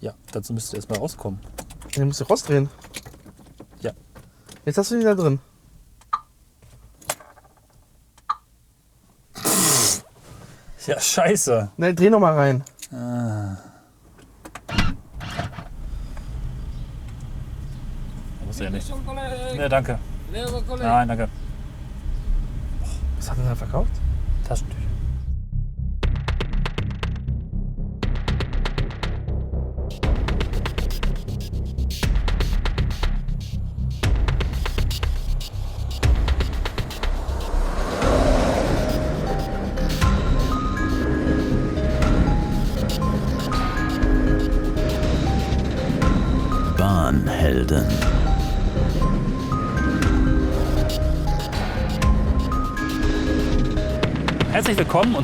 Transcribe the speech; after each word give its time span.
Ja, 0.00 0.14
dazu 0.32 0.52
müsst 0.54 0.72
ihr 0.72 0.76
erstmal 0.76 0.98
rauskommen. 0.98 1.40
Den 1.94 2.06
musst 2.06 2.20
du 2.20 2.24
rausdrehen. 2.24 2.70
Ja. 3.80 3.92
Jetzt 4.64 4.78
hast 4.78 4.90
du 4.90 4.96
ihn 4.96 5.04
da 5.04 5.14
drin. 5.14 5.38
Ja, 10.86 10.98
scheiße. 10.98 11.70
Ne, 11.76 11.94
dreh 11.94 12.10
noch 12.10 12.20
mal 12.20 12.34
rein. 12.34 12.64
Muss 18.46 18.58
ja 18.58 18.70
nicht. 18.70 18.90
Ne, 19.56 19.68
danke. 19.68 19.98
Nein, 20.32 21.08
danke. 21.08 21.28
Was 23.16 23.30
hat 23.30 23.38
er 23.38 23.44
da 23.44 23.54
verkauft? 23.54 23.92
Taschentücher. 24.48 24.79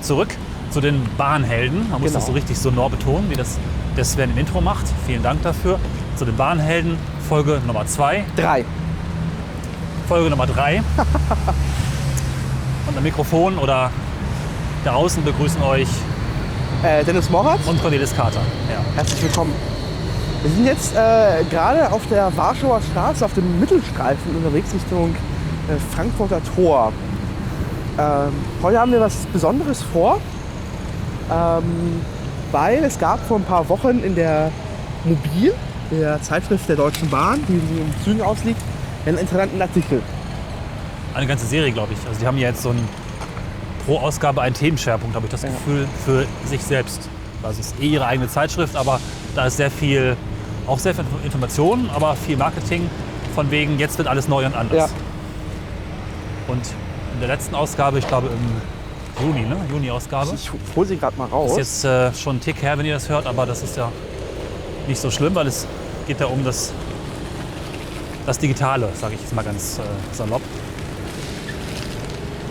Zurück 0.06 0.28
zu 0.70 0.80
den 0.80 1.02
Bahnhelden. 1.18 1.90
Man 1.90 2.00
muss 2.00 2.10
Genau. 2.10 2.18
das 2.20 2.26
so 2.26 2.32
richtig 2.32 2.58
sonor 2.58 2.90
betonen, 2.90 3.28
wie 3.30 3.34
das 3.34 3.58
der 3.96 4.04
Sven 4.04 4.30
im 4.30 4.38
Intro 4.38 4.60
macht. 4.60 4.84
Vielen 5.06 5.22
Dank 5.22 5.42
dafür. 5.42 5.78
Zu 6.16 6.24
den 6.24 6.36
Bahnhelden, 6.36 6.96
Folge 7.28 7.60
Nummer 7.66 7.86
2, 7.86 8.24
Drei. 8.36 8.64
Folge 10.08 10.30
Nummer 10.30 10.46
3. 10.46 10.82
und 12.88 12.96
am 12.96 13.02
Mikrofon 13.02 13.58
oder 13.58 13.90
da 14.84 14.92
außen 14.94 15.24
begrüßen 15.24 15.60
euch 15.62 15.88
Äh, 16.82 17.04
Dennis 17.04 17.28
Moratz. 17.30 17.66
und 17.66 17.80
Cornelis 17.82 18.14
Carter. 18.14 18.40
Ja. 18.70 18.78
Herzlich 18.96 19.22
willkommen. 19.22 19.52
Wir 20.42 20.50
sind 20.50 20.66
jetzt 20.66 20.94
äh, 20.94 21.42
gerade 21.50 21.90
auf 21.90 22.02
der 22.08 22.34
Warschauer 22.36 22.80
Straße, 22.92 23.24
auf 23.24 23.32
dem 23.34 23.58
Mittelstreifen 23.58 24.36
unterwegs 24.36 24.72
Richtung 24.72 25.14
äh, 25.68 25.94
Frankfurter 25.94 26.40
Tor. 26.54 26.92
Ähm, 27.98 28.32
heute 28.62 28.78
haben 28.78 28.92
wir 28.92 29.00
was 29.00 29.14
Besonderes 29.32 29.82
vor, 29.82 30.20
ähm, 31.32 32.02
weil 32.52 32.84
es 32.84 32.98
gab 32.98 33.26
vor 33.26 33.38
ein 33.38 33.44
paar 33.44 33.68
Wochen 33.68 34.00
in 34.00 34.14
der 34.14 34.50
Mobil, 35.04 35.54
der 35.90 36.20
Zeitschrift 36.20 36.68
der 36.68 36.76
Deutschen 36.76 37.08
Bahn, 37.08 37.40
die 37.48 37.54
im 37.54 37.94
Süden 38.04 38.20
ausliegt, 38.22 38.60
einen 39.06 39.18
interessanten 39.18 39.60
Artikel. 39.62 40.02
Eine 41.14 41.26
ganze 41.26 41.46
Serie, 41.46 41.72
glaube 41.72 41.94
ich. 41.94 42.06
Also 42.06 42.20
die 42.20 42.26
haben 42.26 42.36
ja 42.36 42.48
jetzt 42.48 42.62
so 42.62 42.70
ein 42.70 42.88
pro 43.86 43.98
Ausgabe 43.98 44.42
einen 44.42 44.54
Themenschwerpunkt, 44.54 45.14
habe 45.14 45.26
ich 45.26 45.30
das 45.30 45.42
Ja. 45.42 45.48
Gefühl, 45.48 45.86
für 46.04 46.26
sich 46.44 46.62
selbst. 46.62 47.08
Also 47.42 47.60
es 47.60 47.68
ist 47.68 47.80
eh 47.80 47.86
ihre 47.86 48.04
eigene 48.06 48.28
Zeitschrift, 48.28 48.76
aber 48.76 49.00
da 49.34 49.46
ist 49.46 49.56
sehr 49.56 49.70
viel, 49.70 50.16
auch 50.66 50.78
sehr 50.78 50.94
viel 50.94 51.04
Information, 51.24 51.88
aber 51.94 52.14
viel 52.16 52.36
Marketing. 52.36 52.90
Von 53.34 53.50
wegen, 53.50 53.78
jetzt 53.78 53.96
wird 53.96 54.08
alles 54.08 54.28
neu 54.28 54.44
und 54.44 54.54
anders. 54.56 54.76
Ja. 54.76 54.88
Und 56.48 56.62
in 57.16 57.20
der 57.20 57.28
letzten 57.28 57.54
Ausgabe, 57.54 57.98
ich 57.98 58.06
glaube 58.06 58.28
im 58.28 59.26
Juni, 59.26 59.46
ne? 59.46 59.56
Juni-Ausgabe. 59.70 60.32
Ich 60.34 60.50
hole 60.76 60.86
sie 60.86 60.96
gerade 60.98 61.16
mal 61.16 61.24
raus. 61.26 61.52
Ist 61.52 61.82
jetzt 61.82 61.84
äh, 61.86 62.12
schon 62.12 62.36
ein 62.36 62.40
Tick 62.40 62.60
her, 62.62 62.76
wenn 62.76 62.84
ihr 62.84 62.92
das 62.94 63.08
hört, 63.08 63.26
aber 63.26 63.46
das 63.46 63.62
ist 63.62 63.76
ja 63.76 63.90
nicht 64.86 65.00
so 65.00 65.10
schlimm, 65.10 65.34
weil 65.34 65.46
es 65.46 65.66
geht 66.06 66.20
ja 66.20 66.26
um 66.26 66.44
das, 66.44 66.72
das 68.26 68.38
Digitale, 68.38 68.90
sage 69.00 69.14
ich 69.14 69.20
jetzt 69.22 69.34
mal 69.34 69.42
ganz 69.44 69.78
äh, 69.78 69.82
salopp. 70.14 70.42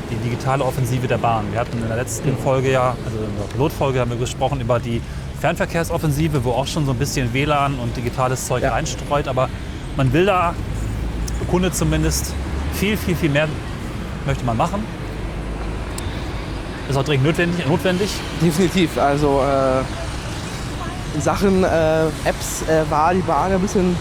Die 0.09 0.15
digitale 0.27 0.63
Offensive 0.63 1.07
der 1.07 1.19
Bahn. 1.19 1.45
Wir 1.51 1.59
hatten 1.59 1.77
in 1.79 1.87
der 1.87 1.97
letzten 1.97 2.35
Folge 2.39 2.71
ja, 2.71 2.95
also 3.05 3.17
in 3.17 3.37
der 3.37 3.45
Pilotfolge 3.53 3.99
haben 3.99 4.09
wir 4.09 4.17
gesprochen 4.17 4.59
über 4.61 4.79
die 4.79 5.01
Fernverkehrsoffensive, 5.41 6.43
wo 6.43 6.51
auch 6.51 6.65
schon 6.67 6.85
so 6.87 6.91
ein 6.93 6.97
bisschen 6.97 7.31
WLAN 7.33 7.77
und 7.77 7.95
digitales 7.95 8.47
Zeug 8.47 8.63
Ja. 8.63 8.71
reinstreut, 8.71 9.27
aber 9.27 9.49
man 9.95 10.11
will 10.13 10.25
da, 10.25 10.55
der 11.39 11.47
Kunde 11.47 11.71
zumindest, 11.71 12.33
viel, 12.73 12.97
viel, 12.97 13.15
viel 13.15 13.29
mehr 13.29 13.47
möchte 14.25 14.45
man 14.45 14.57
machen. 14.57 14.83
Ist 16.89 16.97
auch 16.97 17.03
dringend 17.03 17.25
notwendig. 17.25 17.65
notwendig. 17.67 18.09
Definitiv. 18.41 18.97
Also 18.99 19.41
äh, 19.41 21.15
in 21.15 21.21
Sachen 21.21 21.63
äh, 21.63 21.67
Apps 22.25 22.61
äh, 22.69 22.89
war 22.91 23.13
die 23.13 23.21
Bahn 23.21 23.51
ein 23.51 23.59
bisschen 23.59 23.95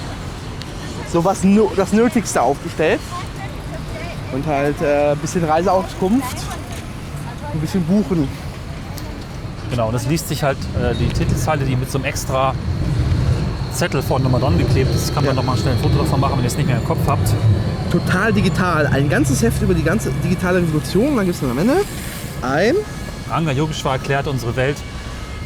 so 1.13 1.25
was 1.25 1.45
no 1.45 1.71
das 1.77 1.93
Nötigste 1.93 2.43
aufgestellt. 2.43 3.01
Und 4.33 4.45
halt 4.47 4.75
äh, 4.83 5.13
ein 5.13 5.19
bisschen 5.19 5.45
Reiseauskunft, 5.45 6.37
ein 7.53 7.61
bisschen 7.61 7.85
buchen. 7.85 8.29
Genau, 9.71 9.87
und 9.87 9.93
das 9.93 10.07
liest 10.07 10.29
sich 10.29 10.43
halt 10.43 10.59
äh, 10.81 10.93
die 10.95 11.07
Titelzeile, 11.09 11.65
die 11.65 11.77
mit 11.77 11.91
so 11.91 11.99
einem 11.99 12.05
extra 12.07 12.53
Zettel 13.73 14.03
vorne 14.03 14.25
nochmal 14.25 14.41
dran 14.41 14.59
geklebt 14.59 14.93
ist. 14.95 15.15
Kann 15.15 15.25
man 15.25 15.37
Ja. 15.37 15.41
noch 15.41 15.45
mal 15.49 15.57
schnell 15.57 15.75
ein 15.75 15.81
Foto 15.81 15.99
davon 15.99 16.19
machen, 16.21 16.35
wenn 16.37 16.45
ihr 16.45 16.49
es 16.49 16.57
nicht 16.57 16.67
mehr 16.67 16.77
im 16.77 16.85
Kopf 16.85 16.99
habt. 17.07 17.29
Total 17.95 18.33
digital. 18.33 18.87
Ein 18.89 19.09
ganzes 19.09 19.41
Heft 19.43 19.63
über 19.63 19.73
die 19.75 19.85
ganze 19.85 20.11
digitale 20.25 20.59
Revolution. 20.59 21.15
Dann 21.17 21.27
gibt 21.27 21.37
es 21.37 21.41
dann 21.41 21.51
am 21.51 21.59
Ende 21.59 21.75
ein, 22.43 22.75
Ranga 23.31 23.53
Yogeshwar 23.53 23.95
erklärt, 23.95 24.27
unsere 24.27 24.55
Welt 24.57 24.77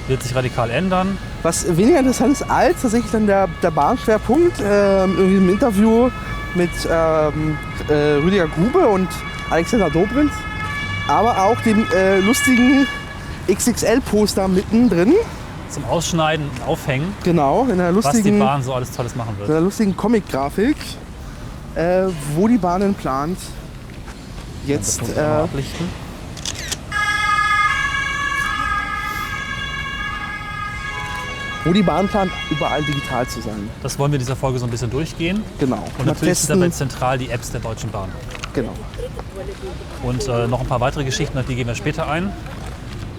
wird 0.09 0.23
sich 0.23 0.35
radikal 0.35 0.71
ändern. 0.71 1.19
was 1.43 1.77
weniger 1.77 1.99
interessant 1.99 2.33
ist 2.33 2.51
als 2.51 2.81
tatsächlich 2.83 3.13
dann 3.13 3.27
der, 3.27 3.49
der 3.63 3.71
Bahnschwerpunkt. 3.71 4.57
Ähm, 4.65 5.15
irgendwie 5.19 5.37
im 5.37 5.49
Interview 5.51 6.11
mit 6.55 6.71
ähm, 6.91 7.57
äh, 7.89 7.93
Rüdiger 8.25 8.47
Grube 8.49 8.89
und 8.89 9.09
Alexander 9.51 9.91
Dobrindt. 9.91 10.33
Aber 11.07 11.43
auch 11.45 11.61
dem 11.61 11.87
äh, 11.95 12.19
lustigen 12.21 12.87
XXL-Poster 13.53 14.49
mittendrin. 14.49 15.13
Zum 15.71 15.85
Ausschneiden 15.85 16.47
und 16.49 16.67
Aufhängen, 16.67 17.13
Genau, 17.25 17.65
in 17.71 17.73
einer 17.73 17.95
was 17.95 18.11
die 18.11 18.17
lustigen, 18.17 18.39
Bahn 18.39 18.63
so 18.63 18.73
alles 18.73 18.91
Tolles 18.91 19.15
machen 19.15 19.35
in 19.35 19.39
wird. 19.41 19.51
einer 19.51 19.61
lustigen 19.61 19.95
Comic-Grafik, 19.97 20.77
äh, 21.79 22.09
wo 22.35 22.49
die 22.49 22.59
Bahn 22.59 22.81
denn 22.81 22.95
plant, 22.95 23.39
jetzt 24.67 25.01
mal 25.03 25.17
äh, 25.17 25.21
ablichten. 25.21 26.09
wo 31.65 31.73
die 31.75 31.83
Bahn 31.83 32.09
plant, 32.09 32.33
überall 32.51 32.83
digital 32.83 33.27
zu 33.27 33.43
sein. 33.43 33.69
Das 33.83 33.99
wollen 33.99 34.11
wir 34.11 34.17
in 34.17 34.21
dieser 34.21 34.37
Folge 34.37 34.59
so 34.59 34.65
ein 34.65 34.71
bisschen 34.71 34.91
durchgehen. 34.91 35.43
Genau. 35.59 35.77
Und 35.77 35.99
Mal 35.99 36.07
natürlich 36.07 36.33
ist 36.33 36.39
testen. 36.43 36.61
dabei 36.61 36.71
zentral 36.71 37.19
die 37.19 37.29
Apps 37.29 37.51
der 37.51 37.61
Deutschen 37.61 37.91
Bahn. 37.91 38.09
Genau. 38.55 38.73
Und 40.03 40.27
äh, 40.27 40.47
noch 40.47 40.61
ein 40.61 40.67
paar 40.67 40.81
weitere 40.81 41.05
Geschichten, 41.05 41.37
auf 41.37 41.45
die 41.45 41.57
gehen 41.57 41.67
wir 41.67 41.75
später 41.75 42.09
ein. 42.09 42.33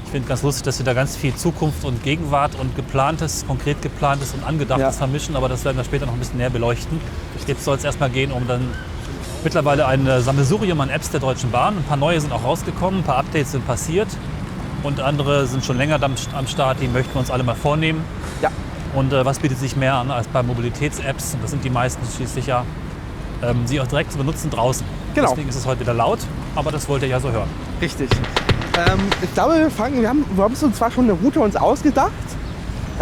Ich 0.09 0.11
finde 0.11 0.27
ganz 0.27 0.41
lustig, 0.41 0.63
dass 0.63 0.79
wir 0.79 0.85
da 0.87 0.95
ganz 0.95 1.15
viel 1.15 1.35
Zukunft 1.35 1.85
und 1.85 2.01
Gegenwart 2.01 2.55
und 2.59 2.75
geplantes, 2.75 3.45
konkret 3.45 3.79
geplantes 3.83 4.33
und 4.33 4.43
angedachtes 4.43 4.81
Ja. 4.81 4.91
vermischen, 4.91 5.35
aber 5.35 5.47
das 5.47 5.63
werden 5.65 5.77
wir 5.77 5.83
später 5.83 6.07
noch 6.07 6.13
ein 6.13 6.17
bisschen 6.19 6.39
näher 6.39 6.49
beleuchten. 6.49 6.99
Jetzt 7.45 7.63
soll 7.63 7.77
es 7.77 7.83
erstmal 7.83 8.09
gehen 8.09 8.31
um 8.31 8.47
dann 8.47 8.71
mittlerweile 9.43 9.85
ein 9.85 10.07
äh, 10.07 10.19
Sammelsurium 10.19 10.81
an 10.81 10.89
Apps 10.89 11.11
der 11.11 11.19
Deutschen 11.19 11.51
Bahn. 11.51 11.77
Ein 11.77 11.83
paar 11.83 11.95
neue 11.95 12.19
sind 12.19 12.33
auch 12.33 12.43
rausgekommen, 12.43 13.01
ein 13.01 13.03
paar 13.03 13.17
Updates 13.17 13.51
sind 13.51 13.67
passiert 13.67 14.07
und 14.81 14.99
andere 14.99 15.45
sind 15.45 15.63
schon 15.63 15.77
länger 15.77 16.01
am, 16.01 16.47
Start, 16.47 16.77
die 16.81 16.87
möchten 16.87 17.13
wir 17.13 17.19
uns 17.19 17.29
alle 17.29 17.43
mal 17.43 17.53
vornehmen. 17.53 18.03
Ja. 18.41 18.49
Und 18.95 19.13
äh, 19.13 19.23
was 19.25 19.37
bietet 19.37 19.59
sich 19.59 19.75
mehr 19.75 19.93
an 19.93 20.09
als 20.09 20.27
bei 20.27 20.41
Mobilitäts-Apps? 20.41 21.37
Das 21.39 21.51
sind 21.51 21.63
die 21.63 21.69
meisten 21.69 22.01
schließlich 22.15 22.47
ja, 22.47 22.65
ähm, 23.43 23.67
sie 23.67 23.79
auch 23.79 23.85
direkt 23.85 24.11
zu 24.11 24.17
benutzen 24.17 24.49
draußen. 24.49 24.83
Genau. 25.13 25.29
Deswegen 25.29 25.49
ist 25.49 25.55
es 25.55 25.67
heute 25.67 25.81
wieder 25.81 25.93
laut, 25.93 26.17
aber 26.55 26.71
das 26.71 26.89
wollt 26.89 27.03
ihr 27.03 27.09
ja 27.09 27.19
so 27.19 27.31
hören. 27.31 27.49
Richtig. 27.79 28.09
Ähm, 28.79 28.99
ich 29.21 29.33
glaube, 29.33 29.55
wir 29.57 29.69
fangen, 29.69 30.01
wir 30.01 30.09
haben, 30.09 30.25
wir 30.35 30.43
haben 30.43 30.53
uns 30.53 30.77
zwar 30.77 30.91
schon 30.91 31.05
eine 31.05 31.13
Route 31.13 31.39
uns 31.39 31.55
ausgedacht, 31.55 32.11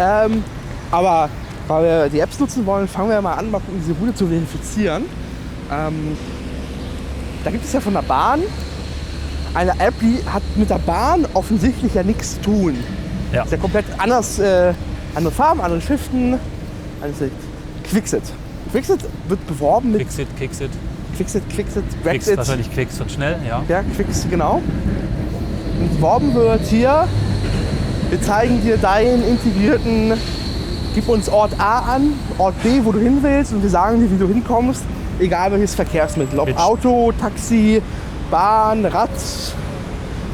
ähm, 0.00 0.42
aber 0.90 1.28
weil 1.68 1.84
wir 1.84 2.08
die 2.08 2.20
Apps 2.20 2.40
nutzen 2.40 2.64
wollen, 2.66 2.88
fangen 2.88 3.10
wir 3.10 3.20
mal 3.20 3.34
an, 3.34 3.50
mal 3.50 3.60
gucken, 3.60 3.80
diese 3.80 3.92
Route 3.98 4.14
zu 4.14 4.26
verifizieren. 4.26 5.04
Ähm, 5.70 6.16
da 7.44 7.50
gibt 7.50 7.64
es 7.64 7.72
ja 7.72 7.80
von 7.80 7.92
der 7.92 8.02
Bahn 8.02 8.40
eine 9.54 9.72
App, 9.78 9.94
die 10.00 10.18
hat 10.32 10.42
mit 10.56 10.70
der 10.70 10.78
Bahn 10.78 11.26
offensichtlich 11.34 11.94
ja 11.94 12.02
nichts 12.02 12.34
zu 12.36 12.40
tun. 12.42 12.78
Ja. 13.32 13.44
Ist 13.44 13.52
ja 13.52 13.58
komplett 13.58 13.84
anders, 13.98 14.38
äh, 14.38 14.72
andere 15.14 15.32
Farben, 15.32 15.60
andere 15.60 15.80
Schriften. 15.80 16.38
Alles 17.00 17.20
ist 17.20 17.32
Quixit. 17.90 18.22
Quixit 18.72 19.00
wird 19.28 19.46
beworben 19.46 19.92
mit 19.92 20.02
Quixit, 20.02 20.28
Quixit, 20.36 20.70
Quixit, 21.16 21.48
Quixit, 21.50 21.82
Quix, 21.84 22.02
Brexit. 22.02 22.36
wahrscheinlich 22.36 22.72
Quix 22.72 23.00
und 23.00 23.10
schnell, 23.10 23.36
ja. 23.46 23.62
Ja, 23.68 23.82
Quix, 23.82 24.26
genau. 24.30 24.62
Und 25.80 25.94
beworben 25.96 26.34
wird 26.34 26.62
hier, 26.66 27.06
wir 28.10 28.22
zeigen 28.22 28.62
dir 28.62 28.76
deinen 28.78 29.22
integrierten, 29.26 30.14
gib 30.94 31.08
uns 31.08 31.28
Ort 31.28 31.52
A 31.58 31.94
an, 31.94 32.14
Ort 32.38 32.60
B, 32.62 32.80
wo 32.82 32.92
du 32.92 32.98
hin 32.98 33.18
willst 33.22 33.52
und 33.52 33.62
wir 33.62 33.70
sagen 33.70 34.00
dir, 34.00 34.10
wie 34.10 34.18
du 34.18 34.26
hinkommst, 34.26 34.82
egal 35.20 35.52
welches 35.52 35.74
Verkehrsmittel. 35.74 36.38
Ob 36.40 36.46
Mit- 36.48 36.58
Auto, 36.58 37.12
Taxi, 37.20 37.80
Bahn, 38.30 38.84
Rad, 38.86 39.10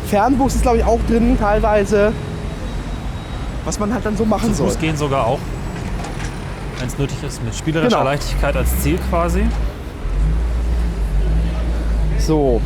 Fernbus 0.08 0.54
ist 0.56 0.62
glaube 0.62 0.78
ich 0.78 0.84
auch 0.84 1.00
drin 1.08 1.36
teilweise. 1.38 2.12
Was 3.64 3.78
man 3.78 3.92
halt 3.94 4.04
dann 4.04 4.16
so 4.16 4.24
machen 4.26 4.50
Zu 4.50 4.56
soll. 4.56 4.68
Fuß 4.68 4.78
gehen 4.78 4.96
sogar 4.96 5.26
auch. 5.26 5.38
wenn 6.78 6.88
es 6.88 6.98
nötig 6.98 7.16
ist, 7.26 7.42
mit 7.42 7.54
spielerischer 7.54 7.96
Genau. 7.98 8.04
Leichtigkeit 8.10 8.56
als 8.56 8.80
Ziel 8.82 8.98
quasi. 9.08 9.42
So, 12.18 12.60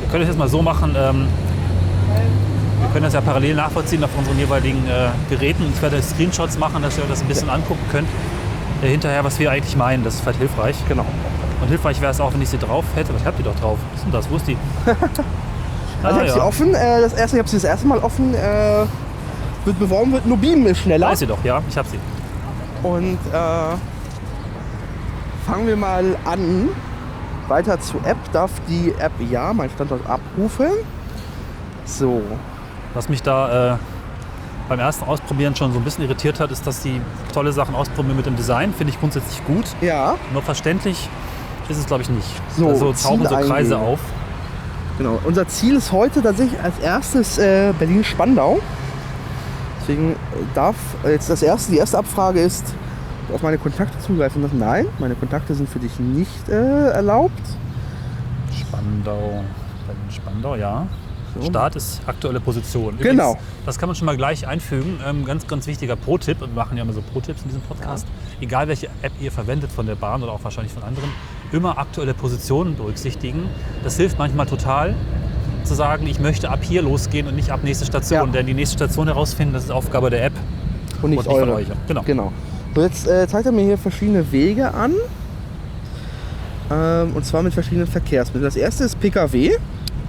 Wir 0.00 0.08
können 0.10 0.22
es 0.22 0.28
jetzt 0.28 0.38
mal 0.38 0.48
so 0.48 0.62
machen, 0.62 0.94
ähm, 0.96 1.26
wir 2.80 2.88
können 2.92 3.04
das 3.04 3.14
ja 3.14 3.20
parallel 3.20 3.54
nachvollziehen 3.54 4.02
auf 4.04 4.10
unseren 4.16 4.38
jeweiligen 4.38 4.86
äh, 4.86 5.08
Geräten. 5.30 5.64
Ich 5.74 5.80
werde 5.82 6.00
Screenshots 6.02 6.58
machen, 6.58 6.82
dass 6.82 6.96
ihr 6.96 7.04
euch 7.04 7.10
das 7.10 7.22
ein 7.22 7.28
bisschen 7.28 7.50
angucken 7.50 7.84
könnt. 7.90 8.08
Äh, 8.82 8.88
hinterher, 8.88 9.24
was 9.24 9.38
wir 9.38 9.50
eigentlich 9.50 9.76
meinen, 9.76 10.04
das 10.04 10.14
ist 10.16 10.20
vielleicht 10.22 10.38
hilfreich. 10.38 10.76
genau. 10.88 11.06
Und 11.60 11.68
hilfreich 11.68 12.00
wäre 12.02 12.12
es 12.12 12.20
auch, 12.20 12.32
wenn 12.34 12.42
ich 12.42 12.50
sie 12.50 12.58
drauf 12.58 12.84
hätte. 12.94 13.14
Was 13.14 13.24
habt 13.24 13.38
ihr 13.38 13.44
doch 13.44 13.58
drauf? 13.58 13.78
Was 13.92 14.00
ist 14.00 14.04
denn 14.04 14.12
das? 14.12 14.30
Wo 14.30 14.36
ist 14.36 14.46
die? 14.48 14.56
Also 16.02 16.20
Ah, 16.20 16.24
ich 16.24 16.28
habe 16.28 16.30
sie 16.30 16.38
ja. 16.38 16.44
offen. 16.44 16.74
Äh, 16.74 17.00
das 17.00 17.14
erste, 17.14 17.36
ich 17.36 17.38
habe 17.40 17.48
sie 17.48 17.56
das 17.56 17.64
erste 17.64 17.86
Mal 17.86 17.98
offen. 17.98 18.34
Äh, 18.34 18.84
wird 19.64 19.78
beworben, 19.78 20.12
wird 20.12 20.26
nur 20.26 20.36
Beam 20.36 20.66
ist 20.66 20.78
schneller. 20.80 21.10
Ist 21.10 21.20
sie 21.20 21.26
doch, 21.26 21.42
ja, 21.42 21.60
ich 21.68 21.76
habe 21.76 21.88
sie. 21.88 21.98
Und 22.86 23.18
äh, 23.32 23.76
fangen 25.50 25.66
wir 25.66 25.76
mal 25.76 26.04
an. 26.26 26.68
Weiter 27.48 27.80
zur 27.80 28.04
App. 28.06 28.18
Darf 28.32 28.50
die 28.68 28.92
App 28.98 29.12
ja 29.30 29.52
mein 29.54 29.70
Standort 29.70 30.06
abrufen? 30.06 30.66
So. 31.86 32.20
Was 32.96 33.10
mich 33.10 33.22
da 33.22 33.74
äh, 33.74 33.76
beim 34.70 34.80
ersten 34.80 35.04
Ausprobieren 35.04 35.54
schon 35.54 35.70
so 35.72 35.78
ein 35.78 35.84
bisschen 35.84 36.04
irritiert 36.04 36.40
hat, 36.40 36.50
ist, 36.50 36.66
dass 36.66 36.80
die 36.80 36.98
tolle 37.34 37.52
Sachen 37.52 37.74
ausprobieren 37.74 38.16
mit 38.16 38.24
dem 38.24 38.36
Design. 38.36 38.72
Finde 38.72 38.90
ich 38.94 38.98
grundsätzlich 38.98 39.44
gut. 39.44 39.66
Ja, 39.82 40.14
Nur 40.32 40.40
verständlich 40.40 41.08
ist 41.68 41.76
es, 41.78 41.84
glaube 41.86 42.02
ich, 42.04 42.08
nicht. 42.08 42.26
So, 42.56 42.68
also 42.68 42.92
tauchen 42.94 43.26
so 43.28 43.36
Kreise 43.36 43.76
auf. 43.78 44.00
genau. 44.96 45.18
Unser 45.24 45.46
Ziel 45.46 45.76
ist 45.76 45.92
heute 45.92 46.22
tatsächlich 46.22 46.58
als 46.62 46.78
erstes 46.78 47.36
äh, 47.36 47.74
Berlin-Spandau. 47.78 48.60
Deswegen 49.82 50.12
äh, 50.12 50.16
darf 50.54 50.76
äh, 51.04 51.10
jetzt 51.12 51.28
das 51.28 51.42
erste, 51.42 51.72
die 51.72 51.78
erste 51.78 51.98
Abfrage 51.98 52.40
ist, 52.40 52.64
auf 53.30 53.42
meine 53.42 53.58
Kontakte 53.58 53.98
zugreifen. 53.98 54.42
Und 54.42 54.50
das- 54.54 54.58
Nein, 54.58 54.86
meine 55.00 55.16
Kontakte 55.16 55.54
sind 55.54 55.68
für 55.68 55.80
dich 55.80 56.00
nicht 56.00 56.48
äh, 56.48 56.88
erlaubt. 56.92 57.42
Spandau. 58.58 59.44
Berlin 59.86 60.10
Spandau, 60.10 60.54
ja. 60.54 60.86
So. 61.40 61.48
Start 61.48 61.76
ist 61.76 62.00
aktuelle 62.06 62.40
Position. 62.40 62.96
Genau. 62.98 63.36
Das 63.64 63.78
kann 63.78 63.88
man 63.88 63.96
schon 63.96 64.06
mal 64.06 64.16
gleich 64.16 64.46
einfügen. 64.46 64.98
Ähm, 65.06 65.24
ganz, 65.24 65.46
ganz 65.46 65.66
wichtiger 65.66 65.96
Pro-Tipp. 65.96 66.40
Wir 66.40 66.48
machen 66.48 66.76
ja 66.76 66.82
immer 66.82 66.92
so 66.92 67.02
Pro-Tipps 67.02 67.42
in 67.42 67.48
diesem 67.48 67.62
Podcast. 67.62 68.06
Egal 68.40 68.68
welche 68.68 68.88
App 69.02 69.12
ihr 69.20 69.32
verwendet 69.32 69.70
von 69.72 69.86
der 69.86 69.94
Bahn 69.94 70.22
oder 70.22 70.32
auch 70.32 70.44
wahrscheinlich 70.44 70.72
von 70.72 70.82
anderen, 70.82 71.10
immer 71.52 71.78
aktuelle 71.78 72.14
Positionen 72.14 72.76
berücksichtigen. 72.76 73.48
Das 73.84 73.96
hilft 73.96 74.18
manchmal 74.18 74.46
total 74.46 74.94
zu 75.64 75.74
sagen, 75.74 76.06
ich 76.06 76.20
möchte 76.20 76.48
ab 76.50 76.60
hier 76.62 76.82
losgehen 76.82 77.26
und 77.26 77.34
nicht 77.34 77.50
ab 77.50 77.60
nächste 77.62 77.86
Station. 77.86 78.26
Ja. 78.28 78.32
Denn 78.32 78.46
die 78.46 78.54
nächste 78.54 78.76
Station 78.76 79.06
herausfinden, 79.08 79.54
das 79.54 79.64
ist 79.64 79.70
Aufgabe 79.70 80.10
der 80.10 80.24
App 80.26 80.32
Und 81.02 81.10
nicht, 81.10 81.18
und 81.20 81.26
nicht 81.26 81.38
von 81.38 81.48
eure. 81.48 81.54
euch. 81.54 81.66
Genau. 81.88 82.02
Genau. 82.02 82.32
So, 82.74 82.82
jetzt 82.82 83.08
äh, 83.08 83.26
zeigt 83.26 83.46
er 83.46 83.52
mir 83.52 83.64
hier 83.64 83.78
verschiedene 83.78 84.30
Wege 84.30 84.72
an. 84.72 84.92
Ähm, 86.70 87.12
und 87.14 87.24
zwar 87.24 87.42
mit 87.42 87.54
verschiedenen 87.54 87.86
Verkehrsmitteln. 87.86 88.44
Das 88.44 88.56
erste 88.56 88.84
ist 88.84 88.98
Pkw. 89.00 89.56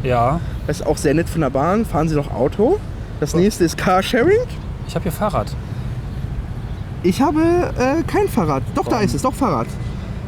Ja, 0.04 0.40
Das 0.68 0.80
ist 0.82 0.86
auch 0.88 0.98
sehr 0.98 1.14
nett 1.14 1.30
von 1.30 1.42
der 1.42 1.50
Bahn. 1.50 1.86
Fahren 1.86 2.08
Sie 2.10 2.16
doch 2.16 2.32
Auto. 2.32 2.80
Das 3.20 3.34
nächste 3.34 3.64
ist 3.64 3.78
Carsharing. 3.78 4.40
ich 4.88 4.94
habe 4.96 5.04
hier 5.04 5.12
Fahrrad. 5.12 5.54
Ich 7.04 7.22
habe 7.22 7.42
äh, 7.78 8.04
kein 8.04 8.28
Fahrrad. 8.28 8.64
Doch, 8.76 8.86
da 8.86 8.92
Warum? 8.92 9.06
ist 9.06 9.14
es. 9.16 9.22
Doch, 9.22 9.34
Fahrrad. 9.34 9.68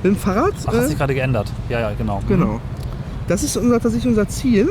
Dem 0.04 0.16
Fahrrad. 0.16 0.54
Ach, 0.63 0.68
hat 0.68 0.74
Äh, 0.75 0.88
sich 0.88 0.98
gerade 0.98 1.13
geändert. 1.13 1.51
Ja, 1.68 1.80
ja, 1.81 1.92
genau. 1.98 2.21
genau. 2.27 2.60
Das 3.27 3.44
ist 3.44 3.57
unser, 3.57 3.80
tatsächlich 3.80 4.07
unser 4.07 4.27
Ziel. 4.27 4.69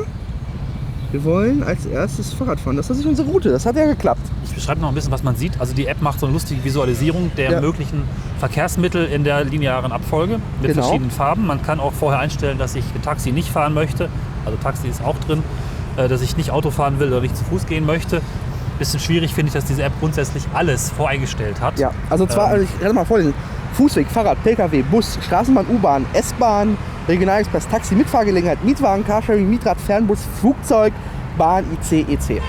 Wir 1.11 1.23
wollen 1.23 1.63
als 1.63 1.85
erstes 1.85 2.33
Fahrrad 2.33 2.59
fahren. 2.59 2.75
Das 2.75 2.85
ist 2.85 2.87
tatsächlich 2.89 3.09
unsere 3.09 3.29
Route. 3.29 3.49
Das 3.49 3.65
hat 3.65 3.75
ja 3.75 3.85
geklappt. 3.85 4.21
Ich 4.45 4.53
beschreibe 4.53 4.81
noch 4.81 4.89
ein 4.89 4.95
bisschen, 4.95 5.11
was 5.11 5.23
man 5.23 5.35
sieht. 5.35 5.59
Also 5.59 5.73
die 5.73 5.87
App 5.87 6.01
macht 6.01 6.19
so 6.19 6.25
eine 6.27 6.33
lustige 6.33 6.63
Visualisierung 6.63 7.31
der 7.37 7.51
Ja. 7.51 7.61
möglichen 7.61 8.03
Verkehrsmittel 8.39 9.05
in 9.05 9.23
der 9.23 9.43
linearen 9.43 9.91
Abfolge 9.91 10.39
mit 10.61 10.71
Genau. 10.71 10.83
verschiedenen 10.83 11.09
Farben. 11.11 11.47
Man 11.47 11.61
kann 11.63 11.79
auch 11.79 11.93
vorher 11.93 12.19
einstellen, 12.19 12.57
dass 12.57 12.75
ich 12.75 12.83
ein 12.95 13.01
Taxi 13.01 13.31
nicht 13.31 13.49
fahren 13.49 13.73
möchte. 13.73 14.09
Also 14.45 14.57
Taxi 14.61 14.87
ist 14.87 15.03
auch 15.03 15.17
drin, 15.19 15.43
äh, 15.97 16.07
dass 16.07 16.21
ich 16.21 16.37
nicht 16.37 16.51
Auto 16.51 16.71
fahren 16.71 16.99
will 16.99 17.09
oder 17.09 17.21
nicht 17.21 17.35
zu 17.37 17.43
Fuß 17.45 17.65
gehen 17.65 17.85
möchte. 17.85 18.21
Bisschen 18.77 18.99
schwierig 18.99 19.33
finde 19.33 19.47
ich, 19.49 19.53
dass 19.53 19.65
diese 19.65 19.83
App 19.83 19.91
grundsätzlich 19.99 20.43
alles 20.53 20.89
voreingestellt 20.91 21.59
hat. 21.59 21.77
Ja, 21.79 21.91
also 22.09 22.25
zwar, 22.25 22.47
Ähm. 22.47 22.53
also 22.53 22.65
ich 22.65 22.79
kann 22.79 22.95
mal 22.95 23.05
vorlesen. 23.05 23.33
Fußweg, 23.73 24.07
Fahrrad, 24.09 24.41
Pkw, 24.43 24.81
Bus, 24.83 25.19
Straßenbahn, 25.25 25.65
U-Bahn, 25.69 26.05
S-Bahn, 26.13 26.77
Regionalexpress, 27.07 27.67
Taxi, 27.67 27.95
Mitfahrgelegenheit, 27.95 28.63
Mietwagen, 28.63 29.05
Carsharing, 29.05 29.49
Mietrad, 29.49 29.79
Fernbus, 29.79 30.19
Flugzeug, 30.39 30.93
Bahn, 31.37 31.65
IC, 31.73 32.07
EC. 32.09 32.41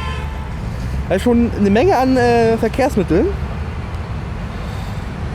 Das 1.09 1.17
ist 1.19 1.23
schon 1.25 1.51
eine 1.59 1.71
Menge 1.71 1.97
an 1.97 2.17
äh, 2.17 2.57
Verkehrsmitteln. 2.57 3.27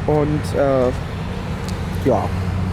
Und 0.08 0.42
äh, 0.58 2.08
ja, 2.08 2.24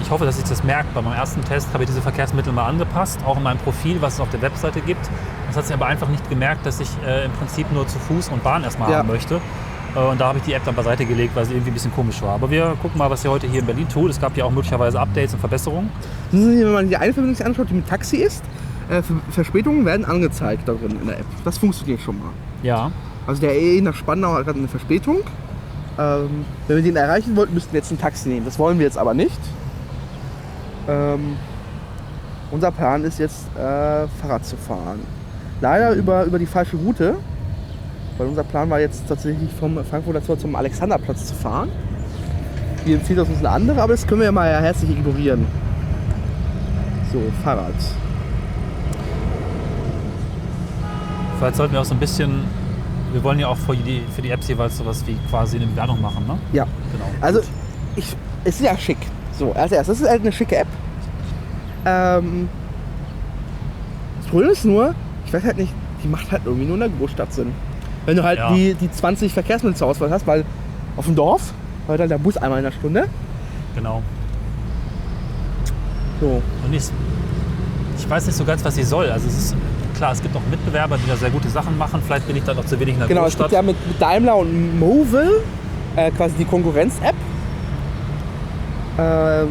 Ich 0.02 0.10
hoffe, 0.10 0.24
dass 0.26 0.36
sich 0.36 0.44
das 0.44 0.62
merkt. 0.64 0.92
Bei 0.94 1.00
meinem 1.00 1.14
ersten 1.16 1.42
Test 1.42 1.68
habe 1.72 1.84
ich 1.84 1.88
diese 1.88 2.02
Verkehrsmittel 2.02 2.52
mal 2.52 2.66
angepasst, 2.66 3.20
auch 3.24 3.36
in 3.36 3.42
meinem 3.42 3.58
Profil, 3.58 3.96
was 4.02 4.14
es 4.14 4.20
auf 4.20 4.28
der 4.30 4.42
Webseite 4.42 4.80
gibt. 4.80 5.08
Das 5.46 5.56
hat 5.56 5.66
sich 5.66 5.74
aber 5.74 5.86
einfach 5.86 6.08
nicht 6.08 6.28
gemerkt, 6.28 6.66
dass 6.66 6.80
ich 6.80 6.88
äh, 7.06 7.24
im 7.24 7.32
Prinzip 7.32 7.70
nur 7.72 7.86
zu 7.86 7.98
Fuß 7.98 8.28
und 8.28 8.42
Bahn 8.42 8.64
erstmal 8.64 8.90
Ja. 8.90 8.98
haben 8.98 9.08
möchte. 9.08 9.40
Äh, 9.94 9.98
und 10.00 10.20
da 10.20 10.26
habe 10.28 10.38
ich 10.38 10.44
die 10.44 10.52
App 10.52 10.62
dann 10.64 10.74
beiseite 10.74 11.04
gelegt, 11.06 11.34
weil 11.36 11.44
sie 11.46 11.52
irgendwie 11.52 11.70
ein 11.70 11.74
bisschen 11.74 11.92
komisch 11.94 12.20
war. 12.20 12.34
Aber 12.34 12.50
wir 12.50 12.74
gucken 12.82 12.98
mal, 12.98 13.08
was 13.10 13.22
sie 13.22 13.28
heute 13.28 13.46
hier 13.46 13.60
in 13.60 13.66
Berlin 13.66 13.88
tut. 13.88 14.10
Es 14.10 14.20
gab 14.20 14.36
ja 14.36 14.44
auch 14.44 14.50
möglicherweise 14.50 15.00
Updates 15.00 15.32
und 15.34 15.40
Verbesserungen. 15.40 15.90
wenn 16.32 16.72
man 16.72 16.88
die 16.88 16.96
eine 16.96 17.12
Verbindung 17.12 17.36
sich 17.36 17.46
anschaut, 17.46 17.68
die 17.70 17.74
mit 17.74 17.88
Taxi 17.88 18.16
ist, 18.16 18.42
äh, 18.90 19.02
Ver- 19.02 19.14
Verspätungen 19.30 19.84
werden 19.86 20.04
angezeigt 20.04 20.66
da 20.68 20.72
drin 20.72 20.98
in 21.00 21.06
der 21.06 21.20
App. 21.20 21.26
Das 21.44 21.58
funktioniert 21.58 22.00
schon 22.00 22.18
mal. 22.18 22.30
Ja, 22.62 22.90
Also 23.26 23.40
der 23.40 23.54
EE 23.56 23.80
nach 23.82 23.94
Spandau 23.94 24.32
hat 24.34 24.44
gerade 24.46 24.58
eine 24.58 24.68
Verspätung. 24.68 25.18
Ähm, 25.98 26.44
wenn 26.68 26.76
wir 26.76 26.82
den 26.82 26.96
erreichen 26.96 27.36
wollten, 27.36 27.54
müssten 27.54 27.72
wir 27.72 27.80
jetzt 27.80 27.90
ein 27.92 27.98
Taxi 28.00 28.28
nehmen. 28.28 28.44
Das 28.46 28.58
wollen 28.58 28.78
wir 28.78 28.86
jetzt 28.86 28.98
aber 28.98 29.14
nicht. 29.14 29.38
Ähm, 30.88 31.36
unser 32.50 32.70
Plan 32.70 33.04
ist 33.04 33.18
jetzt, 33.18 33.46
äh, 33.56 34.06
Fahrrad 34.20 34.44
zu 34.44 34.56
fahren. 34.56 35.00
Leider 35.60 35.92
über, 35.92 36.24
über 36.24 36.38
die 36.38 36.46
falsche 36.46 36.76
Route. 36.76 37.16
Weil 38.18 38.26
unser 38.26 38.44
Plan 38.44 38.68
war 38.68 38.78
jetzt 38.78 39.08
tatsächlich 39.08 39.50
vom 39.52 39.82
Frankfurter 39.84 40.22
Tor 40.24 40.38
zum 40.38 40.54
Alexanderplatz 40.54 41.26
zu 41.26 41.34
fahren. 41.34 41.70
Hier 42.84 42.96
empfiehlt 42.96 43.20
uns 43.20 43.38
eine 43.38 43.48
andere, 43.48 43.80
aber 43.80 43.94
das 43.94 44.06
können 44.06 44.20
wir 44.20 44.26
ja 44.26 44.32
mal 44.32 44.48
herzlich 44.48 44.90
ignorieren. 44.90 45.46
So, 47.12 47.20
Fahrrad. 47.42 47.74
vielleicht 51.42 51.56
sollten 51.56 51.72
wir 51.72 51.80
auch 51.80 51.84
so 51.84 51.94
ein 51.94 52.00
bisschen. 52.00 52.44
Wir 53.12 53.22
wollen 53.24 53.40
ja 53.40 53.48
auch 53.48 53.56
für 53.56 53.76
die, 53.76 54.02
für 54.14 54.22
die 54.22 54.30
Apps 54.30 54.46
jeweils 54.48 54.78
sowas 54.78 55.02
wie 55.06 55.16
quasi 55.28 55.56
eine 55.56 55.66
Bewertung 55.66 56.00
machen, 56.00 56.24
ne? 56.26 56.38
Ja. 56.52 56.66
Genau. 56.92 57.04
Also, 57.20 57.40
ich, 57.96 58.16
es 58.44 58.56
ist 58.56 58.62
ja 58.62 58.78
schick. 58.78 58.98
So, 59.36 59.52
als 59.52 59.72
erstes, 59.72 59.98
das 59.98 60.06
ist 60.06 60.08
halt 60.08 60.20
eine 60.22 60.30
schicke 60.30 60.56
App. 60.56 60.68
Ähm, 61.84 62.48
das 64.20 64.30
Problem 64.30 64.50
ist 64.50 64.64
nur, 64.64 64.94
ich 65.26 65.32
weiß 65.32 65.44
halt 65.44 65.56
nicht, 65.58 65.72
die 66.02 66.08
macht 66.08 66.30
halt 66.32 66.42
irgendwie 66.44 66.64
nur 66.64 66.74
in 66.74 66.80
der 66.80 66.88
Großstadt 66.90 67.32
Sinn. 67.32 67.52
Wenn 68.06 68.16
du 68.16 68.22
halt 68.24 68.38
Ja. 68.38 68.52
die, 68.52 68.74
die 68.74 68.90
20 68.90 69.32
Verkehrsmittel 69.32 69.76
zur 69.76 69.88
Auswahl 69.88 70.10
hast, 70.10 70.26
weil 70.26 70.44
auf 70.96 71.06
dem 71.06 71.14
Dorf 71.14 71.52
hört 71.86 72.00
dann 72.00 72.08
der 72.08 72.18
Bus 72.18 72.36
einmal 72.36 72.58
in 72.58 72.64
der 72.64 72.72
Stunde. 72.72 73.08
genau. 73.74 74.02
So, 76.20 76.40
Und 76.64 76.72
ich, 76.72 76.84
ich 77.98 78.08
weiß 78.08 78.26
nicht 78.26 78.36
so 78.36 78.44
ganz, 78.44 78.64
was 78.64 78.76
sie 78.76 78.84
soll. 78.84 79.10
Also 79.10 79.26
es 79.26 79.36
ist 79.36 79.56
klar, 79.96 80.12
es 80.12 80.22
gibt 80.22 80.36
auch 80.36 80.40
Mitbewerber, 80.50 80.96
die 80.96 81.08
da 81.08 81.16
sehr 81.16 81.30
gute 81.30 81.48
Sachen 81.48 81.76
machen. 81.76 82.00
Vielleicht 82.06 82.26
bin 82.28 82.36
ich 82.36 82.44
da 82.44 82.54
noch 82.54 82.64
zu 82.64 82.78
wenig 82.78 82.94
in 82.94 83.00
der 83.00 83.08
genau, 83.08 83.22
es 83.26 83.36
Großstadt. 83.36 83.50
gibt 83.50 83.52
ja 83.52 83.62
mit, 83.62 83.76
Daimler 84.00 84.36
und 84.36 84.78
Movil 84.78 85.40
äh, 85.96 86.10
quasi 86.12 86.34
die 86.38 86.44
Konkurrenz-App. 86.44 87.14
Ähm, 88.98 89.48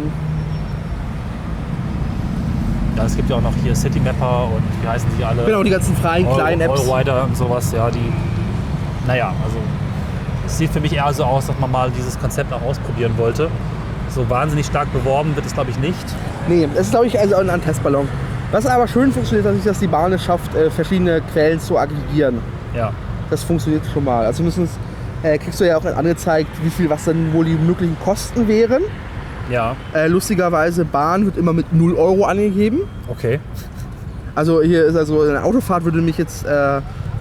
es 3.06 3.16
gibt 3.16 3.30
ja 3.30 3.36
auch 3.38 3.42
noch 3.42 3.54
hier 3.64 3.76
City 3.76 4.00
Mapper 4.00 4.46
und 4.46 4.64
wie 4.82 4.88
heißen 4.88 5.10
die 5.18 5.24
alle? 5.24 5.44
genau, 5.46 5.64
die 5.64 5.70
ganzen 5.70 5.96
freien 5.96 6.26
Euro- 6.26 6.36
kleinen 6.38 6.62
Apps. 6.62 6.80
Eurorider 6.82 7.24
und 7.24 7.36
sowas, 7.38 7.72
ja, 7.72 7.90
die. 7.90 8.12
Naja, 9.08 9.34
also 9.44 9.58
es 10.46 10.58
sieht 10.58 10.72
für 10.72 10.80
mich 10.80 10.94
eher 10.94 11.12
so 11.14 11.24
aus, 11.24 11.48
dass 11.48 11.58
man 11.60 11.72
mal 11.72 11.90
dieses 11.98 12.20
Konzept 12.20 12.52
auch 12.54 12.62
ausprobieren 12.62 13.14
wollte. 13.18 13.50
So 14.10 14.30
wahnsinnig 14.30 14.66
stark 14.66 14.92
beworben 14.94 15.36
wird 15.36 15.46
es, 15.46 15.54
glaube 15.54 15.70
ich, 15.72 15.80
nicht. 15.80 16.06
Nee, 16.48 16.68
das 16.74 16.88
ist 16.88 16.92
glaube 16.92 17.08
ich 17.08 17.18
also 17.20 17.36
ein 17.36 17.62
Testballon. 17.64 18.08
Was 18.52 18.66
aber 18.66 18.86
schön 18.88 19.12
funktioniert, 19.14 19.46
ist, 19.56 19.66
dass 19.66 19.80
die 19.80 19.88
Bahn 19.88 20.12
es 20.12 20.24
schafft, 20.26 20.54
äh, 20.56 20.70
verschiedene 20.70 21.22
Quellen 21.32 21.60
zu 21.60 21.78
aggregieren. 21.78 22.40
Ja, 22.76 22.92
Das 23.30 23.44
funktioniert 23.44 23.84
schon 23.94 24.04
mal. 24.04 24.26
Also 24.26 24.44
mindestens 24.44 24.72
äh, 25.24 25.38
kriegst 25.38 25.62
du 25.62 25.66
ja 25.66 25.78
auch 25.78 25.86
angezeigt, 25.86 26.50
wie 26.62 26.70
viel 26.70 26.90
was 26.90 27.06
dann 27.06 27.32
wohl 27.34 27.46
die 27.46 27.54
möglichen 27.56 27.96
Kosten 28.04 28.48
wären. 28.50 28.84
Ja, 29.52 29.76
Äh, 29.94 30.08
lustigerweise, 30.08 30.86
Bahn 30.86 31.26
wird 31.26 31.38
immer 31.38 31.54
mit 31.54 31.74
0 31.74 31.96
Euro 31.96 32.26
angegeben. 32.26 32.82
okay. 33.10 33.40
Also 34.34 34.62
hier 34.62 34.86
ist 34.86 34.96
also 34.96 35.22
eine 35.24 35.44
Autofahrt 35.44 35.84
würde 35.84 36.00
mich 36.02 36.18
jetzt 36.18 36.46
äh, 36.46 36.50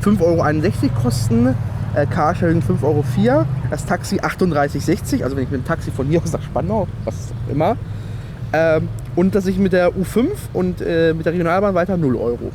5,61 0.02 0.20
Euro 0.22 1.02
kosten, 1.02 1.56
äh, 1.96 2.06
Carsharing 2.06 2.60
5,04 2.62 2.84
Euro, 2.84 3.46
das 3.68 3.84
Taxi 3.84 4.20
38,60, 4.20 5.24
also 5.24 5.34
wenn 5.36 5.42
ich 5.42 5.50
mit 5.50 5.60
dem 5.62 5.64
Taxi 5.64 5.90
von 5.90 6.06
hier 6.06 6.22
aus 6.22 6.32
nach 6.32 6.40
Spandau, 6.42 6.86
was 7.04 7.32
auch 7.32 7.50
immer. 7.52 7.76
Ähm, 8.52 8.88
und 9.16 9.34
dass 9.34 9.46
ich 9.46 9.58
mit 9.58 9.72
der 9.72 9.90
U5 9.90 10.28
und 10.52 10.80
äh, 10.80 11.12
mit 11.14 11.26
der 11.26 11.32
Regionalbahn 11.32 11.74
weiter 11.74 11.96
0 11.96 12.14
Euro. 12.14 12.52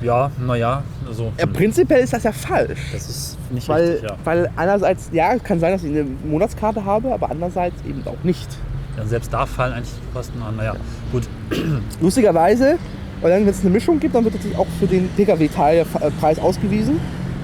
Ja, 0.00 0.32
naja, 0.44 0.82
also 1.06 1.32
Ja, 1.38 1.46
prinzipiell 1.46 2.00
ist 2.02 2.12
das 2.12 2.24
ja 2.24 2.32
falsch. 2.32 2.80
das 2.92 3.08
ist 3.08 3.38
nicht 3.52 3.68
Weil, 3.68 3.90
richtig, 3.90 4.10
ja. 4.10 4.16
weil 4.24 4.50
einerseits, 4.56 5.08
ja, 5.12 5.34
es 5.34 5.44
kann 5.44 5.60
sein, 5.60 5.72
dass 5.72 5.84
ich 5.84 5.90
eine 5.90 6.04
Monatskarte 6.24 6.84
habe, 6.84 7.12
aber 7.14 7.30
andererseits 7.30 7.76
eben 7.88 8.02
auch 8.06 8.24
nicht. 8.24 8.48
Ja. 8.96 9.06
Selbst 9.06 9.32
da 9.32 9.46
fallen 9.46 9.72
eigentlich 9.74 9.90
die 9.90 10.14
Kosten 10.14 10.42
an. 10.42 10.56
Naja, 10.56 10.74
gut. 11.10 11.28
Lustigerweise, 12.00 12.78
weil 13.20 13.30
dann, 13.30 13.40
wenn 13.42 13.48
es 13.48 13.60
eine 13.60 13.70
Mischung 13.70 14.00
gibt, 14.00 14.14
dann 14.14 14.24
wird 14.24 14.34
natürlich 14.34 14.56
auch 14.58 14.66
für 14.78 14.86
den 14.86 15.08
Pkw-Teil 15.16 15.76
der 15.76 15.82
F- 16.10 16.12
Preis 16.20 16.38
ausgewiesen, 16.38 17.00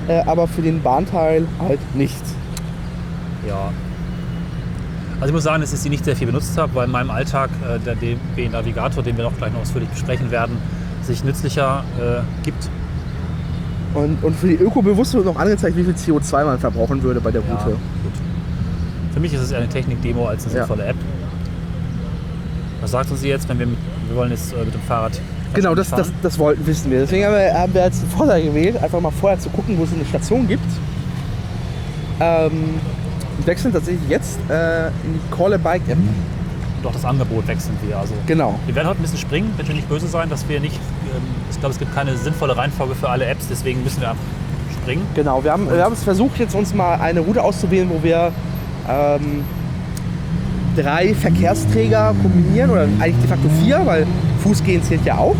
äh, 0.08 0.20
aber 0.26 0.46
für 0.48 0.62
den 0.62 0.82
Bahnteil 0.82 1.46
halt 1.60 1.80
nicht. 1.94 2.22
Ja. 3.46 3.70
Also 5.20 5.26
ich 5.30 5.32
muss 5.34 5.42
sagen, 5.44 5.60
dass 5.60 5.72
ich 5.72 5.80
sie 5.80 5.88
nicht 5.90 6.04
sehr 6.04 6.14
viel 6.14 6.26
benutzt 6.28 6.56
habe, 6.58 6.74
weil 6.74 6.84
in 6.86 6.92
meinem 6.92 7.10
Alltag 7.10 7.50
äh, 7.68 7.78
der 7.80 7.96
DB 7.96 8.48
Navigator, 8.48 9.02
den 9.02 9.16
wir 9.16 9.26
auch 9.26 9.36
gleich 9.36 9.52
noch 9.52 9.60
ausführlich 9.62 9.88
besprechen 9.88 10.30
werden, 10.30 10.56
sich 11.02 11.24
nützlicher 11.24 11.82
äh, 11.98 12.44
gibt. 12.44 12.68
Und, 13.94 14.22
und 14.22 14.36
für 14.36 14.46
die 14.48 14.54
Ökobewusste 14.56 15.16
wird 15.16 15.26
noch 15.26 15.36
angezeigt, 15.40 15.76
wie 15.76 15.82
viel 15.82 15.94
CO2 15.94 16.44
man 16.44 16.58
verbrauchen 16.58 17.02
würde 17.02 17.20
bei 17.20 17.30
der 17.32 17.40
Ja, 17.48 17.54
Route. 17.54 17.70
gut. 18.02 18.12
Für 19.12 19.18
mich 19.20 19.32
ist 19.32 19.40
es 19.40 19.50
eher 19.50 19.58
eine 19.58 19.68
Technik-Demo 19.68 20.26
als 20.26 20.44
eine 20.44 20.54
Ja. 20.54 20.60
sinnvolle 20.66 20.84
App. 20.88 20.96
Was 22.80 22.90
sagt 22.92 23.10
uns 23.10 23.20
sie 23.20 23.28
jetzt, 23.28 23.48
wenn 23.48 23.58
wir 23.58 23.66
mit, 23.66 23.78
wir 24.08 24.16
wollen 24.16 24.30
jetzt 24.30 24.52
äh, 24.52 24.64
mit 24.64 24.74
dem 24.74 24.82
Fahrrad 24.82 25.12
Genau, 25.54 25.74
das, 25.74 25.90
das, 25.90 26.12
das 26.22 26.38
wollten, 26.38 26.66
wissen 26.66 26.90
wir. 26.90 27.00
Deswegen 27.00 27.24
haben 27.24 27.32
wir, 27.34 27.54
haben 27.54 27.72
wir 27.74 27.84
jetzt 27.84 28.02
den 28.02 28.10
Vorteil 28.10 28.42
gewählt, 28.42 28.76
einfach 28.82 29.00
mal 29.00 29.10
vorher 29.10 29.38
zu 29.38 29.48
gucken, 29.50 29.78
wo 29.78 29.84
es 29.84 29.92
eine 29.92 30.04
Station 30.04 30.46
gibt. 30.46 30.62
Ähm, 32.20 32.74
und 33.38 33.46
wechseln 33.46 33.72
tatsächlich 33.72 34.08
jetzt 34.08 34.38
äh, 34.50 34.88
in 34.88 35.14
die 35.14 35.34
Call 35.36 35.54
a 35.54 35.56
Bike 35.56 35.88
App. 35.88 35.96
Und 35.98 36.86
auch 36.86 36.92
das 36.92 37.04
Angebot 37.04 37.46
wechseln 37.46 37.76
wir. 37.86 37.96
Also 37.98 38.14
Genau. 38.26 38.58
wir 38.66 38.74
werden 38.74 38.88
heute 38.88 39.00
ein 39.00 39.02
bisschen 39.02 39.18
springen, 39.18 39.52
bitte 39.56 39.72
nicht 39.72 39.88
böse 39.88 40.06
sein, 40.06 40.28
dass 40.28 40.48
wir 40.48 40.60
nicht, 40.60 40.76
ähm, 40.76 41.22
ich 41.50 41.58
glaube, 41.58 41.72
es 41.72 41.78
gibt 41.78 41.94
keine 41.94 42.16
sinnvolle 42.16 42.56
Reihenfolge 42.56 42.94
für 42.94 43.08
alle 43.08 43.24
Apps, 43.24 43.46
deswegen 43.48 43.82
müssen 43.82 44.00
wir 44.00 44.10
einfach 44.10 44.22
springen. 44.82 45.06
Genau, 45.14 45.42
wir 45.42 45.52
haben, 45.52 45.70
wir 45.70 45.82
haben 45.82 45.92
es 45.94 46.04
versucht, 46.04 46.38
jetzt 46.38 46.54
uns 46.54 46.74
mal 46.74 47.00
eine 47.00 47.20
Route 47.20 47.42
auszuwählen, 47.42 47.88
wo 47.90 48.02
wir 48.02 48.32
ähm, 48.88 49.44
drei 50.82 51.14
Verkehrsträger 51.14 52.14
kombinieren 52.22 52.70
oder 52.70 52.82
eigentlich 52.82 53.16
de 53.18 53.28
facto 53.28 53.48
vier, 53.62 53.80
weil 53.84 54.06
Fußgehen 54.42 54.82
zählt 54.82 55.04
ja 55.04 55.18
auch. 55.18 55.36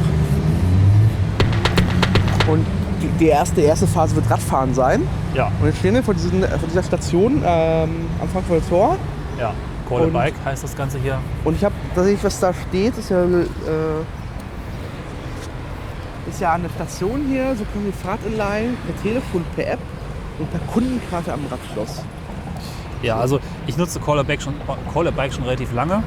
Und 2.49 2.65
die, 3.03 3.09
die 3.21 3.29
erste, 3.29 3.61
erste 3.61 3.87
Phase 3.87 4.17
wird 4.17 4.29
Radfahren 4.31 4.75
sein. 4.75 5.03
Ja, 5.35 5.51
Und 5.61 5.67
jetzt 5.67 5.79
stehen 5.79 5.95
wir 5.95 6.03
vor, 6.03 6.15
diesen, 6.15 6.41
vor 6.43 6.69
dieser 6.69 6.83
Station 6.83 7.43
ähm, 7.45 7.91
am 8.21 8.29
Frankfurter 8.33 8.69
Tor. 8.69 8.97
ja. 9.39 9.53
Call 9.89 10.03
Und- 10.03 10.13
Bike 10.13 10.35
heißt 10.45 10.65
das 10.65 10.77
Ganze 10.77 10.99
hier. 10.99 11.19
Und 11.45 11.55
ich 11.57 11.65
habe 11.65 11.75
tatsächlich, 11.95 12.23
was 12.23 12.39
da 12.41 12.53
steht, 12.69 12.99
ist 12.99 13.09
ja, 13.11 13.23
äh, 13.25 13.47
ist 16.29 16.41
ja 16.43 16.53
eine 16.53 16.69
Station 16.69 17.25
hier, 17.27 17.55
so 17.57 17.65
können 17.73 17.87
wir 17.87 17.93
Fahrtinleihen 17.95 18.77
per 18.87 19.03
Telefon, 19.03 19.45
per 19.57 19.67
App 19.73 19.79
und 20.39 20.51
per 20.51 20.61
Kundenkarte 20.73 21.33
am 21.33 21.41
Radschloss. 21.51 22.03
Ja, 23.03 23.17
also 23.19 23.39
ich 23.67 23.77
nutze 23.77 24.01
Call 24.01 24.19
a 24.19 24.23
Bike 24.23 24.43
schon, 24.43 24.55
Call 24.93 25.07
a 25.09 25.11
Bike 25.11 25.33
schon 25.33 25.45
relativ 25.45 25.73
lange 25.73 26.03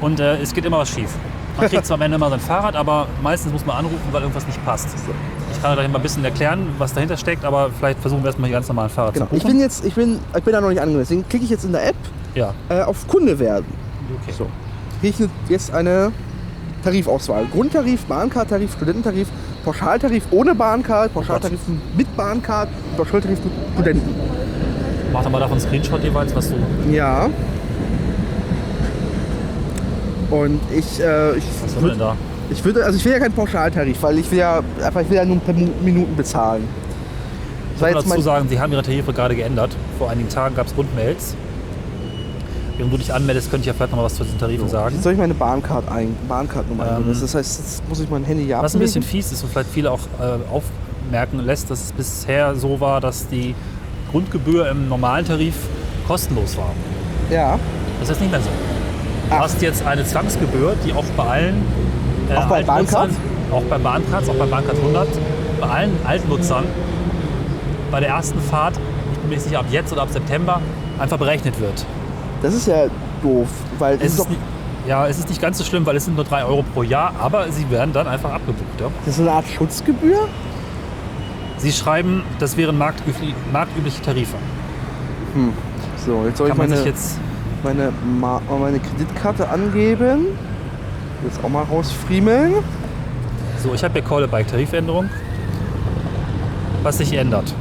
und 0.00 0.20
äh, 0.20 0.36
es 0.38 0.52
geht 0.54 0.64
immer 0.64 0.78
was 0.78 0.88
schief. 0.90 1.10
Man 1.58 1.68
kriegt 1.68 1.86
zwar 1.86 1.94
am 1.96 2.02
Ende 2.02 2.16
immer 2.16 2.28
sein 2.28 2.38
Fahrrad, 2.40 2.76
aber 2.76 3.06
meistens 3.22 3.50
muss 3.52 3.64
man 3.64 3.76
anrufen, 3.78 3.98
weil 4.12 4.20
irgendwas 4.20 4.46
nicht 4.46 4.62
passt. 4.66 4.88
Ich 5.52 5.62
kann 5.62 5.78
euch 5.78 5.88
mal 5.88 5.98
ein 5.98 6.02
bisschen 6.02 6.22
erklären, 6.24 6.68
was 6.76 6.92
dahinter 6.92 7.16
steckt, 7.16 7.46
aber 7.46 7.70
vielleicht 7.78 7.98
versuchen 8.00 8.22
wir 8.22 8.26
erstmal 8.26 8.48
hier 8.48 8.56
ganz 8.58 8.68
normal 8.68 8.84
ein 8.84 8.90
Fahrrad 8.90 9.14
Genau. 9.14 9.26
zu 9.26 9.36
Ich 9.36 9.42
buchen. 9.42 9.52
bin 9.52 9.60
jetzt, 9.60 9.84
ich 9.84 9.94
bin, 9.94 10.18
ich 10.36 10.44
bin 10.44 10.52
da 10.52 10.60
noch 10.60 10.68
nicht 10.68 10.80
angemeldet, 10.80 11.08
deswegen 11.10 11.26
klicke 11.28 11.44
ich 11.46 11.50
jetzt 11.50 11.64
in 11.64 11.72
der 11.72 11.88
App 11.88 11.96
ja, 12.34 12.52
äh, 12.68 12.82
auf 12.82 13.06
Kunde 13.08 13.38
werden. 13.38 13.64
okay. 14.22 14.34
So. 14.36 14.46
Kriege 15.00 15.24
ich 15.24 15.50
jetzt 15.50 15.72
eine 15.72 16.12
Tarifauswahl. 16.84 17.46
Grundtarif, 17.46 18.04
Bahncard-Tarif, 18.04 18.74
Studententarif, 18.74 19.28
Pauschaltarif 19.64 20.24
ohne 20.30 20.54
Bahncard, 20.54 21.12
Pauschaltarif 21.14 21.58
mit 21.96 22.14
Bahncard, 22.16 22.68
Pauschaltarif 22.96 23.38
mit 23.42 23.52
Studenten. 23.74 24.14
Mach 25.16 25.24
doch 25.24 25.30
mal 25.30 25.40
davon 25.40 25.56
einen 25.56 25.66
Screenshot 25.66 26.04
jeweils, 26.04 26.36
was 26.36 26.50
du. 26.50 26.56
Ja. 26.92 27.30
Und 30.30 30.60
ich, 30.70 31.00
äh, 31.00 31.38
ich, 31.38 31.44
Was 31.64 31.74
haben 31.74 31.84
wir 31.84 31.90
denn 31.92 31.98
da? 31.98 32.16
ich 32.50 32.62
würde, 32.62 32.84
also 32.84 32.98
ich 32.98 33.04
will 33.06 33.12
ja 33.12 33.18
keinen 33.18 33.32
Pauschaltarif, 33.32 34.02
weil 34.02 34.18
ich 34.18 34.30
will 34.30 34.40
ja 34.40 34.60
einfach, 34.84 35.00
ich 35.00 35.08
will 35.08 35.16
ja 35.16 35.24
nur 35.24 35.38
per 35.38 35.54
Minuten 35.54 36.14
bezahlen. 36.16 36.68
Ich 37.76 37.80
muss 37.80 38.04
dazu 38.04 38.20
sagen, 38.20 38.46
sie 38.50 38.60
haben 38.60 38.70
ihre 38.72 38.82
Tarife 38.82 39.14
gerade 39.14 39.34
geändert. 39.34 39.74
Vor 39.96 40.10
einigen 40.10 40.28
Tagen 40.28 40.54
gab 40.54 40.66
es 40.66 40.76
Rundmails. 40.76 41.34
Wenn 42.76 42.90
du 42.90 42.98
dich 42.98 43.14
anmeldest, 43.14 43.50
könnte 43.50 43.62
ich 43.62 43.68
ja 43.68 43.72
vielleicht 43.72 43.92
noch 43.92 44.00
mal 44.00 44.04
was 44.04 44.16
zu 44.16 44.24
diesen 44.24 44.38
Tarifen 44.38 44.68
sagen. 44.68 44.96
jetzt 44.96 45.02
soll 45.02 45.14
ich 45.14 45.18
meine 45.18 45.32
Bahncard 45.32 45.90
ein, 45.90 46.14
Bahncard-Nummer 46.28 46.98
Ähm. 46.98 47.04
Das 47.08 47.34
heißt, 47.34 47.58
jetzt 47.58 47.88
muss 47.88 48.00
ich 48.00 48.10
mein 48.10 48.24
Handy 48.24 48.44
ja 48.44 48.62
Was 48.62 48.74
ein 48.74 48.80
bisschen 48.80 49.02
fies 49.02 49.32
ist 49.32 49.42
und 49.42 49.50
vielleicht 49.50 49.70
viele 49.70 49.90
auch 49.90 50.00
äh, 50.20 50.36
aufmerken 50.52 51.38
lässt, 51.38 51.70
dass 51.70 51.84
es 51.84 51.92
bisher 51.92 52.54
so 52.54 52.80
war, 52.80 53.00
dass 53.00 53.28
die 53.28 53.54
Grundgebühr 54.10 54.68
im 54.70 54.88
normalen 54.88 55.26
Tarif 55.26 55.54
kostenlos 56.06 56.56
war. 56.56 56.72
Ja. 57.30 57.58
Das 58.00 58.08
ist 58.08 58.16
jetzt 58.16 58.20
nicht 58.20 58.30
mehr 58.30 58.40
so. 58.40 58.48
Du 58.48 59.34
Ach. 59.34 59.40
hast 59.40 59.60
jetzt 59.62 59.84
eine 59.86 60.04
Zwangsgebühr, 60.04 60.74
die 60.84 60.92
auch 60.92 61.04
bei 61.16 61.24
allen 61.24 61.62
äh, 62.30 62.36
Auch 62.36 62.46
bei 62.46 62.56
alten 62.56 62.66
Bahncard? 62.66 63.08
Nutzern, 63.08 63.22
auch 63.52 63.62
bei 63.62 63.78
Bahncards, 63.78 64.28
auch 64.28 64.34
bei 64.34 64.46
Bahncard 64.46 64.76
100, 64.78 65.08
bei 65.60 65.66
allen 65.68 65.92
alten 66.06 66.28
Nutzern 66.28 66.64
bei 67.90 68.00
der 68.00 68.10
ersten 68.10 68.40
Fahrt, 68.40 68.76
ich 69.12 69.18
bin 69.20 69.28
mir 69.30 69.36
nicht 69.36 69.44
sicher, 69.44 69.60
ab 69.60 69.66
jetzt 69.70 69.92
oder 69.92 70.02
ab 70.02 70.08
September, 70.10 70.60
einfach 70.98 71.18
berechnet 71.18 71.58
wird. 71.60 71.86
Das 72.42 72.54
ist 72.54 72.66
ja 72.66 72.86
doof, 73.22 73.48
weil 73.78 73.96
Es 73.96 74.14
ist 74.14 74.18
ist, 74.20 74.28
nicht, 74.30 74.40
ja, 74.86 75.06
es 75.06 75.18
ist 75.18 75.28
nicht 75.28 75.40
ganz 75.40 75.58
so 75.58 75.64
schlimm, 75.64 75.86
weil 75.86 75.96
es 75.96 76.04
sind 76.04 76.16
nur 76.16 76.24
3 76.24 76.44
Euro 76.44 76.64
pro 76.74 76.82
Jahr, 76.82 77.12
aber 77.20 77.50
sie 77.50 77.68
werden 77.70 77.92
dann 77.92 78.06
einfach 78.06 78.32
abgebucht. 78.32 78.80
Ja? 78.80 78.88
das 79.04 79.14
ist 79.14 79.20
eine 79.20 79.32
Art 79.32 79.46
Schutzgebühr. 79.46 80.28
Sie 81.58 81.72
schreiben, 81.72 82.22
das 82.38 82.56
wären 82.56 82.76
marktübliche, 82.78 83.34
marktübliche 83.52 84.02
Tarife. 84.02 84.36
So, 86.04 86.24
jetzt 86.26 86.38
soll 86.38 86.48
Kann 86.48 86.56
ich 86.56 86.62
meine, 86.62 86.76
sich 86.76 86.86
jetzt 86.86 87.18
meine, 87.62 87.92
Ma- 88.20 88.40
meine 88.60 88.78
Kreditkarte 88.78 89.48
angeben. 89.48 90.26
Jetzt 91.24 91.42
auch 91.42 91.48
mal 91.48 91.62
rausfriemeln. 91.64 92.54
So, 93.62 93.74
ich 93.74 93.82
habe 93.82 93.94
hier 93.94 94.02
Call 94.02 94.24
a 94.24 94.26
Bike 94.26 94.46
Tarifänderung. 94.48 95.08
Was 96.82 96.98
sich 96.98 97.12
ändert. 97.14 97.52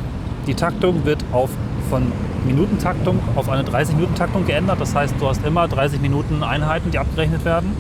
Die 0.46 0.54
Taktung 0.54 1.06
wird 1.06 1.24
auf, 1.32 1.50
von 1.90 2.12
Minutentaktung 2.46 3.18
auf 3.36 3.50
eine 3.50 3.64
30-Minuten-Taktung 3.64 4.46
geändert. 4.46 4.80
Das 4.80 4.94
heißt, 4.94 5.16
du 5.20 5.28
hast 5.28 5.44
immer 5.46 5.68
30 5.68 6.00
Minuten 6.02 6.44
Einheiten, 6.44 6.92
die 6.92 7.00
abgerechnet 7.00 7.44
werden. 7.44 7.72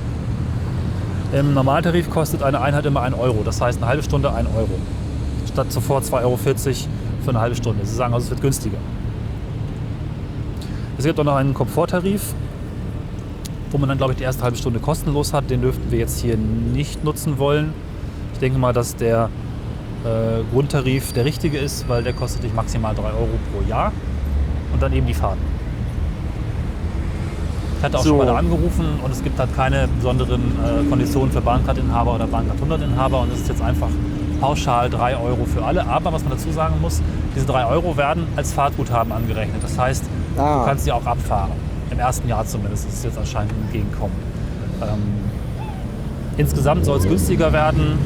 Im 1.34 1.54
Normaltarif 1.54 2.10
kostet 2.10 2.42
eine 2.42 2.62
Einheit 2.62 2.86
immer 2.86 3.02
1 3.04 3.16
Euro. 3.18 3.42
Das 3.46 3.62
heißt, 3.62 3.80
eine 3.80 3.88
halbe 3.88 4.02
Stunde 4.04 4.34
1 4.34 4.48
Euro. 4.56 4.80
Statt 5.56 5.72
zuvor 5.72 6.02
2,40 6.02 6.22
Euro 6.24 6.38
für 6.38 7.30
eine 7.30 7.40
halbe 7.40 7.56
Stunde. 7.56 7.86
Sie 7.86 7.96
sagen 7.96 8.14
also, 8.14 8.26
es 8.26 8.30
wird 8.30 8.42
günstiger. 8.42 8.78
Es 10.98 11.06
gibt 11.06 11.18
auch 11.18 11.24
noch 11.24 11.36
einen 11.38 11.54
Komforttarif, 11.54 12.34
wo 13.72 13.78
man 13.78 13.88
dann, 13.88 13.98
glaube 13.98 14.12
ich, 14.12 14.18
die 14.18 14.26
erste 14.26 14.44
halbe 14.44 14.58
Stunde 14.58 14.80
kostenlos 14.80 15.32
hat. 15.32 15.50
Den 15.50 15.62
dürften 15.62 15.90
wir 15.92 16.00
jetzt 16.00 16.20
hier 16.20 16.36
nicht 16.36 17.06
nutzen 17.06 17.38
wollen. 17.38 17.74
Ich 18.34 18.40
denke 18.40 18.60
mal, 18.60 18.74
dass 18.74 18.98
der 18.98 19.30
äh, 20.04 20.44
Grundtarif 20.54 21.14
der 21.14 21.24
richtige 21.24 21.58
ist, 21.58 21.88
weil 21.88 22.04
der 22.04 22.12
kostet 22.12 22.44
dich 22.44 22.54
maximal 22.54 22.94
3 22.94 23.04
Euro 23.04 23.30
pro 23.54 23.66
Jahr 23.70 23.94
und 24.74 24.84
dann 24.84 24.92
eben 24.92 25.08
die 25.08 25.14
Fahrten. 25.14 25.40
Ich 27.78 27.84
hatte 27.86 27.98
auch 27.98 28.04
So. 28.04 28.10
schon 28.10 28.18
mal 28.18 28.26
da 28.26 28.36
angerufen 28.36 29.00
und 29.02 29.10
es 29.10 29.24
gibt 29.24 29.40
halt 29.40 29.56
keine 29.56 29.88
besonderen 29.88 30.42
äh, 30.42 30.90
Konditionen 30.90 31.32
für 31.32 31.40
Bahncard-Inhaber 31.40 32.16
oder 32.16 32.28
Bahncard 32.28 32.58
100-Inhaber 32.60 33.22
und 33.22 33.32
es 33.32 33.40
ist 33.40 33.48
jetzt 33.48 33.62
einfach 33.62 33.88
pauschal 34.40 34.90
3 34.90 35.18
Euro 35.18 35.46
für 35.46 35.64
alle. 35.64 35.86
Aber 35.88 36.12
was 36.14 36.24
man 36.24 36.32
dazu 36.34 36.52
sagen 36.52 36.76
muss, 36.82 37.02
diese 37.36 37.46
3 37.46 37.66
Euro 37.66 37.98
werden 37.98 38.28
als 38.36 38.54
Fahrtguthaben 38.54 39.12
angerechnet. 39.12 39.62
Das 39.64 39.78
heißt, 39.78 40.04
Ah. 40.38 40.60
du 40.60 40.66
kannst 40.66 40.86
sie 40.86 40.92
auch 40.92 41.06
abfahren. 41.06 41.52
Im 41.92 42.00
ersten 42.00 42.28
Jahr 42.28 42.46
zumindest 42.46 42.88
ist 42.88 42.98
es 43.00 43.04
jetzt 43.04 43.18
anscheinend 43.18 43.52
ein 43.54 43.62
Entgegenkommen. 43.66 44.14
Ähm, 44.82 45.20
insgesamt 46.38 46.86
soll 46.86 46.98
es 46.98 47.04
günstiger 47.08 47.54
werden. 47.54 47.98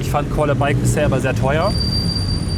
Ich 0.00 0.10
fand 0.10 0.34
Call 0.34 0.50
a 0.50 0.54
Bike 0.54 0.80
bisher 0.80 1.06
aber 1.06 1.20
sehr 1.20 1.34
teuer. 1.34 1.70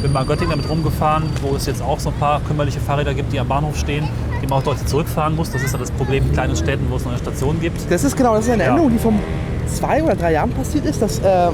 Bin 0.03 0.13
mal 0.13 0.23
in 0.23 0.29
Göttingen 0.29 0.51
damit 0.51 0.69
rumgefahren, 0.71 1.25
wo 1.43 1.57
es 1.57 1.67
jetzt 1.67 1.83
auch 1.83 1.99
so 2.01 2.11
ein 2.11 2.15
paar 2.17 2.41
kümmerliche 2.41 2.81
Fahrräder 2.81 3.13
gibt, 3.15 3.33
die 3.33 3.41
am 3.41 3.49
Bahnhof 3.49 3.77
stehen, 3.77 4.09
die 4.43 4.47
man 4.47 4.61
auch 4.61 4.63
deutlich 4.63 4.87
zurückfahren 4.87 5.37
muss. 5.37 5.51
Das 5.51 5.63
ist 5.63 5.73
ja 5.73 5.79
das 5.79 5.91
Problem 5.91 6.25
in 6.27 6.33
kleinen 6.33 6.57
Städten, 6.57 6.87
wo 6.89 6.97
es 6.97 7.05
noch 7.05 7.11
eine 7.13 7.21
Station 7.21 7.61
gibt. 7.61 7.91
Das 7.91 8.05
ist 8.05 8.17
genau, 8.17 8.35
das 8.37 8.47
ist 8.47 8.53
eine 8.53 8.63
Ja. 8.65 8.71
Änderung, 8.71 8.93
die 8.93 8.99
vor 8.99 9.13
zwei 9.67 10.03
oder 10.03 10.15
drei 10.15 10.33
Jahren 10.33 10.51
passiert 10.53 10.87
ist. 10.87 11.03
Dass, 11.03 11.21
ähm, 11.25 11.53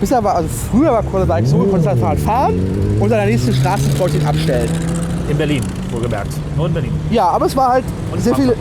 bisher 0.00 0.22
war, 0.24 0.34
also 0.36 0.48
früher 0.70 0.90
war 0.92 1.02
Quarterbike 1.02 1.46
so, 1.46 1.58
du 1.62 1.70
konntest 1.70 2.02
halt 2.02 2.20
fahren 2.20 2.54
und 2.98 3.12
an 3.12 3.18
der 3.18 3.26
nächsten 3.26 3.52
Straßenkreuzung 3.54 4.24
abstellen. 4.26 4.68
In 5.28 5.36
Berlin, 5.36 5.62
wohlgemerkt. 5.90 6.32
Nur 6.56 6.66
in 6.66 6.72
Berlin. 6.74 6.92
Ja, 7.10 7.28
aber 7.28 7.46
es 7.46 7.56
war 7.56 7.68
halt 7.74 7.84
Und 8.10 8.20
sehr 8.20 8.34
viele, 8.34 8.54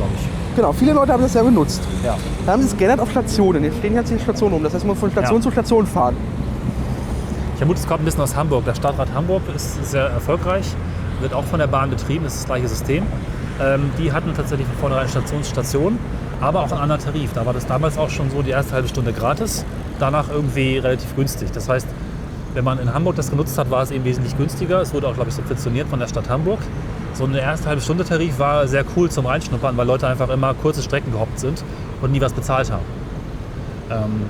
genau, 0.56 0.72
viele 0.74 0.94
Leute 0.94 1.14
haben 1.14 1.24
das 1.24 1.34
ja 1.34 1.42
genutzt. 1.42 1.82
ich. 2.00 2.06
Ja. 2.06 2.16
Dann 2.46 2.54
haben 2.54 2.62
sie 2.62 2.68
es 2.68 2.78
geändert 2.78 3.00
auf 3.00 3.10
Stationen. 3.10 3.64
Jetzt 3.64 3.78
stehen 3.80 3.96
jetzt 3.96 4.12
die 4.12 4.20
Stationen 4.20 4.54
um. 4.56 4.64
Das 4.64 4.74
heißt, 4.74 4.84
man 4.86 4.92
muss 4.92 5.00
von 5.00 5.10
Station 5.12 5.38
Ja. 5.38 5.42
zu 5.42 5.52
Station 5.52 5.88
fahren. 5.88 6.16
Ich 7.54 7.58
vermute, 7.58 7.80
es 7.80 7.88
kommt 7.88 8.02
ein 8.02 8.06
bisschen 8.06 8.22
aus 8.22 8.36
Hamburg. 8.36 8.66
Der 8.66 8.76
Stadtrat 8.76 9.08
Hamburg 9.14 9.42
ist 9.56 9.84
sehr 9.84 10.04
erfolgreich, 10.06 10.66
wird 11.22 11.34
auch 11.34 11.44
von 11.44 11.60
der 11.60 11.68
Bahn 11.68 11.90
betrieben, 11.90 12.24
das 12.24 12.34
ist 12.36 12.42
das 12.44 12.46
gleiche 12.48 12.68
System. 12.70 13.04
Ähm, 13.62 13.90
die 13.98 14.14
hatten 14.14 14.34
tatsächlich 14.36 14.68
von 14.68 14.78
vornherein 14.78 15.10
Station 15.10 15.44
zu 15.44 15.50
Station, 15.50 15.98
aber 16.40 16.62
auch 16.62 16.72
einen 16.72 16.82
anderen 16.82 17.02
Tarif. 17.02 17.32
Da 17.34 17.46
war 17.46 17.54
das 17.54 17.66
damals 17.66 17.98
auch 17.98 18.10
schon 18.10 18.30
so, 18.30 18.42
die 18.42 18.52
erste 18.52 18.74
halbe 18.74 18.88
Stunde 18.88 19.12
gratis, 19.12 19.66
danach 20.00 20.30
irgendwie 20.30 20.78
relativ 20.78 21.16
günstig. 21.16 21.52
Das 21.52 21.70
heißt, 21.70 21.88
wenn 22.54 22.64
man 22.64 22.80
in 22.80 22.94
Hamburg 22.94 23.16
das 23.16 23.30
genutzt 23.30 23.58
hat, 23.58 23.70
war 23.70 23.84
es 23.84 23.92
eben 23.92 24.04
wesentlich 24.06 24.36
günstiger. 24.38 24.82
Es 24.82 24.94
wurde 24.94 25.08
auch, 25.08 25.14
glaube 25.14 25.30
ich, 25.30 25.36
subventioniert 25.36 25.88
von 25.88 26.00
der 26.00 26.08
Stadt 26.08 26.30
Hamburg. 26.30 26.60
So 27.14 27.26
eine 27.26 27.40
erste 27.40 27.68
halbe 27.68 27.82
Stunde 27.82 28.04
Tarif 28.06 28.40
war 28.40 28.68
sehr 28.68 28.84
cool 28.96 29.10
zum 29.12 29.26
Reinschnuppern, 29.26 29.76
weil 29.78 29.86
Leute 29.86 30.08
einfach 30.08 30.30
immer 30.30 30.54
kurze 30.54 30.82
Strecken 30.82 31.12
gehoppt 31.12 31.40
sind 31.40 31.64
und 32.02 32.12
nie 32.12 32.22
was 32.22 32.34
bezahlt 32.34 32.72
haben. 32.72 32.84
Ähm, 33.92 34.22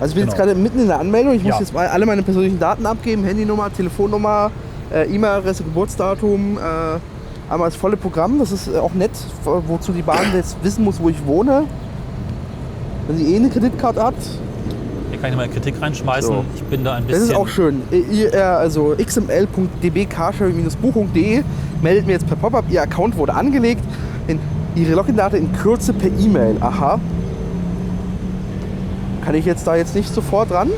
Also 0.00 0.12
ich 0.12 0.14
bin 0.14 0.24
jetzt 0.24 0.34
Genau. 0.36 0.46
gerade 0.46 0.58
mitten 0.58 0.78
in 0.80 0.86
der 0.86 0.98
Anmeldung. 0.98 1.34
Ich 1.34 1.42
muss 1.42 1.54
Ja. 1.54 1.60
jetzt 1.60 1.74
mal 1.74 1.86
alle 1.86 2.06
meine 2.06 2.22
persönlichen 2.22 2.58
Daten 2.58 2.86
abgeben. 2.86 3.22
Handynummer, 3.24 3.70
Telefonnummer, 3.70 4.50
äh, 4.90 5.04
E-Mail-Adresse, 5.14 5.62
Geburtsdatum. 5.62 6.56
Äh, 6.56 7.52
einmal 7.52 7.68
das 7.68 7.76
volle 7.76 7.98
Programm. 7.98 8.38
Das 8.38 8.50
ist 8.50 8.68
äh, 8.68 8.78
auch 8.78 8.94
nett, 8.94 9.10
wo- 9.44 9.62
wozu 9.66 9.92
die 9.92 10.00
Bahn 10.02 10.24
jetzt 10.34 10.56
wissen 10.62 10.84
muss, 10.84 10.98
wo 11.02 11.10
ich 11.10 11.26
wohne. 11.26 11.64
Wenn 13.10 13.18
sie 13.18 13.34
eh 13.34 13.36
eine 13.38 13.48
Kreditkarte 13.50 14.04
hat. 14.04 14.14
hier 15.10 15.18
kann 15.18 15.30
ich 15.30 15.36
mal 15.36 15.48
Kritik 15.48 15.74
reinschmeißen. 15.82 16.32
So. 16.32 16.44
Ich 16.54 16.62
bin 16.62 16.84
da 16.84 16.94
ein 16.94 17.02
Das 17.08 17.18
bisschen. 17.18 17.32
ist 17.32 17.36
auch 17.36 17.48
schön. 17.48 17.82
Äh, 17.90 18.28
also 18.36 18.94
xml.dbcarsharing-buchung.de 19.04 21.42
meldet 21.82 22.06
mir 22.06 22.12
jetzt 22.12 22.28
per 22.28 22.36
Pop-up, 22.36 22.66
Ihr 22.70 22.80
Account 22.82 23.16
wurde 23.16 23.34
angelegt. 23.34 23.82
In, 24.28 24.38
ihre 24.76 24.94
Login-Daten 24.94 25.34
in 25.38 25.52
Kürze 25.52 25.92
per 25.92 26.08
E-Mail. 26.20 26.58
Aha. 26.60 27.00
Kann 29.24 29.34
ich 29.34 29.44
jetzt 29.44 29.66
da 29.66 29.74
jetzt 29.74 29.96
nicht 29.96 30.14
sofort 30.14 30.52
ran? 30.52 30.70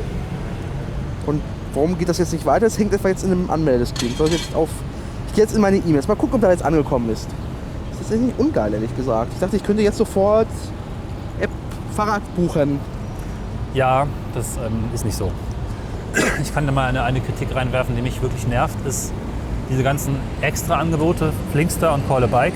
Und 1.27 1.39
warum 1.75 1.99
geht 1.99 2.09
das 2.09 2.17
jetzt 2.17 2.33
nicht 2.33 2.47
weiter? 2.47 2.65
Es 2.65 2.79
hängt 2.79 2.91
etwa 2.93 3.09
jetzt 3.09 3.23
in 3.23 3.31
einem 3.31 3.51
Anmeldescreen. 3.51 4.15
Soll 4.17 4.29
ich 4.29 4.43
jetzt 4.43 4.55
auf. 4.55 4.69
Ich 5.27 5.35
gehe 5.35 5.43
jetzt 5.43 5.53
in 5.55 5.61
meine 5.61 5.77
E-Mails. 5.77 6.07
Mal 6.07 6.15
gucken, 6.15 6.33
ob 6.37 6.41
da 6.41 6.49
jetzt 6.49 6.65
angekommen 6.65 7.11
ist. 7.11 7.27
Das 7.99 8.09
ist 8.09 8.19
nicht 8.19 8.39
ungeil, 8.39 8.73
ehrlich 8.73 8.95
gesagt. 8.97 9.33
Ich 9.35 9.39
dachte, 9.39 9.55
ich 9.55 9.63
könnte 9.63 9.83
jetzt 9.83 9.99
sofort 9.99 10.47
App 11.39 11.49
Fahrrad 11.95 12.21
buchen. 12.35 12.79
Ja, 13.73 14.07
das 14.33 14.57
ähm, 14.57 14.85
ist 14.93 15.05
nicht 15.05 15.17
so. 15.17 15.31
Ich 16.41 16.53
kann 16.53 16.65
da 16.65 16.71
mal 16.71 16.87
eine, 16.87 17.03
eine 17.03 17.21
Kritik 17.21 17.55
reinwerfen, 17.55 17.95
die 17.95 18.01
mich 18.01 18.21
wirklich 18.21 18.47
nervt, 18.47 18.75
ist 18.85 19.11
diese 19.69 19.83
ganzen 19.83 20.17
Extra-Angebote, 20.41 21.33
Flinkster 21.51 21.93
und 21.93 22.07
Call 22.07 22.23
a 22.23 22.27
Bike. 22.27 22.53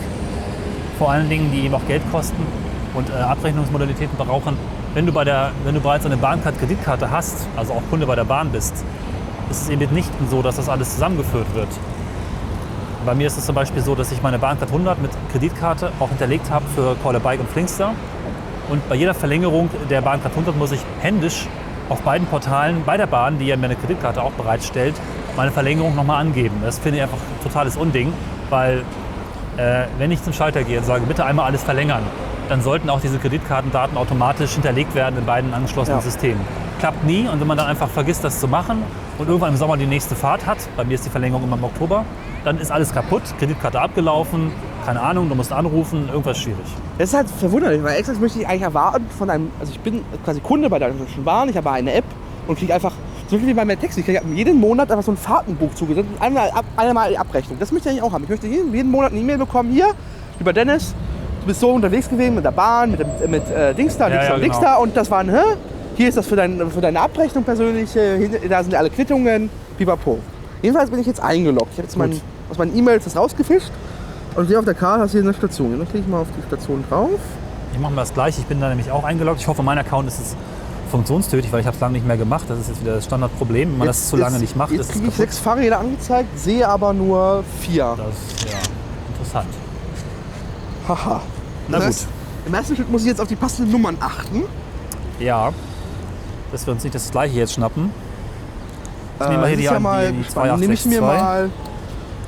Vor 0.99 1.11
allen 1.11 1.29
Dingen, 1.29 1.51
die 1.51 1.61
eben 1.61 1.73
auch 1.73 1.85
Geld 1.87 2.03
kosten 2.11 2.45
und 2.93 3.09
äh, 3.09 3.13
Abrechnungsmodalitäten 3.13 4.17
brauchen. 4.17 4.57
Wenn 4.93 5.05
du, 5.05 5.11
bei 5.11 5.23
der, 5.23 5.51
wenn 5.63 5.75
du 5.75 5.81
bereits 5.81 6.05
eine 6.05 6.17
Bahncard-Kreditkarte 6.17 7.09
hast, 7.11 7.47
also 7.55 7.73
auch 7.73 7.83
Kunde 7.89 8.05
bei 8.05 8.15
der 8.15 8.23
Bahn 8.23 8.51
bist, 8.51 8.73
ist 9.49 9.61
es 9.63 9.69
eben 9.69 9.79
mitnichten 9.79 10.27
so, 10.29 10.41
dass 10.41 10.57
das 10.57 10.69
alles 10.69 10.93
zusammengeführt 10.93 11.53
wird. 11.53 11.69
Bei 13.05 13.15
mir 13.15 13.27
ist 13.27 13.37
es 13.37 13.45
zum 13.45 13.55
Beispiel 13.55 13.81
so, 13.81 13.95
dass 13.95 14.11
ich 14.11 14.21
meine 14.21 14.39
Bahncard 14.39 14.69
100 14.69 15.01
mit 15.01 15.11
Kreditkarte 15.31 15.91
auch 15.99 16.09
hinterlegt 16.09 16.49
habe 16.49 16.65
für 16.75 16.95
Call 17.01 17.15
a 17.15 17.19
Bike 17.19 17.39
und 17.39 17.49
Flinkster. 17.49 17.93
Und 18.69 18.87
bei 18.89 18.95
jeder 18.95 19.13
Verlängerung 19.13 19.69
der 19.89 20.01
Bahncard 20.01 20.31
100 20.33 20.57
muss 20.57 20.71
ich 20.71 20.81
händisch 21.01 21.47
auf 21.89 22.01
beiden 22.01 22.27
Portalen 22.27 22.83
bei 22.85 22.97
der 22.97 23.07
Bahn, 23.07 23.39
die 23.39 23.45
ja 23.45 23.55
mir 23.55 23.65
eine 23.65 23.75
Kreditkarte 23.75 24.21
auch 24.21 24.31
bereitstellt, 24.33 24.95
meine 25.37 25.51
Verlängerung 25.51 25.95
nochmal 25.95 26.19
angeben. 26.21 26.55
Das 26.63 26.79
finde 26.79 26.97
ich 26.97 27.03
einfach 27.03 27.17
ein 27.17 27.43
totales 27.43 27.77
Unding, 27.77 28.11
weil 28.49 28.83
äh, 29.55 29.85
wenn 29.97 30.11
ich 30.11 30.21
zum 30.21 30.33
Schalter 30.33 30.63
gehe 30.63 30.79
und 30.79 30.85
sage, 30.85 31.05
bitte 31.05 31.25
einmal 31.25 31.45
alles 31.45 31.63
verlängern, 31.63 32.03
dann 32.49 32.61
sollten 32.61 32.89
auch 32.89 32.99
diese 32.99 33.19
Kreditkartendaten 33.19 33.97
automatisch 33.97 34.51
hinterlegt 34.53 34.95
werden 34.95 35.17
in 35.17 35.25
beiden 35.25 35.53
angeschlossenen 35.53 35.99
Ja. 35.99 36.03
Systemen. 36.03 36.41
Klappt 36.79 37.03
nie 37.05 37.27
und 37.27 37.39
wenn 37.39 37.47
man 37.47 37.57
dann 37.57 37.67
einfach 37.67 37.89
vergisst, 37.89 38.23
das 38.23 38.39
zu 38.39 38.47
machen 38.47 38.83
und 39.17 39.27
irgendwann 39.27 39.51
im 39.51 39.57
Sommer 39.57 39.77
die 39.77 39.85
nächste 39.85 40.15
Fahrt 40.15 40.45
hat, 40.45 40.57
bei 40.75 40.83
mir 40.83 40.95
ist 40.95 41.05
die 41.05 41.09
Verlängerung 41.09 41.43
immer 41.43 41.55
im 41.55 41.63
Oktober, 41.63 42.03
dann 42.43 42.57
ist 42.59 42.71
alles 42.71 42.93
kaputt, 42.93 43.23
Kreditkarte 43.39 43.79
abgelaufen, 43.81 44.51
keine 44.87 45.01
Ahnung, 45.01 45.27
du 45.27 45.35
musst 45.35 45.51
anrufen, 45.51 46.07
irgendwas 46.07 46.37
schwierig. 46.37 46.63
Das 46.97 47.09
ist 47.09 47.13
halt 47.13 47.27
verwunderlich, 47.29 47.83
weil 47.83 47.97
extra 47.99 48.13
möchte 48.21 48.39
ich 48.39 48.47
eigentlich 48.47 48.61
erwarten 48.61 49.05
von 49.17 49.29
einem, 49.29 49.51
also 49.59 49.73
ich 49.73 49.79
bin 49.81 50.01
quasi 50.23 50.39
Kunde 50.39 50.69
bei 50.69 50.79
der 50.79 50.91
Deutschen 50.91 51.25
Bahn, 51.25 51.49
ich 51.49 51.57
habe 51.57 51.69
eine 51.71 51.93
App 51.93 52.05
und 52.47 52.57
kriege 52.57 52.73
einfach, 52.73 52.93
so 53.27 53.37
viel 53.37 53.47
wie 53.47 53.53
bei 53.53 53.65
meinem 53.65 53.81
Taxi, 53.81 53.99
ich 53.99 54.05
kriege 54.05 54.21
jeden 54.33 54.57
Monat 54.61 54.89
einfach 54.89 55.03
so 55.03 55.11
ein 55.11 55.17
Fahrtenbuch 55.17 55.73
zugesendet 55.75 56.13
und 56.15 56.21
einmal, 56.21 56.49
einmal 56.77 57.09
die 57.09 57.17
Abrechnung. 57.17 57.59
Das 57.59 57.73
möchte 57.73 57.89
ich 57.89 57.95
eigentlich 57.95 58.03
auch 58.09 58.13
haben. 58.13 58.23
Ich 58.23 58.29
möchte 58.29 58.47
jeden, 58.47 58.73
jeden 58.73 58.89
Monat 58.89 59.11
eine 59.11 59.19
E-Mail 59.19 59.39
bekommen, 59.39 59.73
hier, 59.73 59.87
über 60.39 60.53
Dennis, 60.53 60.95
du 61.41 61.47
bist 61.47 61.59
so 61.59 61.69
unterwegs 61.71 62.07
gewesen 62.07 62.35
mit 62.35 62.45
der 62.45 62.51
Bahn, 62.51 62.91
mit, 62.91 63.01
dem- 63.01 63.29
mit 63.29 63.43
äh, 63.51 63.73
Dingsda, 63.73 64.07
Ja, 64.07 64.37
Dingsda 64.37 64.37
ja, 64.37 64.37
und 64.37 64.61
genau. 64.61 64.81
Und 64.83 64.95
das 64.95 65.11
waren, 65.11 65.29
hä? 65.29 65.41
Hier 65.97 66.07
ist 66.07 66.17
das 66.17 66.25
für, 66.25 66.37
dein, 66.37 66.71
für 66.71 66.79
deine 66.79 67.01
Abrechnung 67.01 67.43
persönlich, 67.43 67.93
äh, 67.97 68.29
da 68.47 68.63
sind 68.63 68.73
alle 68.73 68.89
Quittungen, 68.89 69.49
pipapo. 69.77 70.19
Jedenfalls 70.61 70.89
bin 70.89 71.01
ich 71.01 71.07
jetzt 71.07 71.21
eingeloggt. 71.21 71.71
Ich 71.73 71.77
habe 71.79 71.87
jetzt 71.87 71.97
mein, 71.97 72.21
aus 72.49 72.57
meinen 72.57 72.73
E-Mails 72.77 73.03
das 73.03 73.17
rausgefischt 73.17 73.69
und 74.37 74.47
sehe 74.47 74.57
auf 74.57 74.65
der 74.65 74.73
Karte, 74.73 75.03
hast 75.03 75.13
du 75.13 75.17
hier 75.19 75.27
eine 75.27 75.33
Station. 75.37 75.71
Dann 75.77 75.87
klicke 75.87 75.99
ich 76.05 76.07
mal 76.07 76.21
auf 76.21 76.27
die 76.37 76.47
Station 76.47 76.83
drauf. 76.89 77.19
Ich 77.73 77.79
mache 77.79 77.91
mal 77.93 78.01
das 78.01 78.13
gleich. 78.13 78.37
Ich 78.39 78.45
bin 78.45 78.61
da 78.61 78.69
nämlich 78.69 78.89
auch 78.91 79.03
eingeloggt. 79.03 79.41
Ich 79.41 79.47
hoffe, 79.47 79.61
mein 79.63 79.77
Account 79.77 80.07
ist 80.07 80.19
jetzt 80.19 80.35
funktionstötig, 80.89 81.51
weil 81.51 81.59
ich 81.59 81.67
habe 81.67 81.75
es 81.75 81.81
lange 81.81 81.93
nicht 81.93 82.07
mehr 82.07 82.17
gemacht. 82.17 82.45
Das 82.47 82.59
ist 82.59 82.69
jetzt 82.69 82.81
wieder 82.81 82.95
das 82.95 83.05
Standardproblem. 83.05 83.71
Wenn 83.71 83.77
man 83.79 83.87
das 83.87 84.07
zu 84.09 84.15
lange 84.15 84.39
nicht 84.39 84.55
macht, 84.55 84.71
Jetzt 84.71 84.81
ist 84.81 84.85
es 84.87 84.91
kriege 84.93 85.07
ich 85.07 85.11
kaputt. 85.13 85.25
sechs 85.31 85.39
Fahrräder 85.39 85.79
angezeigt, 85.79 86.39
sehe 86.39 86.67
aber 86.67 86.93
nur 86.93 87.43
vier. 87.59 87.95
Das 87.97 88.07
ist 88.37 88.49
ja 88.49 88.57
interessant. 89.09 89.49
Haha. 90.87 91.21
Na 91.67 91.79
Das 91.79 91.99
gut. 91.99 92.07
Im 92.45 92.53
ersten 92.53 92.75
Schritt 92.77 92.89
muss 92.89 93.01
ich 93.01 93.07
jetzt 93.07 93.19
auf 93.19 93.27
die 93.27 93.35
passenden 93.35 93.71
Nummern 93.73 93.97
achten. 93.99 94.43
Ja, 95.19 95.51
dass 96.51 96.65
wir 96.65 96.71
uns 96.73 96.83
nicht 96.83 96.95
das 96.95 97.11
gleiche 97.11 97.35
jetzt 97.37 97.53
schnappen. 97.53 97.91
Ich 99.19 99.27
nehme 99.27 99.41
mal 99.41 99.45
Äh, 99.45 99.49
hier 99.49 99.57
die, 99.57 99.63
ja 99.63 99.79
mal 99.79 100.07
die, 100.07 100.17
die 100.19 100.23
gespannt. 100.23 100.59
Nehme 100.61 100.73
ich 100.73 100.85
mir 100.85 100.99
2862. 100.99 101.01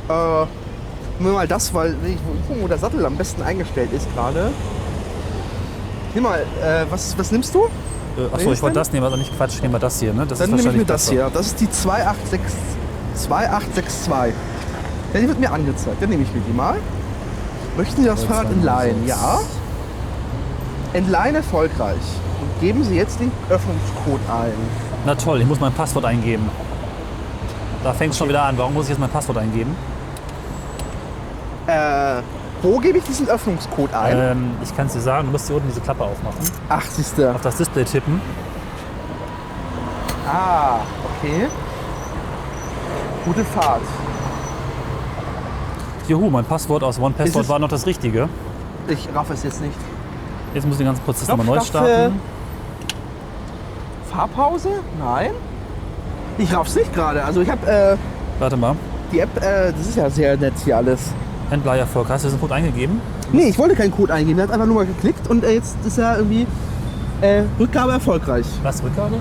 mal, 0.09 0.43
äh, 0.43 0.47
mir 1.19 1.31
mal 1.31 1.47
das, 1.47 1.73
weil 1.73 1.95
ich 2.05 2.17
gucken, 2.47 2.61
wo 2.61 2.67
der 2.67 2.77
Sattel 2.77 3.05
am 3.05 3.15
besten 3.15 3.41
eingestellt 3.41 3.91
ist 3.93 4.07
gerade. 4.13 4.51
Nimm 6.13 6.23
mal, 6.23 6.39
äh, 6.39 6.85
was, 6.89 7.17
was 7.17 7.31
nimmst 7.31 7.53
du? 7.53 7.65
Äh, 8.17 8.33
Achso, 8.33 8.51
ich 8.51 8.61
wollte 8.61 8.79
das 8.79 8.91
nehmen, 8.91 9.05
also 9.05 9.17
nicht 9.17 9.35
Quatsch, 9.35 9.55
ich 9.55 9.61
nehme 9.61 9.73
mal 9.73 9.79
das 9.79 9.99
hier. 9.99 10.13
Ne? 10.13 10.25
Das 10.25 10.39
Dann 10.39 10.49
ist 10.49 10.55
nehme 10.57 10.71
ich 10.71 10.77
mir 10.79 10.85
das 10.85 11.03
besser. 11.05 11.11
hier. 11.13 11.31
Das 11.33 11.47
ist 11.47 11.59
die 11.59 11.69
286, 11.69 12.41
2862. 13.15 14.33
Ja, 15.13 15.19
die 15.19 15.27
wird 15.27 15.39
mir 15.39 15.51
angezeigt. 15.51 16.01
Dann 16.01 16.09
nehme 16.09 16.23
ich 16.23 16.33
mir 16.33 16.41
die 16.41 16.53
mal. 16.53 16.77
Möchten 17.77 18.01
Sie 18.01 18.07
das 18.07 18.23
Fahrrad 18.23 18.51
entleihen? 18.51 19.07
Ja. 19.07 19.39
Entleihen 20.93 21.35
erfolgreich. 21.35 21.95
Und 22.41 22.61
geben 22.61 22.83
Sie 22.83 22.95
jetzt 22.95 23.19
den 23.19 23.31
Öffnungscode 23.49 24.21
ein. 24.29 24.51
Na 25.05 25.15
toll, 25.15 25.41
ich 25.41 25.47
muss 25.47 25.59
mein 25.59 25.73
Passwort 25.73 26.05
eingeben. 26.05 26.49
Da 27.83 27.93
fängt 27.93 28.11
es 28.13 28.17
schon 28.17 28.27
wieder 28.29 28.43
an. 28.43 28.57
Warum 28.57 28.73
muss 28.73 28.85
ich 28.85 28.89
jetzt 28.89 28.99
mein 28.99 29.09
Passwort 29.09 29.37
eingeben? 29.37 29.75
Äh, 31.69 32.21
wo 32.61 32.79
gebe 32.79 32.97
ich 32.97 33.03
diesen 33.03 33.29
Öffnungscode 33.29 33.93
ein? 33.93 34.17
Ähm, 34.17 34.51
ich 34.63 34.75
kann 34.75 34.87
es 34.87 34.93
dir 34.93 35.01
sagen, 35.01 35.27
du 35.27 35.31
musst 35.31 35.47
hier 35.47 35.55
unten 35.55 35.69
diese 35.69 35.81
Klappe 35.81 36.03
aufmachen. 36.03 36.39
Ach, 36.67 36.83
siehste. 36.85 37.33
Auf 37.33 37.41
das 37.41 37.57
Display 37.57 37.85
tippen. 37.85 38.19
Ah, 40.27 40.79
okay. 41.05 41.47
Gute 43.25 43.43
Fahrt. 43.45 43.81
Juhu, 46.07 46.29
mein 46.29 46.45
Passwort 46.45 46.83
aus 46.83 46.99
OnePassword 46.99 47.47
war 47.47 47.59
noch 47.59 47.69
das 47.69 47.85
Richtige. 47.85 48.27
Ich 48.87 49.07
raff 49.13 49.29
es 49.29 49.43
jetzt 49.43 49.61
nicht. 49.61 49.77
Jetzt 50.53 50.65
muss 50.65 50.73
ich 50.73 50.79
den 50.79 50.87
ganzen 50.87 51.03
Prozess 51.03 51.27
nochmal 51.27 51.45
neu 51.45 51.61
starten. 51.61 52.19
Fahrpause? 54.11 54.69
Nein. 54.97 55.31
Ich 56.39 56.51
raff's 56.55 56.75
nicht 56.75 56.93
gerade. 56.93 57.23
Also 57.23 57.41
ich 57.41 57.49
habe 57.49 57.67
äh, 57.69 57.97
Warte 58.39 58.57
mal. 58.57 58.75
die 59.11 59.19
App, 59.19 59.37
äh, 59.37 59.71
das 59.71 59.87
ist 59.87 59.97
ja 59.97 60.09
sehr 60.09 60.35
nett 60.35 60.53
hier 60.65 60.77
alles. 60.77 61.11
Händlererfolg. 61.49 62.09
Hast 62.09 62.23
du 62.23 62.27
diesen 62.27 62.39
Code 62.39 62.55
eingegeben? 62.55 63.01
Nee, 63.31 63.49
ich 63.49 63.57
wollte 63.57 63.75
keinen 63.75 63.91
Code 63.91 64.13
eingeben. 64.13 64.39
Er 64.39 64.43
hat 64.43 64.51
einfach 64.51 64.65
nur 64.65 64.75
mal 64.75 64.85
geklickt 64.85 65.27
und 65.27 65.43
äh, 65.43 65.53
jetzt 65.53 65.77
ist 65.85 65.97
er 65.97 66.17
irgendwie 66.17 66.45
äh, 67.21 67.43
Rückgabe 67.59 67.93
erfolgreich. 67.93 68.45
Was, 68.63 68.83
Rückgabe? 68.83 69.15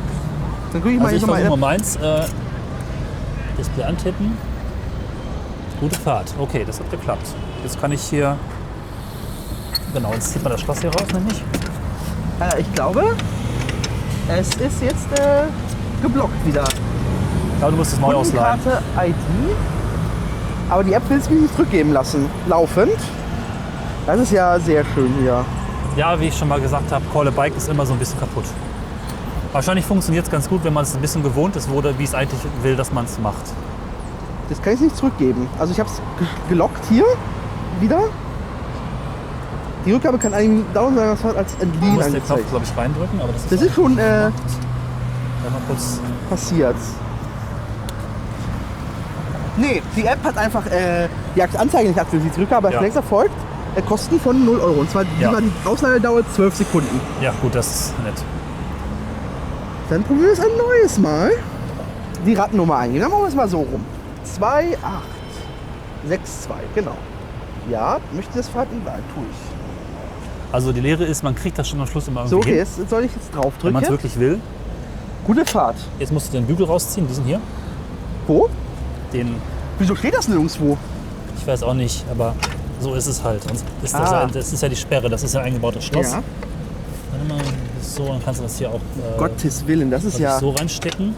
Dann 0.72 0.82
gucke 0.82 0.94
ich 0.94 1.00
mal 1.00 1.06
Also 1.06 1.16
ich 1.16 1.48
mal 1.48 1.56
meins. 1.56 1.96
Äh, 1.96 2.24
Display 3.58 3.84
antippen. 3.84 4.36
Gute 5.80 5.98
Fahrt. 5.98 6.32
Okay, 6.38 6.64
das 6.66 6.78
hat 6.80 6.90
geklappt. 6.90 7.26
Jetzt 7.62 7.80
kann 7.80 7.92
ich 7.92 8.02
hier... 8.02 8.36
Genau, 9.94 10.12
jetzt 10.12 10.32
zieht 10.32 10.42
man 10.42 10.52
das 10.52 10.60
Schloss 10.60 10.80
hier 10.80 10.90
raus, 10.90 11.06
nämlich. 11.12 11.42
Äh, 12.40 12.60
ich 12.60 12.72
glaube, 12.74 13.16
es 14.28 14.48
ist 14.48 14.82
jetzt 14.82 15.18
äh, 15.18 15.44
geblockt 16.02 16.46
wieder. 16.46 16.64
Aber 17.60 17.70
du 17.70 17.76
musst 17.78 17.94
es 17.94 17.98
neu 17.98 18.14
ausleihen. 18.14 18.60
Kundenkarte 18.60 18.82
ID. 19.06 19.56
Aber 20.70 20.84
die 20.84 20.92
App 20.92 21.08
will 21.08 21.18
es 21.18 21.30
mir 21.30 21.36
nicht 21.40 21.54
zurückgeben 21.54 21.92
lassen. 21.92 22.28
Laufend. 22.46 22.92
Das 24.06 24.20
ist 24.20 24.32
ja 24.32 24.58
sehr 24.60 24.84
schön 24.94 25.12
hier. 25.20 25.44
Ja, 25.96 26.18
wie 26.20 26.28
ich 26.28 26.36
schon 26.36 26.48
mal 26.48 26.60
gesagt 26.60 26.92
habe, 26.92 27.04
Call 27.12 27.28
a 27.28 27.30
Bike 27.30 27.56
ist 27.56 27.68
immer 27.68 27.84
so 27.84 27.92
ein 27.92 27.98
bisschen 27.98 28.18
kaputt. 28.20 28.44
Wahrscheinlich 29.52 29.84
funktioniert 29.84 30.26
es 30.26 30.30
ganz 30.30 30.48
gut, 30.48 30.62
wenn 30.64 30.72
man 30.72 30.84
es 30.84 30.94
ein 30.94 31.00
bisschen 31.00 31.22
gewohnt 31.22 31.56
ist, 31.56 31.70
wo, 31.70 31.82
wie 31.82 32.04
es 32.04 32.14
eigentlich 32.14 32.40
will, 32.62 32.76
dass 32.76 32.92
man 32.92 33.06
es 33.06 33.18
macht. 33.18 33.44
Das 34.48 34.60
kann 34.62 34.74
ich 34.74 34.80
nicht 34.80 34.96
zurückgeben. 34.96 35.48
Also 35.58 35.72
ich 35.72 35.80
habe 35.80 35.88
es 35.88 36.00
gelockt 36.48 36.84
hier 36.88 37.04
wieder. 37.80 38.00
Die 39.84 39.92
Rückgabe 39.92 40.18
kann 40.18 40.34
eigentlich 40.34 40.64
dauern, 40.74 40.94
sondern 40.94 41.16
das 41.16 41.24
hat 41.24 41.36
als 41.36 41.56
Du 41.56 41.62
entliehen 41.62 41.94
musst 41.94 42.12
den 42.12 42.24
Knopf, 42.24 42.50
glaube 42.50 42.64
ich, 42.64 42.76
reindrücken, 42.76 43.20
aber 43.20 43.32
das 43.32 43.42
ist, 43.42 43.52
Das 43.52 43.62
ist 43.62 43.74
schon 43.74 43.98
äh, 43.98 44.30
passiert. 46.28 46.76
Nee, 49.58 49.82
die 49.96 50.04
App 50.06 50.22
hat 50.24 50.38
einfach 50.38 50.64
äh, 50.66 51.08
die 51.34 51.42
Anzeige 51.42 51.88
nicht 51.88 51.98
aktualisiert. 52.00 52.36
Die 52.36 52.40
Rückgabe 52.42 52.70
Ja. 52.72 52.80
längst 52.80 52.96
erfolgt. 52.96 53.34
Äh, 53.74 53.82
Kosten 53.82 54.18
von 54.20 54.44
0 54.44 54.60
Euro. 54.60 54.80
Und 54.80 54.90
zwar 54.90 55.04
Ja. 55.20 55.38
die, 55.40 55.50
Ausleihedauer 55.68 56.22
12 56.34 56.54
Sekunden. 56.56 57.00
Ja, 57.20 57.32
gut, 57.42 57.54
das 57.54 57.66
ist 57.68 57.94
nett. 58.04 58.14
Dann 59.90 60.02
probieren 60.04 60.26
wir 60.26 60.32
es 60.32 60.40
ein 60.40 60.56
neues 60.56 60.98
Mal. 60.98 61.30
die 62.26 62.34
Radnummer 62.34 62.76
eingeben. 62.78 63.02
Dann 63.02 63.10
machen 63.12 63.22
wir 63.22 63.28
es 63.28 63.34
mal 63.36 63.48
so 63.48 63.58
rum. 63.58 63.84
2862, 64.24 66.50
genau. 66.74 66.94
Ja, 67.70 67.98
möchte 68.14 68.36
das 68.38 68.48
Fahrrad 68.48 68.68
überall, 68.72 69.00
tue 69.14 69.22
ich. 69.30 69.36
Also 70.52 70.72
die 70.72 70.80
Lehre 70.80 71.04
ist, 71.04 71.22
man 71.22 71.34
kriegt 71.34 71.58
das 71.58 71.68
schon 71.68 71.80
am 71.80 71.86
Schluss 71.86 72.08
immer 72.08 72.20
irgendwie 72.20 72.30
So, 72.30 72.38
okay, 72.38 72.48
hin, 72.50 72.58
jetzt 72.58 72.88
soll 72.90 73.04
ich 73.04 73.12
jetzt 73.14 73.28
wenn 73.32 73.36
man 73.36 73.42
draufdrücken. 73.42 73.82
es 73.84 73.90
wirklich 73.90 74.18
will. 74.18 74.40
Gute 75.26 75.44
Fahrt. 75.44 75.76
Jetzt 75.98 76.12
musst 76.12 76.28
du 76.28 76.32
den 76.38 76.46
Bügel 76.46 76.64
rausziehen, 76.66 77.06
diesen 77.06 77.24
hier. 77.24 77.40
Wo? 78.26 78.48
Den, 79.12 79.36
Wieso 79.78 79.94
steht 79.94 80.14
das 80.14 80.28
nirgendwo? 80.28 80.76
ich 81.38 81.46
weiß 81.46 81.62
auch 81.62 81.74
nicht, 81.74 82.04
aber 82.10 82.34
so 82.80 82.94
ist 82.94 83.06
es 83.06 83.22
halt. 83.22 83.42
Sonst 83.44 83.64
ist 83.82 83.94
das, 83.94 84.12
Ah. 84.12 84.28
das 84.32 84.52
ist 84.52 84.62
ja 84.62 84.68
die 84.68 84.76
Sperre, 84.76 85.08
das 85.08 85.22
ist 85.22 85.34
ja 85.34 85.40
ein 85.40 85.46
eingebautes 85.46 85.84
Schloss. 85.84 86.12
Ja. 86.12 86.22
Warte 87.12 87.24
mal, 87.28 87.40
so, 87.80 88.06
dann 88.08 88.22
kannst 88.24 88.40
du 88.40 88.44
das 88.44 88.58
hier 88.58 88.68
auch 88.70 88.74
äh, 88.74 89.18
Gottes 89.18 89.66
Willen, 89.66 89.90
das 89.90 90.04
ist 90.04 90.18
ja. 90.18 90.38
so 90.38 90.50
reinstecken. 90.50 91.14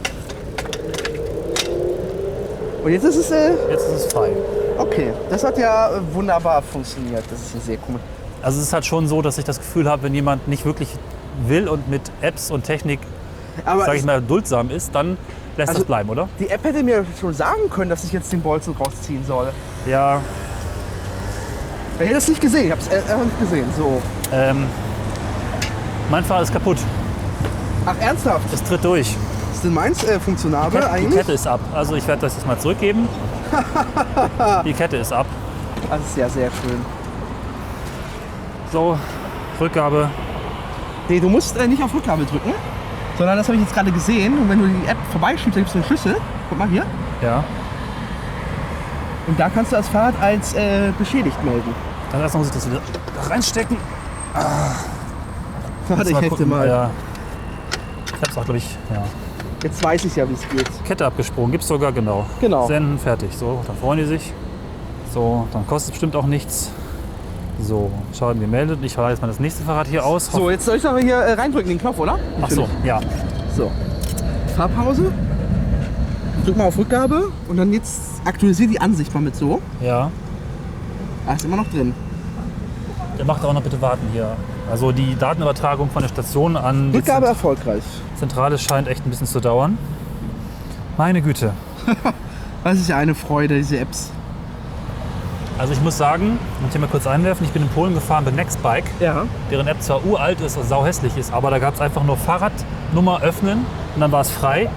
Und 2.85 2.93
jetzt 2.93 3.05
ist 3.05 3.17
es, 3.17 3.31
äh, 3.31 3.51
Jetzt 3.71 3.87
ist 3.89 4.07
es 4.07 4.13
frei. 4.13 4.31
okay. 4.79 5.13
Das 5.29 5.45
hat 5.45 5.59
ja 5.59 5.91
äh, 5.97 6.01
wunderbar 6.15 6.63
funktioniert. 6.63 7.25
Das 7.31 7.41
ist 7.41 7.55
ja 7.55 7.61
sehr 7.61 7.79
cool. 7.89 7.99
Also 8.43 8.59
es 8.59 8.67
ist 8.69 8.73
halt 8.73 8.87
schon 8.87 9.07
so, 9.07 9.21
dass 9.21 9.37
ich 9.37 9.45
das 9.45 9.59
Gefühl 9.59 9.89
habe, 9.89 10.05
wenn 10.05 10.15
jemand 10.15 10.49
nicht 10.49 10.65
wirklich 10.65 10.89
will 11.47 11.69
und 11.69 11.89
mit 11.91 12.03
Apps 12.23 12.51
und 12.51 12.65
Technik, 12.65 13.01
sage 13.67 13.97
ich 13.99 14.05
mal, 14.05 14.23
duldsam 14.23 14.71
ist, 14.71 14.95
dann 14.95 15.19
lässt 15.61 15.69
Also- 15.71 15.81
das 15.83 15.87
bleiben, 15.87 16.11
oder? 16.11 16.29
die 16.39 16.49
App 16.51 16.65
hätte 16.65 16.83
mir 16.83 17.05
schon 17.21 17.33
sagen 17.35 17.71
können, 17.71 17.91
dass 17.91 18.05
ich 18.05 18.13
jetzt 18.13 18.33
den 18.33 18.41
Bolzen 18.43 18.75
rausziehen 18.75 19.25
soll. 19.25 19.53
Ja, 19.87 20.21
Ich 21.99 22.07
hätte 22.07 22.17
es 22.19 22.29
nicht 22.29 22.41
gesehen. 22.41 22.67
Ich 22.67 22.71
habe 22.73 22.81
es 22.81 22.89
äh, 22.89 22.97
einfach 23.13 23.25
nicht 23.25 23.39
gesehen. 23.41 23.67
So. 23.77 24.01
ähm, 24.33 24.65
mein 26.11 26.25
Fahrrad 26.25 26.45
ist 26.45 26.53
kaputt. 26.53 26.79
Ach, 27.87 27.95
ernsthaft? 28.01 28.45
Es 28.53 28.63
tritt 28.63 28.83
durch. 28.85 29.15
Ist 29.53 29.65
denn 29.65 29.75
meins 29.75 30.03
äh, 30.05 30.19
funktionabel 30.19 30.81
Kette, 30.81 30.87
die 30.87 30.91
eigentlich? 30.99 31.19
Kette 31.21 31.33
ist 31.33 31.47
ab. 31.47 31.61
Also 31.75 31.95
ich 31.97 32.07
werde 32.07 32.23
das 32.23 32.35
jetzt 32.37 32.47
mal 32.47 32.59
zurückgeben. 32.59 33.07
Die 34.65 34.73
Kette 34.73 34.97
ist 34.99 35.13
ab. 35.13 35.27
Das 35.91 35.99
ist 36.01 36.17
ja 36.17 36.29
sehr 36.29 36.51
schön. 36.51 36.81
So, 38.73 38.97
Rückgabe. 39.61 40.09
Nee, 41.09 41.19
du 41.21 41.29
musst 41.29 41.57
äh, 41.57 41.67
nicht 41.67 41.83
auf 41.83 41.93
Rückgabe 41.93 42.25
drücken, 42.25 42.53
sondern 43.21 43.37
das 43.37 43.49
habe 43.49 43.57
ich 43.57 43.65
jetzt 43.65 43.75
gerade 43.75 43.93
gesehen. 43.93 44.39
Und 44.39 44.49
wenn 44.49 44.61
du 44.61 44.67
die 44.67 44.87
App 44.87 44.97
vorbeischiebst, 45.11 45.55
dann 45.55 45.65
gibt 45.65 45.69
es 45.69 45.75
einen 45.75 45.85
Schlüssel. 45.85 46.17
Guck 46.49 46.59
mal 46.59 46.69
hier. 46.69 46.87
Ja. 47.21 47.45
Und 49.27 49.39
da 49.39 49.51
kannst 49.51 49.73
du 49.73 49.77
das 49.77 49.89
Fahrrad 49.89 50.15
als 50.23 50.55
äh, 50.55 50.91
beschädigt 50.99 51.37
melden. 51.45 51.75
Dann 52.11 52.23
erstmal 52.23 52.41
muss 52.43 52.49
ich 52.49 52.55
das 52.55 52.71
wieder 52.71 52.81
da 53.15 53.29
reinstecken. 53.29 53.77
Warte, 55.89 56.11
ich 56.11 56.29
gucken. 56.31 56.49
mal. 56.49 56.67
Ja. 56.67 56.91
Ich 58.07 58.23
hab's 58.23 58.39
auch, 58.39 58.45
glaube 58.45 58.57
ich, 58.57 58.79
ja. 58.91 59.03
Jetzt 59.65 59.85
weiß 59.85 60.03
ich 60.07 60.17
ja, 60.17 60.27
wie 60.27 60.33
es 60.33 60.49
geht. 60.49 60.85
Kette 60.87 61.05
abgesprungen. 61.05 61.53
Gibt's 61.53 61.69
sogar, 61.69 61.93
genau. 61.93 62.25
Genau. 62.41 62.67
Senden, 62.69 62.99
fertig. 62.99 63.37
So, 63.37 63.63
dann 63.67 63.77
freuen 63.77 63.99
die 63.99 64.07
sich. 64.07 64.33
So, 65.13 65.47
dann 65.53 65.67
kostet 65.67 65.89
es 65.89 66.01
bestimmt 66.01 66.17
auch 66.17 66.25
nichts. 66.25 66.71
So, 67.63 67.91
Schaden 68.17 68.41
gemeldet. 68.41 68.79
Ich 68.83 68.95
fahre 68.95 69.11
jetzt 69.11 69.21
mal 69.21 69.29
das 69.29 69.41
nächste 69.41 69.65
Fahrrad 69.65 69.87
hier 69.87 70.05
aus. 70.05 70.27
So, 70.33 70.51
jetzt 70.51 70.65
soll 70.65 70.77
ich 70.77 70.87
aber 70.87 71.01
hier 71.01 71.17
äh, 71.17 71.35
reindrücken, 71.35 71.69
den 71.69 71.79
Knopf, 71.79 71.99
oder? 71.99 72.19
Ach 72.41 72.51
so, 72.51 72.69
ja. 72.85 73.01
So. 73.57 73.71
Fahrpause. 74.57 75.13
Drück 76.45 76.57
mal 76.57 76.65
auf 76.65 76.79
Rückgabe 76.79 77.31
und 77.49 77.57
dann 77.57 77.73
jetzt 77.73 78.01
aktualisier 78.25 78.67
die 78.67 78.81
Ansicht 78.81 79.13
mal 79.15 79.21
mit 79.21 79.37
so. 79.37 79.61
Ja. 79.81 80.11
Ah, 81.27 81.35
ist 81.35 81.45
immer 81.45 81.57
noch 81.57 81.69
drin. 81.69 81.93
Der 83.19 83.27
macht 83.27 83.45
auch 83.45 83.53
noch 83.53 83.63
bitte 83.63 83.81
warten 83.83 84.07
hier. 84.13 84.37
Also 84.71 84.93
die 84.93 85.17
Datenübertragung 85.19 85.91
von 85.91 86.03
der 86.03 86.09
Station 86.09 86.57
an 86.57 86.93
die 86.93 86.99
Rückgabe 86.99 87.27
erfolgreich. 87.27 87.83
Zentrale 88.17 88.57
scheint 88.59 88.89
echt 88.89 89.05
ein 89.05 89.11
bisschen 89.11 89.27
zu 89.27 89.41
dauern. 89.41 89.77
Meine 90.97 91.21
Güte. 91.21 91.53
Das 92.63 92.79
ist 92.79 92.89
ja 92.89 92.97
eine 92.97 93.15
Freude, 93.15 93.57
diese 93.57 93.79
Apps. 93.79 94.11
Also 95.61 95.75
ich 95.75 95.83
muss 95.83 95.99
sagen, 95.99 96.39
und 96.63 96.73
hier 96.73 96.81
mal 96.81 96.87
kurz 96.87 97.07
einwerfen, 97.07 97.45
ich 97.45 97.53
bin 97.53 97.61
in 97.61 97.69
Polen 97.69 97.93
gefahren 97.93 98.25
mit 98.25 98.35
Nextbike, 98.35 98.87
Ja. 98.99 99.27
deren 99.51 99.67
App 99.67 99.83
zwar 99.83 100.03
uralt 100.07 100.41
ist 100.41 100.57
und 100.57 100.67
sauhässlich 100.67 101.19
ist, 101.19 101.35
aber 101.35 101.51
da 101.51 101.59
gab 101.59 101.75
es 101.75 101.83
einfach 101.83 102.03
nur 102.03 102.17
Fahrradnummer 102.17 103.21
öffnen 103.21 103.67
und 103.95 104.01
dann 104.01 104.11
war 104.11 104.23
es 104.23 104.31
frei 104.31 104.71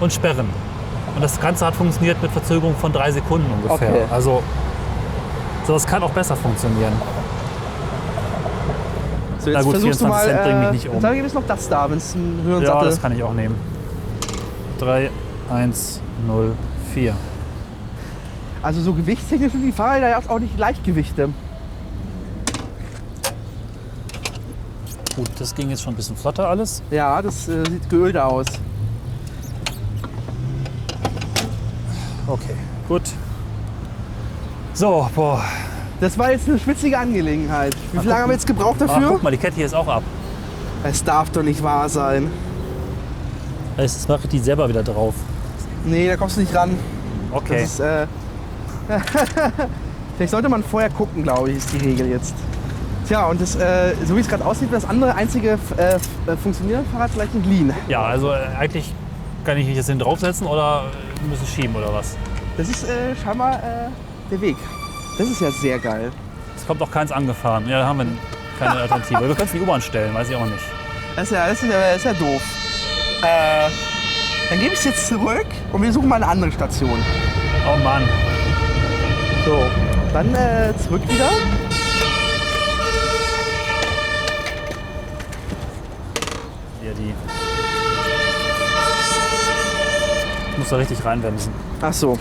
und 0.00 0.10
sperren. 0.14 0.48
Und 1.14 1.20
das 1.22 1.38
Ganze 1.38 1.66
hat 1.66 1.74
funktioniert 1.74 2.22
mit 2.22 2.32
Verzögerung 2.32 2.74
von 2.76 2.90
drei 2.90 3.12
Sekunden 3.12 3.52
ungefähr. 3.52 3.90
Okay. 3.90 4.04
Also 4.10 4.42
sowas 5.66 5.86
kann 5.86 6.02
auch 6.02 6.10
besser 6.12 6.36
funktionieren. 6.36 6.94
So, 9.40 9.50
Na 9.52 9.60
gut, 9.60 9.76
24 9.76 10.22
Cent 10.30 10.42
bringen 10.42 10.60
mich 10.60 10.70
nicht 10.72 10.88
um. 10.88 11.02
Dann 11.02 11.14
gibt 11.16 11.26
es 11.26 11.34
noch 11.34 11.46
das 11.46 11.68
da, 11.68 11.90
wenn 11.90 11.98
es 11.98 12.14
einen 12.14 12.40
höheren 12.46 12.62
Ja, 12.62 12.82
das 12.82 13.02
kann 13.02 13.12
ich 13.12 13.22
auch 13.22 13.34
nehmen. 13.34 13.56
3, 14.78 15.10
1, 15.50 16.00
0, 16.26 16.52
4. 16.94 17.14
Also 18.62 18.82
so 18.82 18.92
gewichtstechnisch 18.92 19.52
sind 19.52 19.62
die 19.62 19.72
Fahrräder 19.72 20.10
ja 20.10 20.20
auch 20.28 20.38
nicht 20.38 20.58
Leichtgewichte. 20.58 21.30
Gut, 25.16 25.28
das 25.38 25.54
ging 25.54 25.70
jetzt 25.70 25.82
schon 25.82 25.94
ein 25.94 25.96
bisschen 25.96 26.16
flotter 26.16 26.48
alles. 26.48 26.82
Ja, 26.90 27.20
das 27.22 27.48
äh, 27.48 27.64
sieht 27.68 27.88
geölt 27.88 28.16
aus. 28.16 28.46
Okay, 32.26 32.54
gut. 32.88 33.02
So, 34.74 35.08
boah. 35.14 35.42
Das 36.00 36.16
war 36.16 36.30
jetzt 36.30 36.48
eine 36.48 36.58
schwitzige 36.58 36.98
Angelegenheit. 36.98 37.74
Wie 37.92 37.98
viel 37.98 38.08
lange 38.08 38.22
haben 38.22 38.28
wir 38.30 38.34
jetzt 38.34 38.46
gebraucht 38.46 38.80
Ah, 38.82 38.86
dafür? 38.86 39.08
guck 39.08 39.22
mal, 39.22 39.30
die 39.30 39.36
Kette 39.36 39.56
hier 39.56 39.66
ist 39.66 39.74
auch 39.74 39.88
ab. 39.88 40.02
Es 40.84 41.02
darf 41.04 41.28
doch 41.30 41.42
nicht 41.42 41.62
wahr 41.62 41.88
sein. 41.88 42.30
Jetzt 43.76 44.08
mache 44.08 44.20
ich 44.24 44.30
die 44.30 44.38
selber 44.38 44.68
wieder 44.68 44.82
drauf. 44.82 45.14
Nee, 45.84 46.06
da 46.08 46.16
kommst 46.16 46.36
du 46.36 46.40
nicht 46.40 46.54
ran. 46.54 46.70
Okay. 47.32 47.62
Das 47.62 47.72
ist, 47.72 47.80
äh 47.80 48.06
Vielleicht 50.16 50.30
sollte 50.30 50.48
man 50.48 50.62
vorher 50.62 50.90
gucken, 50.90 51.22
glaube 51.22 51.50
ich, 51.50 51.58
ist 51.58 51.72
die 51.72 51.78
Regel 51.78 52.08
jetzt. 52.08 52.34
Tja, 53.06 53.26
und 53.26 53.40
das, 53.40 53.56
äh, 53.56 53.94
so 54.06 54.16
wie 54.16 54.20
es 54.20 54.28
gerade 54.28 54.44
aussieht, 54.44 54.68
das 54.70 54.84
andere 54.84 55.14
einzige 55.14 55.58
äh, 55.76 55.94
äh, 55.94 56.36
funktionierende 56.36 56.88
Fahrrad 56.90 57.10
vielleicht 57.10 57.34
ein 57.34 57.44
Lean. 57.44 57.74
Ja, 57.88 58.02
also 58.02 58.30
äh, 58.30 58.38
eigentlich 58.58 58.92
kann 59.44 59.56
ich 59.58 59.66
mich 59.66 59.76
jetzt 59.76 59.86
hinten 59.86 60.04
draufsetzen 60.04 60.46
oder 60.46 60.84
äh, 61.24 61.28
müssen 61.28 61.46
schieben 61.46 61.74
oder 61.74 61.92
was. 61.92 62.16
Das 62.56 62.68
ist 62.68 62.84
äh, 62.84 63.16
scheinbar 63.24 63.54
äh, 63.54 63.88
der 64.30 64.40
Weg. 64.40 64.56
Das 65.18 65.28
ist 65.28 65.40
ja 65.40 65.50
sehr 65.50 65.78
geil. 65.78 66.12
Es 66.56 66.66
kommt 66.66 66.82
auch 66.82 66.90
keins 66.90 67.10
angefahren. 67.10 67.68
Ja, 67.68 67.80
da 67.80 67.86
haben 67.86 67.98
wir 67.98 68.06
keine 68.58 68.80
Alternative. 68.82 69.20
Wir 69.20 69.34
können 69.34 69.48
es 69.48 69.54
in 69.54 69.58
die 69.58 69.64
U-Bahn 69.64 69.80
stellen, 69.80 70.14
weiß 70.14 70.28
ich 70.28 70.36
auch 70.36 70.44
nicht. 70.44 70.62
Das 71.16 71.24
ist 71.24 71.32
ja, 71.32 71.48
das 71.48 71.62
ist 71.62 71.70
ja, 71.70 71.80
das 71.80 71.96
ist 71.96 72.04
ja 72.04 72.12
doof. 72.12 72.42
Dann 74.48 74.58
gebe 74.60 74.72
ich 74.72 74.78
es 74.78 74.84
jetzt 74.84 75.08
zurück 75.08 75.46
und 75.72 75.82
wir 75.82 75.92
suchen 75.92 76.08
mal 76.08 76.16
eine 76.16 76.28
andere 76.28 76.52
Station. 76.52 76.98
Oh 77.66 77.76
Mann. 77.82 78.08
So, 79.50 79.58
dann 80.12 80.32
äh, 80.32 80.72
zurück 80.78 81.02
wieder. 81.08 81.28
Hier 86.80 86.92
die. 86.94 87.12
Ich 90.52 90.58
muss 90.58 90.68
da 90.68 90.76
richtig 90.76 91.04
reinbremsen. 91.04 91.52
Ach 91.80 91.92
so. 91.92 92.16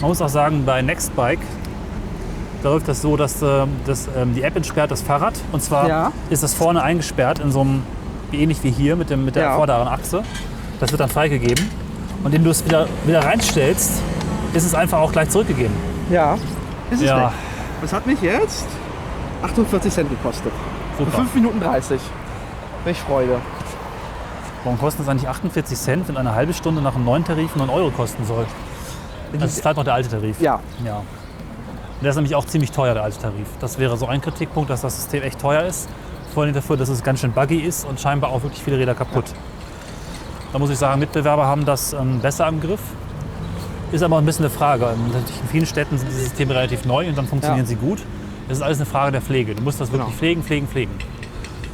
Man 0.00 0.08
muss 0.08 0.22
auch 0.22 0.30
sagen, 0.30 0.64
bei 0.64 0.80
Nextbike, 0.80 1.40
da 2.62 2.70
läuft 2.70 2.88
das 2.88 3.02
so, 3.02 3.18
dass, 3.18 3.42
äh, 3.42 3.66
dass 3.84 4.08
ähm, 4.16 4.34
die 4.34 4.42
App 4.42 4.56
entsperrt 4.56 4.90
das 4.90 5.02
Fahrrad. 5.02 5.34
Und 5.52 5.62
zwar 5.62 5.88
Ja. 5.88 6.12
ist 6.30 6.42
das 6.42 6.54
vorne 6.54 6.82
eingesperrt 6.82 7.38
in 7.38 7.52
so 7.52 7.60
einem, 7.60 7.82
wie 8.30 8.38
ähnlich 8.40 8.64
wie 8.64 8.70
hier 8.70 8.96
mit, 8.96 9.10
dem, 9.10 9.26
mit 9.26 9.36
der 9.36 9.42
Ja. 9.42 9.56
vorderen 9.56 9.88
Achse. 9.88 10.22
Das 10.80 10.90
wird 10.90 11.00
dann 11.00 11.10
freigegeben. 11.10 11.68
Und 12.24 12.26
indem 12.26 12.44
du 12.44 12.50
es 12.50 12.64
wieder, 12.64 12.86
wieder 13.04 13.22
reinstellst, 13.24 13.92
ist 14.54 14.64
es 14.64 14.74
einfach 14.74 15.00
auch 15.00 15.12
gleich 15.12 15.28
zurückgegeben. 15.28 15.87
Ja. 16.10 16.34
Ist 16.90 17.00
es 17.00 17.08
Ja. 17.08 17.26
weg. 17.26 17.32
Das 17.82 17.92
hat 17.92 18.06
mich 18.06 18.20
jetzt 18.22 18.66
48 19.42 19.92
Cent 19.92 20.10
gekostet. 20.10 20.52
Für 20.96 21.04
Super. 21.04 21.18
5 21.18 21.34
Minuten 21.34 21.60
30. 21.60 22.00
Welch 22.84 22.98
Freude. 23.00 23.36
Warum 24.64 24.78
kostet 24.78 25.02
es 25.02 25.08
eigentlich 25.08 25.28
48 25.28 25.78
Cent, 25.78 26.08
wenn 26.08 26.16
eine 26.16 26.34
halbe 26.34 26.52
Stunde 26.52 26.82
nach 26.82 26.94
dem 26.94 27.04
neuen 27.04 27.24
Tarif 27.24 27.54
9 27.54 27.68
Euro 27.70 27.90
kosten 27.90 28.24
soll? 28.24 28.46
Das 29.38 29.56
ist 29.56 29.64
halt 29.64 29.76
noch 29.76 29.84
der 29.84 29.94
alte 29.94 30.08
Tarif. 30.08 30.40
Ja. 30.40 30.58
ja. 30.84 30.96
Und 30.96 32.02
der 32.02 32.10
ist 32.10 32.16
nämlich 32.16 32.34
auch 32.34 32.44
ziemlich 32.46 32.72
teuer, 32.72 32.94
der 32.94 33.02
alte 33.04 33.18
Tarif. 33.18 33.46
Das 33.60 33.78
wäre 33.78 33.96
so 33.96 34.06
ein 34.06 34.20
Kritikpunkt, 34.20 34.70
dass 34.70 34.80
das 34.80 34.96
System 34.96 35.22
echt 35.22 35.40
teuer 35.40 35.62
ist. 35.64 35.88
Vor 36.34 36.42
allem 36.44 36.54
dafür, 36.54 36.76
dass 36.76 36.88
es 36.88 37.02
ganz 37.02 37.20
schön 37.20 37.32
buggy 37.32 37.58
ist 37.58 37.84
und 37.86 38.00
scheinbar 38.00 38.30
auch 38.30 38.42
wirklich 38.42 38.62
viele 38.62 38.78
Räder 38.78 38.94
kaputt. 38.94 39.24
Da 40.52 40.58
muss 40.58 40.70
ich 40.70 40.78
sagen, 40.78 40.98
Mitbewerber 41.00 41.46
haben 41.46 41.64
das 41.64 41.92
ähm, 41.92 42.20
besser 42.20 42.46
im 42.48 42.60
Griff. 42.60 42.80
Ist 43.92 44.02
aber 44.02 44.18
ein 44.18 44.26
bisschen 44.26 44.44
eine 44.44 44.50
Frage. 44.54 44.86
In 44.86 45.48
vielen 45.48 45.66
Städten 45.66 45.96
sind 45.98 46.10
die 46.10 46.14
Systeme 46.16 46.54
relativ 46.54 46.84
neu 46.84 47.08
und 47.08 47.16
dann 47.16 47.26
funktionieren 47.26 47.64
Ja. 47.64 47.68
sie 47.68 47.76
gut. 47.76 47.98
Es 48.48 48.58
ist 48.58 48.62
alles 48.62 48.78
eine 48.78 48.86
Frage 48.86 49.12
der 49.12 49.22
Pflege. 49.22 49.54
Du 49.54 49.62
musst 49.62 49.80
das 49.80 49.88
wirklich 49.90 50.06
Genau. 50.08 50.16
pflegen, 50.18 50.42
pflegen, 50.42 50.68
pflegen. 50.68 50.92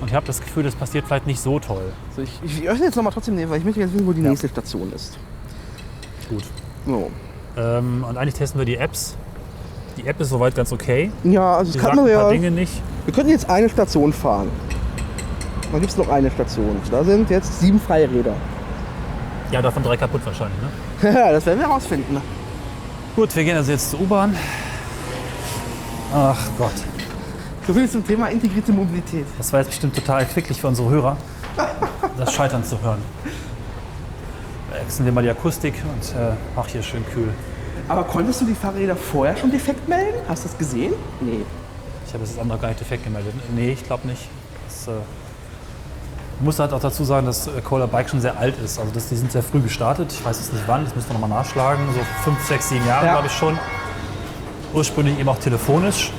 Und 0.00 0.09
ich 0.09 0.14
habe 0.14 0.27
das 0.27 0.40
Gefühl, 0.40 0.62
das 0.64 0.74
passiert 0.74 1.07
vielleicht 1.07 1.27
nicht 1.27 1.40
so 1.40 1.59
toll. 1.59 1.92
So, 2.14 2.22
ich, 2.22 2.40
ich 2.44 2.68
öffne 2.68 2.85
jetzt 2.87 2.94
noch 2.96 3.03
mal 3.03 3.11
trotzdem, 3.11 3.37
weil 3.48 3.59
ich 3.59 3.64
möchte 3.64 3.81
jetzt 3.81 3.94
wissen, 3.94 4.07
wo 4.07 4.12
die 4.12 4.22
Ja. 4.22 4.31
nächste 4.31 4.48
Station 4.48 4.92
ist. 4.94 5.16
Gut. 6.29 6.44
So. 6.87 7.11
Ähm, 7.57 8.05
und 8.09 8.16
eigentlich 8.16 8.35
testen 8.35 8.61
wir 8.61 8.64
die 8.66 8.77
Apps. 8.77 9.16
Die 9.96 10.07
App 10.07 10.20
ist 10.20 10.31
soweit 10.31 10.55
ganz 10.55 10.72
okay. 10.72 11.11
Ja, 11.22 11.57
also 11.57 11.72
das 11.72 11.81
kann 11.83 11.96
man 11.96 12.07
ja. 12.09 12.29
Dinge 12.29 12.50
nicht. 12.50 12.72
Wir 13.07 13.14
könnten 13.14 13.31
jetzt 13.31 13.48
eine 13.48 13.68
Station 13.68 14.12
fahren. 14.12 14.48
Dann 15.70 15.81
gibt 15.81 15.92
es 15.92 15.96
noch 15.98 16.09
eine 16.09 16.31
Station. 16.31 16.77
Da 16.90 17.03
sind 17.05 17.31
jetzt 17.31 17.61
sieben 17.61 17.81
Freiräder. 17.81 18.35
Ja, 19.50 19.62
davon 19.62 19.83
drei 19.83 19.96
kaputt 19.96 20.22
wahrscheinlich. 20.24 20.59
Ne? 20.61 21.12
das 21.33 21.46
werden 21.46 21.61
wir 21.61 21.68
herausfinden. 21.68 22.20
Gut, 23.14 23.35
wir 23.37 23.44
gehen 23.44 23.57
also 23.57 23.70
jetzt 23.72 23.90
zur 23.90 24.00
U-Bahn. 24.00 24.37
Ach 26.12 26.38
Gott, 26.59 26.72
So 27.66 27.72
viel 27.74 27.88
zum 27.88 28.07
Thema 28.07 28.28
integrierte 28.28 28.72
Mobilität. 28.72 29.26
das 29.38 29.52
war 29.52 29.61
jetzt 29.61 29.68
bestimmt 29.70 29.94
total 29.96 30.20
erquicklich 30.20 30.61
für 30.61 30.68
unsere 30.68 30.88
Hörer, 30.90 31.16
das 32.18 32.33
Scheitern 32.33 32.64
zu 32.64 32.80
hören. 32.83 32.98
Wechseln 34.72 35.04
wir 35.07 35.12
mal 35.12 35.22
die 35.22 35.30
Akustik 35.30 35.74
und 35.92 36.20
äh, 36.20 36.33
mach 36.57 36.66
hier 36.68 36.83
schön 36.83 37.04
kühl. 37.12 37.28
Aber 37.88 38.04
konntest 38.04 38.40
du 38.40 38.44
die 38.46 38.54
Fahrräder 38.54 38.96
vorher 38.96 39.37
schon 39.37 39.50
defekt 39.50 39.88
melden? 39.88 40.18
Hast 40.28 40.44
du 40.44 40.48
das 40.48 40.59
gesehen? 40.59 40.94
Nee. 41.20 41.40
Ich 42.07 42.12
habe 42.14 42.24
das 42.24 42.38
andere 42.38 42.59
gar 42.59 42.68
nicht 42.68 42.80
defekt 42.80 43.04
gemeldet. 43.04 43.35
Nee, 43.54 43.72
ich 43.72 43.85
glaube 43.85 44.07
nicht. 44.09 44.28
Das, 44.66 44.88
äh, 44.88 44.92
ich 46.38 46.44
muss 46.44 46.59
halt 46.59 46.73
auch 46.73 46.81
dazu 46.81 47.05
sagen, 47.05 47.27
dass 47.27 47.47
äh, 47.47 47.61
Cola 47.62 47.87
Bike 47.87 48.09
schon 48.11 48.20
sehr 48.20 48.38
alt 48.38 48.55
ist. 48.64 48.79
Also 48.79 48.90
das, 48.92 49.09
die 49.09 49.16
sind 49.16 49.33
sehr 49.33 49.42
früh 49.42 49.61
gestartet. 49.61 50.12
Ich 50.12 50.25
weiß 50.25 50.38
jetzt 50.38 50.53
nicht 50.53 50.64
wann, 50.66 50.85
das 50.85 50.94
müssen 50.94 51.09
wir 51.11 51.14
nochmal 51.18 51.31
nachschlagen. 51.31 51.85
So 51.94 52.01
fünf, 52.25 52.44
sechs, 52.47 52.68
sieben 52.68 52.87
Jahre, 52.87 53.07
Ja. 53.07 53.12
glaube 53.12 53.29
ich 53.29 53.33
schon. 53.33 53.59
Ursprünglich 54.73 55.18
eben 55.18 55.29
auch 55.29 55.38
telefonisch, 55.38 56.11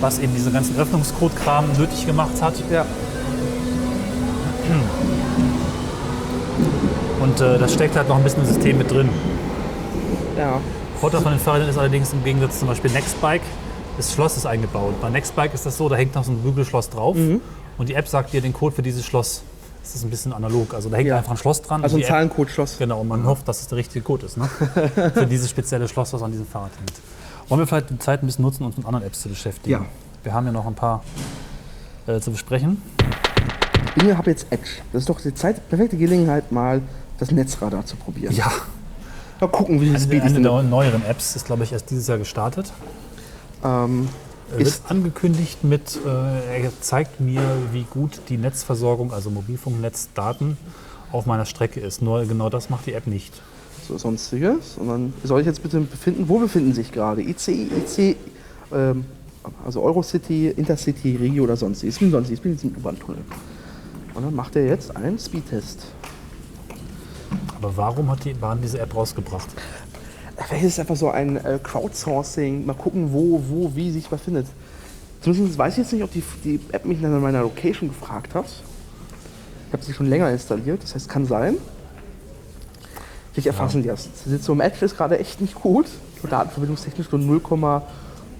was 0.00 0.18
eben 0.20 0.32
diesen 0.34 0.52
ganzen 0.52 0.78
Öffnungscode-Kram 0.78 1.72
nötig 1.76 2.06
gemacht 2.06 2.40
hat. 2.40 2.54
Ja. 2.70 2.84
Und 7.20 7.40
äh, 7.40 7.58
das 7.58 7.74
steckt 7.74 7.96
halt 7.96 8.08
noch 8.08 8.16
ein 8.16 8.22
bisschen 8.22 8.42
im 8.42 8.46
System 8.48 8.78
mit 8.78 8.90
drin. 8.90 9.08
Ja. 10.38 10.60
Vorteil 11.00 11.20
von 11.20 11.32
den 11.32 11.40
Fahrrädern 11.40 11.68
ist 11.68 11.78
allerdings 11.78 12.12
im 12.12 12.22
Gegensatz 12.24 12.58
zum 12.60 12.68
Beispiel 12.68 12.90
Nextbike, 12.90 13.42
das 13.96 14.12
Schloss 14.14 14.36
ist 14.36 14.46
eingebaut. 14.46 14.94
Bei 15.00 15.10
Nextbike 15.10 15.52
ist 15.54 15.66
das 15.66 15.76
so, 15.76 15.88
da 15.88 15.96
hängt 15.96 16.14
noch 16.14 16.24
so 16.24 16.32
ein 16.32 16.38
Bügelschloss 16.38 16.88
drauf 16.90 17.16
Mhm. 17.16 17.40
Und 17.80 17.88
die 17.88 17.94
App 17.94 18.06
sagt 18.06 18.34
dir 18.34 18.42
den 18.42 18.52
Code 18.52 18.76
für 18.76 18.82
dieses 18.82 19.06
Schloss. 19.06 19.42
Das 19.82 19.94
ist 19.94 20.04
ein 20.04 20.10
bisschen 20.10 20.34
analog. 20.34 20.74
Also 20.74 20.90
da 20.90 20.98
hängt 20.98 21.08
Ja. 21.08 21.16
einfach 21.16 21.30
ein 21.30 21.38
Schloss 21.38 21.62
dran. 21.62 21.82
Also 21.82 21.96
ein 21.96 22.04
Zahlencode-Schloss. 22.04 22.76
Genau, 22.78 23.00
und 23.00 23.08
man 23.08 23.24
hofft, 23.24 23.48
dass 23.48 23.60
es 23.62 23.68
der 23.68 23.78
richtige 23.78 24.04
Code 24.04 24.26
ist. 24.26 24.36
Ne? 24.36 24.44
Für 25.14 25.26
dieses 25.26 25.48
spezielle 25.48 25.88
Schloss, 25.88 26.12
was 26.12 26.22
an 26.22 26.30
diesem 26.30 26.46
Fahrrad 26.46 26.72
hängt. 26.78 26.92
Wollen 27.48 27.60
wir 27.62 27.66
vielleicht 27.66 27.88
die 27.88 27.98
Zeit 27.98 28.22
ein 28.22 28.26
bisschen 28.26 28.42
nutzen, 28.44 28.64
uns 28.64 28.76
mit 28.76 28.84
anderen 28.86 29.06
Apps 29.06 29.22
zu 29.22 29.30
beschäftigen? 29.30 29.70
Ja. 29.72 29.86
Wir 30.22 30.34
haben 30.34 30.44
ja 30.44 30.52
noch 30.52 30.66
ein 30.66 30.74
paar 30.74 31.02
äh, 32.06 32.20
zu 32.20 32.30
besprechen. 32.30 32.82
Ich 33.96 34.14
habe 34.14 34.30
jetzt 34.30 34.46
Edge. 34.50 34.68
Das 34.92 35.00
ist 35.02 35.08
doch 35.08 35.18
die 35.20 35.32
Zeit, 35.34 35.66
perfekte 35.70 35.96
Gelegenheit, 35.96 36.52
mal 36.52 36.82
das 37.18 37.30
Netzradar 37.30 37.86
zu 37.86 37.96
probieren. 37.96 38.34
Ja, 38.34 38.52
Mal 39.40 39.48
gucken, 39.48 39.80
wie 39.80 39.88
eine, 39.88 39.98
Speed 39.98 40.20
eine 40.22 40.36
ist. 40.38 40.44
der 40.44 40.62
neueren 40.62 41.02
Apps 41.06 41.34
ist, 41.34 41.46
glaube 41.46 41.64
ich, 41.64 41.72
erst 41.72 41.88
dieses 41.90 42.06
Jahr 42.06 42.18
gestartet. 42.18 42.70
Ähm, 43.64 44.08
Er 44.52 44.58
Ist- 44.58 44.82
wird 44.82 44.90
angekündigt 44.90 45.62
mit, 45.64 45.98
äh, 46.04 46.62
er 46.62 46.72
zeigt 46.80 47.20
mir, 47.20 47.40
wie 47.72 47.84
gut 47.88 48.20
die 48.28 48.36
Netzversorgung, 48.36 49.12
also 49.12 49.30
Mobilfunknetzdaten, 49.30 50.56
auf 51.12 51.26
meiner 51.26 51.44
Strecke 51.44 51.80
ist. 51.80 52.02
Nur 52.02 52.24
genau 52.24 52.48
das 52.50 52.70
macht 52.70 52.86
die 52.86 52.92
App 52.94 53.06
nicht. 53.06 53.32
so 53.88 53.98
sonstiges. 53.98 54.76
Und 54.76 54.86
dann 54.88 55.12
soll 55.24 55.40
ich 55.40 55.46
jetzt 55.46 55.62
bitte 55.64 55.80
befinden, 55.80 56.28
wo 56.28 56.38
befinden 56.38 56.72
sich 56.74 56.92
gerade? 56.92 57.22
ICI, 57.22 57.68
IC, 57.76 58.16
ähm, 58.72 59.04
also 59.64 59.82
Eurocity, 59.82 60.48
Intercity, 60.50 61.16
Regio 61.16 61.42
oder 61.44 61.56
sonstiges. 61.56 61.96
Ich 61.96 62.00
bin 62.00 62.12
sonstiges, 62.12 62.38
ich 62.38 62.42
bin 62.42 62.52
in 62.52 62.58
diesem 62.58 62.76
U-Bahn-Tunnel. 62.76 63.22
Und 64.14 64.22
dann 64.24 64.34
macht 64.34 64.54
er 64.54 64.66
jetzt 64.66 64.94
einen 64.96 65.18
Speedtest. 65.18 65.86
Aber 67.56 67.76
warum 67.76 68.10
hat 68.10 68.24
die 68.24 68.34
Bahn 68.34 68.60
diese 68.62 68.78
App 68.78 68.94
rausgebracht? 68.94 69.48
Vielleicht 70.46 70.64
ist 70.64 70.72
es 70.74 70.78
einfach 70.78 70.96
so 70.96 71.10
ein 71.10 71.36
äh, 71.36 71.58
Crowdsourcing, 71.62 72.64
mal 72.64 72.74
gucken, 72.74 73.12
wo, 73.12 73.42
wo, 73.48 73.74
wie 73.74 73.90
sich 73.90 74.10
was 74.10 74.22
findet. 74.22 74.46
Zumindest 75.20 75.58
weiß 75.58 75.74
ich 75.74 75.78
jetzt 75.78 75.92
nicht, 75.92 76.02
ob 76.02 76.12
die, 76.12 76.22
die 76.44 76.60
App 76.72 76.84
mich 76.86 77.00
nach 77.00 77.10
meiner 77.20 77.42
Location 77.42 77.90
gefragt 77.90 78.34
hat. 78.34 78.46
Ich 79.66 79.72
habe 79.72 79.84
sie 79.84 79.92
schon 79.92 80.06
länger 80.06 80.30
installiert, 80.30 80.82
das 80.82 80.94
heißt, 80.94 81.08
kann 81.08 81.26
sein. 81.26 81.56
Vielleicht 83.32 83.46
erfassen 83.46 83.82
die 83.82 83.88
das. 83.88 84.08
Die 84.24 84.30
Situation 84.30 84.58
im 84.58 84.66
Edge 84.66 84.84
ist 84.84 84.96
gerade 84.96 85.18
echt 85.18 85.40
nicht 85.40 85.54
gut. 85.54 85.86
Datenverbindungstechnisch 86.28 87.10
nur 87.12 87.40
0,06 87.40 87.82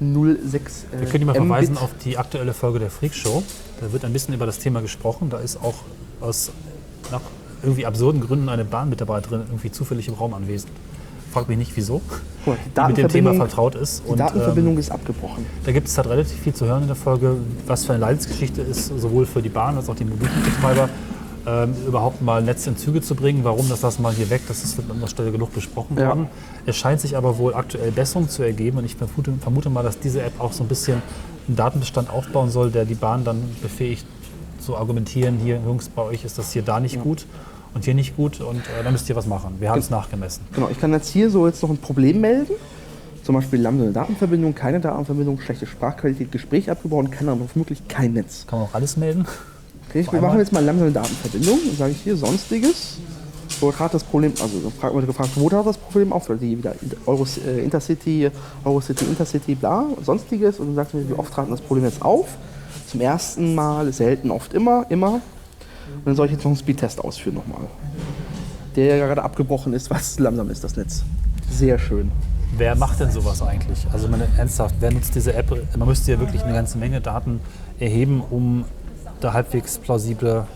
äh, 0.00 1.00
Wir 1.00 1.06
können 1.06 1.18
die 1.20 1.24
mal 1.24 1.34
verweisen 1.34 1.78
auf 1.78 1.90
die 2.04 2.18
aktuelle 2.18 2.52
Folge 2.52 2.78
der 2.78 2.90
Freak 2.90 3.14
Show. 3.14 3.42
Da 3.80 3.92
wird 3.92 4.04
ein 4.04 4.12
bisschen 4.12 4.34
über 4.34 4.46
das 4.46 4.58
Thema 4.58 4.80
gesprochen. 4.82 5.30
Da 5.30 5.38
ist 5.38 5.62
auch 5.62 5.76
aus 6.20 6.50
nach 7.10 7.22
irgendwie 7.62 7.86
absurden 7.86 8.20
Gründen 8.20 8.48
eine 8.48 8.64
Bahnmitarbeiterin 8.64 9.42
irgendwie 9.48 9.70
zufällig 9.70 10.08
im 10.08 10.14
Raum 10.14 10.34
anwesend. 10.34 10.72
Frag 11.32 11.48
mich 11.48 11.58
nicht 11.58 11.76
wieso, 11.76 12.00
mal, 12.44 12.56
die 12.56 12.58
die 12.74 12.80
mit 12.80 12.96
dem 12.98 13.08
Thema 13.08 13.30
Datenverbindung, 13.30 13.36
vertraut 13.36 13.74
ist. 13.76 14.02
die 14.04 14.10
Und, 14.10 14.18
Datenverbindung 14.20 14.72
ähm, 14.74 14.78
ist 14.80 14.90
abgebrochen. 14.90 15.46
Da 15.64 15.72
gibt 15.72 15.86
es 15.88 15.96
halt 15.96 16.08
relativ 16.08 16.38
viel 16.40 16.54
zu 16.54 16.66
hören 16.66 16.82
in 16.82 16.88
der 16.88 16.96
Folge, 16.96 17.36
was 17.66 17.84
für 17.84 17.92
eine 17.92 18.00
Leidensgeschichte 18.00 18.62
ist, 18.62 18.86
sowohl 18.86 19.26
für 19.26 19.40
die 19.42 19.48
Bahn 19.48 19.76
als 19.76 19.88
auch 19.88 19.94
die 19.94 20.04
Mobilfunkbetreiber, 20.04 20.88
ähm, 21.46 21.74
überhaupt 21.86 22.20
mal 22.20 22.42
Netz 22.42 22.66
in 22.66 22.76
Züge 22.76 23.00
zu 23.00 23.14
bringen. 23.14 23.44
Warum 23.44 23.68
das 23.68 23.82
lassen 23.82 24.02
wir 24.02 24.10
hier 24.12 24.28
weg, 24.28 24.42
das 24.48 24.62
ist 24.64 24.78
an 24.78 24.90
anderer 24.90 25.08
Stelle 25.08 25.30
genug 25.32 25.54
besprochen 25.54 25.96
Ja. 25.98 26.08
worden. 26.08 26.26
Es 26.66 26.76
scheint 26.76 27.00
sich 27.00 27.16
aber 27.16 27.38
wohl 27.38 27.54
aktuell 27.54 27.92
Besserung 27.92 28.28
zu 28.28 28.42
ergeben 28.42 28.78
und 28.78 28.84
ich 28.84 28.96
vermute, 28.96 29.32
vermute 29.40 29.70
mal, 29.70 29.82
dass 29.82 29.98
diese 29.98 30.20
App 30.22 30.32
auch 30.38 30.52
so 30.52 30.64
ein 30.64 30.68
bisschen 30.68 31.00
einen 31.46 31.56
Datenbestand 31.56 32.10
aufbauen 32.10 32.50
soll, 32.50 32.70
der 32.70 32.84
die 32.84 32.94
Bahn 32.94 33.24
dann 33.24 33.42
befähigt 33.62 34.04
zu 34.60 34.76
argumentieren, 34.76 35.38
hier 35.38 35.58
Jungs, 35.64 35.88
bei 35.88 36.02
euch 36.02 36.24
ist 36.24 36.36
das 36.38 36.52
hier 36.52 36.62
da 36.62 36.80
nicht 36.80 37.00
gut 37.02 37.24
und 37.74 37.84
hier 37.84 37.94
nicht 37.94 38.16
gut 38.16 38.40
und 38.40 38.58
äh, 38.58 38.82
da 38.84 38.90
müsst 38.90 39.08
ihr 39.08 39.16
was 39.16 39.26
machen. 39.26 39.56
Wir 39.60 39.70
haben 39.70 39.78
es 39.78 39.90
nachgemessen. 39.90 40.42
Genau, 40.54 40.68
ich 40.70 40.80
kann 40.80 40.92
jetzt 40.92 41.08
hier 41.08 41.30
so 41.30 41.46
jetzt 41.46 41.62
noch 41.62 41.70
ein 41.70 41.78
Problem 41.78 42.20
melden. 42.20 42.52
Zum 43.22 43.34
Beispiel 43.34 43.60
langsame 43.60 43.92
Datenverbindung, 43.92 44.54
keine 44.54 44.80
Datenverbindung, 44.80 45.38
schlechte 45.40 45.66
Sprachqualität, 45.66 46.32
Gespräch 46.32 46.70
abgebrochen, 46.70 47.10
kann 47.10 47.28
aber 47.28 47.42
womöglich 47.54 47.86
kein 47.86 48.14
Netz. 48.14 48.46
Kann 48.46 48.58
man 48.60 48.68
auch 48.68 48.74
alles 48.74 48.96
melden? 48.96 49.26
Okay, 49.88 50.06
wir 50.10 50.20
machen 50.20 50.38
jetzt 50.38 50.52
mal 50.52 50.64
langsame 50.64 50.90
Datenverbindung. 50.90 51.58
Dann 51.66 51.76
sage 51.76 51.92
ich 51.92 52.00
hier 52.02 52.16
Sonstiges. 52.16 52.98
Wo 53.60 53.70
trat 53.72 53.92
das 53.92 54.04
Problem, 54.04 54.32
also 54.40 54.58
dann 54.60 54.72
fragt- 54.72 54.94
wird 54.94 55.06
gefragt, 55.06 55.30
wo 55.34 55.48
trat 55.50 55.66
das 55.66 55.76
Problem 55.76 56.12
auf? 56.14 56.28
Die 56.40 56.56
wieder 56.56 56.74
Euros, 57.04 57.36
äh, 57.38 57.60
Intercity, 57.62 58.30
Eurocity, 58.64 59.04
Intercity, 59.04 59.54
bla, 59.54 59.86
Sonstiges. 60.02 60.58
Und 60.60 60.68
dann 60.68 60.76
sagt 60.76 60.94
mir, 60.94 61.06
wie 61.08 61.12
oft 61.12 61.32
trat 61.34 61.50
das 61.50 61.60
Problem 61.60 61.84
jetzt 61.84 62.00
auf? 62.00 62.26
Zum 62.86 63.00
ersten 63.02 63.54
Mal, 63.54 63.92
selten, 63.92 64.30
oft, 64.30 64.54
immer, 64.54 64.86
immer. 64.88 65.20
Und 65.96 66.06
dann 66.06 66.16
soll 66.16 66.26
ich 66.26 66.32
jetzt 66.32 66.44
noch 66.44 66.50
einen 66.50 66.56
Speedtest 66.56 67.00
ausführen 67.00 67.34
nochmal. 67.34 67.66
Der 68.76 68.96
ja 68.96 69.06
gerade 69.06 69.22
abgebrochen 69.22 69.72
ist, 69.72 69.90
was 69.90 70.18
langsam 70.18 70.48
ist, 70.50 70.62
das 70.64 70.76
Netz. 70.76 71.04
Sehr 71.50 71.78
schön. 71.78 72.10
Wer 72.56 72.74
macht 72.74 73.00
denn 73.00 73.10
sowas 73.10 73.42
eigentlich? 73.42 73.86
Also 73.92 74.08
meine, 74.08 74.26
ernsthaft, 74.36 74.74
wer 74.80 74.92
nutzt 74.92 75.14
diese 75.14 75.34
App? 75.34 75.50
Man 75.76 75.88
müsste 75.88 76.12
ja 76.12 76.20
wirklich 76.20 76.42
eine 76.42 76.52
ganze 76.52 76.78
Menge 76.78 77.00
Daten 77.00 77.40
erheben, 77.78 78.22
um 78.28 78.64
da 79.20 79.32
halbwegs 79.32 79.78
plausible, 79.78 80.46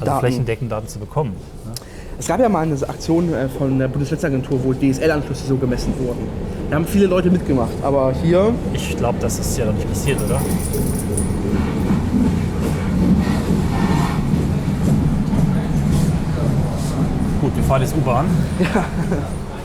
also 0.00 0.04
Daten. 0.04 0.20
flächendeckend 0.20 0.72
Daten 0.72 0.88
zu 0.88 0.98
bekommen. 0.98 1.32
Ne? 1.64 1.72
Es 2.18 2.26
gab 2.26 2.40
ja 2.40 2.48
mal 2.48 2.60
eine 2.60 2.74
Aktion 2.88 3.32
äh, 3.32 3.48
von 3.48 3.78
der 3.78 3.88
Bundesnetzagentur, 3.88 4.62
wo 4.62 4.72
DSL-Anschlüsse 4.72 5.46
so 5.46 5.56
gemessen 5.56 5.94
wurden. 5.98 6.28
Da 6.70 6.76
haben 6.76 6.86
viele 6.86 7.06
Leute 7.06 7.30
mitgemacht, 7.30 7.72
aber 7.82 8.12
hier 8.22 8.52
Ich 8.74 8.96
glaube, 8.96 9.18
das 9.20 9.38
ist 9.38 9.56
ja 9.58 9.64
noch 9.64 9.74
nicht 9.74 9.88
passiert, 9.88 10.20
oder? 10.22 10.40
Gut, 17.52 17.56
wir 17.56 17.64
fahren 17.64 17.82
jetzt 17.82 17.94
U-Bahn. 17.94 18.26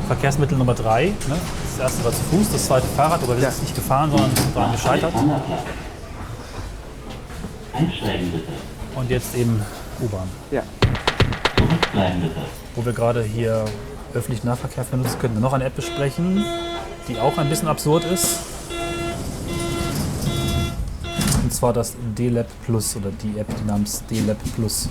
Verkehrsmittel 0.08 0.58
Nummer 0.58 0.74
drei. 0.74 1.06
Ne? 1.28 1.36
Das 1.78 1.80
erste 1.92 2.04
war 2.06 2.12
zu 2.12 2.22
Fuß, 2.32 2.52
das 2.52 2.66
zweite 2.66 2.88
Fahrrad, 2.88 3.22
aber 3.24 3.36
wir 3.38 3.44
Ja. 3.44 3.52
sind 3.52 3.64
nicht 3.64 3.76
gefahren, 3.76 4.10
sondern 4.12 4.30
daran 4.54 4.72
gescheitert. 4.74 5.14
Einsteigen 7.74 8.32
bitte. 8.32 8.48
Und 8.96 9.10
jetzt 9.10 9.36
eben 9.36 9.62
U-Bahn. 10.02 10.28
ja, 10.52 10.64
Zurückbleiben 11.58 12.22
bitte. 12.22 12.36
wo 12.76 12.86
wir 12.86 12.94
gerade 12.94 13.24
hier 13.24 13.66
öffentlichen 14.14 14.48
Nahverkehr 14.48 14.84
benutzen, 14.86 15.20
können 15.20 15.36
wir 15.36 15.42
noch 15.42 15.54
eine 15.54 15.66
App 15.66 15.76
besprechen, 15.76 16.44
die 17.08 17.20
auch 17.20 17.38
ein 17.38 17.50
bisschen 17.50 17.68
absurd 17.68 18.04
ist. 18.06 18.40
Und 21.44 21.54
zwar 21.54 21.74
das 21.74 21.96
D-Lab 22.18 22.48
Plus 22.66 22.96
oder 22.96 23.10
die 23.12 23.38
App 23.40 23.48
namens 23.66 24.04
D-Lab 24.10 24.38
Plus. 24.56 24.90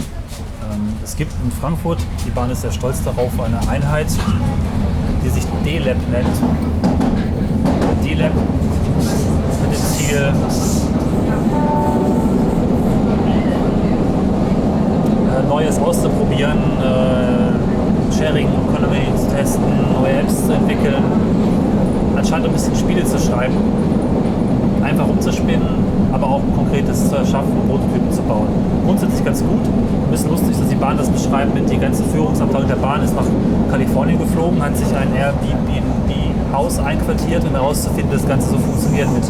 Ähm, 0.00 0.94
es 1.02 1.16
gibt 1.16 1.32
in 1.44 1.50
Frankfurt, 1.50 1.98
die 2.26 2.30
Bahn 2.30 2.50
ist 2.50 2.62
sehr 2.62 2.72
stolz 2.72 3.02
darauf, 3.02 3.32
eine 3.40 3.58
Einheit, 3.68 4.06
die 5.24 5.28
sich 5.28 5.44
D-Lab 5.64 5.96
nennt. 6.10 6.26
D-Lab 8.04 8.32
mit 9.62 9.72
dem 9.72 9.84
Ziel, 9.84 10.32
äh, 15.28 15.48
Neues 15.48 15.78
auszuprobieren, 15.78 16.58
äh, 16.80 18.16
Sharing 18.16 18.48
Economy 18.48 19.02
zu 19.16 19.34
testen, 19.34 19.62
neue 19.92 20.20
Apps 20.20 20.46
zu 20.46 20.52
entwickeln, 20.52 21.02
anscheinend 22.16 22.46
ein 22.48 22.52
bisschen 22.52 22.76
Spiele 22.76 23.04
zu 23.04 23.18
schreiben, 23.18 23.56
einfach 25.00 25.12
rumzuspinnen, 25.12 25.68
aber 26.12 26.26
auch 26.26 26.42
Konkretes 26.54 27.08
zu 27.08 27.16
erschaffen 27.16 27.52
und 27.52 27.68
Prototypen 27.68 28.12
zu 28.12 28.22
bauen. 28.22 28.48
Grundsätzlich 28.84 29.24
ganz 29.24 29.40
gut. 29.40 29.64
Ein 29.64 30.10
bisschen 30.10 30.30
lustig, 30.30 30.56
dass 30.58 30.68
die 30.68 30.74
Bahn 30.74 30.96
das 30.96 31.08
beschreibt 31.08 31.54
mit 31.54 31.70
die 31.70 31.78
ganze 31.78 32.04
Führungsabteilung 32.04 32.68
der 32.68 32.76
Bahn 32.76 33.02
ist 33.02 33.14
nach 33.14 33.24
Kalifornien 33.70 34.18
geflogen, 34.18 34.62
hat 34.62 34.76
sich 34.76 34.88
ein 34.94 35.14
Airbnb-Haus 35.14 36.78
einquartiert, 36.78 37.44
um 37.44 37.50
herauszufinden, 37.50 38.12
dass 38.12 38.22
das 38.22 38.28
Ganze 38.28 38.50
so 38.50 38.58
funktioniert 38.58 39.08
mit 39.12 39.24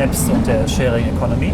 Apps 0.00 0.28
und 0.28 0.46
der 0.46 0.66
Sharing 0.68 1.06
Economy 1.16 1.52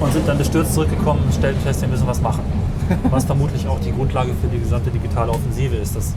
und 0.00 0.12
sind 0.12 0.28
dann 0.28 0.38
bestürzt 0.38 0.74
zurückgekommen 0.74 1.20
und 1.24 1.34
stellten 1.34 1.60
fest, 1.60 1.80
wir 1.80 1.88
müssen 1.88 2.06
was 2.06 2.20
machen. 2.20 2.42
Was 3.10 3.26
vermutlich 3.26 3.66
auch 3.68 3.78
die 3.80 3.92
Grundlage 3.92 4.30
für 4.40 4.46
die 4.46 4.58
gesamte 4.58 4.88
digitale 4.90 5.30
Offensive 5.30 5.76
ist. 5.76 5.94
Das, 5.94 6.14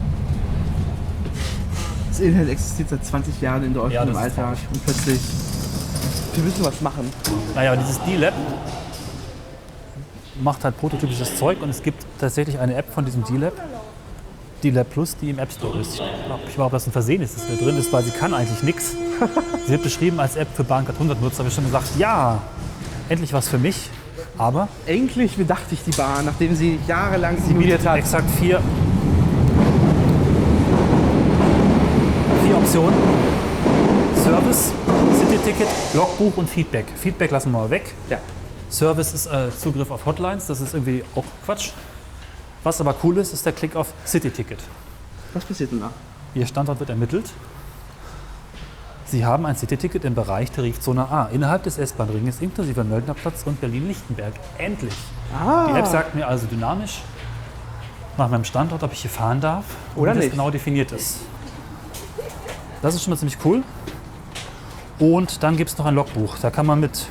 Das 2.08 2.20
Internet 2.20 2.48
existiert 2.48 2.88
seit 2.88 3.04
20 3.04 3.42
Jahren 3.42 3.64
in 3.64 3.74
Deutschland 3.74 3.92
Ja, 4.08 4.10
im 4.10 4.16
Alltag 4.16 4.56
und 4.72 4.82
plötzlich 4.82 5.20
wir 6.34 6.42
müssen 6.44 6.64
was 6.64 6.80
machen. 6.80 7.10
naja, 7.54 7.76
dieses 7.76 8.00
D-Lab 8.04 8.34
macht 10.42 10.64
halt 10.64 10.78
prototypisches 10.78 11.36
Zeug 11.36 11.60
und 11.62 11.68
es 11.70 11.82
gibt 11.82 12.04
tatsächlich 12.18 12.58
eine 12.58 12.74
App 12.74 12.92
von 12.92 13.04
diesem 13.04 13.24
D-Lab, 13.24 13.52
D-Lab 14.64 14.90
Plus, 14.90 15.16
die 15.16 15.30
im 15.30 15.38
App 15.38 15.52
Store 15.52 15.78
ist. 15.78 15.94
Ich 15.94 15.98
glaube, 16.26 16.42
ich 16.48 16.58
war, 16.58 16.66
ob 16.66 16.72
das 16.72 16.86
ein 16.86 16.92
Versehen 16.92 17.20
ist, 17.22 17.36
dass 17.36 17.46
da 17.48 17.54
drin 17.64 17.76
ist, 17.76 17.92
weil 17.92 18.02
sie 18.02 18.10
kann 18.12 18.32
eigentlich 18.34 18.62
nichts. 18.62 18.94
Sie 19.66 19.70
wird 19.72 19.82
beschrieben 19.84 20.18
als 20.18 20.34
App 20.34 20.48
für 20.54 20.64
Bahncard 20.64 20.96
100 20.96 21.20
Nutzer. 21.22 21.38
habe 21.38 21.48
ich 21.48 21.54
schon 21.54 21.64
gesagt, 21.64 21.86
ja, 21.96 22.40
endlich 23.08 23.32
was 23.32 23.48
für 23.48 23.58
mich. 23.58 23.88
Aber 24.38 24.66
Endlich 24.86 25.36
bedachte 25.36 25.74
ich 25.74 25.84
die 25.84 25.92
Bahn, 25.92 26.24
nachdem 26.24 26.56
sie 26.56 26.80
jahrelang 26.88 27.36
simuliert 27.46 27.86
hat. 27.86 27.98
exakt 27.98 28.28
vier, 28.40 28.60
vier 32.44 32.56
Optionen. 32.56 32.94
Service, 34.24 34.72
City-Ticket, 35.42 35.68
Logbuch 35.94 36.36
und 36.36 36.48
Feedback. 36.48 36.86
Feedback 36.96 37.30
lassen 37.32 37.50
wir 37.50 37.58
mal 37.58 37.70
weg. 37.70 37.92
Ja. 38.08 38.18
Service 38.70 39.12
ist 39.12 39.26
äh, 39.26 39.50
Zugriff 39.50 39.90
auf 39.90 40.06
Hotlines, 40.06 40.46
das 40.46 40.60
ist 40.60 40.72
irgendwie 40.72 41.02
auch 41.16 41.24
Quatsch. 41.44 41.70
Was 42.62 42.80
aber 42.80 42.94
cool 43.02 43.18
ist, 43.18 43.32
ist 43.32 43.44
der 43.44 43.52
Klick 43.52 43.74
auf 43.74 43.92
City-Ticket. 44.06 44.60
Was 45.34 45.44
passiert 45.44 45.72
denn 45.72 45.80
da? 45.80 45.90
Ihr 46.34 46.46
Standort 46.46 46.78
wird 46.78 46.90
ermittelt. 46.90 47.28
Sie 49.06 49.24
haben 49.26 49.44
ein 49.44 49.56
City-Ticket 49.56 50.04
im 50.04 50.14
Bereich 50.14 50.50
Tarifzone 50.52 51.10
A 51.10 51.26
innerhalb 51.32 51.64
des 51.64 51.76
S-Bahn-Ringes 51.76 52.40
inklusive 52.40 52.84
Möldnerplatz 52.84 53.42
und 53.44 53.60
Berlin-Lichtenberg. 53.60 54.34
Endlich! 54.58 54.94
Ah, 55.36 55.66
Die 55.72 55.78
App 55.78 55.86
sagt 55.88 56.14
mir 56.14 56.28
also 56.28 56.46
dynamisch 56.46 57.00
nach 58.16 58.28
meinem 58.30 58.44
Standort, 58.44 58.82
ob 58.84 58.92
ich 58.92 59.00
hier 59.02 59.10
fahren 59.10 59.40
darf 59.40 59.64
Oder 59.96 60.14
nicht. 60.14 60.30
genau 60.30 60.50
definiert 60.50 60.92
ist. 60.92 61.16
Das 62.80 62.94
ist 62.94 63.02
schon 63.02 63.10
mal 63.10 63.16
ziemlich 63.16 63.38
cool. 63.44 63.64
Und 64.98 65.42
dann 65.42 65.56
gibt 65.56 65.70
es 65.70 65.78
noch 65.78 65.86
ein 65.86 65.94
Logbuch. 65.94 66.36
Da 66.40 66.50
kann 66.50 66.66
man 66.66 66.80
mit 66.80 67.06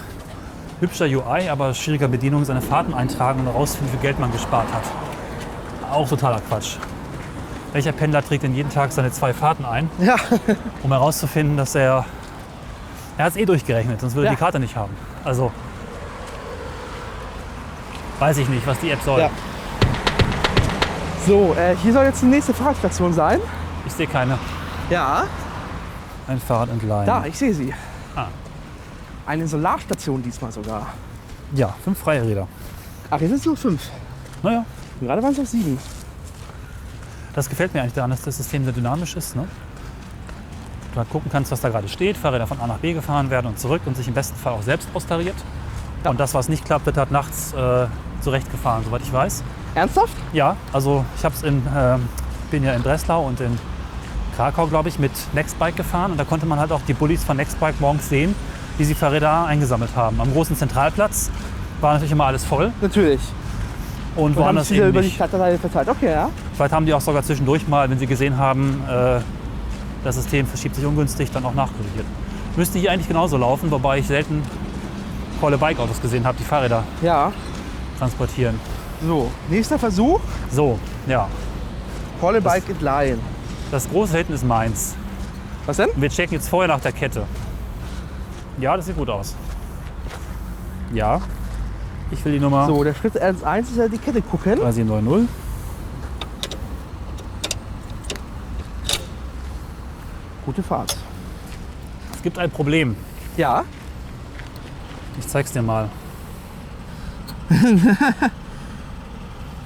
hübscher 0.80 1.06
UI, 1.06 1.50
aber 1.50 1.74
schwieriger 1.74 2.08
Bedienung 2.08 2.46
seine 2.46 2.62
Fahrten 2.62 2.94
eintragen 2.94 3.41
und 3.41 3.48
herausfinden, 3.48 3.88
wie 3.88 3.98
viel 3.98 4.02
Geld 4.02 4.20
man 4.20 4.32
gespart 4.32 4.67
hat. 4.74 4.84
Auch 5.91 6.08
totaler 6.08 6.41
Quatsch. 6.48 6.78
Welcher 7.74 7.91
Pendler 7.91 8.24
trägt 8.24 8.44
denn 8.44 8.56
jeden 8.56 8.70
Tag 8.70 8.91
seine 8.91 9.12
zwei 9.12 9.34
Fahrten 9.34 9.65
ein, 9.65 9.89
ja. 10.00 10.15
um 10.84 10.91
herauszufinden, 10.91 11.58
dass 11.58 11.76
er. 11.76 12.06
Er 13.17 13.26
hat 13.26 13.32
es 13.32 13.38
eh 13.38 13.46
durchgerechnet, 13.46 14.00
sonst 14.02 14.15
würde 14.15 14.28
er 14.28 14.32
Ja. 14.32 14.36
die 14.36 14.39
Karte 14.39 14.60
nicht 14.60 14.76
haben. 14.76 14.94
Also. 15.24 15.52
Weiß 18.20 18.38
ich 18.38 18.48
nicht, 18.50 18.65
was 18.67 18.80
die 18.80 18.91
App 18.91 19.02
soll. 19.04 19.20
Ja. 19.22 19.30
So, 21.28 21.56
äh, 21.58 21.76
hier 21.82 21.94
soll 21.94 22.06
jetzt 22.06 22.22
die 22.22 22.26
nächste 22.28 22.54
Fahrradstation 22.54 23.13
sein. 23.13 23.39
Ich 23.86 23.94
sehe 23.94 24.08
keine. 24.08 24.38
Ja. 24.89 25.24
Ein 26.32 26.39
Fahrrad 26.39 26.70
entleihen. 26.70 27.06
Da, 27.06 27.26
ich 27.26 27.38
sehe 27.38 27.54
sie. 27.54 27.74
Ah. 28.15 28.28
Eine 29.26 29.48
Solarstation 29.48 30.24
diesmal 30.24 30.52
sogar. 30.52 30.88
Ja, 31.54 31.76
fünf 31.84 32.00
freie 32.00 32.22
Räder. 32.24 32.48
Ach, 33.10 33.20
jetzt 33.20 33.30
sind 33.30 33.39
es 33.39 33.46
nur 33.46 33.58
fünf. 33.58 33.82
Naja, 34.41 34.63
Und 35.02 35.08
gerade 35.08 35.22
waren 35.22 35.34
es 35.34 35.38
noch 35.38 35.46
sieben. 35.46 35.78
das 37.34 37.50
gefällt 37.50 37.74
mir 37.74 37.82
eigentlich 37.82 37.94
daran, 37.94 38.12
dass 38.12 38.22
das 38.22 38.38
System 38.38 38.63
sehr 38.63 38.74
dynamisch 38.74 39.15
ist. 39.17 39.36
Ne? 39.36 39.46
Du 40.94 40.98
halt 41.00 41.10
gucken 41.10 41.30
kannst, 41.32 41.52
was 41.52 41.60
da 41.62 41.70
gerade 41.70 41.88
steht, 41.89 42.15
Fahrräder 42.17 42.48
von 42.48 42.60
A 42.62 42.67
nach 42.67 42.78
B 42.78 42.94
gefahren 42.94 43.30
werden 43.30 43.48
und 43.48 43.60
zurück 43.60 43.82
und 43.86 43.96
sich 43.98 44.08
im 44.08 44.13
besten 44.13 44.38
Fall 44.38 44.54
auch 44.54 44.63
selbst 44.63 44.88
austariert. 44.94 45.36
Und 46.06 46.20
das, 46.20 46.34
was 46.34 46.48
nicht 46.50 46.63
klappt, 46.65 46.86
wird 46.86 46.98
halt 46.98 47.12
nachts 47.12 47.54
äh, 47.54 47.88
zurechtgefahren, 48.22 48.84
soweit 48.86 49.02
ich 49.02 49.12
weiß. 49.12 49.44
Ernsthaft? 49.76 50.13
Ja, 50.34 50.56
also 50.74 51.04
ich 51.17 51.26
habe 51.26 51.36
es 51.36 51.44
in, 51.44 51.62
ähm, 51.76 52.08
bin 52.50 52.63
ja 52.63 52.74
in 52.74 52.82
Breslau 52.82 53.26
und 53.28 53.39
in 53.41 53.58
Krakau, 54.41 54.65
glaube 54.65 54.89
ich, 54.89 54.97
mit 54.97 55.12
Nextbike 55.34 55.75
gefahren 55.75 56.12
und 56.12 56.17
da 56.19 56.23
konnte 56.23 56.47
man 56.47 56.58
halt 56.60 56.71
auch 56.71 56.82
die 56.88 56.93
Bullis 56.93 57.23
von 57.23 57.38
Nextbike 57.38 57.80
morgens 57.80 58.10
sehen, 58.10 58.34
wie 58.80 58.84
sie 58.86 58.95
Fahrräder 58.95 59.45
eingesammelt 59.45 59.91
haben. 59.95 60.19
Am 60.19 60.34
großen 60.34 60.56
Zentralplatz 60.56 61.30
war 61.80 61.93
natürlich 61.93 62.12
immer 62.12 62.25
alles 62.25 62.43
voll 62.43 62.71
Natürlich. 62.82 63.21
und 64.15 64.23
Und 64.23 64.36
haben 64.38 64.43
woanders 64.45 64.67
sie 64.69 64.73
wieder 64.75 64.86
eben 64.86 64.93
über 64.93 65.01
die. 65.04 65.12
Stadtteile 65.12 65.60
verteilt. 65.60 65.89
Okay, 65.89 66.12
ja. 66.12 66.30
Vielleicht 66.56 66.73
haben 66.73 66.88
die 66.88 66.93
auch 66.95 67.01
sogar 67.01 67.21
zwischendurch 67.21 67.67
mal, 67.67 67.88
wenn 67.88 67.99
sie 67.99 68.08
gesehen 68.08 68.36
haben, 68.38 68.82
äh, 68.89 69.19
das 70.04 70.15
System 70.15 70.47
verschiebt 70.47 70.75
sich 70.75 70.86
ungünstig, 70.86 71.30
dann 71.32 71.45
auch 71.45 71.54
nachkorrigiert. 71.54 72.06
Müsste 72.56 72.80
hier 72.80 72.91
eigentlich 72.91 73.08
genauso 73.08 73.38
laufen, 73.38 73.69
wobei 73.69 73.99
ich 73.99 74.08
selten 74.08 74.41
volle 75.39 75.60
Bike-Autos 75.60 76.01
gesehen 76.01 76.25
habe, 76.25 76.36
die 76.39 76.43
Fahrräder 76.43 76.84
Ja. 77.04 77.32
transportieren. 77.99 78.60
So, 79.06 79.30
nächster 79.51 79.77
Versuch. 79.77 80.19
So, 80.51 80.80
ja. 81.06 81.27
Volle 82.19 82.41
Bike 82.41 82.67
entleihen. 82.69 83.19
Das 83.71 83.89
große 83.89 84.17
hinten 84.17 84.34
ist 84.34 84.43
meins. 84.43 84.95
Was 85.65 85.77
denn? 85.77 85.89
Wir 85.95 86.10
checken 86.10 86.34
jetzt 86.34 86.49
vorher 86.49 86.67
nach 86.67 86.81
der 86.81 86.91
Kette. 86.91 87.25
Ja, 88.60 88.75
das 88.75 88.86
sieht 88.86 88.97
gut 88.97 89.10
aus. 89.10 89.36
Ja. 90.93 91.21
Ich 92.12 92.23
will 92.25 92.34
die 92.34 92.39
Nummer 92.39 92.67
So, 92.67 92.84
der 92.84 92.93
Schritt 92.93 93.17
1 93.17 93.69
ist 93.69 93.77
ja 93.77 93.88
die 93.88 93.97
Kette 93.97 94.21
gucken. 94.21 94.57
3790. 94.57 95.29
Gute 100.45 100.63
Fahrt. 100.63 100.97
Es 102.13 102.21
gibt 102.23 102.38
ein 102.38 102.51
Problem. 102.51 102.97
Ja. 103.38 103.63
Ich 105.17 105.27
zeig's 105.27 105.53
dir 105.53 105.62
mal. 105.62 105.88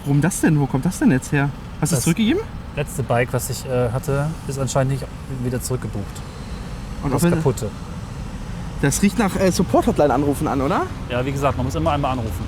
Warum 0.03 0.21
das 0.21 0.41
denn? 0.41 0.59
Wo 0.59 0.67
kommt 0.67 0.85
das 0.85 0.99
denn 0.99 1.09
jetzt 1.09 1.31
her? 1.31 1.49
Hast 1.81 1.91
du 1.91 1.95
es 1.95 2.03
zurückgegeben? 2.03 2.41
Letzte 2.75 3.03
Bike, 3.03 3.31
was 3.31 3.49
ich 3.49 3.65
äh, 3.65 3.89
hatte, 3.91 4.27
ist 4.47 4.59
anscheinend 4.59 4.93
nicht 4.93 5.05
wieder 5.43 5.61
zurückgebucht. 5.61 6.03
Und 7.03 7.13
Das 7.13 7.21
kaputte. 7.21 7.69
Das 8.81 9.01
riecht 9.01 9.17
nach 9.17 9.35
äh, 9.37 9.49
Support-Hotline 9.51 10.13
anrufen 10.13 10.47
an, 10.47 10.61
oder? 10.61 10.85
Ja, 11.09 11.25
wie 11.25 11.31
gesagt, 11.31 11.55
man 11.55 11.65
muss 11.65 11.75
immer 11.75 11.91
einmal 11.91 12.11
anrufen. 12.11 12.45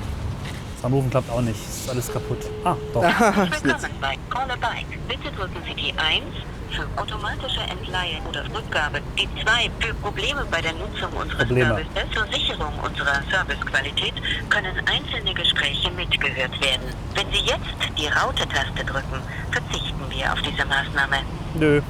Das 0.75 0.85
Anrufen 0.85 1.09
klappt 1.09 1.29
auch 1.31 1.41
nicht. 1.41 1.57
Es 1.57 1.77
ist 1.77 1.89
alles 1.89 2.11
kaputt. 2.11 2.39
Ah, 2.65 2.75
doch. 2.93 3.01
Willkommen 3.63 3.91
bei 4.01 4.17
Call 4.29 4.51
a 4.51 4.55
Bike. 4.55 4.99
Bitte 5.07 5.31
drücken 5.35 5.61
Sie 5.65 5.73
die 5.73 5.93
1 5.97 6.23
für 6.71 6.87
automatische 7.01 7.61
Entleihe 7.61 8.19
oder 8.27 8.43
Rückgabe, 8.53 9.01
die 9.17 9.27
2 9.43 9.69
für 9.79 9.93
Probleme 9.95 10.45
bei 10.51 10.61
der 10.61 10.73
Nutzung 10.73 11.11
unseres 11.13 11.47
Probleme. 11.47 11.75
Services. 11.75 12.11
Zur 12.13 12.25
Sicherung 12.27 12.73
unserer 12.79 13.21
Servicequalität 13.29 14.13
können 14.49 14.75
einzelne 14.87 15.33
Gespräche 15.33 15.91
mitgehört 15.91 16.59
werden. 16.61 16.93
Wenn 17.15 17.27
Sie 17.31 17.45
jetzt 17.45 17.97
die 17.97 18.07
Raute-Taste 18.07 18.83
drücken, 18.85 19.21
verzichten 19.51 20.05
wir 20.09 20.33
auf 20.33 20.41
diese 20.41 20.65
Maßnahme. 20.65 21.17
Nö, 21.55 21.81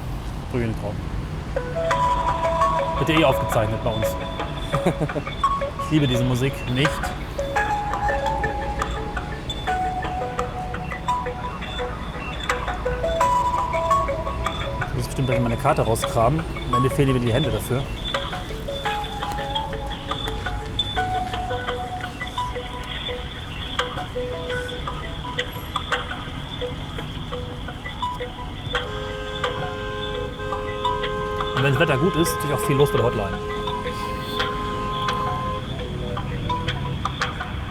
nicht 0.52 0.82
drauf. 0.82 0.94
Wird 2.98 3.10
eh 3.18 3.24
aufgezeichnet 3.24 3.82
bei 3.84 3.90
uns. 3.90 4.06
Ich 5.88 5.92
liebe 5.92 6.06
diese 6.06 6.22
Musik 6.22 6.52
nicht. 6.74 6.90
Bestimmt 15.18 15.30
gleich 15.30 15.40
meine 15.40 15.60
Karte 15.60 15.82
rausgraben. 15.82 16.38
Am 16.68 16.74
Ende 16.76 16.90
fehlen 16.90 17.12
mir 17.12 17.18
die 17.18 17.32
Hände 17.32 17.50
dafür. 17.50 17.82
Und 31.56 31.64
wenn 31.64 31.72
das 31.72 31.80
Wetter 31.80 31.96
gut 31.96 32.14
ist, 32.14 32.28
ist 32.28 32.52
auch 32.54 32.60
viel 32.60 32.76
los 32.76 32.92
bei 32.92 32.98
der 32.98 33.06
Hotline. 33.06 33.38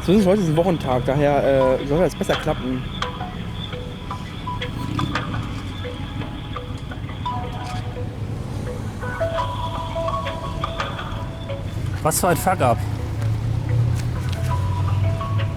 Zumindest 0.03 0.29
heute 0.29 0.41
ist 0.41 0.49
ein 0.49 0.57
Wochentag, 0.57 1.05
daher 1.05 1.79
äh, 1.79 1.87
soll 1.87 1.99
das 1.99 2.13
besser 2.13 2.35
klappen. 2.35 2.96
Was 12.07 12.21
für 12.21 12.29
ein 12.29 12.37
Fuck 12.37 12.61
up. 12.61 12.77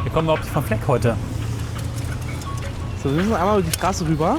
Wir 0.03 0.11
kommen 0.11 0.27
überhaupt 0.27 0.43
nicht 0.43 0.53
vom 0.53 0.65
Fleck 0.65 0.81
heute. 0.89 1.15
So, 3.01 3.09
wir 3.09 3.19
müssen 3.23 3.37
einmal 3.37 3.61
über 3.61 3.69
die 3.69 3.73
Straße 3.73 4.05
rüber. 4.05 4.39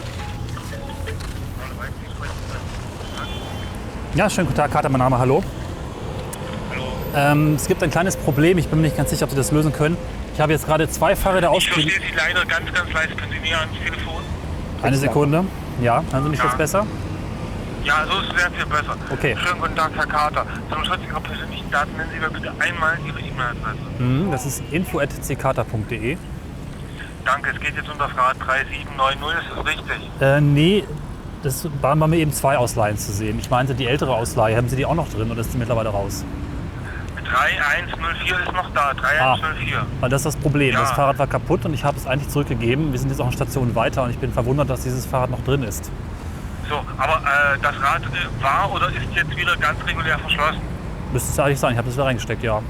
Ja, 4.13 4.29
schönen 4.29 4.47
guten 4.47 4.57
Tag, 4.57 4.71
Kater, 4.73 4.89
mein 4.89 4.99
Name, 4.99 5.17
hallo. 5.19 5.41
Ähm, 7.15 7.55
es 7.55 7.65
gibt 7.65 7.81
ein 7.81 7.89
kleines 7.89 8.17
Problem, 8.17 8.57
ich 8.57 8.67
bin 8.67 8.81
mir 8.81 8.87
nicht 8.87 8.97
ganz 8.97 9.09
sicher, 9.09 9.23
ob 9.23 9.29
Sie 9.29 9.37
das 9.37 9.53
lösen 9.53 9.71
können. 9.71 9.95
Ich 10.33 10.41
habe 10.41 10.51
jetzt 10.51 10.65
gerade 10.65 10.89
zwei 10.89 11.15
Fahrräder 11.15 11.47
Ich 11.51 11.55
ausgeliehen. 11.69 11.91
verstehe 11.91 12.09
Sie 12.09 12.17
leider 12.17 12.45
ganz, 12.45 12.73
ganz 12.73 12.91
leise. 12.91 13.15
Können 13.15 13.31
Sie 13.31 13.39
näher 13.39 13.61
ans 13.61 13.71
Telefon? 13.85 14.21
Eine 14.81 14.97
Sekunde. 14.97 15.45
Ja, 15.81 16.03
hören 16.11 16.23
Sie 16.25 16.29
mich 16.31 16.39
Ja. 16.39 16.45
jetzt 16.47 16.57
besser? 16.57 16.85
Ja, 17.83 18.05
so 18.05 18.19
ist 18.19 18.31
es 18.31 18.41
sehr 18.41 18.51
viel 18.51 18.65
besser. 18.65 18.95
Okay. 19.09 19.35
Schönen 19.37 19.59
guten 19.59 19.75
Tag, 19.75 19.91
Herr 19.95 20.05
Carter. 20.05 20.45
Zum 20.69 20.85
Schutz 20.85 20.99
Ihrer 21.07 21.19
persönlichen 21.19 21.71
Daten 21.71 21.91
nennen 21.97 22.09
Sie 22.13 22.19
mir 22.19 22.29
bitte 22.29 22.51
einmal 22.59 22.97
Ihre 23.05 23.19
E-Mail-Adresse. 23.19 23.79
Mhm, 23.99 24.31
das 24.31 24.45
ist 24.45 24.63
info.ckata.de. 24.71 26.17
Danke, 27.25 27.51
es 27.51 27.59
geht 27.59 27.75
jetzt 27.75 27.89
um 27.89 27.97
das 27.97 28.15
Rad 28.15 28.35
3790, 28.39 29.47
ist 29.47 29.57
das 29.57 29.65
richtig? 29.65 30.09
Äh, 30.21 30.41
nee, 30.41 30.83
das 31.43 31.67
waren 31.81 31.99
bei 31.99 32.07
mir 32.07 32.17
eben 32.17 32.33
zwei 32.33 32.57
Ausleihen 32.57 32.97
zu 32.97 33.11
sehen. 33.11 33.39
Ich 33.39 33.49
meinte, 33.49 33.73
die 33.73 33.87
ältere 33.87 34.13
Ausleihe, 34.15 34.55
haben 34.55 34.69
Sie 34.69 34.75
die 34.75 34.85
auch 34.85 34.95
noch 34.95 35.09
drin 35.09 35.31
oder 35.31 35.41
ist 35.41 35.53
die 35.53 35.57
mittlerweile 35.57 35.89
raus? 35.89 36.23
3104 37.31 38.39
ist 38.39 38.53
noch 38.53 38.69
da, 38.73 38.93
3104. 38.93 39.85
Weil 39.99 40.09
das 40.09 40.21
ist 40.21 40.25
das 40.25 40.35
Problem. 40.35 40.73
Ja. 40.73 40.81
Das 40.81 40.91
Fahrrad 40.91 41.17
war 41.17 41.27
kaputt 41.27 41.65
und 41.65 41.73
ich 41.73 41.83
habe 41.83 41.97
es 41.97 42.05
eigentlich 42.05 42.29
zurückgegeben. 42.29 42.91
Wir 42.91 42.99
sind 42.99 43.09
jetzt 43.09 43.21
auch 43.21 43.25
eine 43.25 43.33
Station 43.33 43.73
weiter 43.75 44.03
und 44.03 44.09
ich 44.09 44.17
bin 44.17 44.31
verwundert, 44.33 44.69
dass 44.69 44.83
dieses 44.83 45.05
Fahrrad 45.05 45.29
noch 45.29 45.43
drin 45.43 45.63
ist. 45.63 45.89
So, 46.71 46.85
aber 46.97 47.17
äh, 47.17 47.59
das 47.61 47.75
Rad 47.81 48.01
äh, 48.03 48.41
war 48.43 48.71
oder 48.71 48.87
ist 48.87 49.13
jetzt 49.13 49.35
wieder 49.35 49.57
ganz 49.57 49.77
regulär 49.85 50.17
verschlossen? 50.19 50.61
Müsste 51.11 51.29
es 51.29 51.39
eigentlich 51.39 51.59
sein. 51.59 51.73
Ich 51.73 51.77
habe 51.77 51.87
das 51.87 51.97
wieder 51.97 52.05
reingesteckt, 52.05 52.43
ja. 52.43 52.61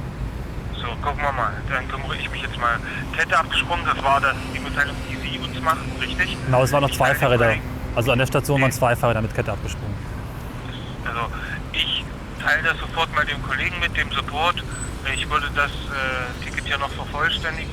So, 0.73 0.87
gucken 1.03 1.21
wir 1.21 1.31
mal. 1.31 1.53
Dann 1.69 1.87
kümmere 1.87 2.15
ich 2.15 2.27
mich 2.31 2.41
jetzt 2.41 2.57
mal. 2.57 2.79
Kette 3.15 3.37
abgesprungen, 3.37 3.85
das 3.85 4.03
war 4.03 4.19
das, 4.19 4.33
die 4.55 4.59
Mitteilung, 4.59 4.95
die 5.07 5.17
Sie 5.17 5.37
uns 5.37 5.61
machen, 5.61 5.83
richtig? 6.01 6.35
Genau, 6.47 6.63
es 6.63 6.71
waren 6.71 6.81
noch 6.81 6.89
zwei 6.89 7.13
Fahrräder. 7.13 7.53
Also 7.95 8.11
an 8.11 8.17
der 8.17 8.25
Station 8.25 8.59
waren 8.59 8.71
zwei 8.71 8.95
Fahrräder 8.95 9.21
mit 9.21 9.35
Kette 9.35 9.51
abgesprungen. 9.51 9.93
Also, 11.05 11.27
ich 11.71 12.03
teile 12.43 12.63
das 12.63 12.79
sofort 12.79 13.13
mal 13.13 13.23
dem 13.25 13.43
Kollegen 13.43 13.79
mit, 13.79 13.95
dem 13.95 14.11
Support. 14.11 14.63
Ich 15.13 15.29
würde 15.29 15.47
das 15.55 15.69
äh, 15.69 16.43
Ticket 16.43 16.67
ja 16.67 16.79
noch 16.79 16.89
vervollständigen. 16.89 17.69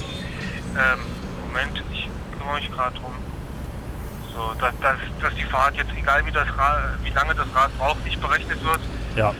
Ähm, 0.77 1.01
Moment, 1.47 1.83
ich 1.91 2.07
kümmere 2.37 2.57
mich 2.57 2.71
gerade 2.71 2.99
drum. 2.99 3.15
So, 4.39 4.55
dass, 4.61 4.73
dass, 4.81 4.97
dass 5.21 5.35
die 5.35 5.43
Fahrt 5.43 5.75
jetzt, 5.75 5.91
egal 5.99 6.25
wie, 6.25 6.31
das 6.31 6.47
Rad, 6.57 6.95
wie 7.03 7.11
lange 7.11 7.35
das 7.35 7.47
Rad 7.57 7.77
braucht, 7.77 8.05
nicht 8.05 8.21
berechnet 8.21 8.63
wird. 8.65 8.79
Ja. 9.17 9.35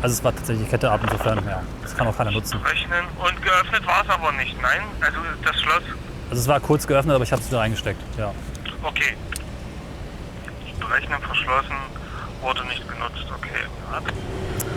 Also 0.00 0.14
es 0.14 0.24
war 0.24 0.34
tatsächlich 0.34 0.70
Kette 0.70 0.90
ab, 0.90 1.00
insofern, 1.02 1.46
ja. 1.46 1.62
Das 1.82 1.94
kann 1.94 2.06
auch 2.08 2.16
keiner 2.16 2.30
nutzen. 2.30 2.58
Rechnen. 2.62 3.04
Und 3.18 3.42
geöffnet 3.42 3.86
war 3.86 4.02
es 4.04 4.08
aber 4.08 4.32
nicht, 4.32 4.56
nein? 4.62 4.80
Also 5.02 5.18
das 5.44 5.60
Schloss, 5.60 5.82
Also 6.30 6.40
es 6.40 6.48
war 6.48 6.60
kurz 6.60 6.86
geöffnet, 6.86 7.14
aber 7.14 7.24
ich 7.24 7.32
habe 7.32 7.42
es 7.42 7.48
wieder 7.48 7.60
reingesteckt, 7.60 8.00
ja. 8.16 8.32
okay. 8.82 9.16
Berechnen 10.80 11.20
verschlossen, 11.20 11.76
wurde 12.40 12.64
nicht 12.68 12.88
genutzt, 12.88 13.26
okay. 13.34 13.64
Ja, 13.92 14.00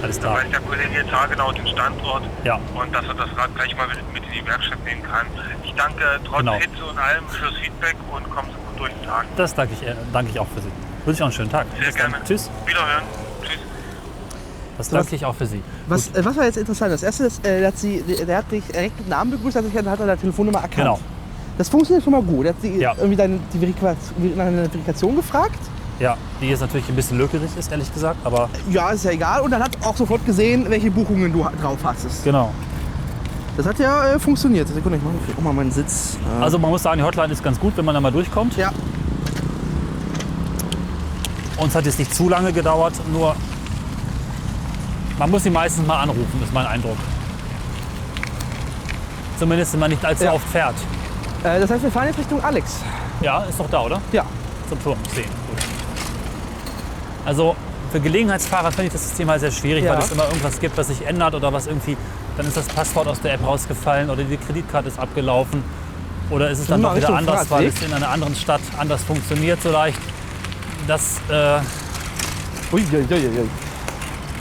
Alles 0.03 0.19
klar. 0.19 0.35
weiß 0.35 0.49
der 0.51 0.59
Kollege 0.59 0.95
jetzt 0.95 1.11
genau 1.31 1.51
den 1.53 1.67
Standort 1.67 2.23
Ja. 2.43 2.59
und 2.73 2.93
dass 2.93 3.05
er 3.05 3.13
das 3.13 3.29
Rad 3.37 3.55
gleich 3.55 3.75
mal 3.77 3.87
mit, 4.13 4.23
in 4.25 4.31
die 4.33 4.45
Werkstatt 4.45 4.83
nehmen 4.83 5.03
kann. 5.03 5.27
Ich 5.63 5.73
danke 5.75 6.19
trotz 6.25 6.39
Genau. 6.39 6.53
Hitze 6.55 6.83
und 6.85 6.97
allem 6.97 7.27
fürs 7.29 7.55
Feedback 7.57 7.95
und 8.11 8.29
kommen 8.31 8.49
Sie 8.49 8.68
durch 8.79 8.91
den 8.93 9.03
Tag. 9.07 9.25
Das 9.35 9.53
danke 9.53 9.73
ich, 9.79 9.87
äh, 9.87 9.93
danke 10.11 10.31
ich 10.31 10.39
auch 10.39 10.47
für 10.47 10.61
Sie. 10.61 10.67
Wünsche 11.05 11.17
ich 11.17 11.21
auch 11.21 11.25
einen 11.27 11.33
schönen 11.33 11.51
Tag. 11.51 11.67
Sehr 11.77 11.85
Bis 11.87 11.95
dann. 11.95 12.11
gerne. 12.11 12.25
Tschüss. 12.25 12.49
Wiederhören. 12.65 13.03
Tschüss. 13.43 13.59
Das 14.77 14.89
danke 14.89 15.15
ich 15.15 15.25
auch 15.25 15.35
für 15.35 15.45
Sie. 15.45 15.61
Was, 15.87 16.07
äh, 16.09 16.23
was 16.25 16.35
war 16.37 16.45
jetzt 16.45 16.57
interessant? 16.57 16.91
Das 16.93 17.03
erste 17.03 17.25
ist, 17.25 17.45
äh, 17.45 17.59
der, 17.59 17.67
hat 17.67 17.77
sie, 17.77 18.01
der 18.01 18.37
hat 18.37 18.51
dich 18.51 18.63
direkt 18.65 18.97
mit 18.99 19.09
Namen 19.09 19.31
begrüßt, 19.31 19.57
hat, 19.57 19.65
sich, 19.65 19.75
hat 19.75 19.85
er 19.85 19.95
deine 19.97 20.17
Telefonnummer 20.17 20.59
erkannt. 20.59 20.75
Genau. 20.77 20.99
Das 21.57 21.67
funktioniert 21.67 22.03
schon 22.03 22.13
mal 22.13 22.21
gut. 22.23 22.45
Er 22.45 22.53
hat 22.53 22.61
sie 22.61 22.77
Ja. 22.79 22.93
irgendwie 22.97 23.17
deine, 23.17 23.39
die 23.53 23.59
Verifikation, 23.59 24.37
nach 24.37 24.45
einer 24.45 24.63
Verifikation 24.69 25.15
gefragt. 25.17 25.59
Ja, 25.99 26.15
die 26.39 26.47
jetzt 26.47 26.61
natürlich 26.61 26.87
ein 26.87 26.95
bisschen 26.95 27.17
lökerig 27.17 27.49
ist, 27.59 27.69
ehrlich 27.69 27.93
gesagt, 27.93 28.15
aber 28.23 28.49
Ja, 28.69 28.91
ist 28.91 29.03
ja 29.03 29.11
egal. 29.11 29.41
Und 29.41 29.51
dann 29.51 29.61
hat 29.61 29.71
auch 29.83 29.97
sofort 29.97 30.25
gesehen, 30.25 30.65
welche 30.69 30.89
Buchungen 30.89 31.33
du 31.33 31.45
drauf 31.61 31.77
hast. 31.83 32.23
genau. 32.23 32.53
Das 33.59 33.67
hat 33.67 33.77
ja 33.77 34.13
äh, 34.13 34.19
funktioniert. 34.19 34.69
Sekunde, 34.69 34.97
ich 34.99 35.03
mache 35.03 35.15
auch 35.37 35.43
mal 35.43 35.51
meinen 35.51 35.69
Sitz. 35.71 36.17
Äh, 36.39 36.41
Also 36.41 36.57
man 36.57 36.69
muss 36.71 36.81
sagen, 36.81 36.97
die 36.99 37.03
Hotline 37.03 37.33
ist 37.33 37.43
ganz 37.43 37.59
gut, 37.59 37.75
wenn 37.75 37.83
man 37.83 37.93
da 37.93 37.99
mal 37.99 38.09
durchkommt. 38.09 38.55
ja, 38.55 38.71
Uns 41.57 41.75
hat 41.75 41.85
es 41.85 41.99
nicht 41.99 42.15
zu 42.15 42.29
lange 42.29 42.53
gedauert, 42.53 42.93
nur 43.11 43.35
man 45.17 45.29
muss 45.29 45.43
sie 45.43 45.49
meistens 45.49 45.85
mal 45.85 45.99
anrufen, 46.03 46.41
ist 46.41 46.53
mein 46.53 46.65
Eindruck. 46.67 46.95
Zumindest 49.37 49.73
wenn 49.73 49.81
man 49.81 49.89
nicht 49.91 50.05
allzu 50.05 50.23
Ja. 50.23 50.31
oft 50.31 50.47
fährt. 50.47 50.75
äh, 51.43 51.59
das 51.59 51.69
heißt, 51.69 51.83
wir 51.83 51.91
fahren 51.91 52.07
jetzt 52.07 52.19
Richtung 52.19 52.41
Alex. 52.41 52.77
Ja, 53.19 53.39
ist 53.43 53.59
doch 53.59 53.69
da, 53.69 53.81
oder? 53.81 54.01
Ja. 54.13 54.23
Zum 54.69 54.81
Turm 54.81 54.97
sehen. 55.13 55.25
Gut. 55.49 55.59
Also 57.25 57.57
für 57.91 57.99
Gelegenheitsfahrer 57.99 58.71
finde 58.71 58.85
ich 58.87 58.93
das 58.93 59.03
System 59.05 59.29
halt 59.29 59.41
sehr 59.41 59.51
schwierig, 59.51 59.83
Ja. 59.83 59.95
weil 59.95 59.99
es 59.99 60.11
immer 60.13 60.23
irgendwas 60.27 60.57
gibt, 60.61 60.77
was 60.77 60.87
sich 60.87 61.05
ändert 61.05 61.35
oder 61.35 61.51
was 61.51 61.67
irgendwie, 61.67 61.97
dann 62.39 62.47
ist 62.47 62.55
das 62.55 62.67
Passwort 62.67 63.05
aus 63.09 63.19
der 63.19 63.33
App 63.33 63.45
rausgefallen 63.45 64.09
oder 64.09 64.23
die 64.23 64.37
Kreditkarte 64.37 64.87
ist 64.87 64.97
abgelaufen 64.97 65.61
oder 66.29 66.49
ist 66.49 66.59
es 66.59 66.67
dann 66.67 66.79
mal 66.79 66.91
doch 66.91 66.95
wieder 66.95 67.07
Richtung 67.09 67.17
anders, 67.17 67.51
weil 67.51 67.69
Fahrradweg. 67.69 67.73
es 67.75 67.85
in 67.85 67.93
einer 67.93 68.09
anderen 68.09 68.33
Stadt 68.33 68.61
anders 68.77 69.03
funktioniert 69.03 69.61
so 69.61 69.71
leicht. 69.71 69.99
Das, 70.87 71.17
äh, 71.29 71.59
Ui, 72.71 72.81
ui, 72.93 73.05
ui, 73.11 73.27
ui. 73.27 73.49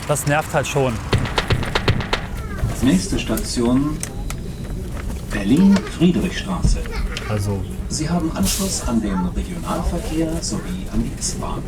das 0.07 0.25
nervt 0.27 0.53
halt 0.53 0.65
schon. 0.65 0.93
Nächste 2.81 3.19
Station 3.19 3.97
Berlin-Friedrichstraße. 5.31 6.79
Also 7.27 7.61
Sie 7.89 8.09
haben 8.09 8.31
Anschluss 8.33 8.81
an 8.87 9.01
den 9.01 9.25
Regionalverkehr 9.35 10.31
sowie 10.39 10.87
an 10.93 11.03
die 11.03 11.19
S-Bahn. 11.19 11.61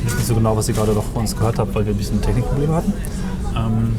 Ich 0.00 0.06
weiß 0.10 0.18
nicht 0.18 0.26
so 0.26 0.34
genau, 0.34 0.56
was 0.56 0.66
ihr 0.66 0.74
gerade 0.74 0.92
noch 0.92 1.04
von 1.04 1.20
uns 1.22 1.36
gehört 1.36 1.60
habt, 1.60 1.72
weil 1.72 1.86
wir 1.86 1.94
ein 1.94 1.98
bisschen 1.98 2.20
Technikprobleme 2.20 2.74
hatten. 2.74 2.92
Ähm, 3.54 3.94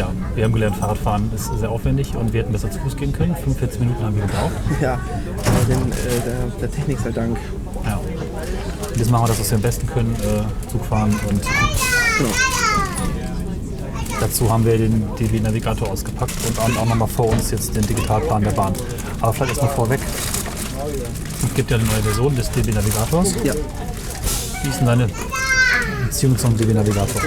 ja, 0.00 0.10
wir 0.34 0.44
haben 0.44 0.52
gelernt, 0.54 0.76
Fahrradfahren 0.76 1.30
ist 1.34 1.50
sehr 1.58 1.70
aufwendig 1.70 2.16
und 2.16 2.32
wir 2.32 2.40
hätten 2.40 2.52
besser 2.52 2.70
zu 2.70 2.78
Fuß 2.78 2.96
gehen 2.96 3.12
können. 3.12 3.34
45 3.36 3.80
Minuten 3.80 4.02
haben 4.02 4.16
wir 4.16 4.22
gebraucht. 4.22 4.52
Ja, 4.80 4.94
aber 4.94 5.64
den, 5.68 5.92
äh, 5.92 5.94
der, 6.24 6.58
der 6.58 6.70
Technik 6.72 6.98
sei 7.00 7.10
Dank. 7.10 7.36
Ja. 7.84 7.96
Und 7.98 8.96
jetzt 8.96 9.10
machen 9.10 9.24
wir 9.24 9.28
das, 9.28 9.40
was 9.40 9.50
wir 9.50 9.56
am 9.56 9.62
besten 9.62 9.86
können, 9.86 10.16
äh, 10.22 10.70
Zug 10.70 10.84
fahren 10.86 11.14
und 11.28 11.42
Genau. 11.42 12.30
dazu 14.20 14.50
haben 14.50 14.64
wir 14.64 14.78
den 14.78 15.04
DB-Navigator 15.18 15.90
ausgepackt 15.90 16.32
und 16.48 16.58
haben 16.58 16.76
auch 16.78 16.86
nochmal 16.86 17.08
vor 17.08 17.28
uns 17.28 17.50
jetzt 17.50 17.76
den 17.76 17.86
Digitalplan 17.86 18.42
der 18.42 18.52
Bahn. 18.52 18.72
Aber 19.20 19.34
vielleicht 19.34 19.50
erstmal 19.52 19.74
vorweg, 19.74 20.00
es 21.46 21.54
gibt 21.54 21.70
ja 21.70 21.76
eine 21.76 21.86
neue 21.86 22.02
Version 22.02 22.34
des 22.36 22.50
DB-Navigators. 22.52 23.34
Ja. 23.44 23.52
Wie 24.62 24.68
ist 24.68 24.78
denn 24.78 24.86
deine 24.86 25.08
Beziehung 26.06 26.38
zum 26.38 26.56
DB-Navigator? 26.56 27.20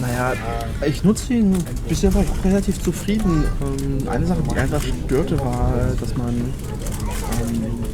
Naja, 0.00 0.34
ich 0.86 1.04
nutze 1.04 1.34
ihn. 1.34 1.56
Bisher 1.88 2.12
war 2.14 2.22
ich 2.22 2.28
auch 2.28 2.44
relativ 2.44 2.82
zufrieden. 2.82 3.44
Ähm, 3.62 4.08
eine 4.08 4.26
Sache, 4.26 4.42
die 4.50 4.58
einfach 4.58 4.82
störte, 4.82 5.38
war, 5.40 5.72
dass 5.98 6.16
man 6.16 6.34
ähm, 6.34 7.84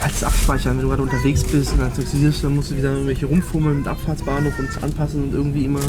das 0.00 0.24
Abspeichern, 0.24 0.76
wenn 0.76 0.82
du 0.82 0.88
gerade 0.88 1.02
unterwegs 1.02 1.44
bist 1.44 1.72
und 1.72 1.80
dann 1.80 1.92
siehst, 1.94 2.42
dann 2.42 2.54
musst 2.54 2.70
du 2.70 2.76
wieder 2.76 2.92
irgendwelche 2.92 3.26
rumfummeln 3.26 3.78
mit 3.78 3.88
Abfahrtsbahnhof 3.88 4.58
und 4.58 4.82
anpassen 4.82 5.24
und 5.24 5.34
irgendwie 5.34 5.64
immer. 5.64 5.80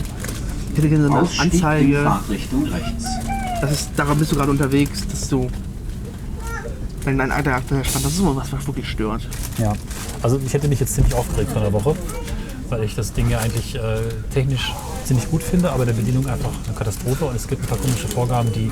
Ich 0.72 0.78
hätte 0.78 0.90
gerne 0.90 1.06
so 1.06 1.12
eine 1.12 1.22
Ausstieg 1.22 1.42
in 1.42 1.52
Anzeige. 1.52 2.04
Fahrtrichtung 2.04 2.64
rechts. 2.66 3.06
Das 3.62 3.72
ist, 3.72 3.90
daran 3.96 4.18
bist 4.18 4.32
du 4.32 4.36
gerade 4.36 4.52
unterwegs, 4.52 5.08
dass 5.08 5.28
du. 5.30 5.50
Wenn 7.04 7.18
dein 7.18 7.32
alter 7.32 7.56
aktueller 7.56 7.84
Stand, 7.84 8.06
das 8.06 8.14
ist 8.14 8.20
immer 8.20 8.36
was, 8.36 8.54
was 8.54 8.68
wirklich 8.68 8.88
stört. 8.88 9.28
Ja, 9.58 9.74
also 10.22 10.40
ich 10.46 10.54
hätte 10.54 10.68
mich 10.68 10.80
jetzt 10.80 10.94
ziemlich 10.94 11.16
aufgeregt 11.16 11.52
von 11.52 11.64
der 11.64 11.74
Woche, 11.74 11.96
weil 12.72 12.84
ich 12.84 12.96
das 12.96 13.12
Ding 13.14 13.30
ja 13.30 13.40
eigentlich 13.40 13.76
äh, 13.76 14.00
technisch 14.34 14.74
ziemlich 15.04 15.30
gut 15.30 15.44
finde, 15.44 15.72
aber 15.72 15.86
der 15.86 15.94
Bedienung 15.94 16.26
einfach 16.28 16.50
eine 16.66 16.76
Katastrophe 16.76 17.26
und 17.26 17.36
es 17.36 17.48
gibt 17.48 17.64
ein 17.64 17.68
paar 17.68 17.78
komische 17.78 18.08
Vorgaben, 18.08 18.52
die 18.54 18.72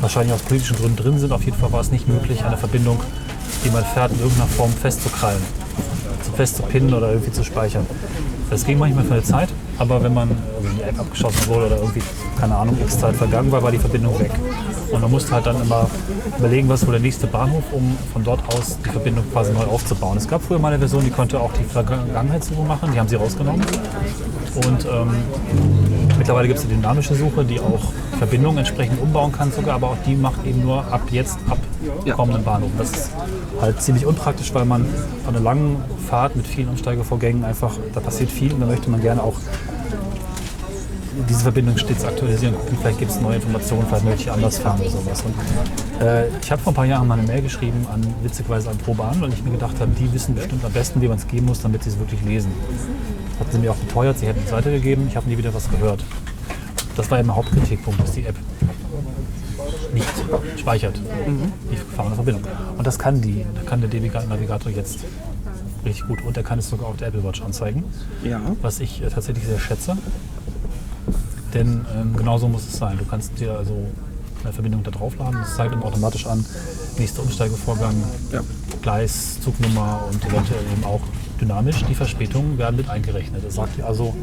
wahrscheinlich 0.00 0.34
aus 0.34 0.42
politischen 0.42 0.76
Gründen 0.76 0.96
drin 0.96 1.18
sind. 1.18 1.32
Auf 1.32 1.44
jeden 1.44 1.56
Fall 1.56 1.72
war 1.72 1.80
es 1.80 1.90
nicht 1.90 2.06
möglich, 2.06 2.44
eine 2.44 2.58
Verbindung, 2.58 3.00
die 3.64 3.70
man 3.70 3.84
fährt, 3.84 4.12
in 4.12 4.18
irgendeiner 4.20 4.48
Form 4.48 4.72
festzukrallen, 4.72 5.42
zu 6.22 6.32
fest 6.32 6.56
zu 6.56 6.62
pinnen 6.62 6.92
oder 6.92 7.10
irgendwie 7.10 7.32
zu 7.32 7.42
speichern. 7.42 7.86
Das 8.50 8.64
ging 8.64 8.78
manchmal 8.78 9.04
für 9.04 9.14
eine 9.14 9.22
Zeit, 9.22 9.48
aber 9.78 10.02
wenn 10.02 10.12
man 10.12 10.28
also 10.56 10.68
die 10.76 10.82
App 10.82 10.98
abgeschossen 10.98 11.46
wurde 11.46 11.66
oder 11.66 11.76
irgendwie, 11.76 12.02
keine 12.38 12.56
Ahnung, 12.56 12.76
x 12.82 12.98
Zeit 12.98 13.14
vergangen 13.14 13.52
war, 13.52 13.62
war 13.62 13.70
die 13.70 13.78
Verbindung 13.78 14.18
weg. 14.18 14.32
Und 14.90 15.00
man 15.00 15.10
musste 15.10 15.30
halt 15.30 15.46
dann 15.46 15.62
immer 15.62 15.88
überlegen, 16.36 16.68
was 16.68 16.84
wohl 16.84 16.92
der 16.92 17.00
nächste 17.00 17.28
Bahnhof, 17.28 17.62
um 17.72 17.96
von 18.12 18.24
dort 18.24 18.40
aus 18.52 18.76
die 18.84 18.88
Verbindung 18.90 19.24
quasi 19.32 19.52
neu 19.52 19.62
aufzubauen. 19.62 20.16
Es 20.16 20.26
gab 20.26 20.42
früher 20.42 20.58
mal 20.58 20.68
eine 20.68 20.80
Version, 20.80 21.04
die 21.04 21.10
konnte 21.10 21.40
auch 21.40 21.52
die 21.52 21.62
Vergangenheitssuche 21.62 22.62
machen, 22.62 22.90
die 22.92 22.98
haben 22.98 23.08
sie 23.08 23.14
rausgenommen. 23.14 23.64
Und 24.66 24.84
ähm, 24.84 25.14
mittlerweile 26.20 26.48
gibt 26.48 26.58
es 26.60 26.66
eine 26.66 26.74
dynamische 26.74 27.14
Suche, 27.14 27.44
die 27.44 27.58
auch 27.58 27.80
Verbindungen 28.18 28.58
entsprechend 28.58 29.00
umbauen 29.00 29.32
kann 29.32 29.50
sogar, 29.50 29.74
aber 29.76 29.88
auch 29.88 29.96
die 30.06 30.14
macht 30.14 30.46
eben 30.46 30.62
nur 30.62 30.84
ab 30.92 31.00
jetzt, 31.10 31.38
ab 31.48 31.58
Ja. 32.04 32.14
kommenden 32.14 32.44
Bahnhof. 32.44 32.70
Das 32.76 32.90
ist 32.90 33.10
halt 33.60 33.80
ziemlich 33.82 34.04
unpraktisch, 34.04 34.52
weil 34.52 34.66
man 34.66 34.84
von 35.24 35.34
einer 35.34 35.42
langen 35.42 35.82
Fahrt 36.08 36.36
mit 36.36 36.46
vielen 36.46 36.68
Umsteigevorgängen 36.68 37.42
einfach, 37.44 37.72
da 37.94 38.00
passiert 38.00 38.30
viel 38.30 38.52
und 38.52 38.60
da 38.60 38.66
möchte 38.66 38.90
man 38.90 39.00
gerne 39.00 39.22
auch 39.22 39.34
diese 41.28 41.40
Verbindung 41.40 41.76
stets 41.78 42.04
aktualisieren, 42.04 42.54
gucken, 42.54 42.78
vielleicht 42.80 42.98
gibt 42.98 43.10
es 43.10 43.20
neue 43.20 43.36
Informationen, 43.36 43.84
vielleicht 43.88 44.04
möchte 44.04 44.22
ich 44.22 44.30
anders 44.30 44.58
fahren 44.58 44.80
oder 44.80 44.90
sowas. 44.90 45.22
Und, 45.24 46.06
äh, 46.06 46.28
ich 46.42 46.52
habe 46.52 46.60
vor 46.62 46.72
ein 46.72 46.76
paar 46.76 46.84
Jahren 46.86 47.08
mal 47.08 47.18
eine 47.18 47.26
Mail 47.26 47.42
geschrieben, 47.42 47.86
an, 47.92 48.06
witzigerweise 48.22 48.70
an 48.70 48.76
ProBahn, 48.78 49.20
weil 49.20 49.32
ich 49.32 49.42
mir 49.42 49.50
gedacht 49.52 49.74
habe, 49.80 49.90
die 49.98 50.12
wissen 50.12 50.34
bestimmt 50.34 50.64
am 50.64 50.72
besten, 50.72 51.00
wie 51.00 51.08
man 51.08 51.16
es 51.18 51.26
geben 51.26 51.46
muss, 51.46 51.60
damit 51.62 51.82
sie 51.82 51.90
es 51.90 51.98
wirklich 51.98 52.22
lesen. 52.22 52.52
Hatten 53.40 53.52
sie 53.52 53.58
mir 53.58 53.72
auch 53.72 53.76
beteuert, 53.76 54.18
sie 54.18 54.26
hätten 54.26 54.42
es 54.44 54.52
weitergegeben, 54.52 55.08
ich 55.08 55.16
habe 55.16 55.28
nie 55.28 55.36
wieder 55.38 55.52
was 55.52 55.68
gehört. 55.70 56.04
Das 56.96 57.10
war 57.10 57.18
ja 57.18 57.24
mein 57.24 57.36
Hauptkritikpunkt, 57.36 58.00
dass 58.00 58.12
die 58.12 58.26
App 58.26 58.36
nicht 59.94 60.06
speichert, 60.58 61.00
die 61.70 61.74
gefahrene 61.76 62.14
Verbindung. 62.14 62.44
Und 62.76 62.86
das 62.86 62.98
kann 62.98 63.20
die, 63.20 63.44
da 63.54 63.62
kann 63.68 63.80
der 63.80 63.90
DB-Navigator 63.90 64.70
jetzt 64.70 65.00
richtig 65.84 66.06
gut 66.06 66.22
und 66.24 66.36
er 66.36 66.42
kann 66.42 66.58
es 66.58 66.68
sogar 66.68 66.88
auf 66.88 66.96
der 66.98 67.08
Apple 67.08 67.24
Watch 67.24 67.40
anzeigen 67.42 67.84
Ja. 68.22 68.40
was 68.60 68.80
ich 68.80 69.02
äh, 69.02 69.08
tatsächlich 69.08 69.46
sehr 69.46 69.58
schätze. 69.58 69.96
Denn 71.54 71.84
ähm, 71.96 72.14
genau 72.16 72.36
so 72.38 72.46
muss 72.48 72.66
es 72.68 72.76
sein. 72.78 72.98
Du 72.98 73.04
kannst 73.06 73.40
dir 73.40 73.56
also 73.56 73.74
eine 74.44 74.52
Verbindung 74.52 74.82
da 74.82 74.90
draufladen. 74.90 75.40
Das 75.40 75.56
zeigt 75.56 75.74
ihm 75.74 75.82
automatisch 75.82 76.26
an, 76.26 76.44
nächster 76.98 77.22
Umsteigevorgang, 77.22 77.94
Ja. 78.32 78.40
Gleis, 78.82 79.40
Zugnummer 79.40 80.02
und 80.10 80.22
eventuell 80.24 80.60
eben 80.72 80.84
auch 80.84 81.00
dynamisch. 81.40 81.84
Die 81.88 81.94
Verspätungen 81.94 82.58
werden 82.58 82.76
mit 82.76 82.88
eingerechnet. 82.88 83.44
Er 83.44 83.50
sagt 83.50 83.80
also, 83.82 84.14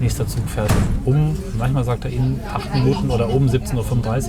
nächster 0.00 0.26
Zug 0.26 0.48
fährt 0.48 0.70
um, 1.04 1.36
manchmal 1.58 1.84
sagt 1.84 2.04
er 2.04 2.10
Ihnen 2.10 2.40
8 2.52 2.74
Minuten 2.74 3.10
oder 3.10 3.30
um 3.30 3.46
17.35 3.46 3.76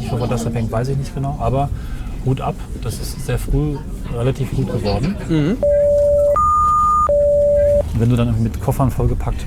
Uhr. 0.06 0.12
Wovon 0.12 0.30
das 0.30 0.46
abhängt, 0.46 0.72
weiß 0.72 0.90
ich 0.90 0.98
nicht 0.98 1.14
genau. 1.14 1.38
Aber 1.40 1.70
Hut 2.26 2.42
ab, 2.42 2.56
das 2.84 2.96
ist 2.96 3.26
sehr 3.26 3.40
früh 3.40 3.78
relativ 4.14 4.52
gut 4.52 4.72
geworden. 4.72 5.16
Und 7.94 8.00
wenn 8.00 8.10
du 8.10 8.16
dann 8.16 8.42
mit 8.42 8.62
Koffern 8.62 8.92
vollgepackt 8.92 9.46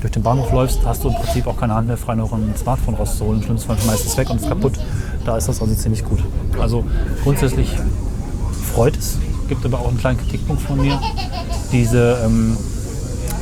durch 0.00 0.12
den 0.12 0.22
Bahnhof 0.22 0.52
läufst, 0.52 0.84
hast 0.84 1.04
du 1.04 1.08
im 1.08 1.14
Prinzip 1.14 1.46
auch 1.46 1.56
keine 1.56 1.74
Hand 1.74 1.88
mehr 1.88 1.96
frei, 1.96 2.14
noch 2.14 2.32
ein 2.32 2.54
Smartphone 2.56 2.94
rauszuholen. 2.94 3.40
Im 3.40 3.44
schlimmsten 3.44 3.68
Fall 3.68 3.78
schmeißt 3.78 4.06
es 4.06 4.16
weg 4.16 4.30
und 4.30 4.40
ist 4.40 4.48
kaputt. 4.48 4.74
Da 5.24 5.36
ist 5.36 5.48
das 5.48 5.60
also 5.60 5.74
ziemlich 5.74 6.04
gut. 6.04 6.20
Also 6.60 6.84
grundsätzlich 7.24 7.68
freut 8.74 8.96
es. 8.96 9.18
Gibt 9.48 9.64
aber 9.64 9.80
auch 9.80 9.88
einen 9.88 9.98
kleinen 9.98 10.18
Kritikpunkt 10.18 10.62
von 10.62 10.80
mir. 10.80 11.00
Diese, 11.72 12.18
ähm, 12.24 12.56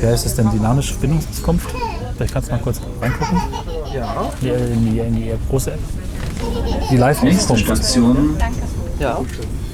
wie 0.01 0.07
heißt 0.07 0.25
es 0.27 0.35
denn, 0.35 0.51
dynamische 0.51 0.93
Verbindungsauskunft. 0.93 1.69
Vielleicht 2.17 2.33
kannst 2.33 2.49
du 2.49 2.55
mal 2.55 2.61
kurz 2.63 2.81
reingucken. 3.01 3.39
Ja. 3.95 4.31
Die, 4.41 4.49
in, 4.49 4.91
die, 4.91 4.99
in 5.01 5.17
die 5.17 5.33
große 5.51 5.73
App. 5.73 5.79
Die 6.91 6.97
Nächste 6.97 6.97
Live-Auskunft. 6.97 7.65
Station 7.65 8.37
Ja. 8.99 9.21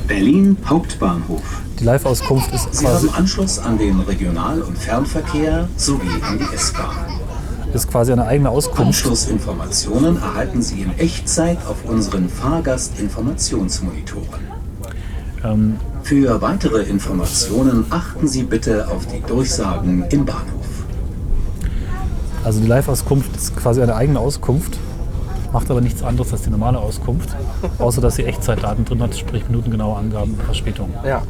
Berlin 0.07 0.57
Hauptbahnhof. 0.67 1.43
Die 1.79 1.85
Live-Auskunft 1.85 2.53
ist 2.53 2.75
Sie 2.75 2.85
quasi, 2.85 3.07
haben 3.09 3.17
Anschluss 3.17 3.59
an 3.59 3.79
den 3.79 4.01
Regional- 4.01 4.61
und 4.63 4.77
Fernverkehr 4.79 5.69
sowie 5.77 6.09
an 6.23 6.39
die 6.39 6.55
S-Bahn. 6.55 6.97
ist 7.73 7.91
quasi 7.91 8.13
eine 8.13 8.27
eigene 8.27 8.51
Auskunft. 8.51 8.87
Anschlussinformationen 8.87 10.17
erhalten 10.17 10.63
Sie 10.63 10.83
in 10.83 10.97
Echtzeit 10.99 11.59
auf 11.67 11.85
unseren 11.85 12.29
Fahrgastinformationsmonitoren. 12.29 14.53
Ähm, 15.45 15.77
Für 16.03 16.43
weitere 16.43 16.83
Informationen 16.83 17.87
achten 17.91 18.27
Sie 18.27 18.43
bitte 18.43 18.89
auf 18.89 19.07
die 19.07 19.21
Durchsagen 19.21 20.05
im 20.11 20.25
Bahnhof. 20.25 20.67
Also 22.45 22.61
die 22.61 22.67
Live-Auskunft 22.67 23.35
ist 23.37 23.57
quasi 23.57 23.83
eine 23.83 23.95
eigene 23.95 24.19
Auskunft, 24.19 24.79
macht 25.53 25.71
aber 25.71 25.81
nichts 25.81 26.03
anderes 26.03 26.33
als 26.33 26.43
die 26.43 26.51
normale 26.51 26.79
Auskunft, 26.79 27.29
außer 27.79 28.01
dass 28.01 28.17
sie 28.17 28.25
Echtzeitdaten 28.25 28.85
drin 28.85 29.01
hat, 29.01 29.17
sprich 29.17 29.47
minutengenaue 29.49 29.97
Angaben, 29.97 30.37
Verspätung. 30.45 30.93
Ja. 31.05 31.23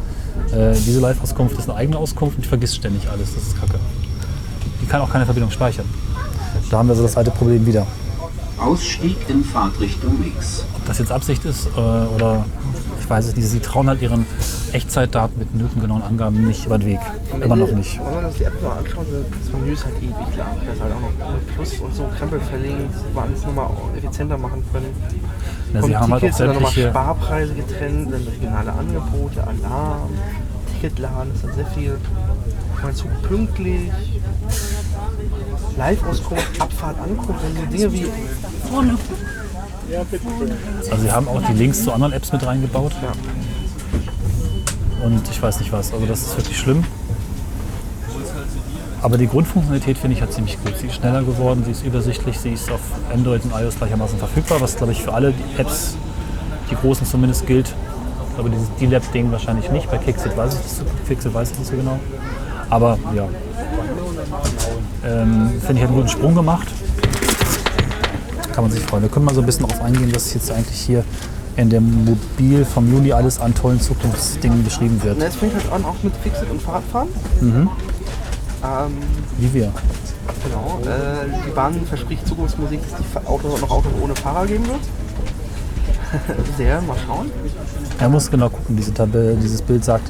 Äh, 0.57 0.75
diese 0.75 1.01
Live-Auskunft 1.01 1.59
ist 1.59 1.69
eine 1.69 1.79
eigene 1.79 1.99
Auskunft 1.99 2.37
und 2.37 2.45
die 2.45 2.49
vergisst 2.49 2.77
ständig 2.77 3.09
alles, 3.11 3.35
das 3.35 3.43
ist 3.49 3.61
kacke. 3.61 3.79
Die 4.81 4.87
kann 4.87 5.03
auch 5.03 5.11
keine 5.11 5.27
Verbindung 5.27 5.51
speichern. 5.51 5.85
Da 6.71 6.79
haben 6.79 6.89
wir 6.89 6.95
so 6.95 7.03
das 7.03 7.17
alte 7.17 7.31
Problem 7.31 7.67
wieder. 7.67 7.87
Ausstieg 8.59 9.17
in 9.29 9.45
Fahrtrichtung 9.45 10.23
links. 10.23 10.65
Ob 10.77 10.87
das 10.87 10.99
jetzt 10.99 11.13
Absicht 11.13 11.45
ist 11.45 11.67
äh, 11.67 11.81
oder 11.81 12.47
ich 12.92 12.92
weiß 13.13 13.27
es 13.27 13.37
nicht, 13.37 13.47
sie 13.47 13.61
trauen 13.61 13.89
halt 13.89 14.01
ihren 14.01 14.25
Echtzeitdaten 14.73 15.39
mit 15.39 15.55
minutengenauen 15.55 16.03
Angaben 16.03 16.47
nicht 16.47 16.65
über 16.65 16.79
den 16.79 16.87
Weg. 16.87 17.01
Immer 17.43 17.57
noch 17.57 17.71
nicht. 17.73 17.99
Wenn 17.99 18.15
man 18.15 18.25
uns 18.25 18.37
die 18.37 18.45
App 18.45 18.63
mal 18.63 18.79
anschaut, 18.79 19.07
das 19.11 19.53
Menü 19.53 19.73
ist 19.75 19.85
halt 19.85 19.97
ewig 19.99 20.37
lang. 20.39 20.57
Das 20.67 20.77
ist 20.77 20.83
halt 20.83 20.93
auch 20.95 21.01
noch 21.01 21.35
mit 21.35 21.55
Plus 21.55 21.79
und 21.81 21.95
so 21.95 22.09
Krempel 22.19 22.41
verlinkt, 22.41 22.95
man 23.15 23.33
es 23.35 23.45
nochmal 23.45 23.69
effizienter 23.99 24.39
machen 24.39 24.65
können. 24.73 24.87
Ja, 25.75 25.83
sie 25.83 25.95
haben 25.95 26.11
halt 26.11 26.13
auch 26.13 26.19
Tickets 26.21 26.39
dann 26.39 26.47
nochmal 26.55 26.73
sämtliche, 26.73 26.89
Sparpreise 26.89 27.55
getrennt, 27.55 28.13
dann 28.13 28.23
regionale 28.23 28.73
Angebote, 28.73 29.43
Alarm, 29.43 30.11
Ticketladen, 30.73 31.35
ist 31.35 31.45
dann 31.45 31.55
sehr 31.55 31.67
viel. 31.67 31.99
Mein 32.83 32.95
Zug 32.97 33.11
pünktlich, 33.23 33.93
Live-Auskunft, 35.77 36.61
Abfahrt, 36.61 36.97
Ankunft, 36.99 37.43
Dinge 37.71 37.93
wie 37.93 38.07
also 40.91 41.03
sie 41.03 41.11
haben 41.11 41.29
auch 41.29 41.43
die 41.43 41.53
Links 41.53 41.85
zu 41.85 41.93
anderen 41.93 42.13
Apps 42.13 42.33
mit 42.33 42.47
reingebaut. 42.47 42.93
Ja. 43.03 43.13
Und 45.05 45.29
ich 45.29 45.43
weiß 45.43 45.59
nicht 45.61 45.73
was, 45.73 45.93
also 45.93 46.07
das 46.07 46.23
ist 46.23 46.37
wirklich 46.37 46.59
schlimm. 46.59 46.85
Aber 49.03 49.19
die 49.19 49.27
Grundfunktionalität 49.27 49.99
finde 49.99 50.15
ich 50.15 50.23
halt 50.23 50.33
ziemlich 50.33 50.63
gut. 50.63 50.77
Sie 50.79 50.87
ist 50.87 50.95
schneller 50.95 51.23
geworden, 51.23 51.63
sie 51.65 51.73
ist 51.73 51.85
übersichtlich, 51.85 52.39
sie 52.39 52.51
ist 52.51 52.71
auf 52.71 52.81
Android 53.13 53.45
und 53.45 53.53
iOS 53.53 53.77
gleichermaßen 53.77 54.19
verfügbar, 54.19 54.61
was 54.61 54.77
glaube 54.77 54.93
ich 54.93 55.03
für 55.03 55.13
alle 55.13 55.33
die 55.33 55.61
Apps, 55.61 55.97
die 56.71 56.77
großen 56.77 57.05
zumindest 57.05 57.47
gilt. 57.47 57.75
Glaube 58.37 58.51
dieses 58.51 58.69
D-Lab-Ding 58.77 59.33
wahrscheinlich 59.33 59.71
nicht, 59.71 59.91
bei 59.91 59.99
Kixit 59.99 60.37
weiß 60.37 60.55
ich 60.55 60.61
das 60.61 60.79
so, 60.79 60.85
Fixit 61.05 61.35
weiß 61.35 61.51
ich 61.51 61.59
nicht 61.59 61.71
so 61.71 61.77
genau. 61.77 61.99
Aber 62.71 62.97
ja, 63.15 63.29
ähm, 65.05 65.51
finde 65.61 65.75
ich 65.75 65.83
hat 65.83 65.89
einen 65.89 65.97
guten 65.97 66.09
Sprung 66.09 66.35
gemacht. 66.35 66.69
Kann 68.53 68.65
man 68.65 68.71
sich 68.73 68.83
freuen. 68.83 69.03
Wir 69.03 69.11
können 69.11 69.25
mal 69.25 69.35
so 69.35 69.41
ein 69.41 69.47
bisschen 69.47 69.67
darauf 69.67 69.83
eingehen, 69.83 70.15
was 70.15 70.33
jetzt 70.35 70.51
eigentlich 70.51 70.79
hier 70.79 71.05
in 71.57 71.71
dem 71.71 72.05
Mobil 72.05 72.65
vom 72.65 72.91
Juli 72.93 73.13
alles 73.13 73.39
an 73.41 73.55
tollen 73.55 73.81
Zukunftsdingen 73.81 74.63
beschrieben 74.65 75.03
wird. 75.03 75.17
Na, 75.19 75.27
es 75.27 75.37
fängt 75.37 75.55
halt 75.55 75.71
an 75.73 75.85
auch 75.85 75.97
mit 76.03 76.15
Fixit 76.23 76.51
und 76.51 76.61
Fahrradfahren. 76.63 77.09
Mhm. 77.41 77.69
Ähm, 78.65 78.97
Wie 79.39 79.55
wir. 79.55 79.73
genau. 80.45 80.81
Äh, 80.85 81.29
die 81.47 81.51
Bahn 81.51 81.75
verspricht 81.87 82.27
Zukunftsmusik, 82.27 82.81
dass 82.91 83.01
die 83.01 83.27
Autos 83.27 83.61
noch 83.61 83.71
Autos 83.71 83.93
ohne 84.03 84.15
Fahrer 84.15 84.47
geben 84.47 84.67
wird. 84.67 84.81
Sehr, 86.59 86.81
mal 86.83 86.97
schauen. 87.07 87.31
Er 87.99 88.09
muss 88.09 88.31
genau 88.31 88.51
gucken, 88.51 88.77
diese 88.77 88.93
Tabelle, 88.93 89.35
dieses 89.37 89.63
Bild 89.63 89.85
sagt 89.85 90.09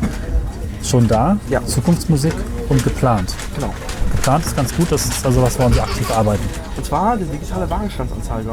schon 0.83 1.07
da, 1.07 1.37
Ja. 1.49 1.65
Zukunftsmusik 1.65 2.35
und 2.69 2.83
geplant. 2.83 3.35
Genau. 3.55 3.73
Geplant 4.17 4.45
ist 4.45 4.57
ganz 4.57 4.75
gut, 4.77 4.91
das 4.91 5.05
ist 5.07 5.25
also 5.25 5.43
was, 5.43 5.59
woran 5.59 5.73
sie 5.73 5.81
aktiv 5.81 6.11
arbeiten. 6.11 6.43
Und 6.77 6.87
zwar 6.87 7.17
die 7.17 7.25
digitale 7.25 7.69
Wagenstandsanzeige. 7.69 8.51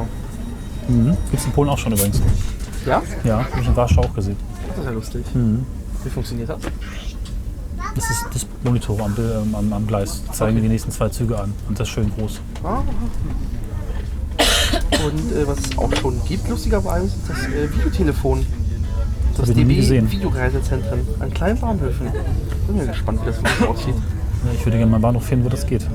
Mhm. 0.88 1.18
Gibt 1.32 1.34
es 1.34 1.46
in 1.46 1.52
Polen 1.52 1.70
auch 1.70 1.78
schon 1.78 1.94
übrigens. 1.94 2.22
Ja? 2.86 3.02
Ja, 3.24 3.38
habe 3.40 3.62
ich 3.62 3.68
in 3.68 3.76
Warschau 3.76 4.02
auch 4.02 4.14
gesehen. 4.14 4.38
Das 4.68 4.78
ist 4.80 4.86
ja 4.86 4.92
lustig. 4.92 5.26
Wie 6.04 6.10
funktioniert 6.10 6.50
das? 6.50 6.60
Das 7.96 8.10
ist 8.10 8.26
das 8.34 8.48
Monitor 8.64 9.00
am, 9.02 9.16
ähm, 9.18 9.56
am, 9.56 9.74
am 9.74 9.88
Gleis. 9.88 10.24
Die 10.28 10.32
zeigen 10.32 10.56
dir 10.56 10.62
die 10.62 10.70
nächsten 10.70 10.92
zwei 10.92 11.10
Züge 11.10 11.40
an 11.40 11.54
und 11.68 11.80
das 11.80 11.88
ist 11.88 11.94
schön 11.94 12.12
groß. 12.16 12.40
Ah. 12.64 12.82
Und 15.04 15.32
äh, 15.32 15.48
was 15.48 15.60
es 15.60 15.78
auch 15.78 15.94
schon 15.96 16.22
gibt, 16.26 16.48
lustigerweise, 16.50 17.06
ist 17.08 17.18
das 17.28 17.46
äh, 17.48 17.72
Videotelefon. 17.74 18.46
Das 19.38 19.48
nie 19.48 19.64
DB. 19.64 20.12
Videoreisezentren 20.12 21.00
an 21.20 21.34
kleinen 21.34 21.60
Bahnhöfen. 21.60 22.08
Bin 22.68 22.76
mir 22.76 22.88
gespannt, 22.88 23.22
wie 23.22 23.26
das 23.28 23.38
aussieht. 23.68 23.96
Ja, 23.96 24.52
Ich 24.54 24.66
würde 24.66 24.78
gerne 24.78 24.92
mal 24.92 25.00
Bahnhof 25.00 25.26
finden, 25.26 25.46
wo 25.46 25.50
das 25.50 25.66
geht. 25.66 25.88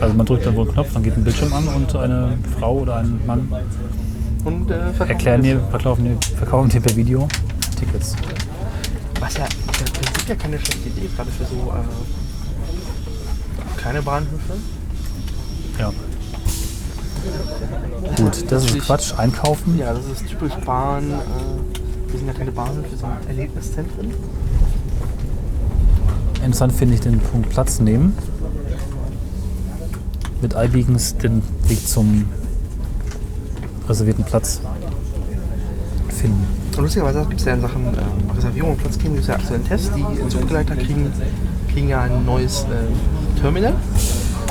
Also 0.00 0.14
man 0.14 0.26
drückt 0.26 0.46
dann 0.46 0.56
wohl 0.56 0.64
einen 0.64 0.74
Knopf, 0.74 0.92
dann 0.92 1.02
geht 1.02 1.16
ein 1.16 1.24
Bildschirm 1.24 1.52
an 1.52 1.68
und 1.68 1.94
eine 1.96 2.38
Frau 2.58 2.78
oder 2.78 2.96
ein 2.96 3.20
Mann 3.26 3.48
Und 4.44 4.70
äh, 4.70 4.90
erklären 4.98 5.42
das. 5.42 5.50
dir, 5.50 5.60
verkaufen 5.70 6.04
dir, 6.04 6.16
verkaufen 6.36 6.68
dir 6.70 6.80
per 6.80 6.96
Video 6.96 7.28
Tickets. 7.78 8.14
Was 9.20 9.36
ja 9.36 9.44
im 9.44 9.92
Prinzip 9.92 10.28
ja 10.28 10.34
keine 10.36 10.58
schlechte 10.58 10.88
Idee 10.88 11.06
ist, 11.06 11.16
gerade 11.16 11.30
für 11.30 11.44
so 11.44 11.54
äh, 11.56 13.78
kleine 13.80 14.02
Bahnhöfe. 14.02 14.54
Ja. 15.78 15.92
Gut, 18.16 18.44
das 18.50 18.64
ist 18.64 18.78
Quatsch. 18.78 19.12
Einkaufen. 19.16 19.78
Ja, 19.78 19.92
das 19.92 20.06
ist 20.06 20.26
typisch 20.28 20.54
Bahn. 20.64 21.10
Äh, 21.10 21.14
wir 22.10 22.18
sind 22.18 22.28
ja 22.28 22.34
keine 22.34 22.52
Bahnhöfe, 22.52 22.96
sondern 22.96 23.18
Erlebniszentren. 23.28 24.12
Interessant 26.36 26.72
finde 26.72 26.94
ich 26.94 27.00
den 27.00 27.18
Punkt 27.18 27.50
Platz 27.50 27.80
nehmen. 27.80 28.16
Mit 30.40 30.54
iBeacons 30.54 31.16
den 31.16 31.42
Weg 31.66 31.86
zum 31.86 32.26
reservierten 33.88 34.24
Platz 34.24 34.60
finden. 36.08 36.46
Und 36.76 36.82
lustigerweise 36.84 37.24
gibt 37.26 37.40
es 37.40 37.46
ja 37.46 37.54
in 37.54 37.60
Sachen 37.60 37.86
äh, 37.86 38.36
Reservierung 38.36 38.72
und 38.72 38.78
Platzgeben 38.78 39.14
gibt 39.14 39.22
es 39.22 39.28
ja 39.28 39.34
aktuell 39.34 39.56
einen 39.56 39.68
Test. 39.68 39.90
Die 39.96 40.28
Zugbegleiter 40.28 40.76
kriegen, 40.76 41.10
kriegen 41.72 41.88
ja 41.88 42.02
ein 42.02 42.24
neues 42.24 42.64
äh, 42.64 43.40
Terminal. 43.40 43.74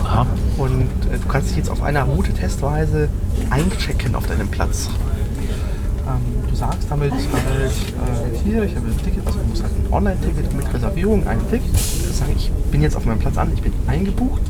Aha. 0.03 0.25
Und 0.57 0.81
äh, 0.81 1.19
du 1.21 1.27
kannst 1.29 1.49
dich 1.49 1.57
jetzt 1.57 1.69
auf 1.69 1.81
einer 1.81 2.03
Route 2.03 2.33
testweise 2.33 3.07
einchecken 3.49 4.15
auf 4.15 4.27
deinem 4.27 4.49
Platz. 4.49 4.89
Ähm, 6.07 6.49
du 6.49 6.55
sagst 6.55 6.87
damit 6.89 7.11
halt, 7.11 7.23
äh, 7.23 8.37
hier, 8.43 8.63
ich 8.63 8.75
habe 8.75 8.87
ein 8.87 8.97
Ticket, 9.03 9.25
also 9.25 9.39
du 9.39 9.45
musst 9.45 9.63
halt 9.63 9.73
ein 9.73 9.93
Online-Ticket 9.93 10.53
mit 10.53 10.73
Reservierung, 10.73 11.27
ein 11.27 11.39
Ticket. 11.49 11.77
Sagst, 11.77 12.33
ich 12.35 12.51
bin 12.71 12.81
jetzt 12.81 12.95
auf 12.95 13.05
meinem 13.05 13.19
Platz 13.19 13.37
an, 13.37 13.51
ich 13.53 13.61
bin 13.61 13.73
eingebucht. 13.87 14.41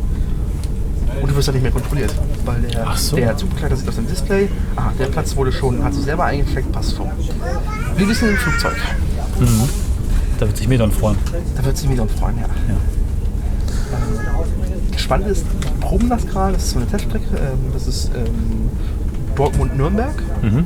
Und 1.21 1.31
du 1.31 1.35
wirst 1.35 1.47
dann 1.47 1.55
nicht 1.55 1.63
mehr 1.63 1.71
kontrolliert, 1.71 2.13
weil 2.45 2.61
der, 2.61 2.87
Ach 2.87 2.97
so. 2.97 3.15
der 3.15 3.35
Zugbegleiter 3.35 3.75
sieht 3.75 3.89
auf 3.89 3.95
dem 3.95 4.07
Display, 4.07 4.49
ah, 4.75 4.91
der 4.99 5.05
Platz 5.05 5.35
wurde 5.35 5.51
schon, 5.51 5.83
hat 5.83 5.93
sich 5.93 6.03
selber 6.03 6.25
eingecheckt, 6.25 6.71
passt 6.71 6.95
schon. 6.95 7.07
Wir 7.95 8.07
wissen 8.07 8.29
im 8.29 8.37
Flugzeug. 8.37 8.75
Da 10.39 10.45
wird 10.45 10.57
sich 10.57 10.67
Medon 10.67 10.91
freuen. 10.91 11.17
Da 11.55 11.65
wird 11.65 11.77
sich 11.77 11.89
Milon 11.89 12.09
freuen, 12.09 12.37
ja. 12.37 12.45
Ähm, 12.45 12.77
Spannend 14.97 15.27
ist, 15.27 15.45
wir 15.61 15.71
proben 15.79 16.09
das 16.09 16.25
gerade, 16.27 16.53
das 16.53 16.63
ist 16.65 16.71
so 16.71 16.79
eine 16.79 16.87
Teststrecke, 16.87 17.25
ähm, 17.37 17.71
das 17.73 17.87
ist 17.87 18.11
ähm, 18.15 18.69
Dortmund-Nürnberg. 19.35 20.21
Mhm. 20.41 20.65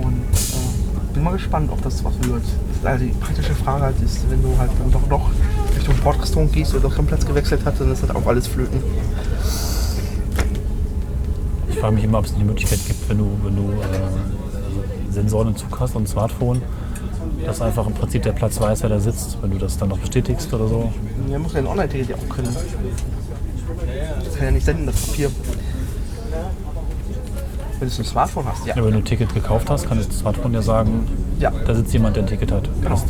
Und 0.00 0.22
äh, 0.32 1.14
bin 1.14 1.24
mal 1.24 1.32
gespannt, 1.32 1.70
ob 1.72 1.82
das 1.82 2.04
was 2.04 2.14
wird. 2.22 2.42
Das 2.42 2.76
ist 2.78 2.86
also 2.86 3.04
die 3.04 3.12
praktische 3.12 3.54
Frage 3.54 3.84
halt 3.84 4.00
ist, 4.02 4.30
wenn 4.30 4.42
du 4.42 4.56
halt 4.58 4.70
dann 4.78 4.90
doch 4.92 5.08
noch 5.08 5.30
Richtung 5.74 5.94
Bordrestaurant 6.04 6.52
gehst 6.52 6.72
oder 6.74 6.82
doch 6.82 6.96
den 6.96 7.06
Platz 7.06 7.26
gewechselt 7.26 7.62
hast, 7.64 7.80
dann 7.80 7.90
ist 7.90 8.02
das 8.02 8.10
auch 8.10 8.26
alles 8.26 8.46
flöten. 8.46 8.80
Ich 11.68 11.78
frage 11.78 11.94
mich 11.94 12.04
immer, 12.04 12.18
ob 12.18 12.24
es 12.26 12.34
eine 12.34 12.44
Möglichkeit 12.44 12.80
gibt, 12.86 13.08
wenn 13.08 13.18
du, 13.18 13.30
wenn 13.42 13.56
du 13.56 13.62
äh, 13.72 15.12
Sensoren 15.12 15.48
im 15.48 15.56
Zug 15.56 15.78
hast 15.78 15.94
und 15.94 16.04
ein 16.04 16.06
Smartphone, 16.06 16.62
Dass 17.44 17.60
einfach 17.60 17.86
im 17.86 17.92
Prinzip 17.94 18.22
der 18.22 18.32
Platz 18.32 18.60
weiß, 18.60 18.82
wer 18.82 18.88
da 18.90 18.98
sitzt, 18.98 19.38
wenn 19.42 19.50
du 19.50 19.58
das 19.58 19.76
dann 19.78 19.88
noch 19.90 19.98
bestätigst 19.98 20.52
oder 20.54 20.66
so. 20.68 20.92
Ja, 21.30 21.38
muss 21.38 21.52
ja 21.52 21.58
ein 21.60 21.66
Online-Ticket 21.66 22.08
ja 22.10 22.16
auch 22.16 22.28
können. 22.34 22.48
Das 24.24 24.34
kann 24.36 24.44
ja 24.46 24.50
nicht 24.52 24.64
senden, 24.64 24.86
das 24.86 24.96
Papier. 24.96 25.30
Wenn 27.78 27.88
du 27.90 27.94
ein 27.98 28.04
Smartphone 28.04 28.44
hast, 28.46 28.66
ja. 28.66 28.74
Ja, 28.76 28.84
wenn 28.84 28.92
du 28.92 28.98
ein 28.98 29.04
Ticket 29.04 29.34
gekauft 29.34 29.68
hast, 29.68 29.86
kann 29.86 29.98
das 29.98 30.18
Smartphone 30.18 30.54
ja 30.54 30.62
sagen, 30.62 31.06
Ja, 31.38 31.50
da 31.66 31.74
sitzt 31.74 31.92
jemand, 31.92 32.16
der 32.16 32.22
ein 32.24 32.26
Ticket 32.28 32.50
hat. 32.52 32.68
genau. 32.80 33.00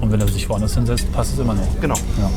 Und 0.00 0.10
wenn 0.12 0.20
er 0.20 0.28
sich 0.28 0.48
woanders 0.48 0.74
hinsetzt, 0.74 1.12
passt 1.12 1.34
es 1.34 1.38
immer 1.40 1.54
noch. 1.54 1.80
Genau. 1.80 1.96
Ja. 1.96 2.30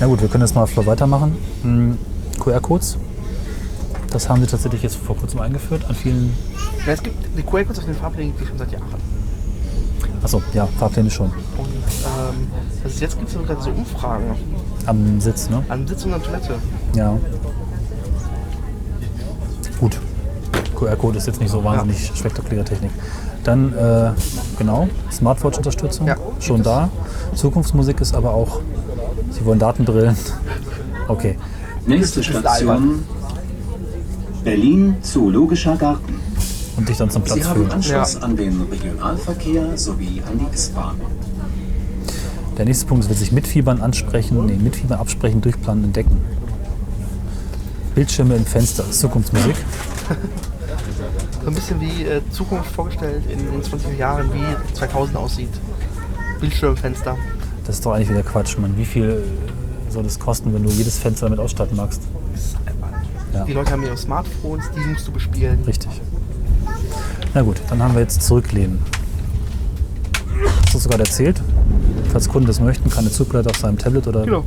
Na 0.00 0.06
gut, 0.06 0.22
wir 0.22 0.28
können 0.28 0.42
jetzt 0.42 0.54
mal 0.54 0.66
weitermachen. 0.86 1.36
Hm, 1.62 1.98
QR-Codes. 2.38 2.96
Das 4.10 4.30
haben 4.30 4.40
sie 4.40 4.46
tatsächlich 4.46 4.82
jetzt 4.82 4.96
vor 4.96 5.14
kurzem 5.14 5.40
eingeführt 5.40 5.84
an 5.86 5.94
vielen. 5.94 6.34
Ja, 6.86 6.94
es 6.94 7.02
gibt 7.02 7.16
die 7.36 7.42
QR-Codes 7.42 7.80
auf 7.80 7.84
den 7.84 7.94
Fahrplänen 7.94 8.32
gibt 8.32 8.42
es 8.42 8.48
schon 8.48 8.58
seit 8.58 8.72
Jahren. 8.72 8.86
Achso, 10.22 10.42
ja, 10.54 10.66
Fahrpläne 10.78 11.10
schon. 11.10 11.26
Und 11.26 11.68
ähm, 11.68 12.48
ist, 12.86 13.00
jetzt 13.00 13.18
gibt 13.18 13.28
es 13.28 13.34
sogar 13.34 13.60
so 13.60 13.70
Umfragen 13.70 14.24
Am 14.86 15.20
Sitz, 15.20 15.50
ne? 15.50 15.62
an 15.68 15.86
Sitz 15.86 16.04
und 16.06 16.14
an 16.14 16.22
Toilette. 16.22 16.54
Ja. 16.94 17.18
Gut. 19.78 20.00
QR-Code 20.76 21.18
ist 21.18 21.26
jetzt 21.26 21.40
nicht 21.40 21.50
so 21.50 21.62
wahnsinnig 21.62 22.10
spektakuläre 22.14 22.64
Technik. 22.64 22.90
Dann, 23.44 23.74
äh, 23.74 24.12
genau, 24.58 24.88
Smartwatch-Unterstützung. 25.12 26.06
Ja, 26.06 26.16
schon 26.40 26.62
da. 26.62 26.88
Zukunftsmusik 27.34 28.00
ist 28.00 28.14
aber 28.14 28.32
auch. 28.32 28.60
Sie 29.40 29.46
wollen 29.46 29.58
Datenbrillen. 29.58 30.14
Okay. 31.08 31.36
Nächste 31.86 32.22
Station 32.22 33.02
Berlin 34.44 34.96
Zoologischer 35.00 35.76
Garten. 35.76 36.20
Und 36.76 36.86
dich 36.88 36.98
dann 36.98 37.08
zum 37.08 37.22
Sie 37.24 37.32
Platz 37.32 37.46
haben 37.46 37.56
führen. 37.60 37.70
Anschluss 37.72 38.14
Ja. 38.14 38.20
an 38.20 38.36
den 38.36 38.60
Regionalverkehr 38.70 39.78
sowie 39.78 40.22
an 40.30 40.38
die 40.38 40.54
S-Bahn. 40.54 41.00
Der 42.58 42.66
nächste 42.66 42.84
Punkt 42.84 43.08
wird 43.08 43.18
sich 43.18 43.32
mitfiebern 43.32 43.80
ansprechen, 43.80 44.44
nee, 44.44 44.56
mitfiebern 44.56 44.98
absprechen, 45.00 45.40
durchplanen, 45.40 45.84
entdecken. 45.84 46.20
Bildschirme 47.94 48.36
im 48.36 48.44
Fenster, 48.44 48.82
das 48.82 48.92
ist 48.96 49.00
Zukunftsmusik. 49.00 49.56
So 51.42 51.48
ein 51.48 51.54
bisschen 51.54 51.80
wie 51.80 52.04
äh, 52.04 52.20
Zukunft 52.30 52.70
vorgestellt 52.72 53.24
in, 53.30 53.54
in 53.54 53.62
20 53.62 53.98
Jahren, 53.98 54.30
wie 54.34 54.74
2000 54.74 55.16
aussieht. 55.16 55.48
Bildschirmfenster. 56.40 57.16
Das 57.66 57.76
ist 57.76 57.86
doch 57.86 57.92
eigentlich 57.92 58.10
wieder 58.10 58.22
Quatsch, 58.22 58.58
Mann. 58.58 58.76
Wie 58.76 58.84
viel 58.84 59.22
soll 59.88 60.02
das 60.02 60.18
kosten, 60.18 60.52
wenn 60.54 60.62
du 60.64 60.70
jedes 60.70 60.98
Fenster 60.98 61.26
damit 61.26 61.38
ausstatten 61.40 61.76
magst? 61.76 62.02
Ja. 63.32 63.44
Die 63.44 63.52
Leute 63.52 63.70
haben 63.72 63.82
ihre 63.82 63.96
Smartphones, 63.96 64.64
die 64.74 64.80
musst 64.88 65.06
du 65.06 65.12
bespielen. 65.12 65.62
Richtig. 65.66 65.90
Na 67.34 67.42
gut, 67.42 67.60
dann 67.68 67.82
haben 67.82 67.94
wir 67.94 68.00
jetzt 68.00 68.22
Zurücklehnen. 68.22 68.80
Hast 70.64 70.74
du 70.74 70.78
sogar 70.78 70.98
erzählt? 70.98 71.40
Falls 72.10 72.28
Kunden 72.28 72.46
das 72.48 72.60
möchten, 72.60 72.90
kann 72.90 73.04
der 73.04 73.12
Zugblätter 73.12 73.50
auf 73.50 73.56
seinem 73.56 73.78
Tablet 73.78 74.06
oder 74.08 74.24
Genau. 74.24 74.44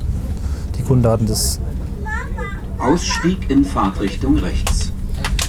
die 0.78 0.82
Kundendaten 0.82 1.26
des. 1.28 1.60
Ausstieg 2.78 3.50
in 3.50 3.64
Fahrtrichtung 3.64 4.38
rechts. 4.40 4.92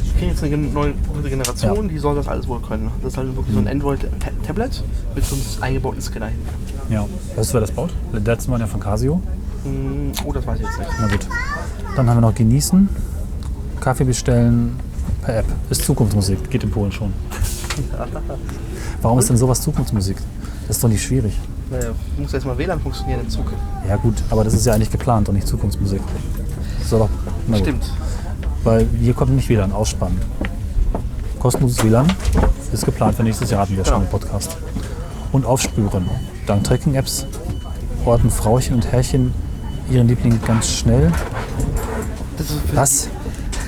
Wir 0.04 0.12
kriegen 0.20 0.30
jetzt 0.30 0.44
eine 0.44 0.56
neue 0.56 0.94
Generation, 1.28 1.88
die 1.88 1.98
soll 1.98 2.14
das 2.14 2.28
alles 2.28 2.46
wohl 2.46 2.60
können. 2.60 2.88
Das 3.02 3.12
ist 3.14 3.18
halt 3.18 3.34
wirklich 3.34 3.54
so 3.54 3.60
ein 3.60 3.66
Android-Tablet 3.66 4.84
mit 5.16 5.24
so 5.24 5.34
einem 5.34 5.44
eingebauten 5.60 6.00
Scanner 6.00 6.26
hinten. 6.28 6.46
Ja. 6.90 7.06
Weißt 7.36 7.50
du, 7.50 7.54
wer 7.54 7.60
das 7.62 7.70
baut? 7.70 7.90
Der 8.12 8.20
letzte 8.20 8.50
war 8.50 8.58
ja 8.60 8.66
von 8.66 8.80
Casio. 8.80 9.20
Hm, 9.64 10.12
Oh, 10.24 10.32
das 10.32 10.46
weiß 10.46 10.60
ich 10.60 10.66
jetzt 10.66 10.78
nicht. 10.78 10.90
Na 11.00 11.06
gut. 11.08 11.26
Dann 11.96 12.08
haben 12.10 12.16
wir 12.16 12.20
noch 12.22 12.34
Genießen, 12.34 12.88
Kaffee 13.80 14.04
bestellen 14.04 14.76
per 15.22 15.38
App. 15.38 15.46
Ist 15.70 15.84
Zukunftsmusik, 15.84 16.50
geht 16.50 16.62
in 16.64 16.70
Polen 16.70 16.90
schon. 16.92 17.12
Warum 19.02 19.18
ist 19.18 19.28
denn 19.30 19.36
sowas 19.36 19.60
Zukunftsmusik? 19.60 20.16
Das 20.66 20.76
ist 20.76 20.84
doch 20.84 20.88
nicht 20.88 21.02
schwierig. 21.02 21.38
Naja, 21.70 21.90
muss 22.18 22.32
erstmal 22.34 22.56
WLAN 22.58 22.80
funktionieren 22.80 23.20
im 23.20 23.28
Zug. 23.28 23.46
Ja 23.88 23.96
gut, 23.96 24.14
aber 24.30 24.44
das 24.44 24.54
ist 24.54 24.66
ja 24.66 24.74
eigentlich 24.74 24.90
geplant 24.90 25.28
und 25.28 25.34
nicht 25.34 25.46
Zukunftsmusik. 25.46 26.00
Das 26.80 26.90
soll 26.90 27.00
doch, 27.00 27.08
na 27.48 27.56
gut. 27.56 27.66
Stimmt. 27.66 27.90
Weil 28.64 28.86
hier 29.00 29.14
kommt 29.14 29.32
nicht 29.32 29.48
WLAN, 29.48 29.72
ausspannen. 29.72 30.18
Kostenloses 31.38 31.82
WLAN 31.84 32.06
ist 32.72 32.84
geplant 32.84 33.14
für 33.16 33.22
nächstes 33.22 33.50
Jahr, 33.50 33.62
hatten 33.62 33.76
wir 33.76 33.84
schon 33.84 34.02
im 34.02 34.08
Podcast. 34.08 34.56
Und 35.32 35.44
aufspüren. 35.44 36.08
Dank 36.46 36.64
Tracking-Apps 36.64 37.26
orten 38.04 38.30
Frauchen 38.30 38.74
und 38.74 38.92
Herrchen 38.92 39.32
ihren 39.90 40.08
Liebling 40.08 40.38
ganz 40.46 40.68
schnell. 40.68 41.10
Das 42.36 42.50
ist 42.50 42.60
für 42.68 42.76
Was? 42.76 43.08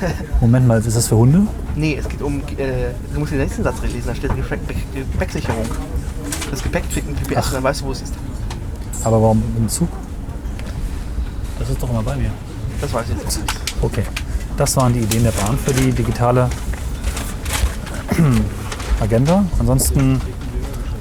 Moment 0.41 0.67
mal, 0.67 0.79
ist 0.79 0.95
das 0.97 1.09
für 1.09 1.17
Hunde? 1.17 1.47
Nee, 1.75 1.97
es 1.97 2.09
geht 2.09 2.21
um. 2.21 2.41
Äh, 2.59 2.93
du 3.15 3.21
musst 3.21 3.33
den 3.33 3.39
nächsten 3.39 3.63
Satz 3.63 3.81
lesen, 3.83 4.03
da 4.07 4.15
steht 4.15 4.35
Gepäck, 4.37 4.61
Gepäcksicherung. 4.95 5.65
Das 6.51 6.63
Gepäck 6.63 6.91
kriegt 6.91 7.09
ein 7.09 7.17
GPS 7.17 7.37
Ach. 7.37 7.47
und 7.49 7.55
dann 7.55 7.63
weißt 7.65 7.81
du, 7.81 7.87
wo 7.87 7.93
es 7.93 8.03
ist. 8.03 8.15
Aber 9.05 9.23
warum 9.23 9.43
im 9.57 9.69
Zug? 9.69 9.89
Das 11.59 11.71
ist 11.71 11.83
doch 11.83 11.89
immer 11.89 12.03
bei 12.03 12.17
mir. 12.17 12.31
Das 12.81 12.93
weiß 12.93 13.07
ich 13.09 13.23
jetzt 13.23 13.41
nicht. 13.41 13.55
Okay. 13.81 14.03
Das 14.57 14.77
waren 14.77 14.93
die 14.93 15.01
Ideen 15.01 15.23
der 15.23 15.33
Bahn 15.33 15.57
für 15.59 15.73
die 15.73 15.93
digitale 15.93 16.49
Agenda. 19.01 19.45
Ansonsten 19.59 20.21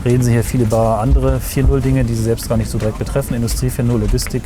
reden 0.05 0.23
Sie 0.23 0.31
hier 0.31 0.43
viel 0.43 0.61
über 0.61 0.99
andere 0.99 1.37
4.0 1.37 1.79
Dinge, 1.81 2.05
die 2.05 2.13
Sie 2.13 2.23
selbst 2.23 2.47
gar 2.47 2.57
nicht 2.57 2.69
so 2.69 2.77
direkt 2.77 2.99
betreffen. 2.99 3.33
Industrie 3.33 3.69
4.0, 3.69 3.97
Logistik. 3.97 4.43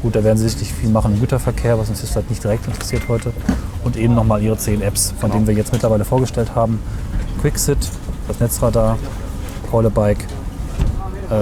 Gut, 0.00 0.16
da 0.16 0.24
werden 0.24 0.38
Sie 0.38 0.48
sicherlich 0.48 0.72
viel 0.72 0.88
machen 0.88 1.14
im 1.14 1.20
Güterverkehr, 1.20 1.78
was 1.78 1.90
uns 1.90 2.00
jetzt 2.00 2.10
vielleicht 2.12 2.30
nicht 2.30 2.42
direkt 2.42 2.66
interessiert 2.66 3.02
heute. 3.08 3.32
Und 3.84 3.96
eben 3.96 4.14
nochmal 4.14 4.42
Ihre 4.42 4.56
10 4.56 4.80
Apps, 4.80 5.14
von 5.20 5.30
denen 5.30 5.46
wir 5.46 5.54
jetzt 5.54 5.72
mittlerweile 5.72 6.04
vorgestellt 6.04 6.54
haben. 6.54 6.80
Quicksit, 7.40 7.78
das 8.26 8.40
Netzradar, 8.40 8.98
Call 9.70 9.86
a 9.86 9.88
Bike. 9.90 10.24
Äh, 11.30 11.34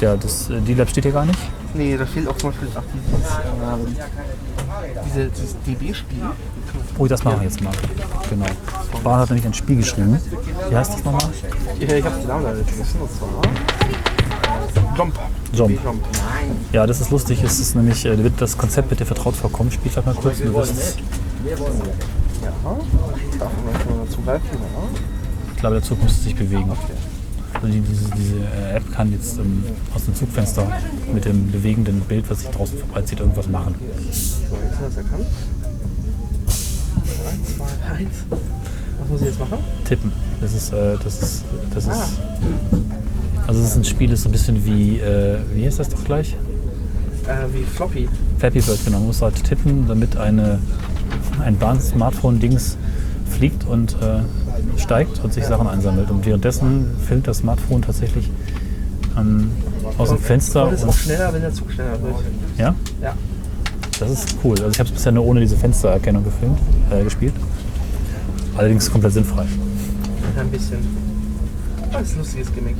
ja, 0.00 0.16
das 0.16 0.48
äh, 0.50 0.60
D-Lab 0.60 0.88
steht 0.88 1.04
hier 1.04 1.12
gar 1.12 1.26
nicht. 1.26 1.38
Nee, 1.74 1.96
da 1.96 2.06
fehlt 2.06 2.26
auch 2.26 2.36
zum 2.36 2.50
Beispiel 2.50 2.68
dieses, 2.68 3.32
ähm, 3.62 3.96
diese, 5.04 5.26
dieses 5.28 5.56
DB-Spiel. 5.66 6.22
Oh, 6.98 7.06
das 7.06 7.24
machen 7.24 7.40
wir 7.40 7.44
jetzt 7.44 7.60
mal. 7.60 7.72
Genau. 8.30 8.46
Bahn 9.04 9.20
hat 9.20 9.30
nämlich 9.30 9.46
ein 9.46 9.54
Spiel 9.54 9.76
geschrieben. 9.76 10.18
Wie 10.68 10.76
heißt 10.76 10.94
das 10.94 11.04
nochmal? 11.04 11.22
Ich, 11.78 11.88
ich 11.88 12.04
habe 12.04 12.16
den 12.16 12.26
Namen 12.26 12.44
leider 12.44 12.64
vergessen, 12.64 13.00
und 13.00 13.10
zwar. 13.10 13.28
Jump. 14.96 15.18
Jump. 15.52 15.78
Ja, 16.72 16.86
das 16.86 17.00
ist 17.00 17.10
lustig. 17.10 17.42
Es 17.42 17.60
ist 17.60 17.76
nämlich, 17.76 18.04
äh, 18.04 18.22
wird 18.22 18.40
das 18.40 18.58
Konzept 18.58 18.88
bitte 18.88 19.06
vertraut 19.06 19.36
vorkommen. 19.36 19.70
Spiel 19.70 19.90
vielleicht 19.90 20.06
mal 20.06 20.14
kurz. 20.14 20.38
Du 20.38 20.52
wirst, 20.54 20.98
Ja. 21.44 22.50
Darf 23.38 23.52
man 23.64 24.24
greifen? 24.24 24.44
Ja. 24.52 25.00
ich 25.54 25.60
glaube, 25.60 25.76
der 25.76 25.84
Zug 25.84 26.02
müsste 26.02 26.22
sich 26.22 26.34
bewegen. 26.34 26.70
Also 27.54 27.66
die, 27.66 27.80
diese, 27.80 28.10
diese 28.10 28.36
äh, 28.36 28.76
App 28.76 28.92
kann 28.92 29.10
jetzt 29.12 29.38
ähm, 29.38 29.64
aus 29.94 30.04
dem 30.04 30.14
Zugfenster 30.14 30.66
mit 31.12 31.24
dem 31.24 31.50
bewegenden 31.50 32.00
Bild, 32.00 32.28
was 32.28 32.40
sich 32.40 32.50
draußen 32.50 32.78
vorbeizieht, 32.78 33.20
irgendwas 33.20 33.48
machen. 33.48 33.74
So, 34.10 34.56
jetzt 34.62 34.76
hat 34.76 34.82
er 34.82 34.88
es 34.88 34.96
erkannt. 34.96 35.26
Eins, 37.28 37.56
zwei, 37.56 37.94
eins. 37.94 38.14
Was 39.00 39.08
muss 39.10 39.20
ich 39.20 39.26
jetzt 39.28 39.38
machen? 39.40 39.58
Tippen. 39.84 40.12
Das 40.40 40.54
ist, 40.54 40.72
äh, 40.72 40.96
das 41.02 41.22
ist, 41.22 41.44
das 41.74 41.84
ist. 41.86 42.20
Also 43.46 43.60
es 43.60 43.70
ist 43.70 43.76
ein 43.76 43.84
Spiel, 43.84 44.10
das 44.10 44.18
ist 44.20 44.22
so 44.24 44.28
ein 44.28 44.32
bisschen 44.32 44.64
wie, 44.64 44.98
äh, 44.98 45.38
wie 45.54 45.64
heißt 45.64 45.78
das 45.78 45.88
doch 45.88 46.04
gleich? 46.04 46.36
Äh, 47.26 47.46
wie 47.54 47.62
Floppy. 47.64 48.08
Flappy 48.38 48.60
Bird, 48.60 48.78
genau. 48.84 48.98
Man 48.98 49.06
muss 49.08 49.22
halt 49.22 49.42
tippen, 49.42 49.86
damit 49.88 50.16
eine, 50.16 50.58
ein 51.42 51.56
Bahn-Smartphone-Dings 51.56 52.76
fliegt 53.30 53.66
und 53.66 53.92
äh, 54.02 54.20
steigt 54.78 55.22
und 55.24 55.32
sich 55.32 55.44
Sachen 55.46 55.66
einsammelt. 55.66 56.10
Und 56.10 56.26
währenddessen 56.26 56.86
filmt 57.06 57.26
das 57.26 57.38
Smartphone 57.38 57.82
tatsächlich 57.82 58.30
ähm, 59.16 59.50
aus 59.96 60.10
dem 60.10 60.18
Fenster. 60.18 60.66
Und 60.68 60.74
ist 60.74 60.82
auch 60.84 60.88
Und, 60.88 60.94
schneller, 60.94 61.32
wenn 61.32 61.40
der 61.42 61.52
Zug 61.52 61.70
schneller 61.72 62.00
wird. 62.02 62.14
ja, 62.58 62.74
Ja. 63.02 63.14
Das 64.00 64.10
ist 64.10 64.36
cool. 64.44 64.56
Also 64.58 64.70
ich 64.70 64.78
habe 64.78 64.88
es 64.88 64.94
bisher 64.94 65.12
nur 65.12 65.24
ohne 65.24 65.40
diese 65.40 65.56
Fenstererkennung 65.56 66.24
gefilmt, 66.24 66.58
äh, 66.90 67.02
gespielt. 67.02 67.34
Allerdings 68.56 68.90
komplett 68.90 69.12
sinnfrei. 69.12 69.46
Ein 70.36 70.50
bisschen. 70.50 70.78
Das 71.92 72.02
ist 72.02 72.12
ein 72.12 72.18
lustiges 72.18 72.54
Gimmick. 72.54 72.76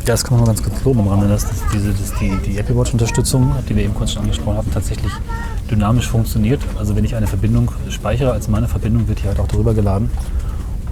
Ja, 0.00 0.14
das 0.14 0.24
kann 0.24 0.38
man 0.38 0.40
mal 0.40 0.46
ganz 0.46 0.62
kurz 0.62 0.82
loben 0.84 1.00
am 1.00 1.08
Rande, 1.08 1.28
dass 1.28 1.42
das, 1.42 1.58
diese, 1.72 1.92
dass 1.92 2.14
die, 2.18 2.36
die 2.46 2.58
Apple 2.58 2.76
Watch-Unterstützung, 2.76 3.52
die 3.68 3.76
wir 3.76 3.84
eben 3.84 3.94
kurz 3.94 4.12
schon 4.12 4.22
angesprochen 4.22 4.56
hatten, 4.56 4.70
tatsächlich 4.72 5.12
dynamisch 5.70 6.08
funktioniert. 6.08 6.60
Also 6.78 6.96
wenn 6.96 7.04
ich 7.04 7.14
eine 7.14 7.26
Verbindung 7.26 7.70
speichere 7.90 8.32
als 8.32 8.48
meine 8.48 8.68
Verbindung, 8.68 9.08
wird 9.08 9.22
die 9.22 9.28
halt 9.28 9.38
auch 9.38 9.48
darüber 9.48 9.74
geladen. 9.74 10.10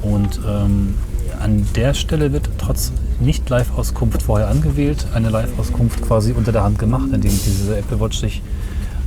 Und 0.02 0.40
ähm, 0.46 0.94
an 1.40 1.66
der 1.74 1.94
Stelle 1.94 2.32
wird 2.32 2.48
trotz 2.58 2.92
Nicht-Live-Auskunft 3.20 4.22
vorher 4.22 4.48
angewählt, 4.48 5.06
eine 5.14 5.30
Live-Auskunft 5.30 6.02
quasi 6.02 6.32
unter 6.32 6.52
der 6.52 6.64
Hand 6.64 6.78
gemacht, 6.78 7.06
indem 7.12 7.30
diese 7.30 7.76
Apple 7.76 8.00
Watch 8.00 8.18
sich 8.18 8.42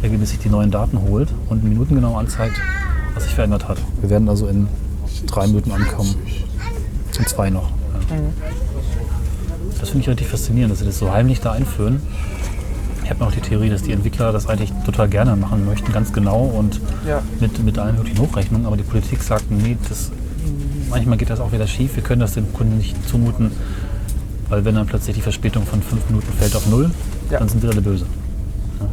regelmäßig 0.04 0.40
die 0.40 0.50
neuen 0.50 0.72
Daten 0.72 1.02
holt 1.02 1.30
und 1.50 1.64
minutengenau 1.64 2.16
anzeigt, 2.18 2.56
was 3.14 3.24
sich 3.24 3.34
verändert 3.36 3.68
hat. 3.68 3.78
Wir 4.02 4.10
werden 4.10 4.30
also 4.30 4.48
in 4.48 4.68
drei 5.28 5.48
Minuten 5.48 5.72
ankommen. 5.72 6.16
In 7.18 7.26
zwei 7.26 7.50
noch. 7.50 7.70
Ja. 8.10 8.16
Das 9.80 9.90
finde 9.90 10.02
ich 10.02 10.08
relativ 10.08 10.28
faszinierend, 10.30 10.72
dass 10.72 10.80
sie 10.80 10.86
das 10.86 11.00
so 11.00 11.12
heimlich 11.12 11.42
da 11.42 11.52
einführen. 11.52 12.02
Ich 13.04 13.10
habe 13.10 13.22
noch 13.24 13.32
die 13.32 13.40
Theorie, 13.42 13.70
dass 13.70 13.82
die 13.82 13.92
Entwickler 13.92 14.32
das 14.32 14.48
eigentlich 14.48 14.72
total 14.86 15.10
gerne 15.10 15.36
machen 15.36 15.66
möchten, 15.66 15.92
ganz 15.92 16.14
genau 16.14 16.44
und 16.44 16.80
Ja. 17.08 17.22
mit, 17.40 17.64
mit 17.64 17.78
allen 17.80 17.96
möglichen 17.96 18.20
Hochrechnungen, 18.20 18.68
aber 18.68 18.78
die 18.78 18.84
Politik 18.84 19.24
sagt, 19.24 19.50
nee, 19.50 19.78
das 19.88 20.12
manchmal 20.90 21.18
geht 21.18 21.30
das 21.30 21.40
auch 21.40 21.52
wieder 21.52 21.66
schief. 21.68 21.96
Wir 21.96 22.04
können 22.04 22.22
das 22.22 22.34
dem 22.34 22.52
Kunden 22.54 22.78
nicht 22.78 22.96
zumuten, 23.10 23.52
weil 24.50 24.64
wenn 24.66 24.76
dann 24.76 24.86
plötzlich 24.86 25.16
die 25.16 25.22
Verspätung 25.22 25.66
von 25.66 25.82
fünf 25.82 26.08
Minuten 26.10 26.32
fällt 26.38 26.56
auf 26.56 26.68
null, 26.68 26.92
Ja. 27.32 27.40
dann 27.40 27.50
sind 27.50 27.64
wir 27.64 27.70
alle 27.72 27.82
böse. 27.82 28.06
Ja. 28.80 28.88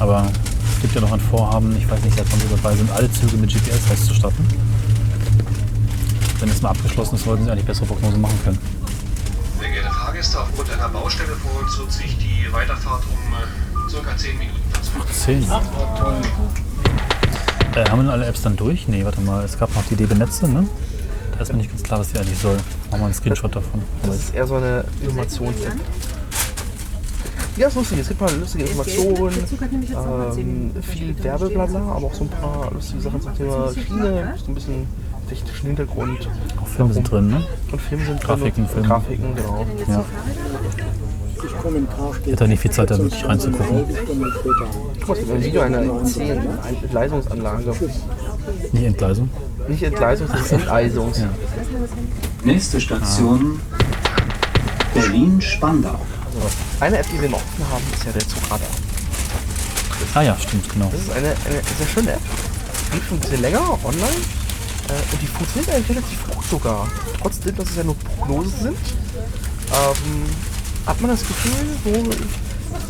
Aber 0.00 0.26
es 0.74 0.80
gibt 0.80 0.94
ja 0.94 1.00
noch 1.02 1.12
ein 1.12 1.20
Vorhaben, 1.20 1.76
ich 1.76 1.88
weiß 1.88 2.02
nicht, 2.02 2.16
seit 2.16 2.30
wann 2.32 2.40
wir 2.40 2.56
dabei 2.56 2.74
sind, 2.74 2.90
alle 2.90 3.10
Züge 3.12 3.36
mit 3.36 3.50
GPS 3.50 3.90
auszustatten. 3.92 4.46
Wenn 6.40 6.48
es 6.48 6.62
mal 6.62 6.70
abgeschlossen 6.70 7.16
ist, 7.16 7.24
sollten 7.24 7.44
Sie 7.44 7.50
eigentlich 7.50 7.66
bessere 7.66 7.84
Prognosen 7.86 8.20
machen 8.20 8.38
können. 8.42 8.58
Sehr 9.60 9.70
geehrte 9.70 9.90
Fahrgäste, 9.90 10.40
aufgrund 10.40 10.70
einer 10.70 10.88
Baustelle 10.88 11.32
vor 11.32 11.60
uns 11.62 11.78
wird 11.78 11.92
sich 11.92 12.16
die 12.16 12.50
Weiterfahrt 12.50 13.02
um 13.04 13.34
äh, 13.34 13.90
circa 13.90 14.16
10 14.16 14.38
Minuten 14.38 14.58
verzögern. 14.72 15.06
Zehn. 15.12 15.42
Äh, 17.74 17.88
haben 17.90 17.98
wir 17.98 18.02
denn 18.04 18.08
alle 18.08 18.26
Apps 18.26 18.40
dann 18.40 18.56
durch? 18.56 18.88
Nee, 18.88 19.04
warte 19.04 19.20
mal, 19.20 19.44
es 19.44 19.58
gab 19.58 19.74
noch 19.74 19.84
die 19.90 19.96
DB 19.96 20.14
Netze, 20.14 20.48
ne? 20.48 20.66
Da 21.32 21.40
ist 21.40 21.52
mir 21.52 21.58
nicht 21.58 21.70
ganz 21.70 21.82
klar, 21.82 22.00
was 22.00 22.08
die 22.08 22.18
eigentlich 22.18 22.38
soll. 22.38 22.56
Machen 22.90 23.00
wir 23.00 23.04
einen 23.04 23.14
Screenshot 23.14 23.54
davon. 23.54 23.82
Das 24.04 24.16
ist 24.16 24.34
eher 24.34 24.46
so 24.46 24.56
eine 24.56 24.84
Informations-App. 25.02 25.74
Ja, 27.56 27.68
ist 27.68 27.74
lustig. 27.74 27.98
Es 27.98 28.08
gibt 28.08 28.20
mal 28.20 28.30
lustige 28.38 28.64
Informationen, 28.64 29.34
ähm, 30.38 30.82
viel 30.82 31.22
Werbeblabla, 31.22 31.80
aber 31.80 32.06
auch 32.06 32.14
so 32.14 32.24
ein 32.24 32.30
paar 32.30 32.70
lustige 32.72 33.02
Sachen 33.02 33.20
zum 33.20 33.36
Thema 33.36 33.72
Schiene, 33.72 34.34
so 34.36 34.50
ein 34.50 34.54
bisschen 34.54 34.86
technischen 35.28 35.66
Hintergrund. 35.66 36.28
Auch 36.60 36.66
Filme 36.66 36.94
sind 36.94 37.10
drin, 37.10 37.28
ne? 37.28 37.46
Und 37.70 37.80
Filme 37.80 38.04
sind 38.04 38.20
Grafiken, 38.20 38.52
drin. 38.52 38.64
und 38.64 38.70
Filme. 38.70 38.88
Grafiken, 38.88 39.34
genau. 39.34 39.66
Ja. 39.88 40.04
Ich 42.26 42.32
hatte 42.32 42.48
nicht 42.48 42.60
viel 42.60 42.70
Zeit, 42.70 42.90
da 42.90 42.98
wirklich 42.98 43.24
reinzugucken. 43.24 43.84
Guck 44.06 44.18
mal, 44.18 44.28
es 44.28 45.18
gibt 45.18 45.30
ein 45.30 45.42
Video 45.42 45.60
einer 45.62 45.80
Entgleisungsanlage. 45.80 47.72
Nicht 48.72 48.84
Entgleisung. 48.84 49.30
Nicht 49.68 49.82
Entgleisung, 49.82 50.26
sondern 50.28 50.60
Enteisungs. 50.60 51.22
Nächste 52.44 52.80
Station 52.80 53.60
Berlin-Spandau. 54.94 56.00
Eine 56.80 56.98
App, 56.98 57.06
die 57.12 57.20
wir 57.20 57.28
noch 57.28 57.38
offen 57.38 57.66
haben, 57.70 57.84
ist 57.92 58.04
ja 58.04 58.12
der 58.12 58.26
Zugradar. 58.28 58.68
Ah 60.14 60.22
ja, 60.22 60.36
stimmt, 60.38 60.68
genau. 60.72 60.88
Das 60.90 61.00
ist 61.00 61.10
eine, 61.10 61.28
eine 61.28 61.62
sehr 61.78 61.86
schöne 61.92 62.12
App. 62.12 62.20
Die 62.86 62.98
geht 62.98 63.08
schon 63.08 63.18
ein 63.18 63.20
bisschen 63.20 63.40
länger 63.42 63.78
online. 63.84 64.20
Äh, 64.88 65.12
und 65.12 65.22
die 65.22 65.26
funktioniert 65.26 65.74
eigentlich 65.74 65.96
relativ 65.96 66.26
gut 66.30 66.44
sogar. 66.50 66.88
Trotzdem, 67.20 67.56
dass 67.56 67.70
es 67.70 67.76
ja 67.76 67.84
nur 67.84 67.96
Prognosen 67.96 68.60
sind. 68.62 68.78
Ähm, 69.72 70.24
hat 70.86 71.00
man 71.00 71.10
das 71.10 71.20
Gefühl, 71.20 71.52
so 71.84 71.90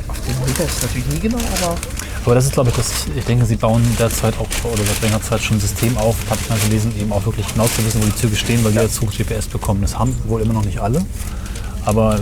auf 0.09 0.21
den 0.21 0.39
Meter 0.47 0.65
ist 0.65 0.77
es 0.77 0.83
natürlich 0.83 1.07
nie 1.09 1.19
genau, 1.21 1.39
aber 1.63 1.77
Aber 2.25 2.35
das 2.35 2.47
ist, 2.47 2.53
glaube 2.53 2.71
ich, 2.71 2.77
das, 2.77 3.07
ich 3.15 3.25
denke, 3.25 3.45
sie 3.45 3.57
bauen 3.57 3.83
derzeit 3.99 4.35
auch 4.39 4.47
oder 4.65 4.85
seit 4.85 5.03
längerer 5.03 5.23
Zeit 5.23 5.43
schon 5.43 5.57
ein 5.57 5.61
System 5.61 5.97
auf, 5.99 6.17
habe 6.29 6.39
ich 6.41 6.49
mal 6.49 6.59
gelesen, 6.61 6.93
eben 6.99 7.13
auch 7.13 7.25
wirklich 7.27 7.47
genau 7.49 7.67
zu 7.67 7.85
wissen, 7.85 8.01
wo 8.03 8.07
die 8.07 8.15
Züge 8.15 8.37
stehen, 8.37 8.63
weil 8.65 8.73
jeder 8.73 8.91
Zug 8.91 9.11
GPS 9.11 9.47
bekommen. 9.49 9.83
Das 9.83 9.99
haben 9.99 10.17
wohl 10.27 10.41
immer 10.43 10.53
noch 10.55 10.65
nicht 10.65 10.79
alle. 10.79 11.05
Aber 11.85 12.17
äh, 12.17 12.21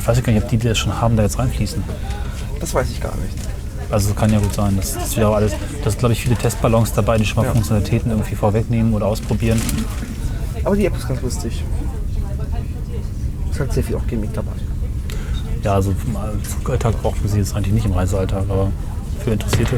ich 0.00 0.06
weiß 0.06 0.22
gar 0.22 0.32
nicht, 0.32 0.42
ob 0.42 0.48
die, 0.48 0.56
die 0.56 0.68
das 0.68 0.78
schon 0.78 0.98
haben, 1.00 1.16
da 1.16 1.22
jetzt 1.22 1.38
reinfließen. 1.38 1.82
das 2.60 2.74
weiß 2.74 2.90
ich 2.90 3.00
gar 3.00 3.14
nicht. 3.16 3.34
Also 3.90 4.14
kann 4.14 4.32
ja 4.32 4.38
gut 4.38 4.54
sein. 4.54 4.76
Das 4.76 4.94
ist 4.94 5.16
wieder 5.16 5.34
alles. 5.34 5.52
Das 5.82 5.92
sind, 5.94 5.98
glaube 6.00 6.12
ich, 6.12 6.20
viele 6.22 6.36
Testballons 6.36 6.92
dabei, 6.92 7.18
die 7.18 7.24
schon 7.24 7.36
mal 7.42 7.46
Ja. 7.46 7.52
Funktionalitäten 7.52 8.10
irgendwie 8.10 8.34
vorwegnehmen 8.36 8.94
oder 8.94 9.06
ausprobieren. 9.06 9.60
Aber 10.64 10.76
die 10.76 10.86
App 10.86 10.96
ist 10.96 11.08
ganz 11.08 11.20
lustig. 11.22 11.64
Es 13.52 13.58
hat 13.58 13.72
sehr 13.72 13.82
viel 13.82 13.96
auch 13.96 14.06
Gimmick 14.06 14.32
dabei. 14.32 14.52
Ja, 15.64 15.74
also 15.74 15.90
im 15.90 16.16
Zugalltag 16.44 17.00
braucht 17.02 17.20
man 17.20 17.28
sie 17.30 17.38
jetzt 17.38 17.54
eigentlich 17.54 17.74
nicht 17.74 17.84
im 17.86 17.92
Reisealltag, 17.92 18.44
aber 18.48 18.70
für 19.24 19.32
Interessierte. 19.32 19.76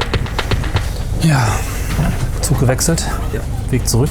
Ja, 1.23 1.47
Zug 2.41 2.59
gewechselt, 2.59 3.03
Ja. 3.33 3.41
Weg 3.71 3.87
zurück. 3.87 4.09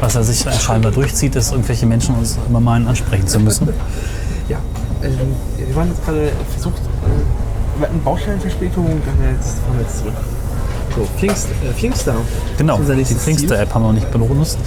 Was 0.00 0.14
er 0.14 0.24
sich 0.24 0.44
scheinbar 0.60 0.92
durchzieht, 0.92 1.36
ist, 1.36 1.52
irgendwelche 1.52 1.86
Menschen 1.86 2.16
uns 2.16 2.38
immer 2.48 2.60
meinen, 2.60 2.86
ansprechen 2.86 3.26
zu 3.26 3.40
müssen. 3.40 3.68
Ja, 4.48 4.58
ähm, 5.02 5.34
wir 5.56 5.74
waren 5.74 5.88
jetzt 5.88 6.04
gerade 6.04 6.30
versucht, 6.52 6.76
äh, 6.76 7.80
wir 7.80 7.88
hatten 7.88 8.00
Baustellenverspätung, 8.04 8.86
dann 8.86 9.34
jetzt 9.34 9.58
fahren 9.58 9.74
wir 9.74 9.82
jetzt 9.82 9.98
zurück. 9.98 10.14
So, 10.94 11.04
Pfingst, 11.18 11.48
äh, 11.48 11.72
Pfingster. 11.72 12.14
Genau, 12.56 12.78
die. 12.78 13.04
Pfingster-App 13.04 13.74
haben 13.74 13.82
wir 13.82 13.88
noch 13.88 13.94
nicht 13.94 14.10
benutzt. 14.12 14.58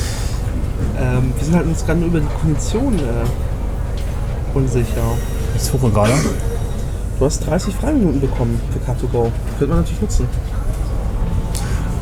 Ähm, 0.99 1.33
wir 1.35 1.45
sind 1.45 1.55
halt 1.55 1.65
uns 1.65 1.85
gerade 1.85 2.05
über 2.05 2.19
die 2.19 2.27
Kondition 2.41 2.99
äh, 2.99 4.57
unsicher. 4.57 4.85
Ich 5.55 5.63
suche 5.63 5.89
gerade. 5.89 6.11
Du 7.17 7.25
hast 7.25 7.39
30 7.47 7.73
Freiminuten 7.73 8.21
bekommen 8.21 8.61
für 8.71 8.79
Car2Go. 8.91 9.31
Könnte 9.57 9.73
man 9.73 9.77
natürlich 9.77 10.01
nutzen. 10.01 10.27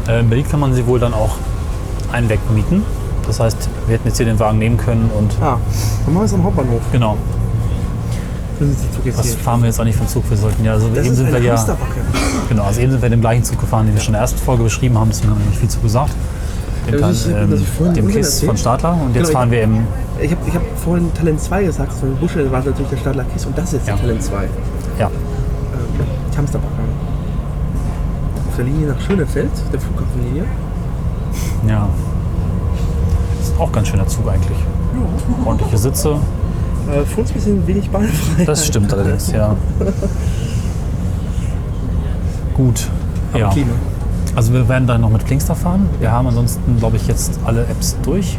Äh, 0.07 0.19
in 0.19 0.29
Berlin 0.29 0.47
kann 0.49 0.59
man 0.59 0.73
sie 0.73 0.85
wohl 0.87 0.99
dann 0.99 1.13
auch 1.13 1.35
einen 2.11 2.27
wegmieten. 2.27 2.83
Das 3.27 3.39
heißt, 3.39 3.57
wir 3.87 3.95
hätten 3.95 4.07
jetzt 4.07 4.17
hier 4.17 4.25
den 4.25 4.39
Wagen 4.39 4.57
nehmen 4.57 4.77
können 4.77 5.09
und 5.17 5.31
Ah, 5.41 5.57
dann 6.05 6.13
machen 6.13 6.23
wir 6.23 6.25
es 6.25 6.33
am 6.33 6.43
Hauptbahnhof. 6.43 6.81
genau. 6.91 7.17
Was 9.15 9.35
fahren 9.35 9.61
wir 9.61 9.67
jetzt 9.67 9.79
eigentlich 9.79 9.95
für 9.95 10.01
einen 10.01 10.09
Zug? 10.09 10.23
Wir 10.29 10.37
sollten 10.37 10.63
ja, 10.65 10.73
also 10.73 10.87
Das 10.89 10.99
eben 11.05 11.11
ist 11.11 11.17
sind 11.17 11.31
wir 11.31 11.39
ja. 11.39 11.55
Genau, 12.49 12.63
also 12.63 12.81
eben 12.81 12.91
sind 12.91 13.01
wir 13.01 13.05
in 13.07 13.11
dem 13.11 13.21
gleichen 13.21 13.43
Zug 13.43 13.59
gefahren, 13.59 13.85
den 13.85 13.93
wir 13.93 14.01
schon 14.01 14.09
in 14.09 14.13
der 14.13 14.21
ersten 14.21 14.39
Folge 14.39 14.63
beschrieben 14.63 14.97
haben, 14.97 15.09
deswegen 15.11 15.29
haben 15.31 15.39
wir 15.41 15.45
nicht 15.47 15.59
viel 15.59 15.69
zu 15.69 15.79
gesagt. 15.79 16.11
Dem, 16.87 16.93
Ja, 16.95 16.99
das 17.07 17.17
ist- 17.17 17.27
ähm, 17.27 17.53
ich 17.53 17.93
dem 17.93 18.07
KISS 18.07 18.43
von. 18.43 18.57
Stadler 18.57 18.93
und 18.93 19.07
jetzt 19.09 19.13
Genau, 19.13 19.27
ich- 19.27 19.33
fahren 19.33 19.51
wir 19.51 19.61
im. 19.61 19.83
Ich 20.21 20.31
habe 20.31 20.41
ich 20.47 20.55
hab 20.55 20.61
vorhin 20.83 21.13
Talent 21.13 21.39
2 21.41 21.63
gesagt, 21.65 21.91
das 21.91 22.01
war 22.01 22.09
Buschel, 22.11 22.51
war 22.51 22.63
natürlich 22.63 22.89
der 22.89 22.97
Stadler 22.97 23.25
Kiss 23.25 23.45
und 23.45 23.55
das 23.57 23.65
ist 23.65 23.73
jetzt 23.73 23.87
Ja. 23.89 23.93
der 23.95 24.01
Talent 24.03 24.23
2. 24.23 24.47
Ja, 24.97 25.07
Ähm, 25.07 25.11
die 26.33 26.37
Hamsterbacke. 26.37 26.71
Auf 28.49 28.55
der 28.55 28.65
Linie 28.65 28.87
nach 28.87 29.01
Schönefeld, 29.01 29.51
der 29.71 29.79
Flughafenlinie. 29.79 30.45
ja. 31.67 31.87
Ist 33.57 33.63
auch 33.63 33.71
ganz 33.71 33.87
schöner 33.87 34.05
Zug 34.07 34.29
eigentlich. 34.29 34.57
Ordentliche 35.43 35.77
Sitze, 35.79 36.11
Äh, 36.11 37.03
für 37.05 37.21
uns 37.21 37.31
ein 37.31 37.33
bisschen 37.33 37.65
wenig 37.67 37.89
bahnfrei. 37.89 38.45
das 38.45 38.67
stimmt 38.67 38.93
allerdings, 38.93 39.31
ja. 39.31 39.55
Gut, 42.55 42.87
ja. 43.35 43.51
Also 44.35 44.53
wir 44.53 44.69
werden 44.69 44.87
dann 44.87 45.01
noch 45.01 45.09
mit 45.09 45.25
Klinkster 45.25 45.55
fahren. 45.55 45.89
Wir 45.99 46.11
haben 46.11 46.27
ansonsten, 46.27 46.77
glaube 46.77 46.97
ich, 46.97 47.07
jetzt 47.07 47.39
alle 47.45 47.61
Apps 47.63 47.95
durch. 48.03 48.37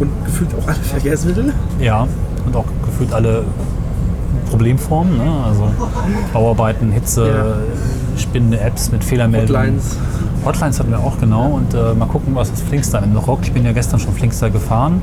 Und 0.00 0.10
gefühlt 0.24 0.50
auch 0.60 0.66
alle 0.66 0.76
Verkehrsmittel. 0.76 1.52
Ja, 1.80 2.06
und 2.44 2.56
auch 2.56 2.64
gefühlt 2.84 3.12
alle 3.12 3.44
Problemformen. 4.50 5.16
Ne? 5.16 5.30
Also 5.46 5.68
Bauarbeiten, 6.32 6.90
Hitze, 6.90 7.58
spinnende 8.18 8.58
Apps 8.60 8.90
mit 8.90 9.04
Fehlermeldungen. 9.04 9.62
Hotlines. 9.62 9.96
Hotlines 10.46 10.78
hatten 10.78 10.92
wir 10.92 11.00
auch 11.00 11.18
genau. 11.18 11.48
Und 11.48 11.74
äh, 11.74 11.92
mal 11.94 12.06
gucken, 12.06 12.34
was 12.34 12.50
das 12.50 12.62
Flinkster 12.62 13.00
noch 13.04 13.26
rockt. 13.26 13.46
Ich 13.46 13.52
bin 13.52 13.64
ja 13.64 13.72
gestern 13.72 13.98
schon 13.98 14.14
Flinkster 14.14 14.48
gefahren. 14.48 15.00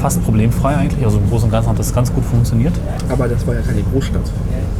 Fast 0.00 0.22
problemfrei 0.24 0.76
eigentlich. 0.76 1.04
Also 1.04 1.18
im 1.18 1.28
Großen 1.28 1.46
und 1.46 1.50
Ganzen 1.50 1.70
hat 1.70 1.78
das 1.78 1.92
ganz 1.92 2.14
gut 2.14 2.24
funktioniert. 2.24 2.72
Aber 3.08 3.26
das 3.26 3.44
war 3.46 3.56
ja 3.56 3.60
keine 3.60 3.82
Großstadt. 3.82 4.22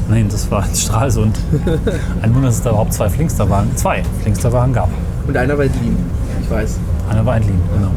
Nein, 0.09 0.29
das 0.31 0.49
war 0.51 0.65
in 0.65 0.75
Stralsund. 0.75 1.39
Ein 2.23 2.33
Wunder, 2.33 2.47
dass 2.47 2.59
es 2.59 2.63
da 2.63 2.71
überhaupt 2.71 2.93
zwei 2.93 3.11
Flinksterwagen, 3.11 3.77
zwei 3.77 4.05
Flinksterwagen 4.23 4.73
gab. 4.73 4.89
Und 5.27 5.37
einer 5.37 5.59
war 5.59 5.65
in 5.65 5.75
Wien. 5.75 5.97
Ich 6.41 6.49
weiß. 6.49 6.79
Einer 7.11 7.27
war 7.27 7.37
Entlin, 7.37 7.61
genau. 7.75 7.91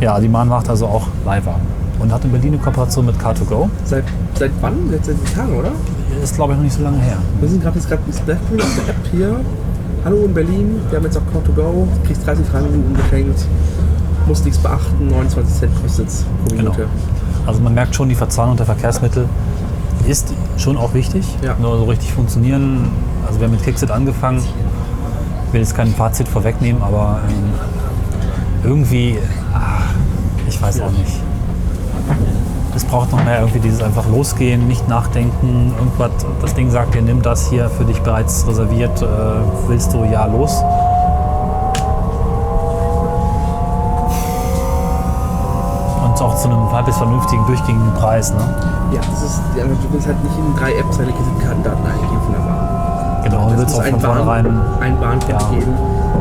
Ja, 0.00 0.20
die 0.20 0.28
Bahn 0.28 0.48
macht 0.48 0.68
also 0.68 0.86
auch 0.86 1.08
Leihwagen. 1.26 1.62
Und 1.98 2.12
hat 2.12 2.24
in 2.24 2.30
Berlin 2.30 2.54
eine 2.54 2.62
Kooperation 2.62 3.04
mit 3.06 3.16
Car2Go. 3.16 3.68
Seit, 3.84 4.04
seit 4.38 4.52
wann? 4.60 4.88
Seit, 4.90 5.04
seit 5.04 5.34
Tagen, 5.34 5.58
oder? 5.58 5.72
Ist, 6.22 6.36
glaube 6.36 6.52
ich, 6.52 6.58
noch 6.58 6.64
nicht 6.64 6.76
so 6.76 6.82
lange 6.82 6.98
her. 6.98 7.18
Wir 7.40 7.48
sind 7.48 7.62
gerade 7.62 7.76
jetzt 7.76 7.88
gerade 7.88 8.02
der 8.26 8.34
App 8.36 8.96
hier. 9.10 9.40
Hallo 10.04 10.24
in 10.24 10.32
Berlin, 10.34 10.80
wir 10.88 10.96
haben 10.98 11.04
jetzt 11.04 11.18
auch 11.18 11.22
Car2Go. 11.22 11.86
Du 11.86 12.06
kriegst 12.06 12.26
30 12.26 12.46
Freiminuten 12.46 12.94
geschenkt. 12.96 13.38
Musst 14.26 14.44
nichts 14.44 14.58
beachten, 14.58 15.08
29 15.08 15.54
Cent 15.54 15.82
kostet 15.82 16.08
es 16.08 16.24
pro 16.44 16.56
Genau. 16.56 16.70
Minute. 16.72 16.86
Also 17.46 17.60
man 17.60 17.74
merkt 17.74 17.94
schon, 17.94 18.08
die 18.08 18.14
Verzahnung 18.14 18.56
der 18.56 18.66
Verkehrsmittel 18.66 19.28
ist 20.06 20.32
schon 20.56 20.76
auch 20.76 20.94
wichtig. 20.94 21.26
Ja. 21.42 21.54
Nur 21.60 21.76
so 21.78 21.84
richtig 21.84 22.12
funktionieren. 22.12 22.88
Also 23.26 23.40
wir 23.40 23.46
haben 23.46 23.52
mit 23.52 23.62
Kixit 23.62 23.90
angefangen. 23.90 24.38
Ich 25.48 25.52
will 25.52 25.60
jetzt 25.60 25.76
kein 25.76 25.88
Fazit 25.88 26.28
vorwegnehmen, 26.28 26.82
aber 26.82 27.20
ähm, 27.28 27.50
irgendwie, 28.64 29.18
ach, 29.52 29.82
ich 30.48 30.60
weiß 30.62 30.80
auch 30.80 30.92
nicht. 30.92 31.20
Es 32.74 32.84
braucht 32.84 33.10
noch 33.10 33.22
mehr 33.24 33.40
irgendwie 33.40 33.58
dieses 33.60 33.82
einfach 33.82 34.08
losgehen, 34.08 34.68
nicht 34.68 34.88
nachdenken, 34.88 35.74
irgendwas, 35.76 36.10
das 36.40 36.54
Ding 36.54 36.70
sagt 36.70 36.94
dir, 36.94 37.02
nimm 37.02 37.20
das 37.20 37.48
hier 37.50 37.68
für 37.68 37.84
dich 37.84 38.00
bereits 38.02 38.46
reserviert, 38.46 39.02
äh, 39.02 39.06
willst 39.68 39.92
du, 39.92 40.04
ja, 40.04 40.24
los. 40.26 40.62
Und 46.04 46.22
auch 46.22 46.36
zu 46.36 46.48
einem 46.48 46.72
halbwegs 46.72 46.96
vernünftigen, 46.98 47.44
durchgängigen 47.46 47.92
Preis. 47.94 48.32
Ne? 48.32 48.40
Ja, 48.92 49.00
das 49.00 49.22
ist, 49.22 49.40
ja, 49.56 49.64
du 49.64 49.76
willst 49.92 50.06
halt 50.06 50.22
nicht 50.22 50.36
in 50.38 50.56
drei 50.56 50.72
Apps 50.74 50.98
deine 50.98 51.12
Kreditkartendaten 51.12 51.84
eingeben 51.86 52.20
von 52.24 52.32
der 52.32 52.40
Bahn. 52.40 53.22
Genau, 53.24 53.50
du 53.50 53.58
willst 53.58 53.74
auch 53.76 53.80
ein 53.80 53.90
von 53.92 54.00
vornherein. 54.00 54.46
Ein 54.80 54.98
Bahncard 55.00 55.42
Ja. 55.42 55.48
geben. 55.50 55.74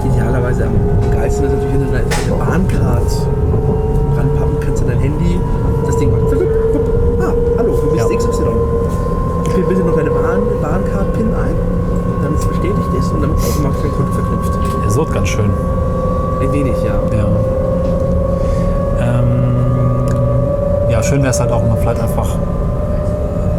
Idealerweise 0.06 0.66
am 0.66 1.12
geilsten 1.12 1.46
ist 1.46 1.54
natürlich, 1.54 1.74
wenn 1.74 1.86
du 1.86 1.92
deine 1.92 2.40
Bahncard 2.40 3.12
ranpappen 4.18 4.60
kannst 4.62 4.82
an 4.84 4.90
dein 4.90 5.00
Handy 5.00 5.40
das 5.90 5.98
Ding 5.98 6.12
macht. 6.12 6.22
Ah, 7.20 7.34
hallo, 7.58 7.76
du 7.82 7.92
bist 7.92 8.10
ja. 8.10 8.18
XY. 8.18 8.44
Ich 9.48 9.58
will 9.58 9.64
bitte 9.64 9.82
noch 9.82 9.96
deine 9.96 10.12
Bahn, 10.12 10.42
Bahncard-Pin 10.62 11.34
ein, 11.34 11.56
damit 12.22 12.40
es 12.40 12.46
bestätigt 12.46 12.94
ist 13.00 13.12
und 13.12 13.22
damit 13.22 13.38
automatisch 13.38 13.82
dein 13.82 13.92
Konto 13.92 14.12
verknüpft. 14.14 14.54
Er 14.84 14.92
sucht 14.92 15.14
ganz 15.14 15.28
schön. 15.30 15.50
Ein 16.42 16.54
wenig, 16.54 16.76
ja. 16.84 16.94
Ja. 17.18 17.28
Ähm, 19.02 20.06
ja, 20.90 21.02
schön 21.04 21.22
wäre 21.22 21.32
es 21.32 21.40
halt 21.40 21.52
auch, 21.52 21.62
wenn 21.62 21.70
man 21.70 21.78
vielleicht 21.80 22.02
einfach 22.02 22.36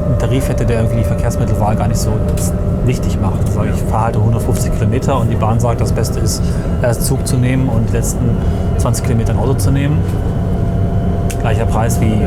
einen 0.06 0.18
Tarif 0.18 0.48
hätte, 0.48 0.64
der 0.64 0.78
irgendwie 0.78 0.98
die 0.98 1.04
Verkehrsmittelwahl 1.04 1.74
gar 1.76 1.88
nicht 1.88 2.00
so 2.00 2.10
wichtig 2.84 3.20
macht. 3.20 3.40
Also 3.46 3.64
ich 3.64 3.82
fahre 3.90 4.04
halt 4.06 4.16
150 4.16 4.72
Kilometer 4.72 5.18
und 5.18 5.30
die 5.30 5.36
Bahn 5.36 5.58
sagt, 5.58 5.80
das 5.80 5.92
Beste 5.92 6.20
ist, 6.20 6.42
erst 6.80 7.06
Zug 7.06 7.26
zu 7.26 7.36
nehmen 7.36 7.68
und 7.68 7.88
die 7.88 7.92
letzten 7.92 8.36
20 8.78 9.04
Kilometer 9.04 9.32
ein 9.32 9.38
Auto 9.38 9.54
zu 9.54 9.70
nehmen. 9.70 9.98
Gleicher 11.40 11.66
Preis 11.66 12.00
wie 12.00 12.26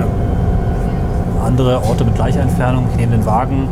andere 1.45 1.83
Orte 1.83 2.03
mit 2.05 2.15
gleicher 2.15 2.41
Entfernung. 2.41 2.87
Ich 2.91 2.97
nehme 2.97 3.11
den 3.11 3.25
Wagen, 3.25 3.67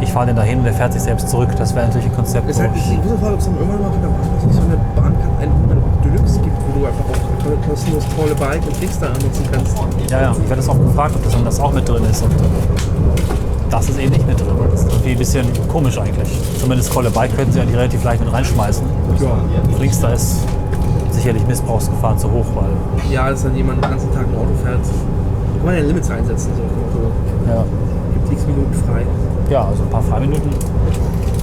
ich 0.00 0.12
fahre 0.12 0.26
den 0.26 0.36
dahin 0.36 0.58
und 0.58 0.64
der 0.64 0.74
fährt 0.74 0.92
sich 0.92 1.02
selbst 1.02 1.28
zurück. 1.28 1.48
Das 1.58 1.74
wäre 1.74 1.86
natürlich 1.86 2.06
ein 2.06 2.14
Konzept, 2.14 2.48
Ist 2.48 2.58
wo 2.58 2.62
halt 2.62 2.72
ich, 2.76 2.82
Frage, 2.82 3.34
ob 3.34 3.38
es 3.38 3.44
dann 3.46 3.56
irgendwann 3.58 3.82
mal 3.82 3.98
wieder 3.98 4.08
was 4.08 4.50
ist, 4.50 4.56
so 4.56 4.62
eine 4.62 4.76
Bahncard 4.94 5.40
100 5.40 6.04
Deluxe 6.04 6.40
gibt, 6.40 6.56
wo 6.68 6.80
du 6.80 6.86
einfach 6.86 7.04
auch 7.04 7.68
kostenlos 7.68 8.04
a 8.04 8.44
Bike 8.44 8.66
und 8.66 8.80
Kickstarter 8.80 9.24
nutzen 9.24 9.44
kannst. 9.50 9.76
Ja, 10.10 10.20
ja, 10.20 10.32
ich 10.32 10.38
werde 10.48 10.56
das 10.56 10.68
auch 10.68 10.78
gefragt, 10.78 11.14
ob 11.16 11.24
das, 11.24 11.34
ob 11.34 11.44
das 11.44 11.60
auch 11.60 11.72
mit 11.72 11.88
drin 11.88 12.04
ist. 12.10 12.22
Und 12.22 12.34
das 13.70 13.88
ist 13.88 13.98
eben 13.98 14.12
nicht 14.12 14.26
mit 14.26 14.40
drin. 14.40 14.48
Das 14.70 14.82
ist 14.82 14.92
irgendwie 14.92 15.12
ein 15.12 15.18
bisschen 15.18 15.46
komisch 15.68 15.98
eigentlich. 15.98 16.38
Zumindest 16.60 16.96
a 16.96 17.00
Bike 17.10 17.36
könnten 17.36 17.52
sie 17.52 17.60
eigentlich 17.60 17.76
relativ 17.76 18.04
leicht 18.04 18.24
mit 18.24 18.32
reinschmeißen. 18.32 18.86
Ja. 19.20 19.78
Links 19.78 20.00
da 20.00 20.10
ist 20.10 20.38
sicherlich 21.18 21.46
Missbrauchsgefahr 21.46 22.16
zu 22.16 22.30
hoch, 22.30 22.46
weil 22.54 23.12
Ja, 23.12 23.30
dass 23.30 23.42
dann 23.42 23.56
jemand 23.56 23.82
den 23.84 23.90
ganzen 23.90 24.12
Tag 24.12 24.26
ein 24.26 24.34
Auto 24.36 24.54
fährt. 24.64 24.80
Kann 24.82 25.66
man 25.66 25.74
ja 25.74 25.80
Limits 25.82 26.10
einsetzen, 26.10 26.50
so. 26.56 27.50
ja, 27.50 27.64
Gibt 28.14 28.32
x 28.32 28.46
Minuten 28.46 28.72
frei. 28.86 29.02
ja 29.50 29.64
also 29.64 29.82
ein 29.82 29.90
paar 29.90 30.02
Freiminuten. 30.02 30.50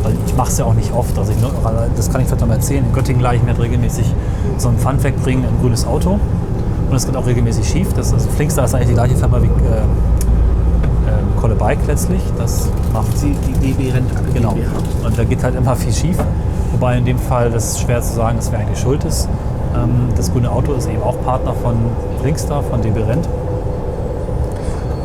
Weil 0.03 0.13
ich 0.25 0.35
mache 0.35 0.49
es 0.49 0.57
ja 0.57 0.65
auch 0.65 0.73
nicht 0.73 0.93
oft. 0.93 1.17
Also 1.17 1.31
ich, 1.31 1.37
das 1.97 2.11
kann 2.11 2.21
ich 2.21 2.27
vielleicht 2.27 2.41
noch 2.41 2.47
mal 2.47 2.55
erzählen. 2.55 2.85
In 2.85 2.93
Göttingen 2.93 3.19
gleich 3.19 3.41
mir 3.43 3.57
regelmäßig 3.57 4.13
so 4.57 4.69
ein 4.69 4.77
Pfand 4.77 5.03
wegbringen, 5.03 5.43
ein 5.45 5.59
grünes 5.61 5.85
Auto. 5.85 6.19
Und 6.89 6.95
es 6.95 7.05
geht 7.07 7.17
auch 7.17 7.25
regelmäßig 7.25 7.67
schief. 7.67 7.91
Das, 7.93 8.13
also 8.13 8.29
Flinkstar 8.29 8.65
ist 8.65 8.75
eigentlich 8.75 8.89
die 8.89 8.93
gleiche 8.93 9.15
Firma 9.15 9.41
wie 9.41 9.47
äh, 9.47 9.49
äh, 11.09 11.51
a 11.51 11.55
Bike 11.55 11.79
letztlich. 11.87 12.21
Das 12.37 12.69
macht 12.93 13.07
Die, 13.21 13.35
die 13.47 13.73
DB 13.73 13.91
Rent 13.91 14.09
Genau. 14.33 14.55
Und 15.03 15.17
da 15.17 15.23
geht 15.23 15.43
halt 15.43 15.55
immer 15.55 15.75
viel 15.75 15.91
schief. 15.91 16.17
Wobei 16.71 16.97
in 16.97 17.05
dem 17.05 17.17
Fall 17.17 17.49
das 17.49 17.71
ist 17.71 17.81
schwer 17.81 18.01
zu 18.01 18.13
sagen 18.13 18.37
ist, 18.37 18.51
wer 18.51 18.59
eigentlich 18.59 18.79
schuld 18.79 19.03
ist. 19.05 19.27
Ähm, 19.75 20.09
das 20.15 20.31
grüne 20.31 20.51
Auto 20.51 20.73
ist 20.73 20.87
eben 20.87 21.03
auch 21.03 21.21
Partner 21.23 21.53
von 21.53 21.75
Brinkstar, 22.21 22.63
von 22.63 22.81
DB 22.81 23.01
Rent. 23.01 23.27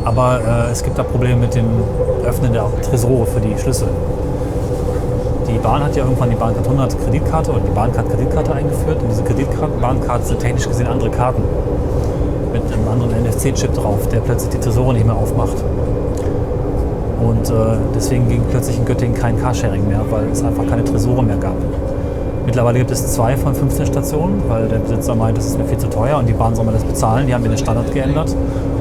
Aber 0.03 0.39
äh, 0.39 0.71
es 0.71 0.83
gibt 0.83 0.97
da 0.97 1.03
Probleme 1.03 1.41
mit 1.41 1.55
dem 1.55 1.65
Öffnen 2.25 2.53
der 2.53 2.65
Tresore 2.81 3.25
für 3.25 3.39
die 3.39 3.57
Schlüssel. 3.57 3.89
Die 5.47 5.57
Bahn 5.59 5.83
hat 5.83 5.95
ja 5.95 6.03
irgendwann 6.03 6.29
die 6.29 6.35
Bahncard 6.35 6.65
100 6.65 7.03
Kreditkarte 7.03 7.51
oder 7.51 7.59
die 7.59 7.71
Bahncard 7.71 8.09
Kreditkarte 8.09 8.53
eingeführt. 8.53 9.01
Und 9.01 9.11
diese 9.11 9.23
Kreditkarten 9.23 10.25
sind 10.25 10.39
technisch 10.39 10.67
gesehen 10.67 10.87
andere 10.87 11.09
Karten. 11.09 11.43
Mit 12.53 12.63
einem 12.71 12.87
anderen 12.87 13.23
NFC-Chip 13.23 13.73
drauf, 13.73 14.07
der 14.09 14.19
plötzlich 14.19 14.51
die 14.51 14.59
Tresore 14.59 14.93
nicht 14.93 15.05
mehr 15.05 15.15
aufmacht. 15.15 15.63
Und 17.21 17.49
äh, 17.49 17.77
deswegen 17.95 18.27
ging 18.27 18.43
plötzlich 18.49 18.77
in 18.77 18.85
Göttingen 18.85 19.15
kein 19.15 19.39
Carsharing 19.39 19.87
mehr, 19.87 20.01
weil 20.09 20.29
es 20.31 20.43
einfach 20.43 20.67
keine 20.67 20.83
Tresore 20.83 21.23
mehr 21.23 21.37
gab. 21.37 21.55
Mittlerweile 22.51 22.79
gibt 22.79 22.91
es 22.91 23.13
zwei 23.13 23.37
von 23.37 23.55
15 23.55 23.85
Stationen, 23.85 24.43
weil 24.49 24.67
der 24.67 24.79
Besitzer 24.79 25.15
meint, 25.15 25.37
das 25.37 25.45
ist 25.45 25.57
mir 25.57 25.63
viel 25.63 25.77
zu 25.77 25.89
teuer 25.89 26.17
und 26.17 26.27
die 26.27 26.33
Bahn 26.33 26.53
soll 26.53 26.65
mir 26.65 26.73
das 26.73 26.83
bezahlen. 26.83 27.25
Die 27.25 27.33
haben 27.33 27.43
mir 27.43 27.47
den 27.47 27.57
Standard 27.57 27.93
geändert. 27.93 28.35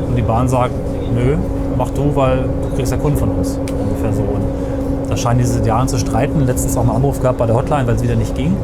Und 0.08 0.16
die 0.16 0.22
Bahn 0.22 0.48
sagt, 0.48 0.72
nö, 1.14 1.36
mach 1.78 1.90
du, 1.90 2.10
weil 2.16 2.46
du 2.64 2.74
kriegst 2.74 2.90
ja 2.90 2.98
Kunden 2.98 3.18
von 3.18 3.28
uns. 3.28 3.60
Ungefähr 3.60 4.12
so. 4.12 4.22
Und 4.22 4.42
da 5.08 5.16
scheinen 5.16 5.38
die 5.38 5.44
seit 5.44 5.64
Jahren 5.64 5.86
zu 5.86 5.98
streiten. 5.98 6.44
Letztens 6.46 6.76
auch 6.76 6.80
einen 6.80 6.90
Anruf 6.90 7.20
gehabt 7.20 7.38
bei 7.38 7.46
der 7.46 7.54
Hotline, 7.54 7.86
weil 7.86 7.94
es 7.94 8.02
wieder 8.02 8.16
nicht 8.16 8.34
ging. 8.34 8.56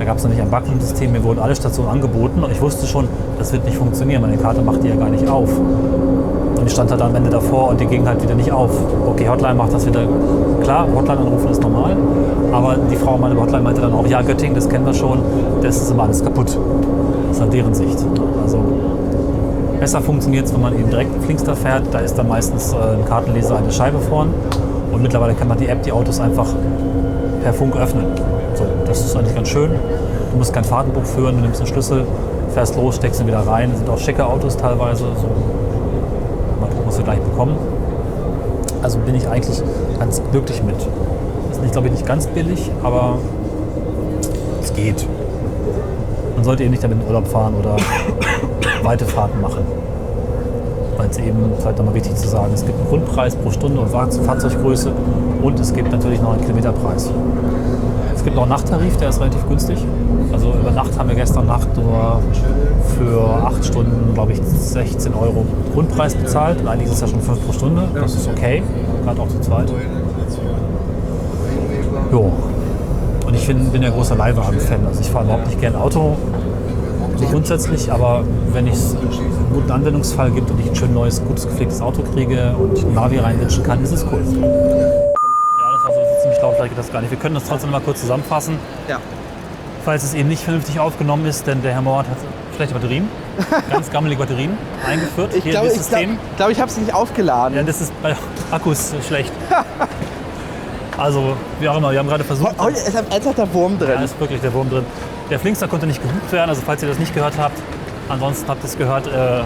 Da 0.00 0.04
gab 0.04 0.16
es 0.16 0.24
noch 0.24 0.30
nicht 0.30 0.42
ein 0.42 0.50
Backensystem, 0.50 1.12
mir 1.12 1.22
wurden 1.22 1.38
alle 1.38 1.54
Stationen 1.54 1.88
angeboten 1.88 2.42
und 2.42 2.50
ich 2.50 2.60
wusste 2.60 2.88
schon, 2.88 3.06
das 3.38 3.52
wird 3.52 3.64
nicht 3.64 3.76
funktionieren. 3.76 4.20
Meine 4.20 4.36
Karte 4.36 4.62
macht 4.62 4.82
die 4.82 4.88
ja 4.88 4.96
gar 4.96 5.10
nicht 5.10 5.28
auf. 5.28 5.48
Und 5.56 6.66
ich 6.66 6.72
stand 6.72 6.90
halt 6.90 7.02
am 7.02 7.14
Ende 7.14 7.30
davor 7.30 7.68
und 7.68 7.80
die 7.80 7.86
ging 7.86 8.04
halt 8.04 8.20
wieder 8.20 8.34
nicht 8.34 8.50
auf. 8.50 8.72
Okay, 9.10 9.28
Hotline 9.28 9.54
macht 9.54 9.74
das 9.74 9.84
wieder. 9.86 10.02
Klar, 10.62 10.86
Hotline 10.94 11.18
anrufen 11.18 11.50
ist 11.50 11.60
normal. 11.60 11.96
Aber 12.52 12.76
die 12.90 12.96
Frau 12.96 13.18
meine 13.18 13.38
Hotline 13.38 13.62
meinte 13.62 13.80
dann 13.80 13.92
auch, 13.92 14.06
ja, 14.06 14.22
Göttingen, 14.22 14.54
das 14.54 14.68
kennen 14.68 14.86
wir 14.86 14.94
schon, 14.94 15.18
das 15.62 15.76
ist 15.78 15.90
immer 15.90 16.04
alles 16.04 16.22
kaputt. 16.22 16.56
Das 17.28 17.36
ist 17.36 17.42
an 17.42 17.50
deren 17.50 17.74
Sicht. 17.74 17.98
Also 18.42 18.58
besser 19.80 20.00
funktioniert 20.00 20.46
es, 20.46 20.54
wenn 20.54 20.60
man 20.60 20.78
eben 20.78 20.90
direkt 20.90 21.14
in 21.14 21.22
Flinkster 21.22 21.56
fährt. 21.56 21.82
Da 21.90 21.98
ist 21.98 22.16
dann 22.16 22.28
meistens 22.28 22.72
äh, 22.72 22.76
ein 22.76 23.04
Kartenleser 23.04 23.56
eine 23.56 23.72
Scheibe 23.72 23.98
vorn. 23.98 24.32
Und 24.92 25.02
mittlerweile 25.02 25.34
kann 25.34 25.48
man 25.48 25.58
die 25.58 25.66
App, 25.66 25.82
die 25.82 25.90
Autos 25.90 26.20
einfach 26.20 26.46
per 27.42 27.52
Funk 27.52 27.76
öffnen. 27.76 28.06
So, 28.54 28.64
das 28.86 29.00
ist 29.00 29.16
eigentlich 29.16 29.34
ganz 29.34 29.48
schön. 29.48 29.70
Du 30.30 30.38
musst 30.38 30.52
kein 30.52 30.64
Fahrtenbuch 30.64 31.04
führen, 31.04 31.36
du 31.36 31.42
nimmst 31.42 31.60
den 31.60 31.66
Schlüssel, 31.66 32.04
fährst 32.54 32.76
los, 32.76 32.96
steckst 32.96 33.20
ihn 33.20 33.26
wieder 33.26 33.40
rein. 33.40 33.70
Das 33.70 33.80
sind 33.80 33.90
auch 33.90 33.98
schicke 33.98 34.24
Autos 34.24 34.56
teilweise. 34.56 35.04
So 35.16 35.28
gucken, 36.70 36.86
was 36.86 36.98
wir 36.98 37.04
gleich 37.04 37.20
bekommen. 37.20 37.56
Also 38.82 38.98
bin 38.98 39.14
ich 39.14 39.28
eigentlich 39.28 39.62
ganz 39.98 40.22
glücklich 40.30 40.62
mit. 40.62 40.76
Ist 41.50 41.60
nicht, 41.60 41.72
glaube 41.72 41.88
ich, 41.88 41.94
nicht 41.94 42.06
ganz 42.06 42.26
billig, 42.26 42.70
aber 42.82 43.18
es 44.62 44.72
geht. 44.72 45.06
Man 46.34 46.44
sollte 46.44 46.62
eben 46.62 46.70
nicht 46.70 46.82
damit 46.82 47.00
in 47.00 47.06
Urlaub 47.06 47.26
fahren 47.26 47.54
oder 47.58 47.76
weite 48.82 49.04
Fahrten 49.04 49.40
machen. 49.40 49.64
Weil 50.96 51.08
es 51.10 51.18
eben, 51.18 51.36
vielleicht 51.58 51.78
nochmal 51.78 51.94
wichtig 51.94 52.14
zu 52.16 52.28
sagen, 52.28 52.52
es 52.54 52.64
gibt 52.64 52.78
einen 52.78 52.88
Grundpreis 52.88 53.36
pro 53.36 53.50
Stunde 53.50 53.80
und 53.80 53.90
Fahrzeuggröße 53.90 54.92
und 55.42 55.60
es 55.60 55.72
gibt 55.72 55.92
natürlich 55.92 56.20
noch 56.20 56.32
einen 56.32 56.42
Kilometerpreis. 56.42 57.10
Es 58.14 58.24
gibt 58.24 58.36
noch 58.36 58.42
einen 58.42 58.52
Nachttarif, 58.52 58.96
der 58.96 59.10
ist 59.10 59.20
relativ 59.20 59.46
günstig. 59.48 59.78
Also 60.32 60.52
über 60.52 60.70
Nacht 60.70 60.98
haben 60.98 61.08
wir 61.08 61.16
gestern 61.16 61.46
Nacht 61.46 61.68
nur 61.76 62.20
für 62.96 63.22
acht 63.44 63.64
Stunden, 63.64 64.14
glaube 64.14 64.32
ich, 64.32 64.40
16 64.42 65.14
Euro 65.14 65.44
Grundpreis 65.74 66.14
bezahlt. 66.14 66.60
Und 66.60 66.68
eigentlich 66.68 66.88
ist 66.88 66.94
es 66.94 67.00
ja 67.00 67.08
schon 67.08 67.20
5 67.20 67.46
pro 67.46 67.52
Stunde. 67.52 67.88
Das 67.94 68.14
ist 68.14 68.28
okay, 68.28 68.62
gerade 69.04 69.20
auch 69.20 69.28
zu 69.28 69.40
zweit. 69.40 69.72
Jo. 72.12 72.32
Und 73.26 73.34
ich 73.34 73.46
bin, 73.46 73.70
bin 73.70 73.82
ja 73.82 73.90
großer 73.90 74.16
Leihwagen-Fan. 74.16 74.86
Also 74.86 75.00
ich 75.00 75.10
fahre 75.10 75.24
überhaupt 75.24 75.46
nicht 75.46 75.60
gern 75.60 75.76
Auto, 75.76 76.16
so 77.20 77.26
grundsätzlich, 77.26 77.92
aber 77.92 78.24
wenn 78.52 78.66
es 78.66 78.96
einen 78.96 79.52
guten 79.52 79.70
Anwendungsfall 79.70 80.30
gibt 80.30 80.50
und 80.50 80.58
ich 80.58 80.68
ein 80.70 80.74
schön 80.74 80.94
neues, 80.94 81.22
gutes, 81.22 81.46
gepflegtes 81.46 81.80
Auto 81.80 82.02
kriege 82.14 82.54
und 82.58 82.78
ein 82.78 82.94
Navi 82.94 83.18
reinwitschen 83.18 83.62
kann, 83.62 83.82
ist 83.82 83.92
es 83.92 84.04
cool. 84.04 84.20
Ja, 84.20 84.46
das 85.72 85.84
war 85.84 85.92
so 85.92 86.22
ziemlich 86.22 86.40
laut, 86.40 86.54
vielleicht 86.54 86.70
geht 86.70 86.78
das 86.78 86.90
gar 86.90 87.02
nicht. 87.02 87.10
Wir 87.10 87.18
können 87.18 87.34
das 87.34 87.44
trotzdem 87.44 87.70
mal 87.70 87.80
kurz 87.80 88.00
zusammenfassen. 88.00 88.54
Ja. 88.88 88.98
Falls 89.84 90.02
es 90.04 90.14
eben 90.14 90.28
nicht 90.28 90.42
vernünftig 90.42 90.78
aufgenommen 90.78 91.24
ist, 91.26 91.46
denn 91.46 91.62
der 91.62 91.72
Herr 91.72 91.82
Mauert 91.82 92.06
hat 92.06 92.16
schlechte 92.54 92.74
Batterien, 92.74 93.08
ganz 93.70 93.90
gammelige 93.90 94.20
Batterien 94.20 94.56
eingeführt. 94.86 95.34
Ich 95.34 95.44
glaube, 95.44 95.68
ich, 95.68 95.88
glaub, 95.88 96.02
glaub, 96.36 96.50
ich 96.50 96.60
habe 96.60 96.70
sie 96.70 96.80
nicht 96.82 96.92
aufgeladen. 96.94 97.56
Ja, 97.56 97.62
das 97.62 97.80
ist 97.80 98.02
bei 98.02 98.14
Akkus 98.50 98.92
schlecht. 99.08 99.32
also, 100.98 101.36
wie 101.60 101.68
auch 101.68 101.78
immer, 101.78 101.92
wir 101.92 101.98
haben 101.98 102.08
gerade 102.08 102.24
versucht. 102.24 102.58
Heute 102.58 102.78
ist 102.78 102.94
am 102.96 103.06
ernsthaft 103.10 103.38
der 103.38 103.52
Wurm 103.54 103.78
drin. 103.78 103.92
Da 103.94 104.02
ist 104.02 104.20
wirklich 104.20 104.40
der 104.42 104.52
Wurm 104.52 104.68
drin. 104.68 104.84
Der 105.30 105.38
Flinkster 105.38 105.66
konnte 105.68 105.86
nicht 105.86 106.02
gebucht 106.02 106.30
werden, 106.32 106.50
also 106.50 106.60
falls 106.64 106.82
ihr 106.82 106.88
das 106.88 106.98
nicht 106.98 107.14
gehört 107.14 107.38
habt, 107.38 107.56
ansonsten 108.08 108.48
habt 108.48 108.62
ihr 108.62 108.68
es 108.68 108.76
gehört, 108.76 109.06
äh, 109.06 109.40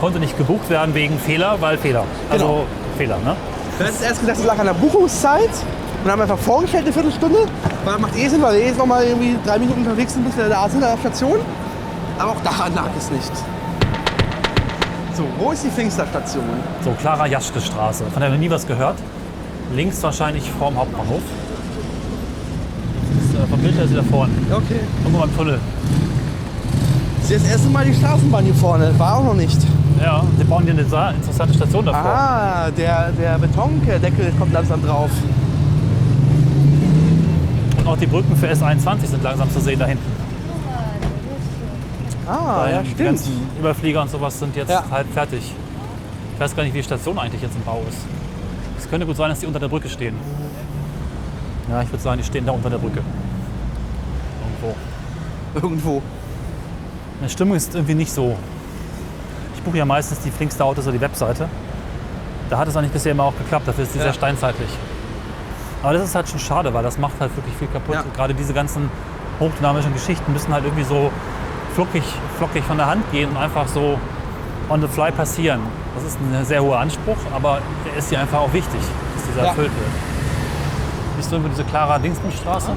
konnte 0.00 0.18
nicht 0.18 0.36
gebucht 0.36 0.68
werden 0.68 0.94
wegen 0.94 1.18
Fehler, 1.18 1.56
weil 1.60 1.78
Fehler. 1.78 2.04
Also 2.30 2.44
Genau. 2.46 2.64
Fehler, 2.98 3.16
ne? 3.24 3.36
Du 3.78 3.84
hast 3.86 4.02
erst 4.02 4.20
gesagt, 4.20 4.38
es 4.38 4.44
lag 4.44 4.58
an 4.58 4.66
der 4.66 4.74
Buchungszeit 4.74 5.48
und 6.04 6.10
haben 6.10 6.20
einfach 6.22 6.38
vorgestellt 6.38 6.84
eine 6.84 6.92
Viertelstunde. 6.92 7.38
Weil 7.84 7.98
macht 7.98 8.16
eh 8.16 8.28
Sinn, 8.28 8.42
weil 8.42 8.56
wir 8.58 8.66
jetzt 8.66 8.78
noch 8.78 8.86
mal 8.86 9.02
irgendwie 9.04 9.36
drei 9.44 9.58
Minuten 9.58 9.80
unterwegs 9.80 10.14
sind, 10.14 10.24
bis 10.24 10.36
wir 10.36 10.48
da 10.48 10.68
sind 10.68 10.82
an 10.82 10.90
der 10.92 10.98
Station. 10.98 11.38
Aber 12.18 12.32
auch 12.32 12.40
daran 12.42 12.74
lag 12.74 12.88
es 12.98 13.10
nicht. 13.10 13.32
So, 15.14 15.24
wo 15.38 15.52
ist 15.52 15.64
die 15.64 15.68
Pfingsterstation? 15.70 16.44
So, 16.84 16.90
Clara 17.00 17.26
Jaschke 17.26 17.60
Straße. 17.60 18.04
Von 18.12 18.20
der 18.22 18.30
noch 18.30 18.38
nie 18.38 18.50
was 18.50 18.66
gehört. 18.66 18.96
Links 19.74 20.02
wahrscheinlich 20.02 20.50
vorm 20.58 20.76
Hauptbahnhof. 20.76 21.20
Das, 23.32 23.42
äh, 23.42 23.46
vom 23.46 23.60
Bild 23.60 23.74
her 23.76 23.84
ist 23.84 23.90
sie 23.90 23.96
da 23.96 24.02
vorne. 24.02 24.32
Okay. 24.50 24.80
Irgendwo 25.04 25.22
am 25.22 25.36
Tunnel. 25.36 25.58
Das 27.22 27.30
ist 27.30 27.44
das 27.44 27.52
erste 27.52 27.68
Mal 27.68 27.84
die 27.84 27.94
Straßenbahn 27.94 28.44
hier 28.44 28.54
vorne. 28.54 28.92
War 28.98 29.16
auch 29.18 29.24
noch 29.24 29.34
nicht. 29.34 29.58
Ja, 30.02 30.22
sie 30.38 30.44
bauen 30.44 30.62
hier 30.64 30.72
eine 30.72 30.84
sa- 30.84 31.10
interessante 31.10 31.54
Station 31.54 31.84
davor. 31.84 32.10
Ah, 32.10 32.70
der, 32.76 33.12
der 33.12 33.38
Betondeckel 33.38 34.32
kommt 34.38 34.52
langsam 34.52 34.82
drauf. 34.84 35.10
Und 37.80 37.86
auch 37.88 37.96
die 37.98 38.06
Brücken 38.06 38.36
für 38.36 38.46
S21 38.48 39.06
sind 39.06 39.22
langsam 39.22 39.50
zu 39.50 39.60
sehen 39.60 39.78
da 39.78 39.86
hinten. 39.86 40.12
Ah, 42.26 42.58
Weil 42.62 42.72
ja, 42.74 42.82
Die 42.82 42.90
stimmt. 42.90 43.08
ganzen 43.08 43.32
Überflieger 43.58 44.02
und 44.02 44.10
sowas 44.10 44.38
sind 44.38 44.54
jetzt 44.54 44.70
Ja. 44.70 44.84
halb 44.90 45.12
fertig. 45.12 45.52
Ich 46.34 46.40
weiß 46.40 46.54
gar 46.54 46.62
nicht, 46.62 46.72
wie 46.74 46.78
die 46.78 46.84
Station 46.84 47.18
eigentlich 47.18 47.42
jetzt 47.42 47.56
im 47.56 47.62
Bau 47.62 47.82
ist. 47.88 47.98
Es 48.78 48.88
könnte 48.88 49.06
gut 49.06 49.16
sein, 49.16 49.30
dass 49.30 49.40
die 49.40 49.46
unter 49.46 49.58
der 49.58 49.68
Brücke 49.68 49.88
stehen. 49.88 50.14
Ja, 51.68 51.82
ich 51.82 51.90
würde 51.90 52.02
sagen, 52.02 52.18
die 52.18 52.24
stehen 52.24 52.46
da 52.46 52.52
unter 52.52 52.70
der 52.70 52.78
Brücke. 52.78 53.00
Irgendwo. 54.62 54.74
Irgendwo. 55.54 56.02
Die 57.24 57.28
Stimmung 57.28 57.56
ist 57.56 57.74
irgendwie 57.74 57.94
nicht 57.94 58.12
so. 58.12 58.36
Ich 59.56 59.62
buche 59.62 59.78
ja 59.78 59.84
meistens 59.84 60.20
die 60.20 60.30
Flinkster 60.30 60.64
Autos 60.64 60.84
oder 60.84 60.92
die 60.94 61.00
Webseite. 61.00 61.48
Da 62.48 62.58
hat 62.58 62.68
es 62.68 62.76
eigentlich 62.76 62.92
bisher 62.92 63.12
immer 63.12 63.24
auch 63.24 63.36
geklappt. 63.36 63.68
Dafür 63.68 63.84
ist 63.84 63.94
die 63.94 63.98
Ja. 63.98 64.04
sehr 64.04 64.12
steinzeitlich. 64.14 64.68
Aber 65.82 65.94
das 65.94 66.04
ist 66.04 66.14
halt 66.14 66.28
schon 66.28 66.38
schade, 66.38 66.72
weil 66.74 66.82
das 66.82 66.98
macht 66.98 67.14
halt 67.20 67.34
wirklich 67.36 67.54
viel 67.56 67.68
kaputt. 67.68 67.94
Ja. 67.94 68.04
Gerade 68.14 68.34
diese 68.34 68.52
ganzen 68.52 68.90
hochdynamischen 69.38 69.92
Geschichten 69.94 70.32
müssen 70.32 70.52
halt 70.52 70.64
irgendwie 70.64 70.84
so 70.84 71.10
flockig, 71.74 72.02
flockig 72.36 72.62
von 72.64 72.76
der 72.76 72.86
Hand 72.86 73.10
gehen 73.12 73.30
und 73.30 73.36
einfach 73.36 73.66
so 73.66 73.98
on 74.68 74.80
the 74.82 74.88
fly 74.88 75.10
passieren. 75.10 75.60
Das 75.94 76.04
ist 76.04 76.18
ein 76.20 76.44
sehr 76.44 76.62
hoher 76.62 76.78
Anspruch, 76.80 77.16
aber 77.34 77.58
er 77.92 77.98
ist 77.98 78.10
hier 78.10 78.20
einfach 78.20 78.40
auch 78.40 78.52
wichtig, 78.52 78.80
dass 79.14 79.24
dieser 79.26 79.42
Ja. 79.42 79.48
erfüllt 79.48 79.70
wird. 79.70 79.90
Siehst 81.16 81.30
du 81.30 81.36
irgendwo 81.36 81.50
diese 81.54 81.64
Clara 81.64 81.98
Dingsbumstraße? 81.98 82.72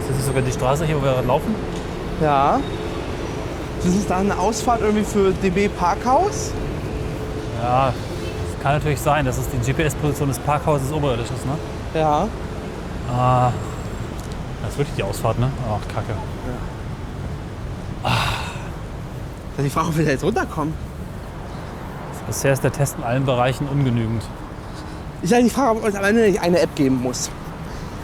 Ist 0.00 0.08
das 0.08 0.16
nicht 0.16 0.26
sogar 0.26 0.42
die 0.42 0.52
Straße 0.52 0.84
hier, 0.86 0.96
wo 0.96 1.02
wir 1.04 1.22
laufen? 1.26 1.54
Ja. 2.20 2.58
Das 3.84 3.94
ist 3.94 4.08
da 4.10 4.18
eine 4.18 4.36
Ausfahrt 4.38 4.80
irgendwie 4.80 5.04
für 5.04 5.32
DB 5.32 5.68
Parkhaus? 5.68 6.52
Ja, 7.62 7.86
das 7.86 8.62
kann 8.62 8.72
natürlich 8.74 9.00
sein, 9.00 9.24
dass 9.24 9.38
es 9.38 9.48
die 9.50 9.58
GPS-Position 9.58 10.28
des 10.28 10.38
Parkhauses 10.38 10.92
oberirdisch 10.92 11.30
ist, 11.36 11.46
ne? 11.46 11.52
Ja. 11.94 12.28
Ah, 13.14 13.52
das 14.62 14.72
ist 14.72 14.78
wirklich 14.78 14.96
die 14.96 15.02
Ausfahrt, 15.02 15.38
ne? 15.38 15.50
Ach, 15.68 15.94
kacke. 15.94 16.14
Das 18.02 18.12
ist 19.58 19.64
die 19.64 19.70
Frage, 19.70 19.88
ob 19.88 19.96
wir 19.96 20.04
da 20.04 20.10
jetzt 20.10 20.24
runterkommen. 20.24 20.74
Bisher 22.26 22.52
ist 22.52 22.64
der 22.64 22.72
Test 22.72 22.96
in 22.98 23.04
allen 23.04 23.26
Bereichen 23.26 23.68
ungenügend. 23.68 24.22
Ist 25.22 25.32
halt 25.32 25.44
die 25.44 25.50
Frage, 25.50 25.78
ob 25.78 25.86
es 25.86 25.94
am 25.94 26.04
Ende 26.04 26.22
nicht 26.22 26.40
eine 26.40 26.60
App 26.60 26.74
geben 26.74 27.02
muss. 27.02 27.30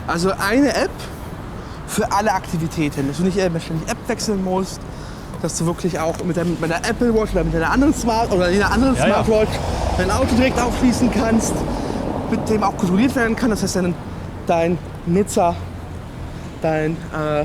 Also 0.07 0.33
eine 0.39 0.75
App 0.75 0.91
für 1.87 2.13
alle 2.13 2.33
Aktivitäten. 2.33 3.09
Dass 3.09 3.17
du 3.17 3.25
nicht 3.25 3.35
ständig 3.35 3.89
App 3.89 4.09
wechseln 4.09 4.45
musst. 4.45 4.81
Dass 5.41 5.57
du 5.57 5.67
wirklich 5.67 5.99
auch 5.99 6.17
mit, 6.25 6.37
der 6.37 6.45
Apple 6.89 7.15
Watch 7.15 7.33
oder 7.33 7.45
mit 7.45 7.55
einer 7.55 7.71
anderen 7.71 7.95
Smart 7.95 8.31
oder 8.33 8.47
einer 8.47 8.71
anderen 8.71 8.97
Ja, 8.97 9.07
ja. 9.07 9.25
Smartwatch 9.25 9.51
dein 9.97 10.11
Auto 10.11 10.35
direkt 10.37 10.61
aufschließen 10.61 11.11
kannst. 11.13 11.55
Mit 12.31 12.49
dem 12.49 12.63
auch 12.63 12.77
kontrolliert 12.77 13.15
werden 13.17 13.35
kann. 13.37 13.51
Das 13.51 13.63
heißt, 13.63 13.77
dein, 13.77 13.95
dein 14.47 14.79
Nutzer, 15.07 15.55
dein, 16.63 16.93
äh, 16.93 17.45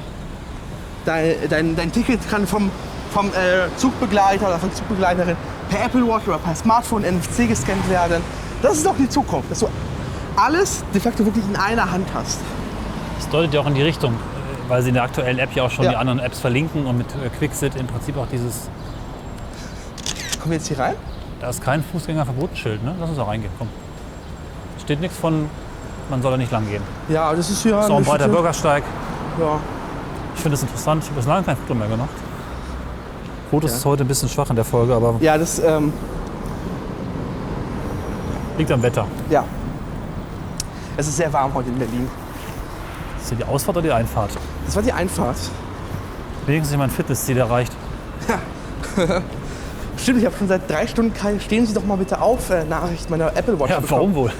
dein, 1.05 1.35
dein, 1.49 1.75
dein 1.75 1.91
Ticket 1.91 2.19
kann 2.29 2.45
vom, 2.45 2.69
vom 3.11 3.27
äh, 3.27 3.75
Zugbegleiter 3.77 4.47
oder 4.47 4.59
von 4.59 4.73
Zugbegleiterin 4.73 5.35
per 5.69 5.85
Apple 5.85 6.05
Watch 6.07 6.27
oder 6.27 6.37
per 6.39 6.55
Smartphone 6.55 7.03
NFC 7.03 7.47
gescannt 7.47 7.89
werden. 7.89 8.21
Das 8.61 8.73
ist 8.77 8.85
doch 8.85 8.95
die 8.97 9.09
Zukunft, 9.09 9.49
dass 9.51 9.59
du 9.59 9.67
alles 10.35 10.83
de 10.93 10.99
facto 11.01 11.25
wirklich 11.25 11.45
in 11.47 11.55
einer 11.55 11.89
Hand 11.91 12.07
hast. 12.13 12.39
Das 13.19 13.29
deutet 13.29 13.53
ja 13.53 13.61
auch 13.61 13.67
in 13.67 13.75
die 13.75 13.83
Richtung, 13.83 14.13
weil 14.67 14.81
sie 14.81 14.89
in 14.89 14.95
der 14.95 15.03
aktuellen 15.03 15.39
App 15.39 15.53
ja 15.55 15.63
auch 15.63 15.71
schon 15.71 15.85
Ja. 15.85 15.91
die 15.91 15.97
anderen 15.97 16.19
Apps 16.19 16.39
verlinken 16.39 16.85
und 16.85 16.97
mit 16.97 17.07
äh, 17.07 17.29
Quixit 17.37 17.75
im 17.75 17.87
Prinzip 17.87 18.17
auch 18.17 18.27
dieses, 18.31 18.69
Kommen 20.39 20.51
wir 20.51 20.57
jetzt 20.57 20.67
hier 20.67 20.79
rein? 20.79 20.95
da 21.39 21.49
ist 21.49 21.61
kein 21.63 21.83
Fußgängerverbotenschild, 21.83 22.83
ne? 22.85 22.95
Lass 22.99 23.09
uns 23.09 23.19
auch 23.19 23.27
reingehen, 23.27 23.51
komm. 23.59 23.67
Steht 24.83 24.99
nichts 24.99 25.17
von, 25.17 25.49
man 26.09 26.21
soll 26.21 26.31
da 26.31 26.37
nicht 26.37 26.51
lang 26.51 26.67
gehen. 26.69 26.83
Ja, 27.09 27.33
das 27.33 27.49
ist 27.49 27.63
hier. 27.63 27.79
Ist 27.79 27.89
auch 27.89 27.97
ein 27.97 28.03
breiter. 28.03 28.27
Bürgersteig. 28.27 28.83
Ja. 29.39 29.59
Ich 30.35 30.41
finde 30.41 30.55
das 30.55 30.61
interessant. 30.63 31.03
Ich 31.03 31.09
habe 31.09 31.19
bislang 31.19 31.45
kein 31.45 31.55
Foto 31.57 31.73
mehr 31.75 31.87
gemacht. 31.87 32.09
Fotos 33.49 33.71
Ja. 33.71 33.77
ist 33.77 33.85
heute 33.85 34.03
ein 34.03 34.07
bisschen 34.07 34.29
schwach 34.29 34.49
in 34.49 34.55
der 34.55 34.65
Folge, 34.65 34.93
aber 34.93 35.15
ja, 35.19 35.37
das, 35.37 35.59
ähm, 35.59 35.93
liegt 38.57 38.71
am 38.71 38.81
Wetter. 38.81 39.05
ja. 39.29 39.43
Es 40.95 41.07
ist 41.07 41.17
sehr 41.17 41.33
warm 41.33 41.51
heute 41.55 41.69
in 41.69 41.77
Berlin. 41.79 42.07
Ist 43.19 43.29
hier 43.29 43.37
die 43.39 43.43
Ausfahrt 43.45 43.77
oder 43.77 43.83
die 43.87 43.91
Einfahrt? 43.91 44.29
Das 44.67 44.75
war 44.75 44.83
die 44.83 44.93
Einfahrt. 44.93 45.37
Wenigstens 46.45 46.77
mein 46.77 46.91
Fitnessziel 46.91 47.37
erreicht. 47.37 47.71
Stimmt, 49.97 50.19
ich 50.19 50.25
habe 50.25 50.35
schon 50.37 50.47
seit 50.47 50.69
drei 50.69 50.85
Stunden 50.85 51.11
keine 51.13 51.39
Stehen 51.39 51.65
Sie 51.65 51.73
doch 51.73 51.83
mal 51.83 51.97
bitte 51.97 52.21
auf 52.21 52.49
äh, 52.51 52.63
Nachricht 52.65 53.09
meiner 53.09 53.35
Apple 53.35 53.59
Watch 53.59 53.71
Ja, 53.71 53.79
bekommen. 53.79 53.89
warum 54.01 54.15
wohl? 54.15 54.31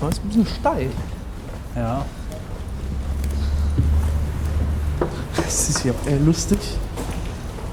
Das 0.00 0.10
ist 0.10 0.24
ein 0.24 0.28
bisschen 0.28 0.46
steil. 0.46 0.90
Ja. 1.76 2.04
Das 5.36 5.68
ist 5.68 5.78
hier 5.78 5.94
äh, 6.06 6.16
lustig. 6.18 6.58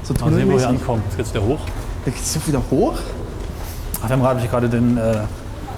So 0.04 0.14
Mal 0.14 0.34
sehen, 0.34 0.52
wo 0.52 0.58
wir 0.58 0.68
ankommen. 0.68 1.02
Jetzt 1.08 1.18
geht's 1.18 1.34
wieder 1.34 1.44
hoch. 1.44 1.60
Da 2.06 2.12
geht 2.12 2.22
es 2.22 2.48
wieder 2.48 2.62
hoch. 2.70 3.00
Ach, 4.02 4.10
wir 4.10 4.10
haben 4.10 4.22
gerade 4.22 4.48
gerade 4.48 4.70
den 4.70 4.98
äh, 4.98 5.24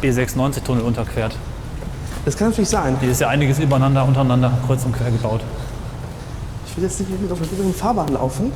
B96-Tunnel 0.01 0.83
unterquert. 0.83 1.35
Das 2.25 2.37
kann 2.37 2.49
natürlich 2.49 2.69
sein. 2.69 2.97
Hier 2.99 3.11
ist 3.11 3.21
ja 3.21 3.29
einiges 3.29 3.59
übereinander, 3.59 4.05
untereinander, 4.05 4.51
kreuz 4.67 4.85
und 4.85 4.91
quer 4.93 5.09
gebaut. 5.09 5.41
Ich 6.67 6.77
will 6.77 6.83
jetzt 6.83 6.99
nicht 6.99 7.21
mit 7.21 7.31
auf 7.31 7.39
der 7.39 7.47
mittleren 7.47 7.73
Fahrbahn 7.73 8.09
laufen. 8.09 8.51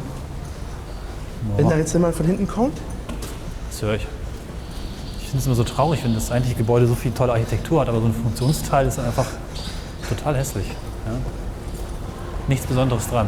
Wenn 1.57 1.69
da 1.69 1.77
jetzt 1.77 1.93
jemand 1.93 2.15
von 2.15 2.25
hinten 2.25 2.47
kommt. 2.47 2.77
Das 3.71 3.81
höre 3.81 3.95
ich. 3.95 4.07
Ich 5.25 5.31
finde 5.31 5.41
es 5.41 5.47
immer 5.47 5.55
so 5.55 5.63
traurig, 5.63 6.03
wenn 6.03 6.13
das 6.13 6.31
eigentliche 6.31 6.55
Gebäude 6.55 6.85
so 6.85 6.93
viel 6.93 7.11
tolle 7.11 7.31
Architektur 7.33 7.81
hat, 7.81 7.89
aber 7.89 7.99
so 7.99 8.05
ein 8.05 8.13
Funktionsteil 8.13 8.85
ist 8.85 8.99
einfach 8.99 9.25
total 10.07 10.37
hässlich. 10.37 10.67
Ja? 10.67 11.13
Nichts 12.47 12.67
Besonderes 12.67 13.09
dran. 13.09 13.25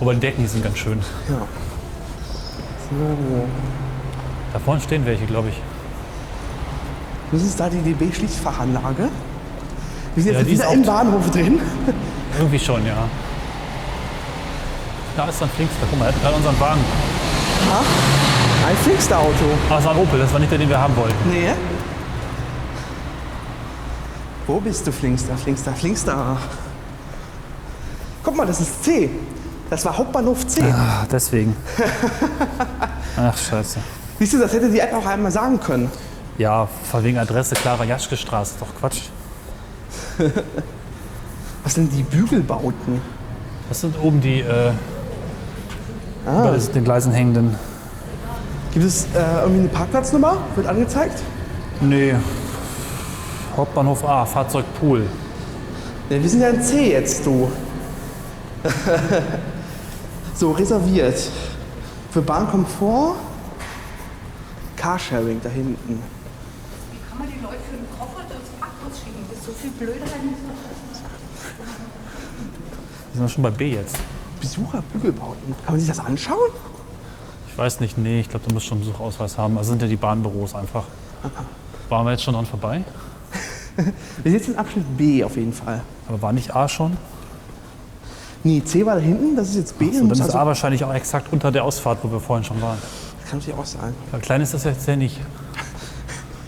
Aber 0.00 0.12
die 0.14 0.18
Decken 0.18 0.44
sind 0.48 0.64
ganz 0.64 0.76
schön. 0.76 0.98
Ja. 1.28 1.36
So. 2.90 2.96
Da 4.52 4.58
vorne 4.58 4.80
stehen 4.80 5.06
welche, 5.06 5.24
glaube 5.26 5.50
ich. 5.50 5.54
Das 7.30 7.40
ist 7.42 7.60
da 7.60 7.68
die 7.70 7.78
DB-Schließfachanlage. 7.78 9.08
Wir 10.16 10.22
sind 10.24 10.32
Ja, 10.32 10.40
jetzt 10.40 10.50
wieder 10.50 10.72
im. 10.72 10.82
Bahnhof 10.82 11.30
drin. 11.30 11.60
Irgendwie 12.36 12.58
schon, 12.58 12.84
ja. 12.84 13.04
Da 15.16 15.26
ist 15.28 15.40
dann 15.40 15.48
Flinkster. 15.50 15.86
Guck 15.88 16.00
mal, 16.00 16.06
er 16.06 16.12
hat 16.12 16.20
gerade 16.20 16.34
unseren 16.34 16.58
Wagen. 16.58 16.80
Ein 18.68 18.76
Flinkster-Auto. 18.76 19.44
Ah, 19.70 19.76
das 19.76 19.84
war 19.86 19.92
ein 19.92 19.98
Opel, 19.98 20.18
das 20.18 20.30
war 20.32 20.38
nicht 20.40 20.52
der, 20.52 20.58
den 20.58 20.68
wir 20.68 20.78
haben 20.78 20.94
wollten. 20.96 21.16
Nee. 21.30 21.48
Wo 24.46 24.60
bist 24.60 24.86
du, 24.86 24.92
Flinkster, 24.92 25.36
Flinkster, 25.38 25.72
Flinkster? 25.72 26.36
Guck 28.22 28.36
mal, 28.36 28.46
das 28.46 28.60
ist 28.60 28.84
C. 28.84 29.08
Das 29.70 29.84
war 29.84 29.96
Hauptbahnhof 29.96 30.46
C. 30.46 30.62
Ah, 30.70 31.06
deswegen. 31.10 31.56
Ach, 33.16 33.36
scheiße. 33.36 33.78
Siehst 34.18 34.34
du, 34.34 34.38
das 34.38 34.52
hätte 34.52 34.70
die 34.70 34.80
App 34.80 34.92
auch 34.94 35.06
einmal 35.06 35.30
sagen 35.32 35.58
können. 35.60 35.90
Ja, 36.36 36.68
von 36.90 37.02
wegen 37.04 37.18
Adresse 37.18 37.54
Clara 37.54 37.84
Jaschke 37.84 38.16
Straße. 38.16 38.54
Doch 38.60 38.68
Quatsch. 38.78 39.02
Was 41.64 41.74
sind 41.74 41.92
die 41.92 42.02
Bügelbauten? 42.02 43.00
Das 43.68 43.80
sind 43.80 43.94
oben 44.02 44.20
die 44.20 44.40
äh, 44.40 44.72
über 46.26 46.50
das- 46.52 46.70
den 46.70 46.84
Gleisen 46.84 47.12
hängenden. 47.12 47.54
Gibt 48.72 48.84
es 48.84 49.04
äh, 49.06 49.40
irgendwie 49.42 49.60
eine 49.60 49.68
Parkplatznummer? 49.68 50.36
Wird 50.54 50.66
angezeigt? 50.66 51.22
Nee. 51.80 52.14
Hauptbahnhof 53.56 54.04
A, 54.04 54.26
Fahrzeugpool. 54.26 55.00
Ne, 56.10 56.22
wir 56.22 56.28
sind 56.28 56.40
ja 56.40 56.50
in 56.50 56.62
C 56.62 56.92
jetzt, 56.92 57.24
du. 57.24 57.50
so, 60.34 60.52
reserviert. 60.52 61.18
Für 62.10 62.22
Bahnkomfort. 62.22 63.16
Carsharing 64.76 65.40
da 65.42 65.48
hinten. 65.48 66.02
Kann 67.08 67.18
man 67.18 67.26
die 67.28 67.42
Leute 67.42 67.56
für 67.68 67.76
den 67.76 67.86
Koffer 67.98 68.22
durchs 68.28 68.50
Parkhaus 68.60 68.98
schicken? 68.98 69.24
Das 69.28 69.38
ist 69.38 69.46
so 69.46 69.52
viel 69.52 69.70
blöder. 69.70 70.06
Die 73.12 73.18
sind 73.18 73.30
schon 73.30 73.42
bei 73.42 73.50
B 73.50 73.72
jetzt. 73.72 73.96
Besucherbügelbauten. 74.40 75.54
Kann 75.64 75.74
man 75.74 75.80
sich 75.80 75.88
das 75.88 75.98
anschauen? 75.98 76.50
Ich 77.58 77.64
weiß 77.64 77.80
nicht, 77.80 77.98
nee, 77.98 78.20
ich 78.20 78.28
glaube, 78.28 78.46
du 78.46 78.54
musst 78.54 78.66
schon 78.66 78.78
einen 78.78 78.86
Besuchausweis 78.86 79.36
haben. 79.36 79.58
Also 79.58 79.70
sind 79.70 79.82
ja 79.82 79.88
die 79.88 79.96
Bahnbüros 79.96 80.54
einfach. 80.54 80.84
Waren 81.88 82.06
wir 82.06 82.12
jetzt 82.12 82.22
schon 82.22 82.34
dran 82.34 82.46
vorbei? 82.46 82.84
Wir 83.76 83.84
sind 84.22 84.32
jetzt 84.32 84.48
in 84.48 84.56
Abschnitt 84.56 84.96
B 84.96 85.24
auf 85.24 85.36
jeden 85.36 85.52
Fall. 85.52 85.82
Aber 86.06 86.22
war 86.22 86.32
nicht 86.32 86.54
A 86.54 86.68
schon? 86.68 86.96
Nee, 88.44 88.62
C 88.64 88.86
war 88.86 88.94
da 88.94 89.00
hinten, 89.00 89.34
das 89.34 89.48
ist 89.48 89.56
jetzt 89.56 89.76
B. 89.76 89.90
So, 89.90 90.02
dann 90.02 90.12
ist 90.12 90.20
also, 90.20 90.38
A 90.38 90.46
wahrscheinlich 90.46 90.84
auch 90.84 90.94
exakt 90.94 91.32
unter 91.32 91.50
der 91.50 91.64
Ausfahrt, 91.64 91.98
wo 92.02 92.12
wir 92.12 92.20
vorhin 92.20 92.44
schon 92.44 92.62
waren. 92.62 92.78
kann 93.28 93.40
natürlich 93.40 93.58
auch 93.58 93.66
sein. 93.66 93.92
Aber 94.12 94.22
klein 94.22 94.40
ist 94.40 94.54
das 94.54 94.62
jetzt 94.62 94.86
ja 94.86 94.94
nicht. 94.94 95.18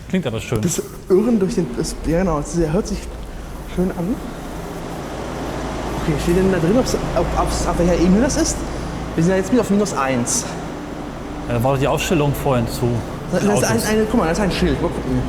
Klingt 0.07 0.25
aber 0.25 0.39
schön. 0.39 0.61
Das 0.61 0.81
Irren 1.09 1.41
durch 1.41 1.55
den. 1.55 1.67
Das, 1.75 1.93
ja, 2.07 2.19
genau, 2.19 2.39
das 2.39 2.55
hört 2.55 2.87
sich 2.87 2.99
schön 3.75 3.91
an. 3.91 4.15
Okay, 6.03 6.13
steht 6.23 6.37
denn 6.37 6.53
da 6.53 6.59
drin, 6.59 6.77
ob's, 6.79 6.95
ob, 7.17 7.25
ob's, 7.37 7.67
auf 7.67 7.77
welcher 7.77 7.99
Ebene 7.99 8.21
das 8.21 8.37
ist? 8.37 8.55
Wir 9.15 9.25
sind 9.25 9.31
ja 9.31 9.37
jetzt 9.39 9.51
wieder 9.51 9.59
auf 9.59 9.69
minus 9.69 9.91
1. 9.91 10.45
Da 11.47 11.63
war 11.63 11.73
doch 11.73 11.79
die 11.79 11.87
Ausstellung 11.87 12.33
vorhin 12.33 12.67
zu. 12.67 12.87
Das 13.31 13.43
ist 13.43 13.63
ein, 13.63 13.83
eine, 13.83 14.05
guck 14.09 14.19
mal, 14.19 14.27
das 14.27 14.37
ist 14.37 14.43
ein 14.43 14.51
Schild. 14.51 14.81
Mal 14.81 14.87
gucken. 14.89 15.21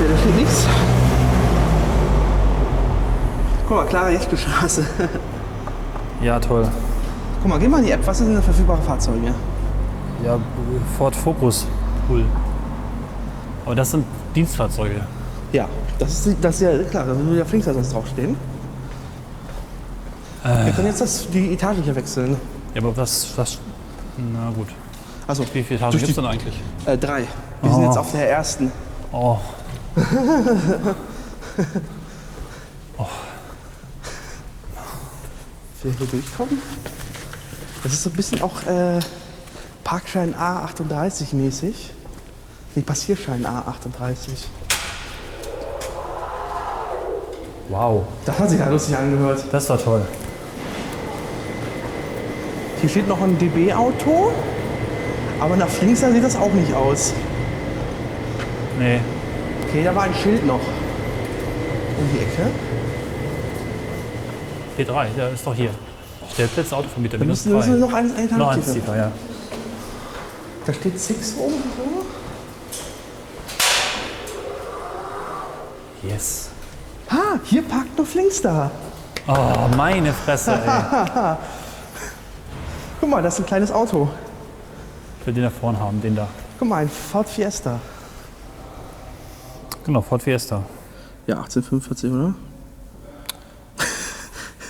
Ja, 0.00 0.08
da 0.10 0.18
steht 0.18 0.36
nichts. 0.36 0.66
Guck 3.68 3.76
mal, 3.76 3.86
klare 3.86 4.12
Jeschke-Straße. 4.12 4.84
Ja, 6.22 6.38
toll. 6.38 6.68
Guck 7.40 7.50
mal, 7.50 7.58
geh 7.58 7.66
mal 7.66 7.78
in 7.78 7.86
die 7.86 7.92
App. 7.92 8.06
Was 8.06 8.18
sind 8.18 8.34
denn 8.34 8.42
verfügbare 8.42 8.82
Fahrzeuge? 8.82 9.32
Ja, 10.22 10.38
Ford 10.98 11.16
Focus. 11.16 11.66
Cool. 12.06 12.26
Aber 13.64 13.74
das 13.74 13.90
sind 13.90 14.04
Dienstfahrzeuge. 14.34 15.00
Ja, 15.52 15.66
das 15.98 16.26
ist, 16.26 16.36
das 16.42 16.56
ist 16.56 16.60
ja 16.60 16.78
klar, 16.90 17.06
da 17.06 17.16
würde 17.16 17.38
ja 17.38 17.72
sonst 17.72 17.94
draufstehen. 17.94 18.36
Wir 20.42 20.72
können 20.72 20.86
jetzt 20.86 21.00
das, 21.00 21.28
die 21.30 21.52
Etage 21.52 21.78
hier 21.84 21.94
wechseln. 21.94 22.36
Ja, 22.74 22.80
aber 22.80 22.96
was, 22.96 23.26
was. 23.36 23.58
Na 24.16 24.50
gut. 24.50 24.68
Also, 25.26 25.44
Wie 25.52 25.62
viele 25.62 25.78
Etagen 25.78 25.98
gibt 25.98 26.08
es 26.08 26.14
denn 26.16 26.24
eigentlich? 26.26 26.60
äh, 26.86 26.96
drei. 26.96 27.26
Wir 27.62 27.70
sind 27.70 27.82
Oh. 27.82 27.86
jetzt 27.86 27.96
auf 27.98 28.10
der 28.12 28.30
ersten. 28.30 28.72
Oh. 29.12 29.36
wir 35.82 35.92
hier 35.92 36.06
durchkommen. 36.06 36.60
Das 37.82 37.92
ist 37.92 38.02
so 38.02 38.10
ein 38.10 38.16
bisschen 38.16 38.42
auch 38.42 38.62
äh, 38.66 38.98
Parkschein 39.84 40.34
A38 40.34 41.34
mäßig. 41.34 41.92
Nee, 42.74 42.82
Passierschein 42.82 43.46
A38. 43.46 44.18
Wow, 47.68 48.02
Das 48.26 48.38
hat 48.38 48.50
sich 48.50 48.58
ja 48.58 48.68
lustig 48.68 48.96
angehört. 48.96 49.44
das 49.52 49.68
war 49.70 49.78
toll. 49.78 50.02
Hier 52.80 52.88
steht 52.88 53.08
noch 53.08 53.20
ein 53.20 53.36
DB-Auto, 53.38 54.32
aber 55.38 55.56
nach 55.56 55.68
links 55.82 56.00
sieht 56.00 56.24
das 56.24 56.36
auch 56.36 56.52
nicht 56.52 56.72
aus. 56.74 57.12
Nee, 58.78 59.00
Okay, 59.70 59.84
da 59.84 59.94
war 59.94 60.02
ein 60.02 60.14
Schild 60.14 60.44
noch. 60.44 60.58
Um 60.58 62.08
die 62.12 62.18
Ecke. 62.18 62.50
P3, 64.76 65.06
der 65.16 65.30
ist 65.30 65.46
doch 65.46 65.54
hier. 65.54 65.70
Stellplätze, 66.32 66.76
Autovermieter, 66.76 67.16
Da 67.18 67.24
minus 67.24 67.44
müssen, 67.44 67.56
müssen 67.56 67.80
wir 67.80 67.86
3. 67.86 68.02
noch 68.02 68.16
eine 68.16 68.38
Noch 68.38 68.48
eins 68.50 68.72
tiefer, 68.72 68.96
ja. 68.96 69.12
Da 70.66 70.72
steht 70.72 70.98
Six 70.98 71.34
oben 71.38 71.62
so. 71.76 72.06
Yes. 76.08 76.48
Ah, 77.08 77.38
hier 77.44 77.62
parkt 77.62 77.96
noch 77.96 78.12
links 78.14 78.42
da. 78.42 78.72
Oh, 79.28 79.68
meine 79.76 80.12
Fresse, 80.12 80.52
ey. 80.52 81.36
Guck 83.00 83.08
mal, 83.08 83.22
das 83.22 83.34
ist 83.34 83.40
ein 83.40 83.46
kleines 83.46 83.72
Auto. 83.72 84.08
Ich 85.20 85.26
will 85.26 85.34
den 85.34 85.44
da 85.44 85.50
vorne 85.50 85.80
haben, 85.80 86.00
den 86.02 86.14
da. 86.14 86.28
Guck 86.58 86.68
mal, 86.68 86.82
ein 86.82 86.88
Ford 86.88 87.28
Fiesta. 87.28 87.80
Genau, 89.84 90.02
Ford 90.02 90.22
Fiesta. 90.22 90.62
Ja, 91.26 91.36
1845, 91.36 92.12
oder? 92.12 92.34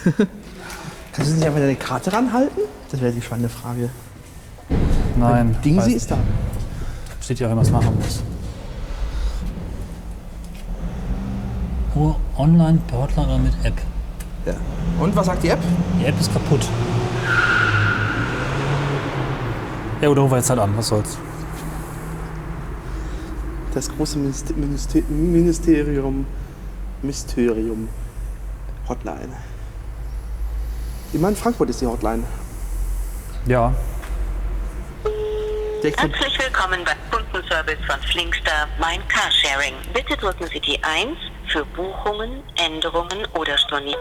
Kannst 1.13 1.33
du 1.33 1.35
nicht 1.35 1.47
einfach 1.47 1.59
deine 1.59 1.75
Karte 1.75 2.13
ranhalten? 2.13 2.63
Das 2.91 3.01
wäre 3.01 3.13
die 3.13 3.21
spannende 3.21 3.49
Frage. 3.49 3.91
Nein, 5.17 5.57
Ding, 5.65 5.77
weiß 5.77 5.85
sie 5.87 5.95
ist 5.95 6.11
da. 6.11 6.17
Steht 7.21 7.41
ja, 7.41 7.49
wenn 7.49 7.57
man 7.57 7.65
es 7.65 7.71
machen 7.71 7.95
muss. 7.97 8.23
Oh, 11.97 12.15
online, 12.39 12.79
per 12.87 12.99
Hotline 13.03 13.27
oder 13.27 13.39
mit 13.39 13.53
App? 13.65 13.75
Ja. 14.47 14.55
Und 15.01 15.15
was 15.17 15.27
sagt 15.27 15.43
die 15.43 15.49
App? 15.49 15.59
Die 16.01 16.07
App 16.07 16.19
ist 16.19 16.33
kaputt. 16.33 16.67
Ja 20.01 20.09
gut, 20.09 20.17
dann 20.17 20.23
rufen 20.23 20.33
wir 20.33 20.39
jetzt 20.39 20.51
halt 20.51 20.61
an, 20.61 20.77
was 20.77 20.89
soll's. 20.89 21.19
Das 23.75 23.89
große 23.89 24.19
Minister 24.19 24.55
Minister 24.55 25.01
Ministerium. 25.09 26.27
Mysterium. 27.03 27.89
Hotline. 28.89 29.37
Immer 31.13 31.29
in 31.29 31.37
Frankfurt 31.37 31.71
ist 31.71 31.81
die 31.81 31.87
Hotline. 31.87 32.25
Ja, 33.47 33.73
Herzlich 35.83 36.39
willkommen 36.39 36.85
beim 36.85 36.99
Kundenservice 37.11 37.79
von 37.87 37.99
Flinkstar 38.03 38.69
Mein 38.79 39.01
Carsharing. 39.09 39.73
Bitte 39.95 40.15
drücken 40.15 40.47
Sie 40.53 40.61
die 40.61 40.79
1 40.85 41.17
für 41.49 41.65
Buchungen, 41.65 42.43
Änderungen 42.57 43.27
oder 43.39 43.57
Stornierungen. 43.57 43.97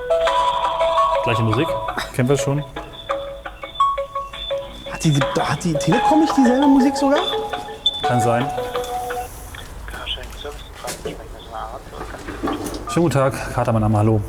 gleiche 1.24 1.42
Musik. 1.42 1.68
Kennen 2.14 2.28
wir 2.28 2.38
schon. 2.38 2.62
Hat 5.00 5.06
die, 5.06 5.20
hat 5.40 5.64
die 5.64 5.74
Telekom 5.76 6.20
nicht 6.20 6.36
dieselbe 6.36 6.68
Musik 6.68 6.98
sogar? 6.98 7.20
Kann 8.04 8.20
sein. 8.20 8.46
Schönen 12.90 13.04
guten 13.06 13.12
Tag, 13.12 13.54
Kater, 13.54 13.72
mein 13.72 13.82
Name, 13.82 13.98
hallo. 13.98 14.22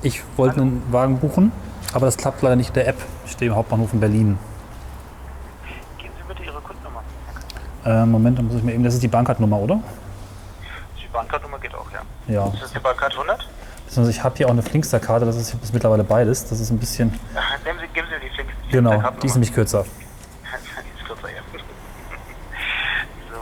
Ich 0.00 0.22
wollte 0.38 0.62
einen 0.62 0.82
Wagen 0.90 1.18
buchen, 1.18 1.52
aber 1.92 2.06
das 2.06 2.16
klappt 2.16 2.40
leider 2.40 2.56
nicht 2.56 2.68
mit 2.68 2.76
der 2.76 2.88
App. 2.88 2.96
Ich 3.26 3.32
stehe 3.32 3.50
im 3.50 3.56
Hauptbahnhof 3.56 3.92
in 3.92 4.00
Berlin. 4.00 4.38
Geben 5.98 6.14
Sie 6.16 6.24
bitte 6.26 6.42
Ihre 6.42 6.60
Kundennummer. 6.62 7.02
Äh, 7.84 8.06
Moment, 8.06 8.38
dann 8.38 8.46
muss 8.46 8.56
ich 8.56 8.62
mir 8.62 8.72
eben, 8.72 8.82
das 8.82 8.94
ist 8.94 9.02
die 9.02 9.08
Bankkartennummer, 9.08 9.58
oder? 9.58 9.78
Die 11.02 11.06
Bankkartennummer 11.12 11.58
geht 11.58 11.74
auch, 11.74 11.86
ja. 11.92 12.00
Ja. 12.32 12.46
Ist 12.54 12.62
das 12.62 12.72
die 12.72 12.78
Bankkarte 12.78 13.16
100? 13.16 13.46
Also 13.94 14.08
ich 14.08 14.24
habe 14.24 14.34
hier 14.38 14.46
auch 14.46 14.52
eine 14.52 14.62
Flinkster-Karte, 14.62 15.26
das 15.26 15.36
ist, 15.36 15.52
das 15.52 15.64
ist 15.64 15.74
mittlerweile 15.74 16.02
beides. 16.02 16.48
Das 16.48 16.60
ist 16.60 16.70
ein 16.70 16.78
bisschen, 16.78 17.12
Ja, 17.34 17.42
nehmen 17.62 17.78
Sie, 17.78 17.88
geben 17.88 18.08
Sie 18.08 18.26
die 18.26 18.34
Flink. 18.34 18.48
die 18.66 18.72
genau, 18.72 19.02
die 19.22 19.26
ist 19.26 19.34
nämlich 19.34 19.52
kürzer. 19.52 19.84
Die 19.84 21.00
ist 21.00 21.06
kürzer, 21.06 21.28
ja. 21.28 21.42
so. 23.30 23.40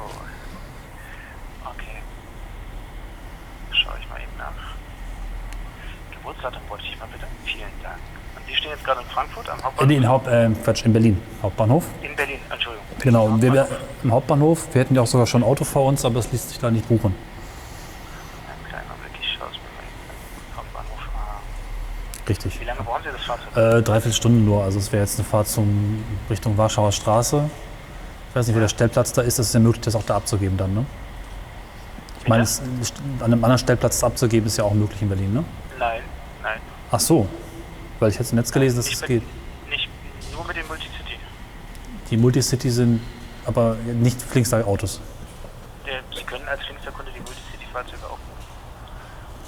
Okay. 1.71 2.03
Schaue 3.73 3.95
ich 4.01 4.09
mal 4.09 4.21
eben 4.21 4.37
nach. 4.37 4.53
Geburtsdatum 6.17 6.63
wollte 6.69 6.85
ich 6.85 6.99
mal 6.99 7.09
bitte. 7.13 7.27
Vielen 7.45 7.73
Dank. 7.83 7.99
Und 8.37 8.47
Sie 8.47 8.55
stehen 8.55 8.71
jetzt 8.73 8.85
gerade 8.85 9.01
in 9.01 9.09
Am 9.83 9.91
Äh, 9.91 9.95
Hauptbahnhof? 9.95 9.97
in, 9.97 10.09
Haupt, 10.09 10.27
äh, 10.29 10.51
Quatsch, 10.65 10.85
in 10.85 10.93
Berlin, 10.93 11.23
Hauptbahnhof. 11.43 11.85
In 12.03 12.15
Berlin, 12.17 12.39
Entschuldigung. 12.51 12.87
Genau, 13.01 13.27
Berlin, 13.27 13.43
wir, 13.43 13.53
wir, 13.53 13.61
Hauptbahnhof. 13.63 13.89
im 14.05 14.13
Hauptbahnhof. 14.13 14.69
Wir 14.75 14.81
hätten 14.83 14.95
ja 14.95 15.03
auch 15.03 15.07
sogar 15.07 15.27
schon 15.27 15.43
ein 15.43 15.49
Auto 15.49 15.65
vor 15.65 15.87
uns, 15.87 16.05
aber 16.05 16.19
es 16.21 16.31
ließ 16.31 16.49
sich 16.51 16.59
da 16.59 16.71
nicht 16.71 16.89
buchen. 16.89 17.15
Hauptbahnhof. 20.57 20.99
Ah. 21.17 21.41
Richtig. 22.29 22.61
Wie 22.61 22.65
lange 22.65 22.81
brauchen 22.83 23.03
Sie 23.05 23.11
das 23.13 23.23
Fahrzeug? 23.23 23.57
Äh, 23.79 23.83
dreiviertel 23.83 24.13
Stunden 24.13 24.45
nur. 24.45 24.63
Also 24.65 24.79
es 24.79 24.93
wäre 24.93 25.03
jetzt 25.03 25.19
eine 25.19 25.27
Fahrt 25.29 25.49
zum 25.49 26.05
Richtung 26.31 26.57
Warschauer 26.57 26.93
Straße. 26.93 27.49
Ich 28.31 28.37
weiß 28.37 28.47
nicht, 28.47 28.57
wie 28.57 28.61
der 28.61 28.69
Stellplatz 28.69 29.13
da 29.13 29.23
ist. 29.23 29.39
Es 29.39 29.49
ist 29.49 29.55
ja 29.55 29.61
möglich, 29.61 29.83
das 29.83 29.95
auch 29.95 30.05
da 30.05 30.17
abzugeben 30.17 30.57
dann, 30.57 30.75
ne? 30.75 30.85
Ich 32.23 32.29
meine, 32.29 32.45
es- 32.45 32.63
an 33.19 33.25
einem 33.25 33.43
anderen 33.45 33.59
Stellplatz 33.59 33.97
das 33.97 34.05
abzugeben 34.05 34.47
ist 34.47 34.57
ja 34.57 34.65
auch 34.65 34.73
möglich 34.75 35.03
in 35.03 35.09
Berlin, 35.09 35.35
ne? 35.35 35.45
Nein, 35.79 36.01
nein. 36.43 36.59
Ach 36.91 37.01
so. 37.01 37.27
Weil 37.99 38.11
ich 38.11 38.19
jetzt 38.19 38.31
im 38.33 38.37
Netz 38.37 38.53
gelesen, 38.53 38.77
dass 38.77 38.89
es 38.89 39.01
mit- 39.01 39.09
geht. 39.09 39.23
Nur 40.43 40.49
mit 40.49 40.57
dem 40.57 40.67
Multicity. 40.67 41.19
Die 42.11 42.17
Multicity 42.17 42.69
sind 42.71 43.01
aber 43.47 43.77
nicht 43.77 44.21
Flinkster-Autos. 44.21 45.01
Der, 45.87 46.01
Sie 46.17 46.25
können 46.25 46.49
als 46.49 46.61
Flinkster-Kunde 46.65 47.13
die 47.15 47.21
Multicity-Fahrzeuge 47.21 48.03
auch 48.07 48.19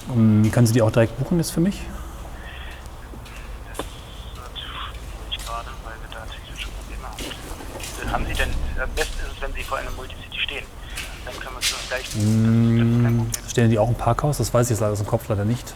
buchen. 0.07 0.53
Können 0.53 0.66
Sie 0.68 0.72
die 0.72 0.82
auch 0.82 0.92
direkt 0.92 1.18
buchen 1.18 1.38
jetzt 1.38 1.51
für 1.51 1.59
mich? 1.61 1.80
Das 3.66 3.78
wird 3.78 3.86
schwierig 4.57 5.45
gerade, 5.45 5.70
weil 5.82 5.95
wir 5.95 6.16
da 6.16 6.26
technische 6.26 6.68
Probleme 6.68 7.09
haben. 7.09 8.12
Haben 8.12 8.26
Sie 8.26 8.34
denn, 8.34 8.51
am 8.80 8.90
besten 8.90 9.19
ist 9.19 9.32
es, 9.35 9.43
wenn 9.43 9.52
Sie 9.52 9.62
vor 9.64 9.78
einem 9.78 9.97
Multicity 9.97 10.39
stehen. 10.39 10.64
Dann 11.24 11.35
können 11.40 11.56
wir 11.56 11.60
es 11.60 11.70
dann 11.70 11.89
gleich. 11.89 12.05
Das 12.05 12.12
Problem. 12.14 13.31
Stehen 13.48 13.70
die 13.70 13.78
auch 13.81 13.89
im 13.89 13.97
Parkhaus? 13.97 14.39
Das 14.39 14.55
weiß 14.55 14.66
ich 14.66 14.70
jetzt 14.70 14.81
leider 14.81 14.93
aus 14.93 14.98
dem 14.98 15.09
Kopf 15.09 15.28
leider 15.28 15.44
nicht. 15.44 15.74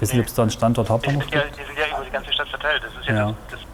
Wissen 0.00 0.14
Sie, 0.14 0.20
ob 0.20 0.26
es 0.26 0.34
da 0.34 0.42
einen 0.42 0.50
Standort 0.50 0.90
Hauptbahnhof 0.90 1.22
gibt? 1.30 1.34
die 1.56 1.64
sind 1.64 1.78
ja 1.78 1.96
über 1.96 2.04
die 2.04 2.10
ganze 2.10 2.32
Stadt 2.32 2.48
verteilt. 2.48 2.82
Das 2.82 2.92
ist 3.00 3.08
ja, 3.08 3.14
Ja. 3.14 3.34
Das, 3.48 3.60
das 3.60 3.65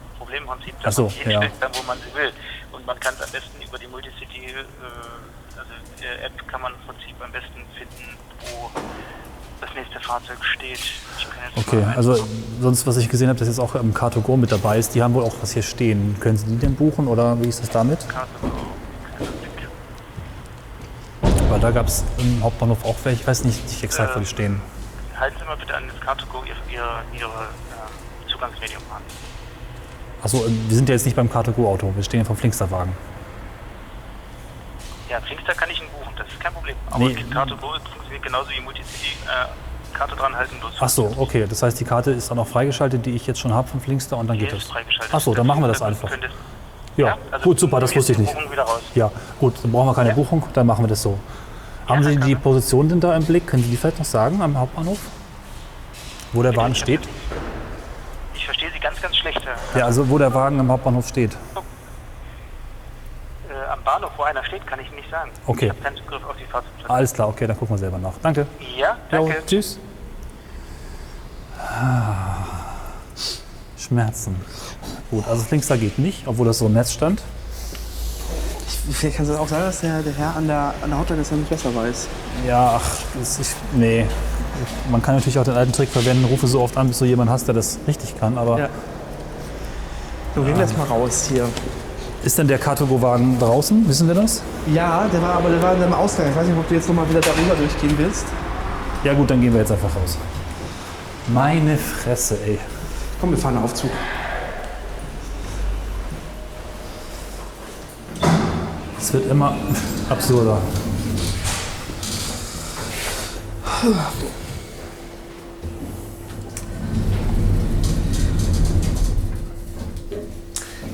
Problemprinzip, 0.46 0.74
Ach 0.78 0.84
dass 0.84 0.96
so, 0.96 1.12
ja. 1.26 1.40
kann, 1.40 1.70
wo 1.72 1.82
man 1.86 1.98
sie 1.98 2.14
will. 2.14 2.32
Und 2.72 2.86
man 2.86 2.98
kann 3.00 3.14
es 3.14 3.22
am 3.22 3.30
besten 3.30 3.62
über 3.62 3.78
die 3.78 3.86
Multicity, 3.86 4.46
äh, 4.46 5.58
also 5.58 5.72
äh, 6.00 6.26
App 6.26 6.48
kann 6.48 6.60
man 6.60 6.72
im 6.74 6.80
Prinzip 6.86 7.14
am 7.22 7.32
besten 7.32 7.64
finden, 7.76 8.16
wo 8.40 8.70
das 9.60 9.70
nächste 9.74 10.00
Fahrzeug 10.00 10.44
steht. 10.44 10.80
Okay, 11.56 11.84
also 11.96 12.26
sonst, 12.60 12.86
was 12.86 12.96
ich 12.96 13.08
gesehen 13.08 13.28
habe, 13.28 13.38
dass 13.38 13.48
jetzt 13.48 13.60
auch 13.60 13.74
im 13.74 13.94
Car2Go 13.94 14.36
mit 14.36 14.50
dabei 14.50 14.78
ist, 14.78 14.94
die 14.94 15.02
haben 15.02 15.14
wohl 15.14 15.24
auch 15.24 15.34
was 15.40 15.52
hier 15.52 15.62
stehen. 15.62 16.16
Können 16.20 16.36
Sie 16.36 16.46
die 16.46 16.58
denn 16.58 16.74
buchen 16.74 17.06
oder 17.06 17.40
wie 17.40 17.48
ist 17.48 17.62
das 17.62 17.70
damit? 17.70 17.98
Weil 21.48 21.60
da 21.60 21.70
gab 21.70 21.86
es 21.86 22.04
im 22.18 22.42
Hauptbahnhof 22.42 22.84
auch 22.84 22.96
welche, 23.04 23.20
ich 23.20 23.26
weiß 23.26 23.44
nicht, 23.44 23.62
nicht 23.64 23.84
exakt, 23.84 24.16
wo 24.16 24.20
die 24.20 24.26
stehen. 24.26 24.60
Halten 25.18 25.36
Sie 25.38 25.44
mal 25.44 25.56
bitte 25.56 25.76
an 25.76 25.84
das 25.86 25.96
Car2Go 26.08 26.44
Ihr, 26.44 26.56
Ihr, 26.72 27.20
Ihre 27.20 27.28
äh, 27.28 28.30
Zugangsmedium 28.30 28.82
an. 28.90 29.02
Achso, 30.22 30.44
wir 30.46 30.76
sind 30.76 30.88
ja 30.88 30.94
jetzt 30.94 31.04
nicht 31.04 31.16
beim 31.16 31.28
Car2Go-Auto, 31.28 31.92
wir 31.94 32.02
stehen 32.02 32.20
ja 32.20 32.24
vom 32.24 32.36
Flinkster-Wagen. 32.36 32.92
Ja, 35.10 35.20
Flinkster 35.20 35.52
kann 35.54 35.68
ich 35.70 35.80
Ihnen 35.80 35.90
buchen, 35.90 36.12
das 36.16 36.26
ist 36.28 36.40
kein 36.40 36.52
Problem. 36.52 36.76
Aber 36.90 36.98
Nee. 37.04 37.14
Car2Go 37.32 37.78
funktioniert 37.92 38.22
genauso 38.22 38.50
wie 38.50 38.60
Multicity. 38.60 39.16
Äh, 39.26 39.96
Karte 39.98 40.16
dran 40.16 40.34
halten, 40.34 40.56
bloß. 40.58 40.80
Achso, 40.80 41.12
okay, 41.18 41.44
das 41.48 41.62
heißt, 41.62 41.78
die 41.78 41.84
Karte 41.84 42.12
ist 42.12 42.30
dann 42.30 42.38
auch 42.38 42.46
freigeschaltet, 42.46 43.04
die 43.04 43.10
ich 43.10 43.26
jetzt 43.26 43.40
schon 43.40 43.52
habe 43.52 43.68
vom 43.68 43.80
Flinkster 43.80 44.16
und 44.16 44.26
dann 44.28 44.38
Die 44.38 44.46
geht 44.46 44.54
das. 44.54 44.70
Achso, 45.12 45.34
dann 45.34 45.46
machen 45.46 45.60
wir 45.62 45.68
das 45.68 45.80
Können- 45.80 45.90
einfach. 45.90 46.08
das- 46.08 46.30
Ja, 46.96 47.16
also 47.30 47.44
gut, 47.44 47.58
super, 47.60 47.80
das 47.80 47.94
wusste 47.94 48.12
ich 48.12 48.18
nicht. 48.18 48.32
Buchung 48.34 48.52
wieder 48.52 48.62
raus. 48.62 48.80
Ja, 48.94 49.10
gut, 49.40 49.54
dann 49.62 49.72
brauchen 49.72 49.88
wir 49.88 49.94
keine 49.94 50.10
Ja. 50.10 50.14
Buchung, 50.14 50.42
dann 50.54 50.66
machen 50.66 50.84
wir 50.84 50.88
das 50.88 51.02
so. 51.02 51.18
Haben 51.88 52.02
Sie 52.04 52.16
die. 52.16 52.34
Position 52.36 52.88
denn 52.88 53.00
da 53.00 53.14
im 53.16 53.24
Blick? 53.24 53.46
Können 53.46 53.62
Sie 53.64 53.70
die 53.70 53.76
vielleicht 53.76 53.98
noch 53.98 54.04
sagen 54.06 54.40
am 54.40 54.56
Hauptbahnhof? 54.58 54.98
Wo 56.32 56.42
der 56.42 56.54
Wagen 56.56 56.70
hab 56.74 56.76
steht? 56.76 57.00
Ich 58.34 58.44
verstehe 58.46 58.70
Sie 58.72 58.78
ganz, 58.78 59.00
ganz 59.02 59.16
schlecht. 59.16 59.44
Herr. 59.44 59.56
Ja, 59.74 59.86
also 59.86 60.08
wo 60.08 60.18
der 60.18 60.32
Wagen 60.34 60.60
am 60.60 60.70
Hauptbahnhof 60.70 61.08
steht. 61.08 61.32
Äh, 63.48 63.70
am 63.72 63.82
Bahnhof, 63.84 64.10
wo 64.16 64.22
einer 64.22 64.44
steht, 64.44 64.66
kann 64.66 64.80
ich 64.80 64.90
nicht 64.92 65.10
sagen. 65.10 65.30
Okay. 65.46 65.66
Ich 65.66 65.70
habe 65.70 65.80
keinen 65.80 65.96
Zugriff 65.96 66.24
auf 66.24 66.36
die 66.36 66.44
Fahrzeugplätze. 66.44 66.90
Alles 66.90 67.12
klar, 67.14 67.28
okay, 67.28 67.46
dann 67.46 67.56
gucken 67.58 67.74
wir 67.74 67.78
selber 67.78 67.98
nach. 67.98 68.12
Danke. 68.22 68.46
Ja, 68.76 68.96
danke. 69.10 69.32
Jo, 69.32 69.38
tschüss. 69.46 69.78
Ah, 71.58 72.44
Schmerzen. 73.78 74.36
Gut, 75.10 75.26
also 75.26 75.42
das 75.42 75.50
Linkster 75.50 75.76
geht 75.78 75.98
nicht, 75.98 76.26
obwohl 76.26 76.46
das 76.46 76.58
so 76.58 76.66
im 76.66 76.72
Netz 76.74 76.92
stand. 76.92 77.22
Vielleicht 78.90 79.16
kann 79.16 79.26
es 79.26 79.36
auch 79.36 79.46
sein, 79.46 79.60
dass 79.60 79.80
der, 79.80 80.02
der 80.02 80.12
Herr 80.12 80.36
an 80.36 80.48
der, 80.48 80.74
an 80.82 80.90
der 80.90 80.98
Hotline 80.98 81.20
das 81.22 81.30
noch 81.30 81.38
nicht 81.38 81.48
besser 81.50 81.74
weiß. 81.74 82.08
Ja, 82.46 82.80
ach, 82.80 82.98
das 83.18 83.38
ist, 83.38 83.56
nee. 83.74 84.04
Man 84.90 85.00
kann 85.00 85.14
natürlich 85.14 85.38
auch 85.38 85.44
den 85.44 85.54
alten 85.54 85.72
Trick 85.72 85.88
verwenden, 85.88 86.24
rufe 86.24 86.46
so 86.48 86.60
oft 86.60 86.76
an, 86.76 86.88
bis 86.88 86.98
du 86.98 87.04
jemanden 87.04 87.32
hast, 87.32 87.46
der 87.46 87.54
das 87.54 87.78
richtig 87.86 88.18
kann, 88.18 88.36
aber 88.38 88.58
Ja. 88.58 88.68
So, 90.34 90.42
gehen 90.42 90.54
wir 90.54 90.62
jetzt 90.62 90.78
mal 90.78 90.86
raus 90.86 91.28
hier. 91.30 91.46
Ist 92.24 92.38
denn 92.38 92.48
der 92.48 92.58
Car2Go-Wagen 92.60 93.38
draußen? 93.38 93.86
Wissen 93.86 94.08
wir 94.08 94.14
das? 94.14 94.42
Ja, 94.72 95.06
der 95.12 95.20
war 95.20 95.34
aber 95.34 95.50
der 95.50 95.60
war 95.62 95.74
in 95.74 95.82
einem 95.82 95.92
Ausgang. 95.92 96.30
Ich 96.30 96.36
weiß 96.36 96.46
nicht, 96.46 96.56
ob 96.56 96.66
du 96.68 96.74
jetzt 96.74 96.88
nochmal 96.88 97.08
wieder 97.10 97.20
darüber 97.20 97.54
durchgehen 97.54 97.94
willst. 97.98 98.24
Ja 99.04 99.12
gut, 99.12 99.30
dann 99.30 99.40
gehen 99.40 99.52
wir 99.52 99.60
jetzt 99.60 99.72
einfach 99.72 99.94
raus. 99.94 100.16
Meine 101.28 101.76
Fresse, 101.76 102.38
ey. 102.46 102.58
Komm, 103.20 103.30
wir 103.32 103.38
fahren 103.38 103.56
einen 103.56 103.64
Aufzug. 103.64 103.90
Es 108.98 109.12
wird 109.12 109.30
immer 109.30 109.54
absurder. 110.08 110.58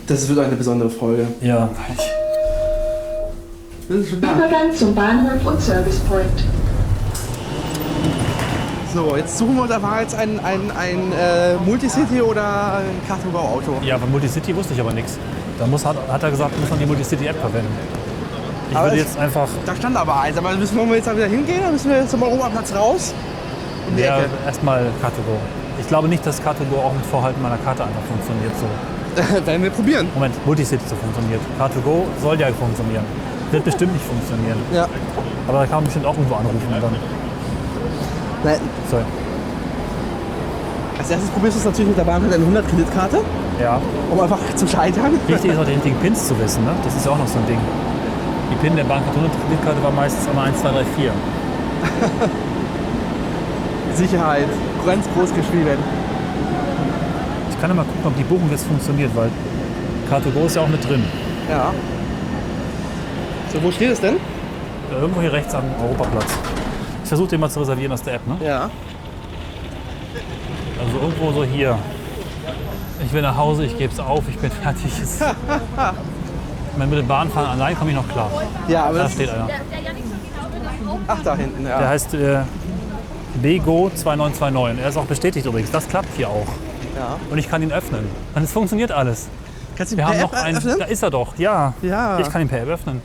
Das 0.09 0.27
wird 0.27 0.39
eine 0.39 0.57
besondere 0.57 0.89
Folge. 0.89 1.27
Ja. 1.43 1.69
Das 3.89 3.99
ist 3.99 4.11
schon 4.11 4.21
da. 4.23 4.33
Übergang 4.33 4.75
zum 4.75 4.95
Bahnhof 4.95 5.45
und 5.45 5.61
Service 5.61 5.99
Point. 6.01 6.25
So, 8.95 9.17
jetzt 9.17 9.37
suchen 9.37 9.55
wir, 9.57 9.67
da 9.67 9.83
war 9.83 10.01
jetzt 10.01 10.15
ein, 10.15 10.41
ein, 10.41 10.71
ein 10.71 11.13
äh, 11.13 11.57
Multicity 11.57 12.23
oder 12.23 12.79
ein 12.79 13.03
Car2Go-Auto. 13.07 13.73
Ja, 13.83 13.99
bei 13.99 14.07
Multicity 14.07 14.57
wusste 14.57 14.73
ich 14.73 14.81
aber 14.81 14.95
nichts. 14.95 15.19
Da 15.59 15.67
muss, 15.67 15.85
hat, 15.85 15.97
hat 16.11 16.23
er 16.23 16.31
gesagt, 16.31 16.59
muss 16.59 16.71
man 16.71 16.79
die 16.79 16.87
Multicity-App 16.87 17.37
verwenden. 17.39 17.77
Ich 18.71 18.77
Aber 18.77 18.87
würde 18.87 18.99
jetzt 18.99 19.19
einfach 19.19 19.49
Da 19.67 19.77
stand 19.77 19.97
aber 19.97 20.21
eins, 20.21 20.39
aber 20.39 20.55
müssen 20.57 20.77
wir 20.77 20.97
jetzt 20.97 21.15
wieder 21.15 21.27
hingehen 21.27 21.61
oder 21.61 21.73
müssen 21.73 21.91
wir 21.91 21.99
jetzt 21.99 22.11
zum 22.11 22.23
Europaplatz 22.23 22.75
raus? 22.75 23.13
Ja, 23.97 24.21
erstmal 24.47 24.85
Car2Go. 25.03 25.37
Ich 25.81 25.89
glaube 25.89 26.09
nicht, 26.09 26.25
dass 26.25 26.41
Car2Go 26.41 26.79
auch 26.83 26.95
mit 26.95 27.05
Vorhalten 27.07 27.43
meiner 27.43 27.59
Karte 27.59 27.85
einfach 27.85 28.03
funktioniert 28.09 28.53
so. 28.59 28.98
Werden 29.47 29.63
wir 29.63 29.71
probieren. 29.71 30.09
Moment, 30.15 30.35
Multicity 30.47 30.83
funktioniert. 30.95 31.41
Car2Go 31.59 32.05
soll 32.23 32.39
ja 32.41 32.49
funktionieren. 32.49 33.05
Wird 33.51 33.65
bestimmt 33.65 33.93
nicht 33.93 34.05
funktionieren. 34.05 34.59
Ja. 34.73 34.87
Aber 35.49 35.59
da 35.61 35.65
kann 35.67 35.77
man 35.77 35.85
bestimmt 35.85 36.07
auch 36.07 36.15
irgendwo 36.15 36.35
anrufen 36.35 36.59
dann. 36.71 36.83
Nein, 38.45 38.61
So. 38.91 38.97
als 40.99 41.11
erstes 41.11 41.31
probierst 41.31 41.57
du 41.57 41.61
es 41.61 41.65
natürlich 41.65 41.89
mit 41.89 41.99
der 41.99 42.05
Bahn 42.05 42.23
mit 42.23 42.33
einer 42.33 42.45
100-Kreditkarte, 42.45 43.19
Ja. 43.61 43.81
um 44.11 44.21
einfach 44.21 44.39
zu 44.57 44.67
scheitern. 44.69 45.13
Wichtig 45.27 45.53
ist 45.53 45.59
auch 45.59 45.65
die 45.67 45.73
richtigen 45.73 45.97
Pins 45.97 46.29
zu 46.29 46.39
wissen, 46.39 46.65
ne? 46.65 46.71
Das 46.85 46.95
ist 46.95 47.05
ja 47.07 47.13
auch 47.13 47.19
noch 47.19 47.27
so 47.27 47.39
ein 47.39 47.47
Ding. 47.47 47.59
Die 48.53 48.57
Pin 48.57 48.77
der 48.77 48.85
Bankkarte 48.85 49.83
war 49.83 49.91
meistens 49.93 50.27
immer 50.31 50.43
1, 50.43 50.61
2, 50.61 50.69
3, 50.71 50.85
4. 50.97 51.11
Sicherheit, 53.95 54.47
ganz 54.87 55.05
groß 55.15 55.35
geschrieben. 55.35 55.79
Ich 57.59 57.61
kann 57.61 57.71
ja 57.71 57.75
mal 57.75 57.83
gucken, 57.85 58.03
ob 58.05 58.17
die 58.17 58.23
Buchung 58.23 58.49
jetzt 58.53 58.67
funktioniert, 58.69 59.11
weil 59.17 59.31
Car2Go 60.09 60.47
ist 60.47 60.55
ja 60.55 60.63
auch 60.63 60.69
mit 60.69 60.89
drin. 60.89 61.03
Ja. 61.51 61.73
So, 63.53 63.61
wo 63.61 63.73
steht 63.73 63.91
es 63.91 64.01
denn? 64.01 64.15
Irgendwo 64.93 65.21
hier 65.21 65.33
rechts 65.33 65.53
am 65.57 65.65
Europaplatz. 65.83 66.27
Ich 67.03 67.09
versuche 67.09 67.31
den 67.31 67.41
mal 67.41 67.51
zu 67.51 67.59
reservieren 67.59 67.91
aus 67.91 68.03
der 68.05 68.15
App, 68.15 68.27
ne? 68.29 68.37
Ja. 68.47 68.71
Also 70.79 70.99
irgendwo 71.03 71.33
so 71.33 71.43
hier. 71.43 71.77
Ich 73.05 73.13
will 73.13 73.23
nach 73.23 73.37
Hause, 73.37 73.65
ich 73.65 73.77
gebe 73.77 73.93
es 73.93 73.99
auf, 73.99 74.23
ich 74.29 74.39
bin 74.39 74.51
fertig. 74.63 74.93
Mit 76.79 76.93
dem 76.93 77.09
Bahnfahren 77.09 77.51
allein 77.51 77.77
komme 77.77 77.91
ich 77.91 77.97
noch 77.97 78.09
klar. 78.09 78.31
Ja, 78.69 78.85
aber 78.85 78.99
Da 78.99 79.09
steht 79.09 79.31
einer. 79.31 79.49
Ach, 81.09 81.19
da 81.25 81.35
hinten, 81.35 81.65
Der 81.65 81.81
ja. 81.81 81.89
heißt 81.89 82.15
äh, 82.15 82.39
Bego 83.43 83.91
2929. 83.93 84.81
Er 84.81 84.89
ist 84.91 84.97
auch 84.97 85.07
bestätigt 85.07 85.45
übrigens. 85.45 85.73
Das 85.73 85.89
klappt 85.89 86.17
hier 86.17 86.29
auch. 86.29 86.47
Ja. 86.99 87.17
Und 87.31 87.39
ich 87.39 87.49
kann 87.49 87.63
ihn 87.63 87.73
öffnen. 87.73 88.05
Und 88.35 88.43
es 88.43 88.53
funktioniert 88.53 88.93
alles. 88.93 89.29
Kannst 89.77 89.93
du 89.93 89.97
Wir 89.97 90.05
per 90.05 90.13
haben 90.13 90.21
App 90.21 90.33
noch 90.33 90.43
einen. 90.43 90.57
öffnen? 90.59 90.79
Da 90.79 90.85
ist 90.87 91.03
er 91.03 91.11
doch, 91.11 91.39
ja. 91.39 91.73
Ja. 91.83 92.19
Ich 92.19 92.29
kann 92.29 92.43
ihn 92.43 92.49
per 92.49 92.61
App 92.63 92.69
öffnen. 92.69 93.01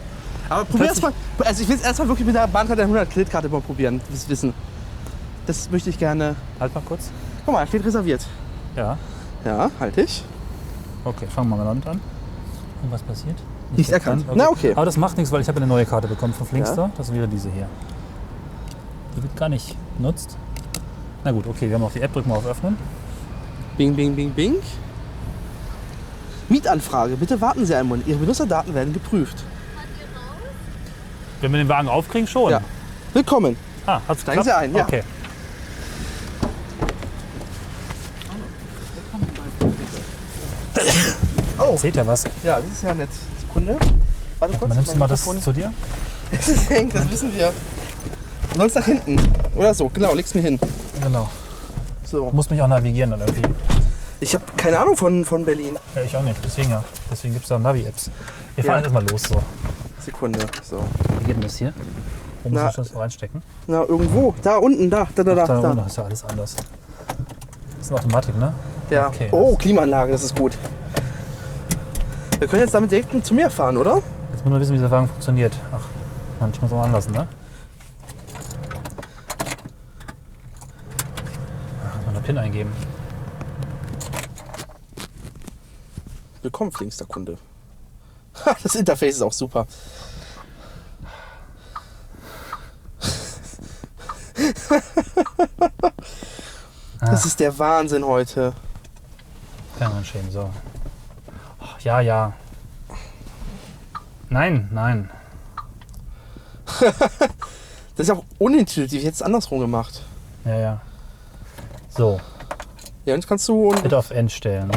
Aber 0.49 0.65
probier 0.65 0.87
erst 0.87 1.01
mal, 1.01 1.13
also 1.39 1.63
ich 1.63 1.69
will 1.69 1.75
es 1.75 1.83
erstmal 1.83 2.07
wirklich 2.09 2.25
mit 2.25 2.35
der 2.35 2.47
Bahnkarte 2.47 2.85
der 2.85 2.87
100-Kreditkarte 2.87 3.49
mal 3.49 3.61
probieren, 3.61 4.01
das 4.11 4.27
Wissen. 4.27 4.53
Das 5.45 5.69
möchte 5.71 5.89
ich 5.89 5.97
gerne. 5.97 6.35
Halt 6.59 6.73
mal 6.73 6.81
kurz. 6.81 7.09
Guck 7.45 7.53
mal, 7.53 7.65
steht 7.67 7.85
reserviert. 7.85 8.25
Ja. 8.75 8.97
Ja, 9.45 9.69
halte 9.79 10.01
ich. 10.01 10.23
Okay, 11.03 11.27
fangen 11.27 11.49
wir 11.49 11.57
mal 11.57 11.65
damit 11.65 11.85
an. 11.87 11.99
Und 12.81 12.91
was 12.91 13.01
passiert? 13.01 13.35
Nicht 13.75 13.89
erkannt. 13.91 14.25
Na, 14.33 14.49
okay. 14.49 14.73
Aber 14.73 14.85
das 14.85 14.97
macht 14.97 15.17
nichts, 15.17 15.31
weil 15.31 15.41
ich 15.41 15.47
habe 15.47 15.57
eine 15.57 15.67
neue 15.67 15.85
Karte 15.85 16.07
bekommen 16.07 16.33
von 16.33 16.45
Flinkster. 16.47 16.91
Das 16.97 17.13
wäre 17.13 17.27
diese 17.27 17.49
hier. 17.49 17.67
Die 19.17 19.23
wird 19.23 19.35
gar 19.35 19.49
nicht 19.49 19.75
genutzt. 19.97 20.37
Na 21.23 21.31
gut, 21.31 21.47
okay, 21.47 21.67
wir 21.69 21.75
haben 21.75 21.83
auch 21.83 21.91
die 21.91 22.01
App. 22.01 22.13
Drücken 22.13 22.29
wir 22.29 22.37
auf 22.37 22.45
Öffnen. 22.45 22.77
Bing, 23.77 23.95
bing, 23.95 24.15
bing, 24.15 24.31
bing. 24.31 24.55
Mietanfrage. 26.49 27.15
Bitte 27.15 27.41
warten 27.41 27.65
Sie 27.65 27.75
einen 27.75 27.89
Moment. 27.89 28.07
Ihre 28.07 28.19
Benutzerdaten 28.19 28.73
werden 28.73 28.93
geprüft. 28.93 29.43
Wenn 31.41 31.51
wir 31.51 31.57
den 31.57 31.69
Wagen 31.69 31.87
aufkriegen, 31.87 32.27
schon. 32.27 32.51
Ja. 32.51 32.61
Willkommen. 33.13 33.57
Ah, 33.85 33.99
hat's 34.07 34.21
Steigen 34.21 34.43
geklappt? 34.43 34.59
Sie 34.59 34.65
ein, 34.65 34.75
ja. 34.75 34.83
Okay. 34.83 35.03
Oh. 41.59 41.77
Seht 41.77 41.95
ihr 41.95 42.05
was? 42.05 42.23
Ja, 42.43 42.57
das 42.57 42.65
ist 42.71 42.83
ja 42.83 42.93
nett. 42.93 43.09
Sekunde. 43.39 43.77
Warte 44.39 44.57
kurz. 44.57 44.69
Man 44.69 44.77
nimmst 44.77 44.93
du 44.93 44.97
mal 44.97 45.07
das 45.07 45.23
zu 45.23 45.51
dir? 45.51 45.73
Das 46.31 46.69
hängt, 46.69 46.95
das 46.95 47.11
wissen 47.11 47.31
wir. 47.35 47.53
Sonst 48.57 48.73
nach 48.73 48.85
hinten. 48.85 49.19
Oder 49.55 49.71
so, 49.75 49.87
genau, 49.89 50.15
leg's 50.15 50.33
mir 50.33 50.41
hin. 50.41 50.59
Genau. 51.03 51.29
So. 52.03 52.29
Muss 52.31 52.49
mich 52.49 52.61
auch 52.61 52.67
navigieren 52.67 53.11
dann 53.11 53.21
irgendwie. 53.21 53.43
Ich 54.19 54.33
habe 54.33 54.43
keine 54.55 54.79
Ahnung 54.79 54.95
von, 54.95 55.25
von 55.25 55.43
Berlin. 55.45 55.77
Ja, 55.95 56.01
ich 56.01 56.15
auch 56.15 56.21
nicht. 56.21 56.37
Deswegen 56.43 56.69
ja. 56.69 56.83
Deswegen 57.11 57.33
gibt 57.33 57.43
es 57.45 57.49
da 57.49 57.59
Navi-Apps. 57.59 58.09
Wir 58.55 58.63
Ja. 58.63 58.71
fahren 58.71 58.83
jetzt 58.83 58.93
mal 58.93 59.05
los. 59.09 59.23
So. 59.23 59.35
Sekunde. 59.99 60.39
So. 60.63 60.83
Wie 61.19 61.25
geht 61.25 61.35
denn 61.35 61.43
das 61.43 61.57
hier? 61.57 61.73
Wo 62.43 62.49
muss 62.49 62.61
Na. 62.61 62.69
ich 62.69 62.75
das 62.75 62.95
reinstecken? 62.95 63.41
Na, 63.67 63.83
irgendwo. 63.83 64.33
Da 64.41 64.57
unten, 64.57 64.89
da, 64.89 65.07
da, 65.15 65.23
da, 65.23 65.35
da. 65.35 65.45
Da, 65.45 65.61
da. 65.61 65.69
unten 65.71 65.87
ist 65.87 65.97
ja 65.97 66.03
alles 66.03 66.23
anders. 66.25 66.55
Das 66.55 66.65
ist 67.85 67.91
eine 67.91 67.99
Automatik, 67.99 68.37
ne? 68.37 68.53
Ja. 68.89 69.07
Okay, 69.07 69.29
oh, 69.31 69.55
Klimaanlage, 69.55 70.11
das 70.11 70.23
ist 70.23 70.35
gut. 70.35 70.57
Wir 72.39 72.47
können 72.47 72.61
jetzt 72.63 72.73
damit 72.73 72.91
direkt 72.91 73.25
zu 73.25 73.33
mir 73.33 73.49
fahren, 73.49 73.77
oder? 73.77 74.01
Jetzt 74.31 74.43
muss 74.43 74.51
man 74.51 74.59
wissen, 74.59 74.73
wie 74.73 74.77
dieser 74.77 74.91
Wagen 74.91 75.07
funktioniert. 75.07 75.53
Ach, 75.71 76.51
muss 76.61 76.71
auch 76.73 76.83
anlassen, 76.83 77.13
ne? 77.13 77.27
Ach, 81.85 81.95
mal 81.95 82.07
eine 82.07 82.11
PIN 82.23 82.37
eingeben. 82.37 82.71
Willkommen, 86.41 86.71
flinkster 86.71 87.05
Kunde. 87.05 87.37
Das 88.63 88.75
Interface 88.75 89.15
ist 89.15 89.21
auch 89.21 89.33
super. 89.33 89.67
Das 96.99 97.25
ist 97.25 97.39
der 97.39 97.57
Wahnsinn 97.59 98.05
heute. 98.05 98.53
Fernanschämen, 99.77 100.31
so. 100.31 100.49
Oh, 101.59 101.65
ja, 101.81 101.99
ja. 101.99 102.33
Nein, 104.29 104.69
nein. 104.71 105.09
Das 107.95 108.07
ist 108.07 108.09
auch 108.09 108.25
unintuitiv. 108.39 109.01
Ich 109.01 109.05
hätte 109.05 109.13
es 109.13 109.21
andersrum 109.21 109.59
gemacht. 109.59 110.01
Ja, 110.45 110.55
ja. 110.55 110.81
So, 111.95 112.19
Ja, 113.05 113.13
und 113.13 113.19
jetzt 113.19 113.27
kannst 113.27 113.47
du. 113.47 113.69
bitte 113.83 113.97
auf 113.97 114.09
End 114.11 114.31
stellen. 114.31 114.71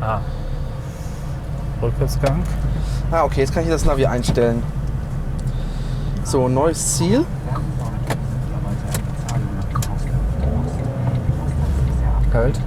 Ah. 0.00 0.20
Rückwärtsgang. 1.82 2.42
Ah, 3.10 3.24
okay, 3.24 3.40
jetzt 3.40 3.52
kann 3.52 3.64
ich 3.64 3.68
das 3.68 3.84
Navi 3.84 4.06
einstellen. 4.06 4.62
So, 6.22 6.48
neues 6.48 6.96
Ziel. 6.96 7.26
Kalt. 12.30 12.60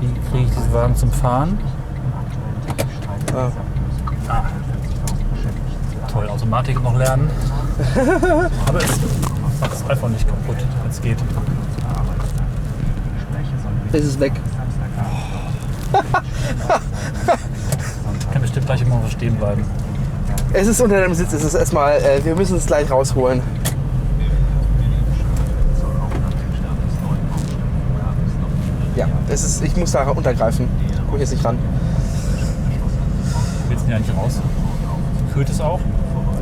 Wie 0.00 0.30
kriege 0.30 0.44
ich 0.44 0.50
diesen 0.54 0.72
Wagen 0.72 0.96
zum 0.96 1.12
Fahren? 1.12 1.58
Ah. 3.32 3.50
Ah. 4.28 4.42
Toll, 6.12 6.28
Automatik 6.28 6.82
noch 6.82 6.96
lernen. 6.96 7.30
Aber 8.66 8.78
es 8.78 9.00
macht 9.60 9.72
das 9.72 9.90
iPhone 9.90 10.12
nicht 10.12 10.28
kaputt, 10.28 10.56
wenn 10.82 10.90
es 10.90 11.00
geht. 11.00 11.18
Es 13.92 14.04
ist 14.04 14.20
weg. 14.20 14.32
Ich 18.18 18.30
kann 18.30 18.42
bestimmt 18.42 18.66
gleich 18.66 18.82
immer 18.82 19.00
stehen 19.08 19.36
bleiben. 19.36 19.64
Es 20.52 20.66
ist 20.66 20.80
unter 20.80 21.00
dem 21.00 21.14
Sitz. 21.14 21.32
Es 21.32 21.42
ist 21.42 21.54
erstmal. 21.54 21.98
Äh, 21.98 22.24
wir 22.24 22.36
müssen 22.36 22.56
es 22.56 22.66
gleich 22.66 22.90
rausholen. 22.90 23.40
Ja, 28.96 29.06
es 29.28 29.44
ist, 29.44 29.64
ich 29.64 29.76
muss 29.76 29.92
da 29.92 30.08
untergreifen. 30.08 30.68
Guck 31.10 31.18
jetzt 31.18 31.32
nicht 31.32 31.44
ran. 31.44 31.58
Willst 33.68 33.86
du 33.86 33.90
ja 33.90 33.98
nicht 33.98 34.16
raus? 34.16 34.40
Kühlt 35.32 35.48
es 35.48 35.60
auch? 35.60 35.80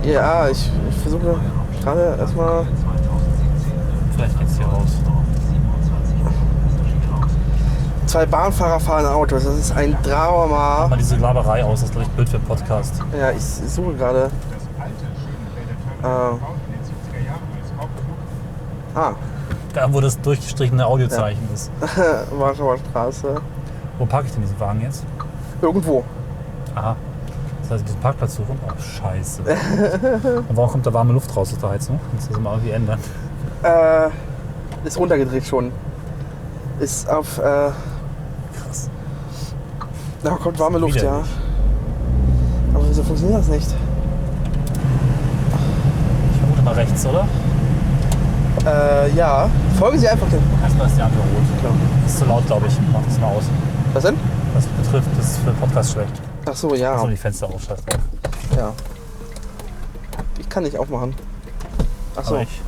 Ja, 0.02 0.48
ich 0.48 0.70
versuche 1.08 1.40
gerade 1.82 2.16
erstmal. 2.18 2.66
Vielleicht 4.14 4.38
geht's 4.38 4.56
hier 4.56 4.66
raus. 4.66 4.96
Zwei 8.06 8.26
Bahnfahrer 8.26 8.80
fahren 8.80 9.06
Autos. 9.06 9.44
Das 9.44 9.54
ist 9.54 9.76
ein 9.76 9.96
Drama. 10.02 10.80
Mach 10.82 10.90
mal 10.90 10.96
diese 10.96 11.16
Laberei 11.16 11.64
aus, 11.64 11.80
das 11.80 11.90
ist, 11.90 11.92
glaube 11.92 12.06
ich, 12.08 12.16
Bild 12.16 12.28
für 12.28 12.38
Podcast. 12.38 12.94
Ja, 13.18 13.30
ich 13.30 13.42
suche 13.42 13.94
gerade. 13.94 14.30
Äh. 16.02 16.06
Ah, 18.94 19.12
Da, 19.74 19.92
wo 19.92 20.00
das 20.00 20.20
durchgestrichene 20.20 20.84
Audiozeichen 20.86 21.48
ist. 21.52 21.70
Warschauer 22.38 22.78
Straße. 22.78 23.36
Wo 23.98 24.06
parke 24.06 24.26
ich 24.26 24.32
denn 24.32 24.42
diesen 24.42 24.58
Wagen 24.58 24.80
jetzt? 24.80 25.04
Irgendwo. 25.60 26.02
Aha. 26.74 26.96
Das 27.68 27.80
heißt, 27.80 27.88
diesen 27.88 28.00
Parkplatz 28.00 28.36
suchen? 28.36 28.58
Oh, 28.66 28.72
scheiße. 28.80 29.42
Und 30.48 30.56
warum 30.56 30.70
kommt 30.70 30.86
da 30.86 30.94
warme 30.94 31.12
Luft 31.12 31.36
raus 31.36 31.52
aus 31.52 31.58
der 31.58 31.68
Heizung? 31.68 32.00
Das 32.16 32.30
müssen 32.30 32.42
wir 32.42 32.50
mal 32.50 32.54
irgendwie 32.54 32.70
ändern. 32.70 32.98
Äh, 33.62 34.08
ist 34.86 34.98
runtergedreht 34.98 35.44
schon. 35.46 35.70
Ist 36.80 37.10
auf. 37.10 37.38
Äh, 37.38 37.42
Krass. 37.42 38.88
da 40.22 40.30
kommt 40.30 40.58
warme 40.58 40.78
Luft, 40.78 40.96
ja. 40.96 41.02
Widerlich. 41.02 41.28
Aber 42.72 42.88
wieso 42.88 43.02
funktioniert 43.02 43.40
das 43.40 43.48
nicht? 43.48 43.68
Ich 46.32 46.38
vermute 46.38 46.62
mal 46.62 46.74
rechts, 46.74 47.04
oder? 47.04 47.28
Äh, 48.64 49.12
ja. 49.14 49.50
Folgen 49.78 49.98
Sie 49.98 50.08
einfach 50.08 50.28
dem. 50.30 50.40
Erstmal 50.62 50.86
ist 50.86 50.96
die 50.96 51.02
Ampel 51.02 51.20
rot. 51.20 51.60
Klar. 51.60 51.72
Das 52.04 52.12
ist 52.12 52.18
zu 52.20 52.24
laut, 52.24 52.46
glaube 52.46 52.66
ich. 52.66 52.74
Mach 52.94 53.02
das 53.04 53.18
mal 53.20 53.26
aus. 53.26 53.44
Was 53.92 54.04
denn? 54.04 54.16
Das 54.54 54.64
betrifft, 54.66 55.08
das 55.18 55.26
ist 55.32 55.36
für 55.38 55.50
den 55.50 55.56
Podcast 55.56 55.92
schlecht. 55.92 56.27
Ach 56.50 56.56
so, 56.56 56.74
ja. 56.74 56.94
Achso, 56.94 57.08
die 57.08 57.16
Fenster 57.16 57.46
auf, 57.46 57.62
scheiß 57.62 57.84
drauf. 57.84 58.00
ja. 58.56 58.72
Ich 60.38 60.48
kann 60.48 60.62
nicht 60.62 60.78
aufmachen. 60.78 61.14
Ach 62.16 62.24
so. 62.24 62.34
Aber 62.34 62.42
ich. 62.42 62.62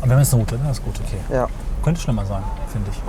Aber 0.00 0.08
wir 0.08 0.12
haben 0.14 0.22
jetzt 0.22 0.32
eine 0.32 0.42
Route, 0.42 0.54
ne? 0.56 0.62
Das 0.68 0.78
ist 0.78 0.84
gut, 0.84 0.94
okay. 1.06 1.18
Ja. 1.32 1.46
Könnte 1.84 2.00
schlimmer 2.00 2.24
sein, 2.26 2.42
finde 2.72 2.90
ich. 2.90 3.00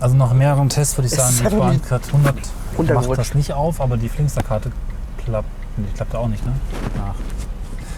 Also 0.00 0.16
nach 0.16 0.32
mehreren 0.32 0.68
Tests 0.68 0.96
würde 0.98 1.06
ich 1.08 1.14
sagen, 1.14 1.34
die 1.38 1.56
Bahncard 1.56 2.02
100 2.06 2.94
macht 2.94 3.18
das 3.18 3.34
nicht 3.34 3.52
auf, 3.52 3.80
aber 3.80 3.96
die 3.96 4.08
Flinkster-Karte 4.08 4.70
klappt, 5.24 5.48
nee, 5.78 5.86
klappt 5.94 6.14
auch 6.14 6.28
nicht, 6.28 6.44
ne? 6.44 6.52
Nach. 6.98 7.14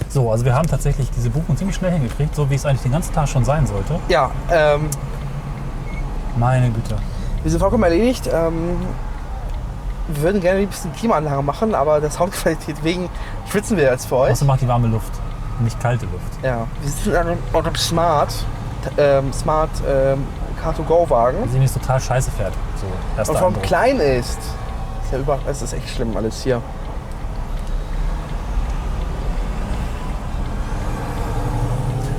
So, 0.08 0.30
also 0.30 0.44
wir 0.44 0.54
haben 0.54 0.68
tatsächlich 0.68 1.10
diese 1.10 1.30
Buchung 1.30 1.56
ziemlich 1.56 1.76
schnell 1.76 1.90
hingekriegt, 1.92 2.34
so 2.34 2.48
wie 2.48 2.54
es 2.54 2.64
eigentlich 2.64 2.82
den 2.82 2.92
ganzen 2.92 3.12
Tag 3.12 3.28
schon 3.28 3.44
sein 3.44 3.66
sollte. 3.66 3.98
Ja, 4.08 4.30
ähm, 4.50 4.88
Meine 6.38 6.70
Güte. 6.70 6.96
Wir 7.46 7.50
sind 7.52 7.60
vollkommen 7.60 7.84
erledigt. 7.84 8.28
Ähm, 8.32 8.76
wir 10.08 10.22
würden 10.22 10.40
gerne 10.40 10.58
ein 10.58 10.66
bisschen 10.66 10.92
Klimaanlage 10.94 11.42
machen, 11.42 11.76
aber 11.76 12.00
der 12.00 12.10
Soundqualität 12.10 12.82
wegen 12.82 13.08
schwitzen 13.48 13.76
wir 13.76 13.84
jetzt 13.84 14.06
für 14.06 14.16
euch. 14.16 14.32
Außer 14.32 14.44
macht 14.44 14.62
die 14.62 14.68
warme 14.68 14.88
Luft, 14.88 15.12
nicht 15.60 15.78
kalte 15.78 16.06
Luft. 16.06 16.42
Ja, 16.42 16.66
wir 16.80 16.90
sind 16.90 17.14
an 17.14 17.28
einem, 17.28 17.38
an 17.52 17.64
einem 17.64 17.76
Smart, 17.76 18.34
ähm, 18.98 19.32
Smart 19.32 19.70
ähm, 19.88 20.26
Car2Go-Wagen. 20.60 21.38
Also 21.44 21.58
nicht 21.58 21.72
total 21.72 22.00
scheiße 22.00 22.32
fährt. 22.32 22.52
So, 23.24 23.30
Und 23.30 23.38
vom 23.38 23.62
klein 23.62 24.00
ist. 24.00 24.38
Ist 25.04 25.12
ja 25.12 25.18
über, 25.18 25.38
es 25.48 25.62
ist 25.62 25.72
echt 25.72 25.88
schlimm 25.88 26.16
alles 26.16 26.42
hier. 26.42 26.60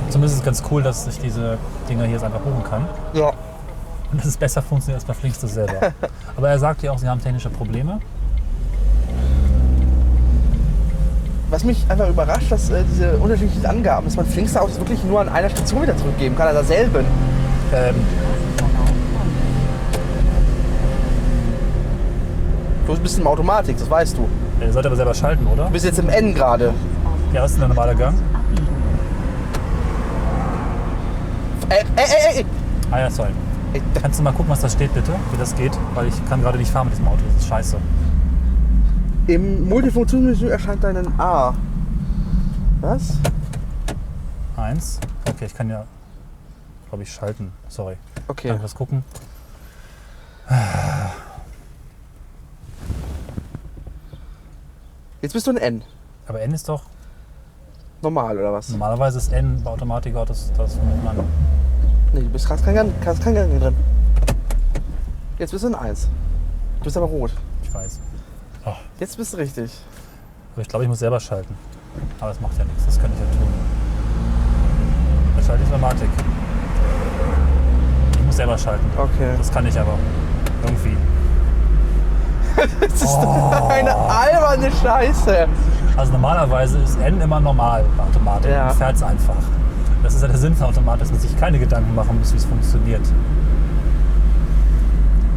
Zumindest 0.08 0.36
ist 0.36 0.40
es 0.40 0.44
ganz 0.46 0.62
cool, 0.70 0.82
dass 0.82 1.06
ich 1.06 1.18
diese 1.18 1.58
Dinger 1.86 2.04
hier 2.04 2.14
jetzt 2.14 2.24
einfach 2.24 2.40
buchen 2.40 2.64
kann. 2.64 2.88
Ja. 3.12 3.30
Und 4.10 4.20
dass 4.20 4.26
es 4.26 4.36
besser 4.36 4.62
funktioniert 4.62 5.00
als 5.00 5.04
bei 5.06 5.14
Flinkster 5.14 5.48
selber. 5.48 5.92
Aber 6.36 6.48
er 6.48 6.58
sagt 6.58 6.82
ja 6.82 6.92
auch, 6.92 6.98
sie 6.98 7.08
haben 7.08 7.22
technische 7.22 7.50
Probleme. 7.50 8.00
Was 11.50 11.64
mich 11.64 11.84
einfach 11.88 12.08
überrascht, 12.08 12.50
dass 12.52 12.70
äh, 12.70 12.84
diese 12.90 13.16
unterschiedlichen 13.16 13.64
Angaben, 13.66 14.06
dass 14.06 14.16
man 14.16 14.26
Flinkster-Autos 14.26 14.78
wirklich 14.78 15.02
nur 15.04 15.20
an 15.20 15.28
einer 15.28 15.48
Station 15.50 15.82
wieder 15.82 15.96
zurückgeben 15.96 16.36
kann, 16.36 16.48
an 16.48 16.54
derselben. 16.54 17.04
Ähm, 17.74 17.94
Du 22.86 22.92
bist 22.92 23.00
ein 23.00 23.02
bisschen 23.02 23.20
im 23.20 23.26
Automatik, 23.26 23.76
das 23.76 23.90
weißt 23.90 24.16
du. 24.16 24.26
ihr 24.64 24.72
sollt 24.72 24.86
aber 24.86 24.96
selber 24.96 25.12
schalten, 25.12 25.46
oder? 25.46 25.66
Du 25.66 25.72
bist 25.72 25.84
jetzt 25.84 25.98
im 25.98 26.08
N 26.08 26.32
gerade. 26.34 26.72
Ja, 27.34 27.42
was 27.42 27.50
ist 27.50 27.60
denn 27.60 27.68
der 27.68 27.76
normale 27.76 27.94
Gang? 27.94 28.14
Ey, 31.68 31.84
ey, 31.96 32.04
ey, 32.06 32.38
ey. 32.38 32.46
Ah 32.90 33.00
ja, 33.00 33.10
sorry. 33.10 33.28
Kannst 34.00 34.18
du 34.18 34.22
mal 34.22 34.32
gucken, 34.32 34.50
was 34.50 34.60
da 34.60 34.68
steht, 34.68 34.92
bitte? 34.94 35.12
Wie 35.32 35.36
das 35.36 35.54
geht? 35.54 35.72
Weil 35.94 36.08
ich 36.08 36.28
kann 36.28 36.40
gerade 36.40 36.58
nicht 36.58 36.70
fahren 36.70 36.86
mit 36.86 36.94
diesem 36.94 37.08
Auto. 37.08 37.20
Das 37.26 37.42
ist 37.42 37.48
scheiße. 37.48 37.76
Im 39.26 39.68
Multifunktionsmenü 39.68 40.50
erscheint 40.50 40.82
dann 40.82 40.96
ein 40.96 41.20
A. 41.20 41.54
Was? 42.80 43.18
Eins. 44.56 45.00
Okay, 45.28 45.44
ich 45.46 45.54
kann 45.54 45.68
ja, 45.68 45.84
glaube 46.88 47.02
ich, 47.02 47.12
schalten. 47.12 47.52
Sorry. 47.68 47.96
Okay. 48.26 48.48
Kann 48.48 48.56
ich 48.56 48.62
was 48.62 48.74
gucken? 48.74 49.04
Jetzt 55.20 55.32
bist 55.32 55.46
du 55.46 55.50
ein 55.50 55.56
N. 55.58 55.82
Aber 56.26 56.40
N 56.40 56.52
ist 56.52 56.68
doch, 56.68 56.82
Normal 58.00 58.38
oder 58.38 58.52
was? 58.52 58.68
normalerweise 58.68 59.18
ist 59.18 59.32
N 59.32 59.60
bei 59.62 59.70
Automatikautos 59.70 60.52
das, 60.56 60.78
womit 60.78 61.04
man. 61.04 61.16
Nee, 62.12 62.20
du 62.20 62.28
bist 62.28 62.48
hast 62.48 62.64
kein, 62.64 62.74
Gang- 62.74 62.92
hast 63.04 63.22
kein 63.22 63.34
Gang 63.34 63.60
drin. 63.60 63.76
Jetzt 65.38 65.50
bist 65.52 65.64
du 65.64 65.68
ein 65.68 65.74
1. 65.74 66.08
Du 66.78 66.84
bist 66.84 66.96
aber 66.96 67.06
rot. 67.06 67.32
Ich 67.62 67.72
weiß. 67.72 68.00
Oh, 68.64 68.72
Jetzt 68.98 69.16
bist 69.16 69.32
du 69.32 69.36
richtig. 69.36 69.70
aber 70.54 70.62
ich 70.62 70.68
glaube, 70.68 70.84
ich 70.84 70.88
muss 70.88 70.98
selber 70.98 71.20
schalten. 71.20 71.54
Aber 72.20 72.30
das 72.30 72.40
macht 72.40 72.56
ja 72.58 72.64
nichts. 72.64 72.86
Das 72.86 72.98
könnte 72.98 73.14
ich 73.16 73.20
ja 73.20 73.38
tun. 73.40 73.48
Dann 75.36 75.44
schalte 75.44 75.62
ich 75.62 75.68
Automatik. 75.70 76.08
Ich 78.18 78.24
muss 78.26 78.36
selber 78.36 78.58
schalten. 78.58 78.86
Okay. 78.96 79.34
Das 79.36 79.50
kann 79.52 79.66
ich 79.66 79.78
aber. 79.78 79.94
Irgendwie. 80.64 80.96
Das 82.80 83.02
ist 83.02 83.14
eine 83.16 83.94
alberne 83.94 84.72
Scheiße. 84.82 85.46
Also 85.96 86.12
normalerweise 86.12 86.78
ist 86.78 86.98
N 86.98 87.20
immer 87.20 87.38
normal 87.38 87.84
bei 87.96 88.02
Automatik. 88.02 88.50
Ja. 88.50 88.66
Ja. 88.66 88.70
fährt 88.70 88.96
es 88.96 89.02
einfach. 89.04 89.36
Das 90.02 90.14
ist 90.14 90.22
ja 90.22 90.28
der 90.28 90.38
Sinn 90.38 90.54
von 90.54 90.68
Automatik, 90.68 91.00
dass 91.02 91.10
man 91.10 91.20
sich 91.20 91.36
keine 91.38 91.58
Gedanken 91.58 91.94
machen 91.94 92.18
muss, 92.18 92.32
wie 92.32 92.36
es 92.36 92.44
funktioniert. 92.44 93.02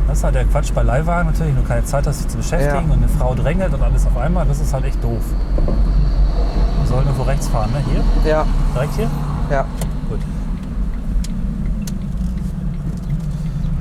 Das 0.07 0.17
ist 0.19 0.23
halt 0.23 0.35
der 0.35 0.45
Quatsch 0.45 0.71
bei 0.73 0.83
Leihwagen 0.83 1.29
natürlich, 1.31 1.55
wenn 1.55 1.61
du 1.63 1.67
keine 1.67 1.85
Zeit 1.85 2.05
hast, 2.05 2.19
sich 2.19 2.27
zu 2.27 2.37
beschäftigen 2.37 2.73
Ja. 2.87 2.93
und 2.93 2.99
eine 3.03 3.07
Frau 3.07 3.33
drängelt 3.33 3.73
und 3.73 3.81
alles 3.81 4.05
auf 4.05 4.17
einmal. 4.17 4.45
Das 4.45 4.59
ist 4.59 4.73
halt 4.73 4.85
echt 4.85 5.01
doof. 5.03 5.21
Man 6.77 6.87
soll 6.87 6.99
irgendwo 7.03 7.23
rechts 7.23 7.47
fahren, 7.47 7.71
ne? 7.71 7.79
Hier? 8.23 8.29
Ja, 8.31 8.45
Direkt 8.75 8.93
hier? 8.95 9.09
ja. 9.49 9.65
Gut. 10.09 10.19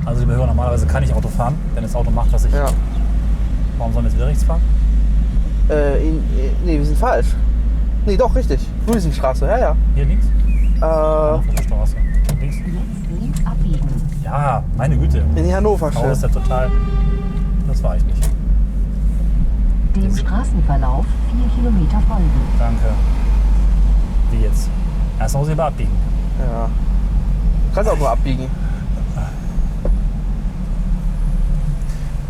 Also 0.05 0.21
liebe 0.21 0.33
Hörer, 0.33 0.47
normalerweise 0.47 0.87
kann 0.87 1.03
ich 1.03 1.13
Auto 1.13 1.27
fahren, 1.27 1.55
wenn 1.75 1.83
das 1.83 1.95
Auto 1.95 2.11
macht, 2.11 2.31
was 2.33 2.45
ich... 2.45 2.53
ja. 2.53 2.65
Warum 3.77 3.93
sollen 3.93 4.05
wir 4.05 4.09
jetzt 4.09 4.17
wieder 4.17 4.27
rechts 4.27 4.43
fahren? 4.43 4.61
Äh, 5.69 6.07
in, 6.07 6.17
äh, 6.17 6.51
nee, 6.65 6.77
wir 6.77 6.85
sind 6.85 6.97
falsch. 6.97 7.27
Nee, 8.05 8.17
doch, 8.17 8.33
richtig. 8.35 8.59
Luisenstraße, 8.87 9.45
ja, 9.47 9.57
ja. 9.59 9.75
Hier 9.95 10.05
links? 10.05 10.25
Äh, 10.81 10.85
Auf 10.85 11.43
der 11.47 11.63
Straße. 11.63 11.95
Links? 12.39 12.57
Links 13.19 13.39
abbiegen. 13.45 13.87
Ja, 14.23 14.63
meine 14.77 14.97
Güte. 14.97 15.19
in 15.35 15.43
die 15.43 15.53
Hannoversche. 15.53 15.99
Oh, 16.03 16.09
ist 16.09 16.23
ja 16.23 16.29
total. 16.29 16.71
Das 17.67 17.83
war 17.83 17.95
ich 17.97 18.03
nicht. 18.05 18.29
Dem 19.95 20.15
Straßenverlauf 20.15 21.05
4 21.37 21.49
Kilometer 21.63 21.99
folgen. 22.07 22.29
Danke. 22.57 22.85
Wie 24.31 24.41
jetzt? 24.43 24.69
Erst 25.19 25.35
muss 25.35 25.47
ich 25.47 25.53
aber 25.53 25.65
abbiegen. 25.65 25.91
Ja. 26.39 26.65
Du 26.65 27.75
kannst 27.75 27.91
auch 27.91 27.97
nur 27.97 28.09
abbiegen. 28.09 28.47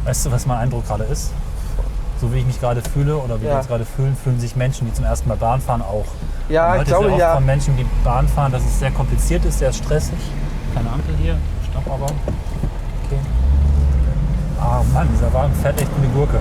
Weißt 0.03 0.25
du, 0.25 0.31
was 0.31 0.45
mein 0.47 0.57
Eindruck 0.57 0.87
gerade 0.87 1.03
ist? 1.05 1.31
So 2.19 2.33
wie 2.33 2.39
ich 2.39 2.45
mich 2.45 2.59
gerade 2.59 2.81
fühle 2.81 3.15
oder 3.17 3.37
wie 3.39 3.43
wir 3.43 3.51
Ja. 3.51 3.57
uns 3.59 3.67
gerade 3.67 3.85
fühlen, 3.85 4.15
fühlen 4.15 4.39
sich 4.39 4.55
Menschen, 4.55 4.87
die 4.87 4.93
zum 4.93 5.05
ersten 5.05 5.29
Mal 5.29 5.37
Bahn 5.37 5.61
fahren, 5.61 5.81
auch. 5.81 6.05
Ja, 6.49 6.77
ich 6.77 6.85
glaube 6.85 7.05
sehr 7.05 7.13
oft 7.13 7.19
ja. 7.19 7.35
von 7.35 7.45
Menschen, 7.45 7.77
die 7.77 7.85
Bahn 8.03 8.27
fahren, 8.27 8.51
dass 8.51 8.63
es 8.63 8.79
sehr 8.79 8.91
kompliziert 8.91 9.45
ist, 9.45 9.59
sehr 9.59 9.71
stressig. 9.71 10.17
Keine 10.73 10.89
Ampel 10.89 11.15
hier, 11.21 11.37
stopp 11.69 11.87
aber. 11.87 12.05
Okay. 12.05 13.19
Ah 14.59 14.81
Mann, 14.93 15.07
dieser 15.13 15.33
Wagen 15.33 15.53
fährt 15.61 15.81
echt 15.81 15.91
wie 15.97 16.05
eine 16.05 16.13
Gurke. 16.13 16.39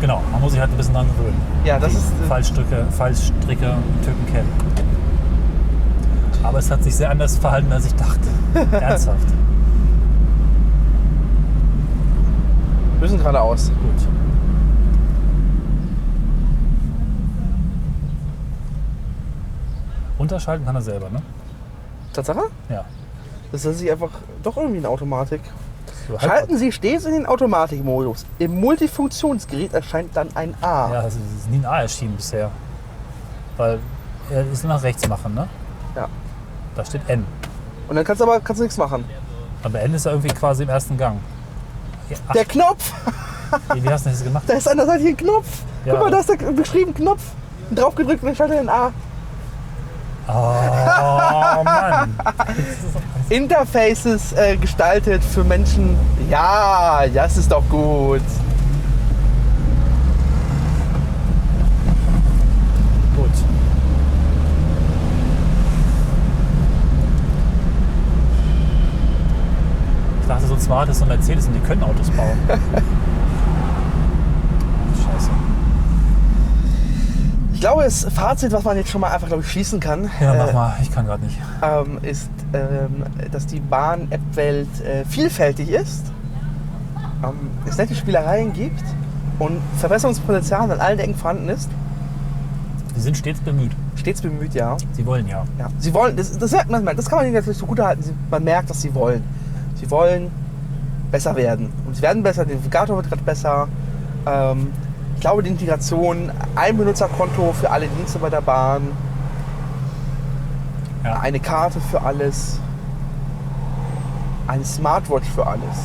Genau, 0.00 0.20
man 0.32 0.40
muss 0.42 0.52
sich 0.52 0.60
halt 0.60 0.70
ein 0.70 0.76
bisschen 0.76 0.92
dran 0.92 1.06
gewöhnen. 1.16 1.40
Ja, 1.64 1.78
das 1.78 1.92
Die 1.92 1.96
ist. 1.96 2.12
Äh, 2.22 2.28
Fallstricke, 2.28 2.86
Fallstricke 2.90 3.70
und 3.70 4.04
Tücken 4.04 4.26
kennen. 4.26 4.52
Aber 6.42 6.58
es 6.58 6.70
hat 6.70 6.84
sich 6.84 6.94
sehr 6.94 7.10
anders 7.10 7.38
verhalten, 7.38 7.72
als 7.72 7.86
ich 7.86 7.94
dachte. 7.94 8.28
Ernsthaft. 8.80 9.26
Wir 13.04 13.10
sind 13.10 13.18
geradeaus. 13.18 13.68
Gut. 13.68 14.08
Unterschalten 20.16 20.64
kann 20.64 20.74
er 20.74 20.80
selber, 20.80 21.10
ne? 21.10 21.20
Tatsache? 22.14 22.44
Ja. 22.70 22.86
Das 23.52 23.66
ist 23.66 23.80
sich 23.80 23.92
einfach 23.92 24.08
doch 24.42 24.56
irgendwie 24.56 24.78
eine 24.78 24.88
Automatik. 24.88 25.42
So 26.08 26.18
Schalten 26.18 26.56
Sie 26.56 26.72
stets 26.72 27.04
in 27.04 27.12
den 27.12 27.26
Automatikmodus. 27.26 28.24
Im 28.38 28.58
Multifunktionsgerät 28.58 29.74
erscheint 29.74 30.16
dann 30.16 30.28
ein 30.34 30.54
A. 30.62 30.90
Ja, 30.90 31.02
das 31.02 31.16
ist 31.16 31.50
nie 31.50 31.58
ein 31.58 31.66
A 31.66 31.82
erschienen 31.82 32.16
bisher. 32.16 32.50
Weil 33.58 33.80
er 34.30 34.50
ist 34.50 34.64
nach 34.64 34.82
rechts 34.82 35.06
machen, 35.06 35.34
ne? 35.34 35.46
Ja. 35.94 36.08
Da 36.74 36.84
steht 36.86 37.02
N. 37.08 37.26
Und 37.86 37.96
dann 37.96 38.04
kannst 38.04 38.22
du 38.22 38.24
aber 38.24 38.40
kannst 38.40 38.60
du 38.60 38.64
nichts 38.64 38.78
machen. 38.78 39.04
Aber 39.62 39.78
N 39.80 39.92
ist 39.92 40.06
ja 40.06 40.12
irgendwie 40.12 40.34
quasi 40.34 40.62
im 40.62 40.70
ersten 40.70 40.96
Gang. 40.96 41.18
Ach, 42.28 42.32
Der 42.32 42.44
Knopf! 42.44 42.92
wie, 43.74 43.88
hast 43.88 44.06
du 44.06 44.10
das 44.10 44.24
gemacht? 44.24 44.44
Da 44.46 44.54
ist 44.54 44.68
an 44.68 44.76
der 44.76 44.86
Seite 44.86 45.00
hier 45.02 45.10
ein 45.10 45.16
Knopf. 45.16 45.46
Ja. 45.84 45.94
Guck 45.94 46.02
mal, 46.02 46.10
da 46.10 46.18
ist 46.18 46.28
der 46.28 46.36
beschrieben 46.36 46.94
Knopf. 46.94 47.22
Drauf 47.74 47.94
gedrückt 47.94 48.22
und 48.22 48.28
dann 48.28 48.36
schaltet 48.36 48.56
er 48.56 48.62
in 48.62 48.68
A. 48.68 48.92
Oh 50.26 51.62
Mann. 51.64 52.14
Interfaces 53.28 54.32
äh, 54.32 54.56
gestaltet 54.56 55.22
für 55.22 55.44
Menschen. 55.44 55.98
Ja, 56.30 57.02
das 57.12 57.36
ist 57.36 57.50
doch. 57.52 57.62
Gut. 57.68 58.22
Ich 70.20 70.28
dachte, 70.28 70.42
so 70.60 70.92
so 70.92 71.04
ein 71.04 71.08
Mercedes 71.08 71.46
und 71.46 71.54
die 71.54 71.60
können 71.60 71.82
Autos 71.82 72.10
bauen. 72.10 72.38
Scheiße. 75.04 75.30
Ich 77.54 77.60
glaube, 77.60 77.84
das 77.84 78.04
Fazit, 78.04 78.52
was 78.52 78.64
man 78.64 78.76
jetzt 78.76 78.90
schon 78.90 79.00
mal 79.00 79.10
einfach 79.10 79.28
glaube 79.28 79.42
ich, 79.42 79.50
schließen 79.50 79.80
kann, 79.80 80.10
Ja, 80.20 80.34
äh, 80.34 80.38
mach 80.38 80.52
mal. 80.52 80.74
Ich 80.82 80.90
kann 80.92 81.06
gerade 81.06 81.24
nicht. 81.24 81.38
ähm, 81.62 81.98
ist, 82.02 82.30
ähm, 82.52 83.04
dass 83.30 83.46
die 83.46 83.60
Bahn-App-Welt 83.60 84.80
äh, 84.82 85.04
vielfältig 85.04 85.70
ist, 85.70 86.06
ähm, 87.22 87.50
es 87.66 87.76
nette 87.78 87.94
Spielereien 87.94 88.52
gibt 88.52 88.82
und 89.38 89.60
Verbesserungspotenzial 89.78 90.70
an 90.70 90.80
allen 90.80 90.98
Ecken 90.98 91.14
vorhanden 91.14 91.48
ist. 91.48 91.70
Sie 92.94 93.00
sind 93.00 93.16
stets 93.16 93.40
bemüht. 93.40 93.72
Stets 93.96 94.20
bemüht, 94.20 94.54
ja. 94.54 94.76
Sie 94.92 95.04
wollen 95.04 95.26
ja. 95.26 95.44
ja. 95.58 95.68
Sie 95.78 95.92
wollen, 95.94 96.16
das, 96.16 96.38
das, 96.38 96.52
merkt 96.52 96.70
man, 96.70 96.84
das 96.84 97.08
kann 97.08 97.18
man 97.18 97.26
ihnen 97.26 97.34
natürlich 97.34 97.58
so 97.58 97.66
gut 97.66 97.80
halten. 97.80 98.02
Sie, 98.02 98.12
man 98.30 98.44
merkt, 98.44 98.70
dass 98.70 98.82
sie 98.82 98.94
wollen. 98.94 99.22
Sie 99.80 99.90
wollen 99.90 100.30
besser 101.14 101.36
werden. 101.36 101.72
Und 101.86 101.94
sie 101.94 102.02
werden 102.02 102.24
besser, 102.24 102.44
der 102.44 102.56
Navigator 102.56 102.96
wird 102.96 103.08
gerade 103.08 103.22
besser. 103.22 103.68
Ähm, 104.26 104.72
ich 105.14 105.20
glaube, 105.20 105.44
die 105.44 105.50
Integration, 105.50 106.32
ein 106.56 106.76
Benutzerkonto 106.76 107.52
für 107.52 107.70
alle 107.70 107.86
Dienste 107.86 108.18
bei 108.18 108.30
der 108.30 108.40
Bahn, 108.40 108.82
Ja. 111.04 111.20
eine 111.20 111.38
Karte 111.38 111.78
für 111.80 112.02
alles, 112.02 112.58
eine 114.48 114.64
Smartwatch 114.64 115.28
für 115.36 115.46
alles. 115.46 115.76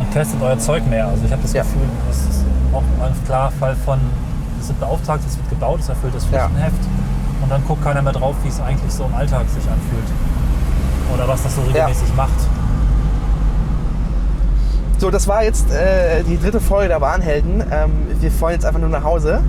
Und 0.00 0.10
testet 0.14 0.40
euer 0.40 0.58
Zeug 0.58 0.86
mehr. 0.86 1.06
Also 1.08 1.26
ich 1.26 1.32
habe 1.32 1.42
das 1.42 1.52
Ja. 1.52 1.62
Gefühl, 1.62 1.88
das 2.08 2.16
ist 2.16 2.44
auch 2.72 2.82
ein 3.04 3.12
klarer 3.26 3.50
Fall 3.50 3.76
von, 3.84 3.98
es 4.58 4.68
wird 4.68 4.80
beauftragt, 4.80 5.20
es 5.28 5.36
wird 5.36 5.50
gebaut, 5.50 5.80
es 5.80 5.90
erfüllt 5.90 6.14
das 6.14 6.24
Ja. 6.32 6.46
Pflichtenheft. 6.46 6.82
Und 7.42 7.50
dann 7.50 7.62
guckt 7.66 7.84
keiner 7.84 8.00
mehr 8.00 8.14
drauf, 8.14 8.34
wie 8.44 8.48
es 8.48 8.60
eigentlich 8.60 8.92
so 8.94 9.04
im 9.04 9.14
Alltag 9.14 9.42
sich 9.50 9.64
anfühlt. 9.70 10.08
Oder 11.14 11.28
was 11.28 11.42
das 11.42 11.54
so 11.54 11.60
regelmäßig 11.60 12.14
macht. 12.16 12.40
So, 14.98 15.10
das 15.10 15.28
war 15.28 15.44
jetzt 15.44 15.70
äh, 15.70 16.22
die 16.22 16.38
dritte 16.40 16.58
Folge 16.60 16.88
der 16.88 17.00
Bahnhelden. 17.00 17.62
Ähm, 17.70 17.90
wir 18.18 18.30
fahren 18.30 18.52
jetzt 18.52 18.64
einfach 18.64 18.80
nur 18.80 18.88
nach 18.88 19.04
Hause. 19.04 19.40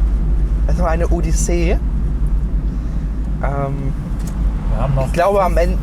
Das 0.67 0.77
war 0.79 0.89
eine 0.89 1.07
Odyssee. 1.07 1.71
Ähm, 1.71 1.79
Wir 3.41 4.81
haben 4.81 4.95
noch. 4.95 5.05
ich 5.05 5.13
glaube, 5.13 5.41
am 5.41 5.55
Ende, 5.57 5.77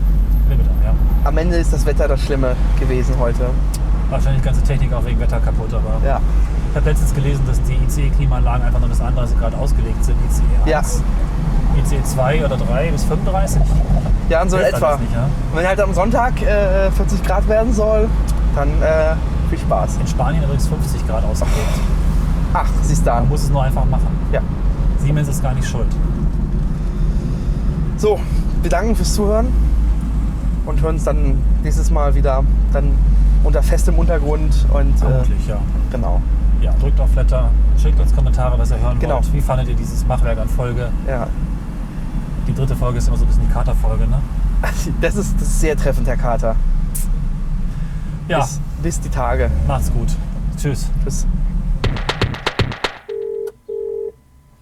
bitte, 0.48 0.62
ja. 0.84 0.92
am 1.24 1.38
Ende 1.38 1.56
ist 1.56 1.72
das 1.72 1.86
Wetter 1.86 2.08
das 2.08 2.20
Schlimme 2.20 2.54
gewesen 2.78 3.14
heute. 3.18 3.46
Wahrscheinlich 4.10 4.42
die 4.42 4.46
ganze 4.46 4.62
Technik 4.62 4.92
auch 4.92 5.04
wegen 5.06 5.18
Wetter 5.18 5.40
kaputt, 5.40 5.72
aber 5.72 6.06
Ja, 6.06 6.20
ich 6.70 6.76
habe 6.76 6.90
letztens 6.90 7.14
gelesen, 7.14 7.40
dass 7.46 7.62
die 7.62 7.78
ICE-Klimaanlagen 7.88 8.66
einfach 8.66 8.80
nur 8.80 8.90
bis 8.90 9.00
31 9.00 9.40
Grad 9.40 9.54
ausgelegt 9.54 10.04
sind. 10.04 10.16
ICE 10.30 10.74
1, 10.74 11.02
ICE 11.86 12.02
2 12.04 12.44
oder 12.44 12.56
3 12.58 12.90
bis 12.90 13.04
35. 13.04 13.62
ja 14.28 14.42
und 14.42 14.50
so 14.50 14.58
in 14.58 14.64
etwa. 14.64 14.96
Nicht, 14.98 15.12
ja? 15.14 15.24
Und 15.24 15.58
wenn 15.58 15.66
halt 15.66 15.80
am 15.80 15.94
Sonntag 15.94 16.42
äh, 16.42 16.90
40 16.90 17.22
Grad 17.22 17.48
werden 17.48 17.72
soll, 17.72 18.08
dann 18.54 18.68
äh, 18.82 19.14
viel 19.48 19.58
Spaß. 19.58 19.96
In 20.00 20.06
Spanien 20.06 20.42
übrigens 20.44 20.66
50 20.68 21.06
Grad 21.06 21.24
ausgelegt. 21.24 21.56
Ach, 22.52 22.68
siehst 22.82 23.06
du 23.06 23.10
Man 23.10 23.22
an. 23.24 23.28
muss 23.28 23.42
es 23.44 23.50
nur 23.50 23.62
einfach 23.62 23.84
machen. 23.84 24.06
Ja. 24.32 24.40
Siemens 24.98 25.28
ist 25.28 25.42
gar 25.42 25.54
nicht 25.54 25.68
schuld. 25.68 25.88
So, 27.96 28.18
wir 28.62 28.70
danken 28.70 28.94
fürs 28.96 29.14
Zuhören 29.14 29.48
und 30.66 30.80
hören 30.80 30.94
uns 30.96 31.04
dann 31.04 31.38
nächstes 31.62 31.90
Mal 31.90 32.14
wieder 32.14 32.42
dann 32.72 32.92
unter 33.44 33.62
festem 33.62 33.98
Untergrund 33.98 34.54
und 34.72 34.94
äh, 35.02 35.48
ja. 35.48 35.58
genau. 35.90 36.20
Ja, 36.60 36.72
drückt 36.80 36.98
auf 37.00 37.10
Flatter, 37.10 37.50
schickt 37.80 38.00
uns 38.00 38.14
Kommentare, 38.14 38.58
was 38.58 38.70
ihr 38.70 38.78
hören 38.80 38.98
Genau. 38.98 39.16
wollt. 39.16 39.32
Wie 39.34 39.40
fandet 39.40 39.68
ihr 39.68 39.74
dieses 39.76 40.06
Machwerk 40.06 40.38
an 40.38 40.48
Folge? 40.48 40.88
Ja, 41.06 41.26
Die 42.46 42.54
dritte 42.54 42.74
Folge 42.74 42.98
ist 42.98 43.08
immer 43.08 43.16
so 43.18 43.24
ein 43.24 43.28
bisschen 43.28 43.46
die 43.46 43.52
Katerfolge, 43.52 44.04
ne? 44.06 44.18
das 45.00 45.16
ist, 45.16 45.34
das 45.38 45.48
ist 45.48 45.60
sehr 45.60 45.76
treffend, 45.76 46.06
Herr 46.08 46.16
Kater. 46.16 46.56
Ja, 48.28 48.38
Bis, 48.40 48.60
bis 48.82 49.00
die 49.00 49.08
Tage. 49.10 49.50
macht's 49.66 49.92
gut. 49.92 50.08
Tschüss. 50.56 50.90
Tschüss. 51.02 51.26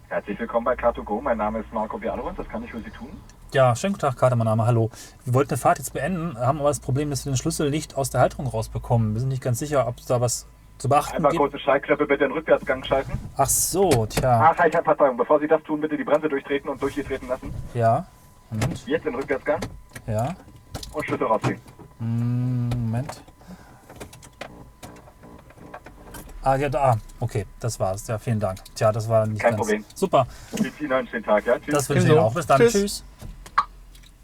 Herzlich 0.09 0.39
willkommen 0.39 0.65
bei 0.65 0.75
Car2Go. 0.75 1.21
Mein 1.23 1.39
Name 1.39 1.61
ist 1.61 1.73
Marco 1.73 1.97
Bialowitz. 1.99 2.39
Was 2.39 2.49
kann 2.49 2.65
ich 2.65 2.71
für 2.71 2.81
Sie 2.81 2.91
tun? 2.91 3.09
Ja, 3.53 3.77
schönen 3.77 3.93
guten 3.95 4.01
Tag, 4.07 4.17
Kater, 4.17 4.35
mein 4.37 4.47
Name. 4.47 4.67
Hallo. 4.67 4.91
Wir 5.25 5.35
wollten 5.35 5.51
eine 5.53 5.59
Fahrt 5.59 5.79
jetzt 5.79 5.93
beenden, 5.93 6.37
haben 6.39 6.59
aber 6.59 6.69
das 6.71 6.81
Problem, 6.81 7.11
dass 7.11 7.25
wir 7.25 7.33
den 7.33 7.37
Schlüssel 7.37 7.71
nicht 7.71 7.97
aus 7.97 8.11
der 8.11 8.21
Halterung 8.21 8.47
rausbekommen. 8.47 9.15
Wir 9.15 9.21
sind 9.21 9.29
nicht 9.29 9.43
ganz 9.43 9.59
sicher, 9.59 9.87
ob 9.87 9.99
es 9.99 10.07
da 10.07 10.21
was 10.21 10.47
zu 10.79 10.89
beachten 10.89 11.17
Einmal 11.17 11.31
gibt. 11.33 11.41
kurze 11.43 11.59
Schallklappe 11.59 12.07
bitte 12.07 12.25
in 12.25 12.33
Rückwärtsgang 12.33 12.83
schalten. 12.85 13.13
Ach 13.37 13.47
so, 13.49 14.07
tja. 14.07 14.53
Ach, 14.57 14.65
ich 14.65 14.75
habe 14.75 14.85
Verzeihung. 14.85 15.17
Bevor 15.17 15.39
Sie 15.39 15.47
das 15.49 15.63
tun, 15.63 15.81
bitte 15.81 15.97
die 15.97 16.05
Bremse 16.05 16.29
durchtreten 16.29 16.69
und 16.71 16.83
durchgetreten 16.83 17.29
lassen. 17.29 17.53
Ja. 17.75 18.07
Moment. 18.51 18.87
Jetzt 18.87 19.07
in 19.07 19.15
Rückwärtsgang 19.15 19.61
Ja. 20.07 20.35
und 20.93 21.05
Schlüssel 21.07 21.27
rausziehen. 21.27 21.61
Mm, 22.01 22.69
Moment. 22.87 23.23
Ah, 26.43 26.57
ja, 26.57 26.69
da. 26.69 26.99
Okay, 27.21 27.47
das 27.61 27.79
war's. 27.79 28.07
Ja, 28.09 28.19
vielen 28.19 28.41
Dank. 28.41 28.59
Tja, 28.75 28.91
das 28.91 29.09
war 29.09 29.27
nicht 29.27 29.41
Kein 29.41 29.53
ganz... 29.53 29.61
Problem. 29.61 29.85
Super. 29.95 30.27
Wir 30.53 30.77
ziehen 30.77 30.93
einen 30.93 31.07
schönen 31.07 31.25
Tag, 31.25 31.47
ja? 31.47 31.59
Tschüss. 31.59 31.75
Das 31.75 31.89
wünsche 31.89 32.05
ich. 32.05 32.11
Ihnen 32.11 32.19
auch. 32.19 32.35
Bis 32.35 32.47
dann. 32.47 32.61
Tschüss. 32.61 32.73
Tschüss. 32.73 33.05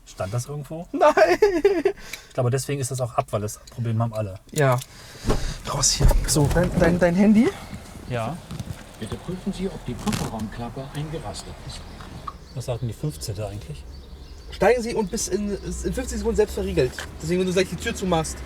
Stand 0.05 0.35
das 0.35 0.47
irgendwo? 0.47 0.89
Nein! 0.91 1.39
Ich 2.29 2.35
glaube, 2.35 2.51
deswegen 2.51 2.81
ist 2.81 2.91
das 2.91 3.01
auch 3.01 3.15
ab, 3.15 3.27
weil 3.31 3.41
das 3.43 3.61
Problem 3.71 4.03
haben 4.03 4.13
alle. 4.13 4.35
Ja. 4.51 4.81
Raus 5.73 5.93
hier. 5.93 6.09
So, 6.27 6.49
dein, 6.53 6.71
dein, 6.81 6.99
dein 6.99 7.15
Handy? 7.15 7.49
Ja. 8.09 8.37
Bitte 8.99 9.15
prüfen 9.15 9.53
Sie, 9.53 9.69
ob 9.69 9.85
die 9.87 9.95
Kofferraumklappe 9.95 10.89
eingerastet 10.97 11.55
ist. 11.69 11.81
Was 12.57 12.65
sagt 12.65 12.81
denn 12.83 12.89
die 12.89 12.95
15. 12.95 13.41
eigentlich? 13.45 13.85
Steigen 14.51 14.83
Sie 14.83 14.95
und 14.95 15.09
bis 15.09 15.29
in, 15.29 15.51
ist 15.51 15.85
in 15.85 15.93
50 15.93 16.19
Sekunden 16.19 16.37
selbst 16.37 16.55
verriegelt. 16.55 16.91
Deswegen, 17.23 17.41
wenn 17.41 17.47
du 17.47 17.53
gleich 17.53 17.69
die 17.69 17.77
Tür 17.77 17.95
zumachst. 17.95 18.39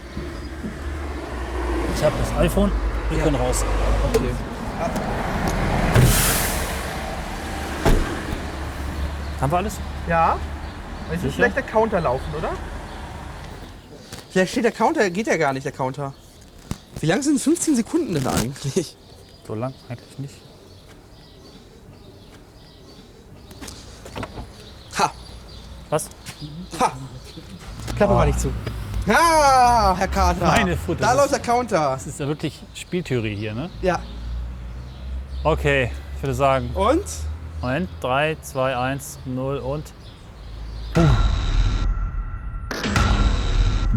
Ich 1.97 2.05
habe 2.05 2.15
das 2.19 2.37
iPhone. 2.39 2.71
Wir 3.13 3.19
Ja. 3.19 3.25
können 3.25 3.37
raus. 3.37 3.63
Okay. 4.15 4.31
Haben 9.41 9.53
wir 9.53 9.57
alles? 9.59 9.75
Ja? 10.09 10.39
Es 11.13 11.23
ist 11.23 11.35
vielleicht 11.35 11.57
der 11.57 11.63
Counter 11.63 12.01
laufen, 12.01 12.35
oder? 12.39 12.51
Vielleicht 14.31 14.53
steht 14.53 14.65
der 14.65 14.73
Counter, 14.73 15.11
geht 15.11 15.27
ja 15.27 15.37
gar 15.37 15.53
nicht, 15.53 15.65
der 15.65 15.73
Counter. 15.73 16.15
Wie 17.01 17.07
lang 17.07 17.21
sind 17.23 17.39
15 17.39 17.77
Sekunden 17.77 18.15
denn 18.15 18.27
eigentlich? 18.27 18.97
So 19.45 19.57
lang 19.57 19.75
eigentlich 19.89 20.19
nicht. 20.21 20.35
Ha! 24.97 25.11
Was? 25.91 26.09
Ha! 26.79 26.93
Klappe 27.97 28.15
mal 28.15 28.27
nicht 28.29 28.39
zu. 28.39 28.53
Ah, 29.09 29.95
Herr 29.99 30.09
Kater. 30.09 30.47
Meine 30.47 30.77
Futter, 30.77 31.01
Da 31.01 31.09
das 31.09 31.17
läuft 31.17 31.33
der 31.33 31.41
Counter. 31.41 31.91
Das 31.91 32.07
ist 32.07 32.21
ja 32.21 32.29
wirklich 32.29 32.63
Spieltheorie 32.75 33.35
hier, 33.35 33.55
ne? 33.55 33.69
Ja. 33.81 33.99
Okay, 35.43 35.91
ich 36.17 36.23
würde 36.23 36.35
sagen, 36.35 36.71
Und? 36.75 37.05
Moment, 37.61 37.89
3, 38.01 38.37
2, 38.41 38.77
1, 38.77 39.19
0 39.25 39.59
und... 39.59 39.93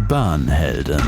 Bahnhelden. 0.08 1.02